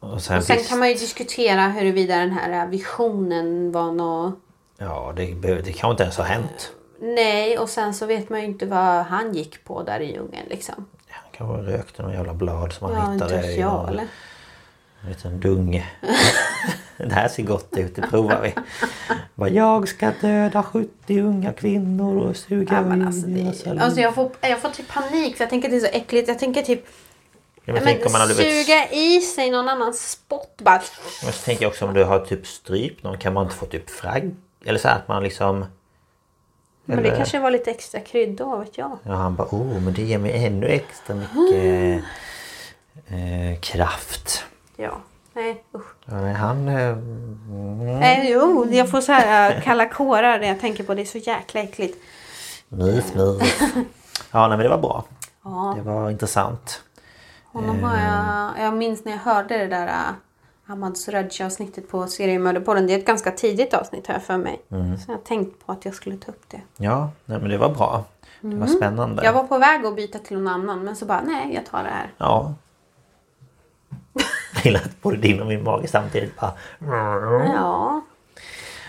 Och 0.00 0.22
sen, 0.22 0.36
och 0.38 0.44
sen 0.44 0.56
visst- 0.56 0.68
kan 0.68 0.78
man 0.78 0.88
ju 0.88 0.94
diskutera 0.94 1.68
huruvida 1.68 2.16
den 2.16 2.30
här 2.32 2.66
visionen 2.66 3.72
var 3.72 3.92
något... 3.92 4.34
Ja, 4.78 5.12
det, 5.16 5.34
det 5.34 5.62
kanske 5.72 5.90
inte 5.90 6.02
ens 6.02 6.16
har 6.16 6.24
hänt. 6.24 6.72
Nej, 7.04 7.58
och 7.58 7.68
sen 7.68 7.94
så 7.94 8.06
vet 8.06 8.28
man 8.28 8.40
ju 8.40 8.46
inte 8.46 8.66
vad 8.66 9.04
han 9.04 9.34
gick 9.34 9.64
på 9.64 9.82
där 9.82 10.00
i 10.00 10.12
djungeln 10.12 10.46
liksom. 10.50 10.86
Han 11.08 11.30
kanske 11.32 11.72
rökte 11.72 12.02
någon 12.02 12.12
jävla 12.12 12.34
blad 12.34 12.72
som 12.72 12.90
han 12.90 12.96
Ja, 13.06 13.12
hittade 13.12 13.52
i 13.52 13.60
jag 13.60 13.88
eller? 13.88 14.08
en 15.02 15.08
liten 15.08 15.40
dunge. 15.40 15.86
det 16.96 17.12
här 17.12 17.28
ser 17.28 17.42
gott 17.42 17.76
ut, 17.76 17.96
det 17.96 18.02
provar 18.02 18.40
vi. 18.42 18.54
Bara, 19.34 19.48
jag 19.48 19.88
ska 19.88 20.12
döda 20.20 20.62
70 20.62 21.20
unga 21.20 21.52
kvinnor 21.52 22.28
och 22.28 22.36
suga 22.36 22.74
Ja, 22.74 22.82
men 22.82 23.06
alltså, 23.06 23.26
det, 23.26 23.80
alltså 23.80 24.00
jag, 24.00 24.14
får, 24.14 24.30
jag 24.40 24.60
får 24.60 24.68
typ 24.68 24.88
panik 24.88 25.36
för 25.36 25.44
jag 25.44 25.50
tänker 25.50 25.68
att 25.68 25.72
det 25.72 25.86
är 25.86 25.90
så 25.90 25.96
äckligt. 25.96 26.28
Jag 26.28 26.38
tänker 26.38 26.62
typ 26.62 26.86
Ja, 27.64 27.72
men 27.72 27.88
ja, 27.88 27.98
men, 28.04 28.12
man 28.12 28.28
suga 28.28 28.88
i 28.90 29.20
sig 29.20 29.50
någon 29.50 29.68
annans 29.68 30.10
spott 30.10 30.56
bara. 30.58 30.82
Men 31.24 31.32
så 31.32 31.44
tänker 31.44 31.62
jag 31.62 31.70
också 31.70 31.86
om 31.86 31.94
du 31.94 32.04
har 32.04 32.18
typ 32.20 32.46
strypt 32.46 33.02
någon 33.02 33.18
kan 33.18 33.32
man 33.32 33.44
inte 33.44 33.56
få 33.56 33.66
typ 33.66 33.90
fragg? 33.90 34.34
Eller 34.64 34.78
så 34.78 34.88
här 34.88 34.96
att 34.96 35.08
man 35.08 35.22
liksom... 35.22 35.64
Men 36.84 37.02
det 37.02 37.08
Eller- 37.08 37.16
kanske 37.16 37.38
var 37.38 37.50
lite 37.50 37.70
extra 37.70 38.00
krydda, 38.00 38.44
vad 38.44 38.60
vet 38.60 38.78
jag. 38.78 38.98
Ja 39.02 39.12
han 39.14 39.34
bara 39.36 39.48
oh 39.50 39.80
men 39.80 39.92
det 39.94 40.02
ger 40.02 40.18
mig 40.18 40.46
ännu 40.46 40.66
extra 40.66 41.14
mycket 41.14 42.04
eh, 43.08 43.60
kraft. 43.60 44.44
Ja, 44.76 44.92
nej 45.32 45.64
usch. 45.74 45.84
Ja, 46.04 46.14
nej, 46.14 46.34
han... 46.34 46.68
Eh, 46.68 46.88
mm, 46.88 48.00
Nej, 48.00 48.30
jo, 48.32 48.66
jag 48.70 48.90
får 48.90 49.00
så 49.00 49.12
här 49.12 49.56
äh, 49.56 49.62
kalla 49.62 49.86
kårar 49.88 50.38
när 50.38 50.48
jag 50.48 50.60
tänker 50.60 50.84
på 50.84 50.94
det. 50.94 51.02
Det 51.02 51.02
är 51.04 51.20
så 51.20 51.30
jäkla 51.30 51.60
äckligt. 51.60 51.98
mys, 52.68 53.14
mys. 53.14 53.62
Ja 54.32 54.48
nej 54.48 54.56
men 54.56 54.58
det 54.58 54.68
var 54.68 54.78
bra. 54.78 55.04
Ja. 55.44 55.74
Det 55.76 55.82
var 55.82 56.10
intressant. 56.10 56.82
Honom 57.52 57.82
har 57.84 57.96
jag, 57.98 58.66
jag 58.66 58.74
minns 58.74 59.04
när 59.04 59.12
jag 59.12 59.18
hörde 59.18 59.58
det 59.58 59.66
där 59.66 59.90
uh, 60.66 60.72
Ahmad 60.72 60.96
Soraji 60.98 61.44
avsnittet 61.44 61.88
på 61.90 62.06
Seriemördarpodden. 62.06 62.86
Det 62.86 62.94
är 62.94 62.98
ett 62.98 63.06
ganska 63.06 63.30
tidigt 63.30 63.74
avsnitt 63.74 64.08
jag 64.08 64.22
för 64.22 64.36
mig. 64.36 64.60
Så 64.68 65.10
jag 65.10 65.14
har 65.14 65.22
tänkt 65.22 65.66
på 65.66 65.72
att 65.72 65.84
jag 65.84 65.94
skulle 65.94 66.16
ta 66.16 66.32
upp 66.32 66.42
det. 66.48 66.60
Ja 66.76 67.10
nej, 67.24 67.38
men 67.40 67.50
det 67.50 67.58
var 67.58 67.68
bra. 67.68 68.04
Det 68.40 68.56
var 68.56 68.66
spännande. 68.66 69.12
Mm. 69.12 69.24
Jag 69.24 69.32
var 69.32 69.44
på 69.44 69.58
väg 69.58 69.86
att 69.86 69.96
byta 69.96 70.18
till 70.18 70.38
någon 70.38 70.48
annan 70.54 70.84
men 70.84 70.96
så 70.96 71.04
bara 71.06 71.20
nej 71.20 71.54
jag 71.54 71.66
tar 71.66 71.82
det 71.82 71.90
här. 71.90 72.10
Ja. 72.18 72.54
Jag 74.54 74.64
gillar 74.64 74.80
att 74.80 75.02
både 75.02 75.16
din 75.16 75.40
och 75.40 75.46
min 75.46 75.64
mage 75.64 75.88
samtidigt 75.88 76.40
bara... 76.40 76.52
Ja, 76.78 78.00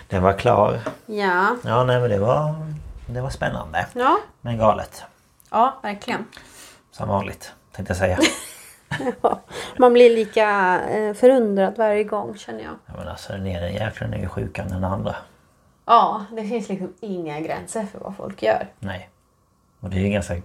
Den 0.07 0.23
var 0.23 0.33
klar. 0.33 0.79
ja, 1.05 1.55
Ja 1.63 1.83
nej 1.83 1.99
men 2.01 2.09
det 2.09 2.19
var... 2.19 2.55
Det 3.07 3.21
var 3.21 3.29
spännande. 3.29 3.85
ja, 3.93 4.17
Men 4.41 4.57
galet. 4.57 5.03
ja 5.51 5.79
verkligen. 5.83 6.25
Som 6.91 7.09
vanligt 7.09 7.51
tänkte 7.71 7.91
jag 7.91 7.97
säga. 7.97 8.19
Ja, 9.21 9.39
Man 9.77 9.93
blir 9.93 10.15
lika 10.15 10.79
eh, 10.81 11.13
förundrad 11.13 11.77
varje 11.77 12.03
gång 12.03 12.37
känner 12.37 12.63
jag. 12.63 12.73
Ja, 12.85 12.93
men 12.97 13.07
alltså 13.07 13.33
den 13.33 13.47
ena 13.47 13.69
jäkeln 13.69 14.13
är 14.13 14.17
ju 14.17 14.27
sjukare 14.27 14.65
än 14.65 14.71
den 14.71 14.83
andra. 14.83 15.15
Ja, 15.85 16.25
det 16.31 16.43
finns 16.47 16.69
liksom 16.69 16.93
inga 16.99 17.39
gränser 17.39 17.85
för 17.91 17.99
vad 17.99 18.15
folk 18.17 18.43
gör. 18.43 18.67
Nej. 18.79 19.09
Och 19.79 19.89
det 19.89 19.97
är 19.97 20.01
ju 20.01 20.09
ganska 20.09 20.35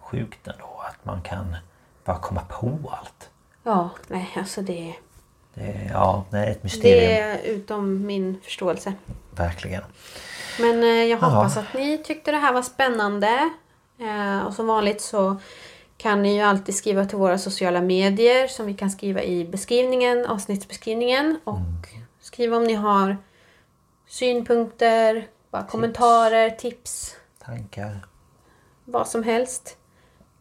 sjukt 0.00 0.46
ändå 0.48 0.80
att 0.90 1.04
man 1.04 1.22
kan 1.22 1.56
bara 2.04 2.18
komma 2.18 2.40
på 2.48 2.78
allt. 3.00 3.30
Ja, 3.62 3.90
nej 4.08 4.28
alltså 4.36 4.60
det, 4.62 4.94
Det 5.54 5.90
ja, 5.92 6.24
det 6.30 6.38
är 6.38 6.50
ett 6.50 6.58
det 6.58 6.64
mysterium. 6.64 7.28
är 7.28 7.38
utom 7.44 8.06
min 8.06 8.40
förståelse. 8.44 8.92
Verkligen. 9.30 9.82
Men 10.60 10.82
eh, 10.82 10.88
jag 10.88 11.08
Ja. 11.22 11.26
hoppas 11.26 11.56
att 11.56 11.74
ni 11.74 11.98
tyckte 11.98 12.30
det 12.30 12.38
här 12.38 12.52
var 12.52 12.62
spännande. 12.62 13.50
Eh, 14.00 14.46
och 14.46 14.52
som 14.54 14.66
vanligt 14.66 15.00
så 15.00 15.36
kan 15.96 16.22
ni 16.22 16.34
ju 16.34 16.40
alltid 16.40 16.74
skriva 16.74 17.04
till 17.04 17.18
våra 17.18 17.38
sociala 17.38 17.80
medier 17.80 18.46
som 18.46 18.66
vi 18.66 18.74
kan 18.74 18.90
skriva 18.90 19.22
i 19.22 19.44
beskrivningen, 19.44 20.26
avsnittsbeskrivningen. 20.26 21.38
Och 21.44 21.58
skriva 22.20 22.56
om 22.56 22.64
ni 22.64 22.74
har 22.74 23.16
synpunkter, 24.06 25.26
bara 25.50 25.62
kommentarer, 25.62 26.50
tips, 26.50 27.16
Tankar. 27.44 28.06
vad 28.84 29.08
som 29.08 29.22
helst. 29.22 29.76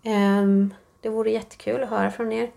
Ehm, 0.04 0.74
det 1.02 1.10
vore 1.10 1.32
jättekul 1.32 1.84
att 1.84 1.90
höra 1.90 2.12
från 2.12 2.32
er. 2.32 2.52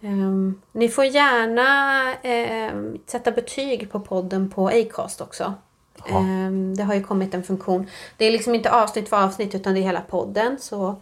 Ehm, 0.00 0.60
ni 0.72 0.88
får 0.88 1.04
gärna 1.04 1.68
ehm, 2.14 2.98
sätta 3.06 3.30
betyg 3.30 3.90
på 3.90 4.00
podden 4.00 4.50
på 4.50 4.68
Acast 4.68 5.20
också. 5.20 5.54
Ehm, 6.08 6.76
det 6.76 6.82
har 6.82 6.94
ju 6.94 7.02
kommit 7.02 7.34
en 7.34 7.42
funktion. 7.42 7.86
Det 8.16 8.24
är 8.24 8.30
liksom 8.30 8.54
inte 8.54 8.70
avsnitt 8.70 9.08
för 9.08 9.24
avsnitt 9.24 9.54
utan 9.54 9.74
det 9.74 9.80
är 9.80 9.82
hela 9.82 10.00
podden. 10.00 10.58
Så 10.60 10.96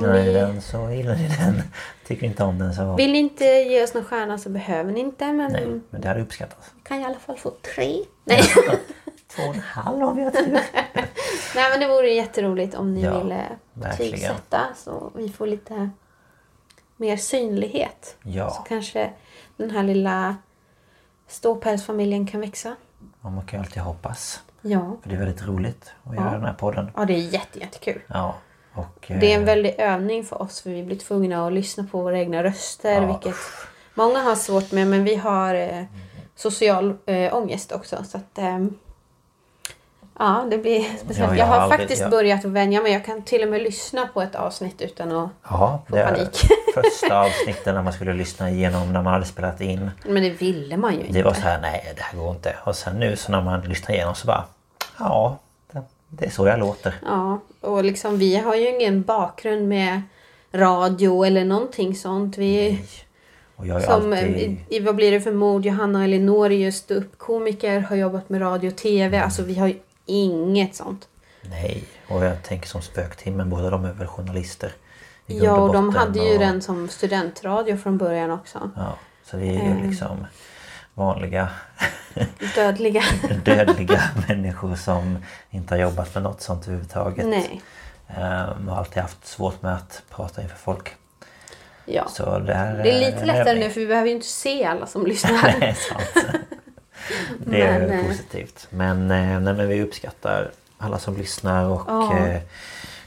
Gillar 0.00 0.12
ni- 0.12 0.24
ni 0.24 0.32
den 0.32 0.60
så 0.62 0.90
gillar 0.90 1.14
ni 1.16 1.28
den. 1.28 1.62
Tycker 2.06 2.26
inte 2.26 2.44
om 2.44 2.58
den 2.58 2.74
så... 2.74 2.96
vill 2.96 3.12
ni 3.12 3.18
inte 3.18 3.44
ge 3.44 3.84
oss 3.84 3.94
någon 3.94 4.04
stjärna 4.04 4.38
så 4.38 4.48
behöver 4.48 4.92
ni 4.92 5.00
inte. 5.00 5.32
Men 5.32 5.52
Nej, 5.52 5.80
men 5.90 6.00
det 6.00 6.08
hade 6.08 6.20
uppskattats. 6.22 6.70
ni 6.76 6.80
kan 6.82 7.00
i 7.00 7.04
alla 7.04 7.18
fall 7.18 7.36
få 7.36 7.50
tre. 7.74 7.96
Nej. 8.24 8.42
Två 9.36 9.42
och 9.42 9.54
en 9.54 9.60
halv 9.60 10.02
om 10.02 10.16
vi 10.16 10.22
har 10.24 10.30
tur. 10.30 10.52
Nej 11.54 11.70
men 11.70 11.80
det 11.80 11.88
vore 11.88 12.08
jätteroligt 12.08 12.74
om 12.74 12.94
ni 12.94 13.02
Ja, 13.02 13.18
ville 13.18 13.46
betygsätta 13.74 14.60
så 14.76 15.10
vi 15.14 15.28
får 15.28 15.46
lite 15.46 15.90
mer 16.96 17.16
synlighet. 17.16 18.16
Ja. 18.22 18.50
Så 18.50 18.62
kanske 18.62 19.10
den 19.56 19.70
här 19.70 19.82
lilla 19.82 20.36
ståpälsfamiljen 21.26 22.26
kan 22.26 22.40
växa. 22.40 22.76
Ja, 23.22 23.30
man 23.30 23.46
kan 23.46 23.58
ju 23.60 23.64
alltid 23.64 23.82
hoppas. 23.82 24.42
Ja. 24.62 24.96
För 25.02 25.08
det 25.08 25.14
är 25.14 25.18
väldigt 25.18 25.46
roligt 25.46 25.92
att 26.04 26.14
göra 26.14 26.30
den 26.30 26.44
här 26.44 26.52
podden. 26.52 26.90
Ja, 26.96 27.04
det 27.04 27.12
är 27.14 27.18
jätte, 27.18 27.58
jättekul. 27.58 28.00
Ja. 28.06 28.34
Och, 28.74 29.10
eh, 29.10 29.18
Det 29.18 29.32
är 29.32 29.36
en 29.36 29.44
väldig 29.44 29.74
övning 29.78 30.24
för 30.24 30.42
oss 30.42 30.60
för 30.60 30.70
vi 30.70 30.82
blir 30.82 30.96
tvungna 30.98 31.46
att 31.46 31.52
lyssna 31.52 31.86
på 31.92 32.02
våra 32.02 32.18
egna 32.18 32.42
röster. 32.44 32.92
Ja. 33.02 33.06
Vilket 33.06 33.40
många 33.94 34.18
har 34.18 34.34
svårt 34.34 34.72
med 34.72 34.86
men 34.86 35.04
vi 35.04 35.16
har 35.16 35.54
eh, 35.54 35.84
social 36.36 36.94
eh, 37.06 37.34
ångest 37.34 37.72
också. 37.72 38.04
Så 38.04 38.16
att, 38.16 38.38
ja, 40.18 40.46
det 40.50 40.58
blir 40.58 40.82
speciellt. 41.04 41.18
jag 41.30 41.38
jag 41.38 41.46
har 41.46 41.56
aldrig- 41.58 41.78
faktiskt 41.80 42.00
jag- 42.02 42.10
börjat 42.10 42.44
vänja 42.44 42.82
mig. 42.82 42.92
Jag 42.92 43.04
kan 43.04 43.22
till 43.22 43.42
och 43.42 43.48
med 43.48 43.62
lyssna 43.62 44.06
på 44.14 44.22
ett 44.22 44.34
avsnitt 44.34 44.80
utan 44.80 45.12
att... 45.12 45.30
Ja, 45.50 45.82
det 45.88 46.04
panik. 46.04 46.40
första 46.74 47.20
avsnitten 47.24 47.74
när 47.74 47.82
man 47.82 47.92
skulle 47.92 48.12
lyssna 48.14 48.50
igenom 48.50 48.92
när 48.92 49.02
man 49.02 49.12
hade 49.12 49.24
spelat 49.26 49.60
in. 49.60 49.90
Men 50.06 50.22
det 50.22 50.30
ville 50.30 50.76
man 50.76 50.92
ju 50.94 51.00
inte. 51.00 51.12
Det 51.12 51.22
var 51.22 51.34
så 51.34 51.40
här, 51.40 51.60
nej 51.60 51.92
det 51.96 52.02
här 52.02 52.18
går 52.18 52.30
inte. 52.30 52.56
Och 52.64 52.76
sen 52.76 52.96
nu 53.00 53.16
så 53.16 53.32
när 53.32 53.40
man 53.42 53.60
lyssnar 53.60 53.94
igenom 53.94 54.14
så 54.14 54.26
bara, 54.26 54.44
ja, 54.98 55.38
det, 56.18 56.24
är 56.26 56.30
så 56.30 56.46
jag 56.46 56.58
låter. 56.58 56.94
Ja, 57.06 57.40
och 57.60 57.84
liksom 57.84 58.18
vi 58.18 58.36
har 58.36 58.54
ju 58.56 58.68
ingen 58.68 59.02
bakgrund 59.02 59.68
med 59.68 60.02
radio 60.52 61.24
eller 61.26 61.44
någonting 61.44 61.94
sånt. 61.96 62.38
Vi 62.38 62.84
som 63.80 64.12
alltid... 64.12 64.56
i, 64.68 64.80
Vad 64.80 64.96
blir 64.96 65.10
det 65.10 65.20
för 65.20 65.32
mord? 65.32 65.64
Johanna 65.66 65.98
och 65.98 66.04
Elinor 66.04 66.52
är 66.52 66.58
komiker 67.16 67.80
har 67.80 67.96
jobbat 67.96 68.28
med 68.28 68.40
radio 68.40 68.68
och 68.70 68.76
tv. 68.76 69.20
Alltså 69.22 69.42
vi 69.42 69.54
har 69.54 69.66
ju 69.68 69.78
inget 70.06 70.74
sånt. 70.74 71.08
Nej, 71.42 71.84
och 72.08 72.24
jag 72.24 72.42
tänker 72.42 72.68
som 72.68 72.82
spöktimmen, 72.82 73.50
båda 73.50 73.70
de 73.70 73.84
är 73.84 73.92
väl 73.92 74.06
journalister. 74.06 74.72
Ja, 75.26 75.60
och 75.60 75.72
de 75.72 75.94
hade 75.94 76.18
ju 76.18 76.32
och- 76.34 76.38
den 76.40 76.62
som 76.62 76.88
studentradio 76.88 77.76
från 77.76 77.98
början 77.98 78.30
också. 78.30 78.70
Ja, 78.76 78.96
så 79.24 79.36
vi 79.36 79.48
är 79.48 79.52
ju 79.52 79.58
Mm. 79.70 79.88
liksom 79.90 80.26
vanliga 80.94 81.48
Dödliga. 82.54 83.02
dödliga 83.44 84.02
människor 84.28 84.74
som 84.76 85.18
inte 85.50 85.74
har 85.74 85.80
jobbat 85.82 86.14
med 86.14 86.22
något 86.22 86.40
sånt 86.40 86.62
överhuvudtaget. 86.62 87.26
Nej. 87.26 87.62
Um, 88.08 88.68
har 88.68 88.76
alltid 88.78 89.02
haft 89.02 89.26
svårt 89.26 89.62
med 89.62 89.74
att 89.74 90.02
prata 90.10 90.42
inför 90.42 90.56
folk. 90.56 90.88
Ja. 91.84 92.08
Så 92.08 92.38
där, 92.38 92.82
Det 92.82 92.90
är 92.90 93.00
lite 93.00 93.20
eh, 93.20 93.26
lättare 93.26 93.58
nu 93.58 93.70
för 93.70 93.80
vi 93.80 93.86
behöver 93.86 94.08
ju 94.08 94.14
inte 94.14 94.26
se 94.26 94.64
alla 94.64 94.86
som 94.86 95.06
lyssnar. 95.06 95.42
det 95.60 95.66
är 95.66 95.74
sant. 95.74 96.26
Det 97.38 97.62
är 97.62 97.80
Men, 97.80 97.90
eh, 98.00 98.06
positivt. 98.06 98.66
Men, 98.70 99.10
eh, 99.10 99.40
nej, 99.40 99.54
men 99.54 99.68
vi 99.68 99.82
uppskattar 99.82 100.50
alla 100.78 100.98
som 100.98 101.16
lyssnar 101.16 101.64
och 101.64 101.82
Ja. 101.88 102.18
eh, 102.18 102.40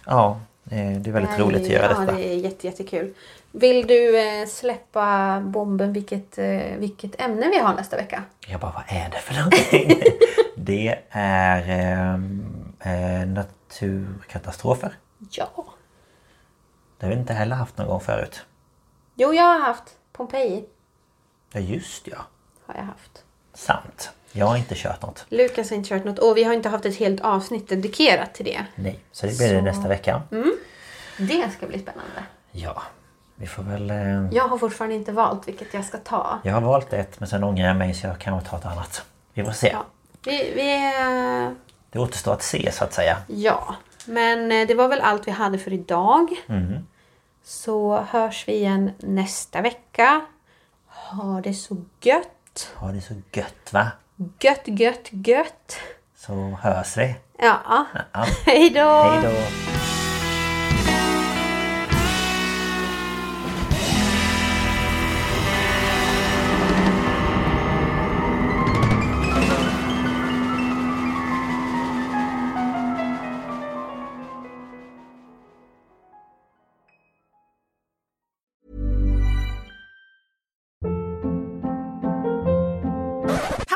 ja, 0.06 0.40
eh, 0.72 0.78
det 0.92 1.10
är 1.10 1.14
väldigt 1.14 1.32
Nej, 1.32 1.40
roligt 1.42 1.62
att 1.62 1.68
göra 1.70 1.92
ja, 1.92 2.00
detta. 2.00 2.12
det 2.12 2.28
är 2.28 2.38
jätte, 2.38 2.68
jättekul. 2.68 3.14
Vill 3.58 3.88
du 3.88 4.20
eh, 4.20 4.48
släppa 4.48 5.40
bomben 5.42 5.94
vilket, 5.94 6.38
eh, 6.38 6.78
vilket 6.78 7.22
ämne 7.22 7.50
vi 7.50 7.58
har 7.60 7.74
nästa 7.74 7.98
vecka? 7.98 8.24
Jag 8.48 8.60
bara, 8.60 8.72
vad 8.72 8.84
är 8.88 9.10
det 9.10 9.18
för 9.18 9.34
någonting? 9.34 10.02
det 10.56 11.00
är 11.10 11.70
ehm, 11.70 12.74
eh, 12.80 13.28
naturkatastrofer. 13.28 14.94
Ja. 15.32 15.66
Det 16.98 17.06
har 17.06 17.14
vi 17.14 17.20
inte 17.20 17.34
heller 17.34 17.56
haft 17.56 17.78
någon 17.78 17.88
gång 17.88 18.00
förut. 18.00 18.46
Jo, 19.16 19.34
jag 19.34 19.44
har 19.44 19.60
haft 19.60 19.84
Pompeji. 20.12 20.66
Ja 21.52 21.60
just 21.60 22.08
ja, 22.08 22.18
Har 22.66 22.76
jag 22.76 22.84
haft. 22.84 23.24
sant. 23.54 24.12
Jag 24.32 24.46
har 24.46 24.58
inte 24.58 24.76
kört 24.76 25.02
något. 25.02 25.26
Lukas 25.30 25.70
har 25.70 25.78
inte 25.78 25.90
kört 25.90 26.04
något 26.04 26.20
och 26.20 26.38
vi 26.38 26.44
har 26.44 26.54
inte 26.54 26.70
haft 26.70 26.86
ett 26.86 26.98
helt 26.98 27.22
avsnitt 27.22 27.70
dedikerat 27.70 28.34
till 28.34 28.46
det. 28.46 28.66
Nej, 28.76 29.00
så 29.12 29.28
det 29.28 29.38
blir 29.38 29.54
det 29.54 29.62
nästa 29.62 29.88
vecka. 29.88 30.22
Det 31.18 31.50
ska 31.58 31.68
bli 31.68 31.80
spännande. 31.80 32.24
Ja, 32.52 32.82
vi 33.36 33.48
får 33.48 33.64
väl... 33.64 33.90
Eh, 33.92 34.28
Jag 34.32 34.48
har 34.48 34.58
fortfarande 34.58 34.96
inte 34.96 35.12
valt 35.12 35.48
vilket 35.48 35.74
jag 35.74 35.86
ska 35.86 35.98
ta. 35.98 36.40
Jag 36.44 36.54
har 36.54 36.62
valt 36.62 36.94
ett 36.94 37.20
men 37.20 37.30
sen 37.30 37.44
ångrar 37.44 37.68
jag 37.68 37.76
mig 37.76 37.94
så 37.94 38.08
jag 38.08 38.20
kan 38.20 38.44
ta 38.44 38.58
ett 38.58 38.66
annat. 38.66 39.06
Vi 39.34 39.44
får 39.46 39.52
se. 39.52 39.68
Ja. 39.68 39.86
Vi, 40.26 40.52
vi, 40.56 40.76
eh, 40.86 41.52
Det 41.90 42.00
återstår 42.00 42.34
att 42.34 42.44
se 42.44 42.72
så 42.72 42.84
att 42.84 42.94
säga. 42.94 43.18
ja, 43.28 43.76
men 44.06 44.52
eh, 44.52 44.68
det 44.68 44.76
var 44.76 44.88
väl 44.88 45.02
allt 45.02 45.28
vi 45.28 45.32
hade 45.32 45.58
för 45.58 45.74
idag. 45.74 46.30
Mhm. 46.48 46.88
Så 47.44 47.98
hörs 48.10 48.48
vi 48.48 48.54
igen 48.56 48.92
nästa 49.00 49.62
vecka. 49.62 50.22
Ha 50.88 51.42
det 51.42 51.54
så 51.54 51.78
gött. 52.02 52.72
Ha 52.76 52.92
det 52.92 53.02
så 53.02 53.14
gött 53.34 53.74
va? 53.74 53.92
Gött, 54.40 54.62
gött, 54.68 55.08
gött. 55.12 55.76
Så 56.18 56.34
hörs 56.62 56.98
vi. 56.98 57.16
Ja. 57.40 57.58
Ja. 58.14 58.26
Hej 58.46 58.70
då! 58.70 58.90
Hej 59.04 59.22
då! 59.24 59.95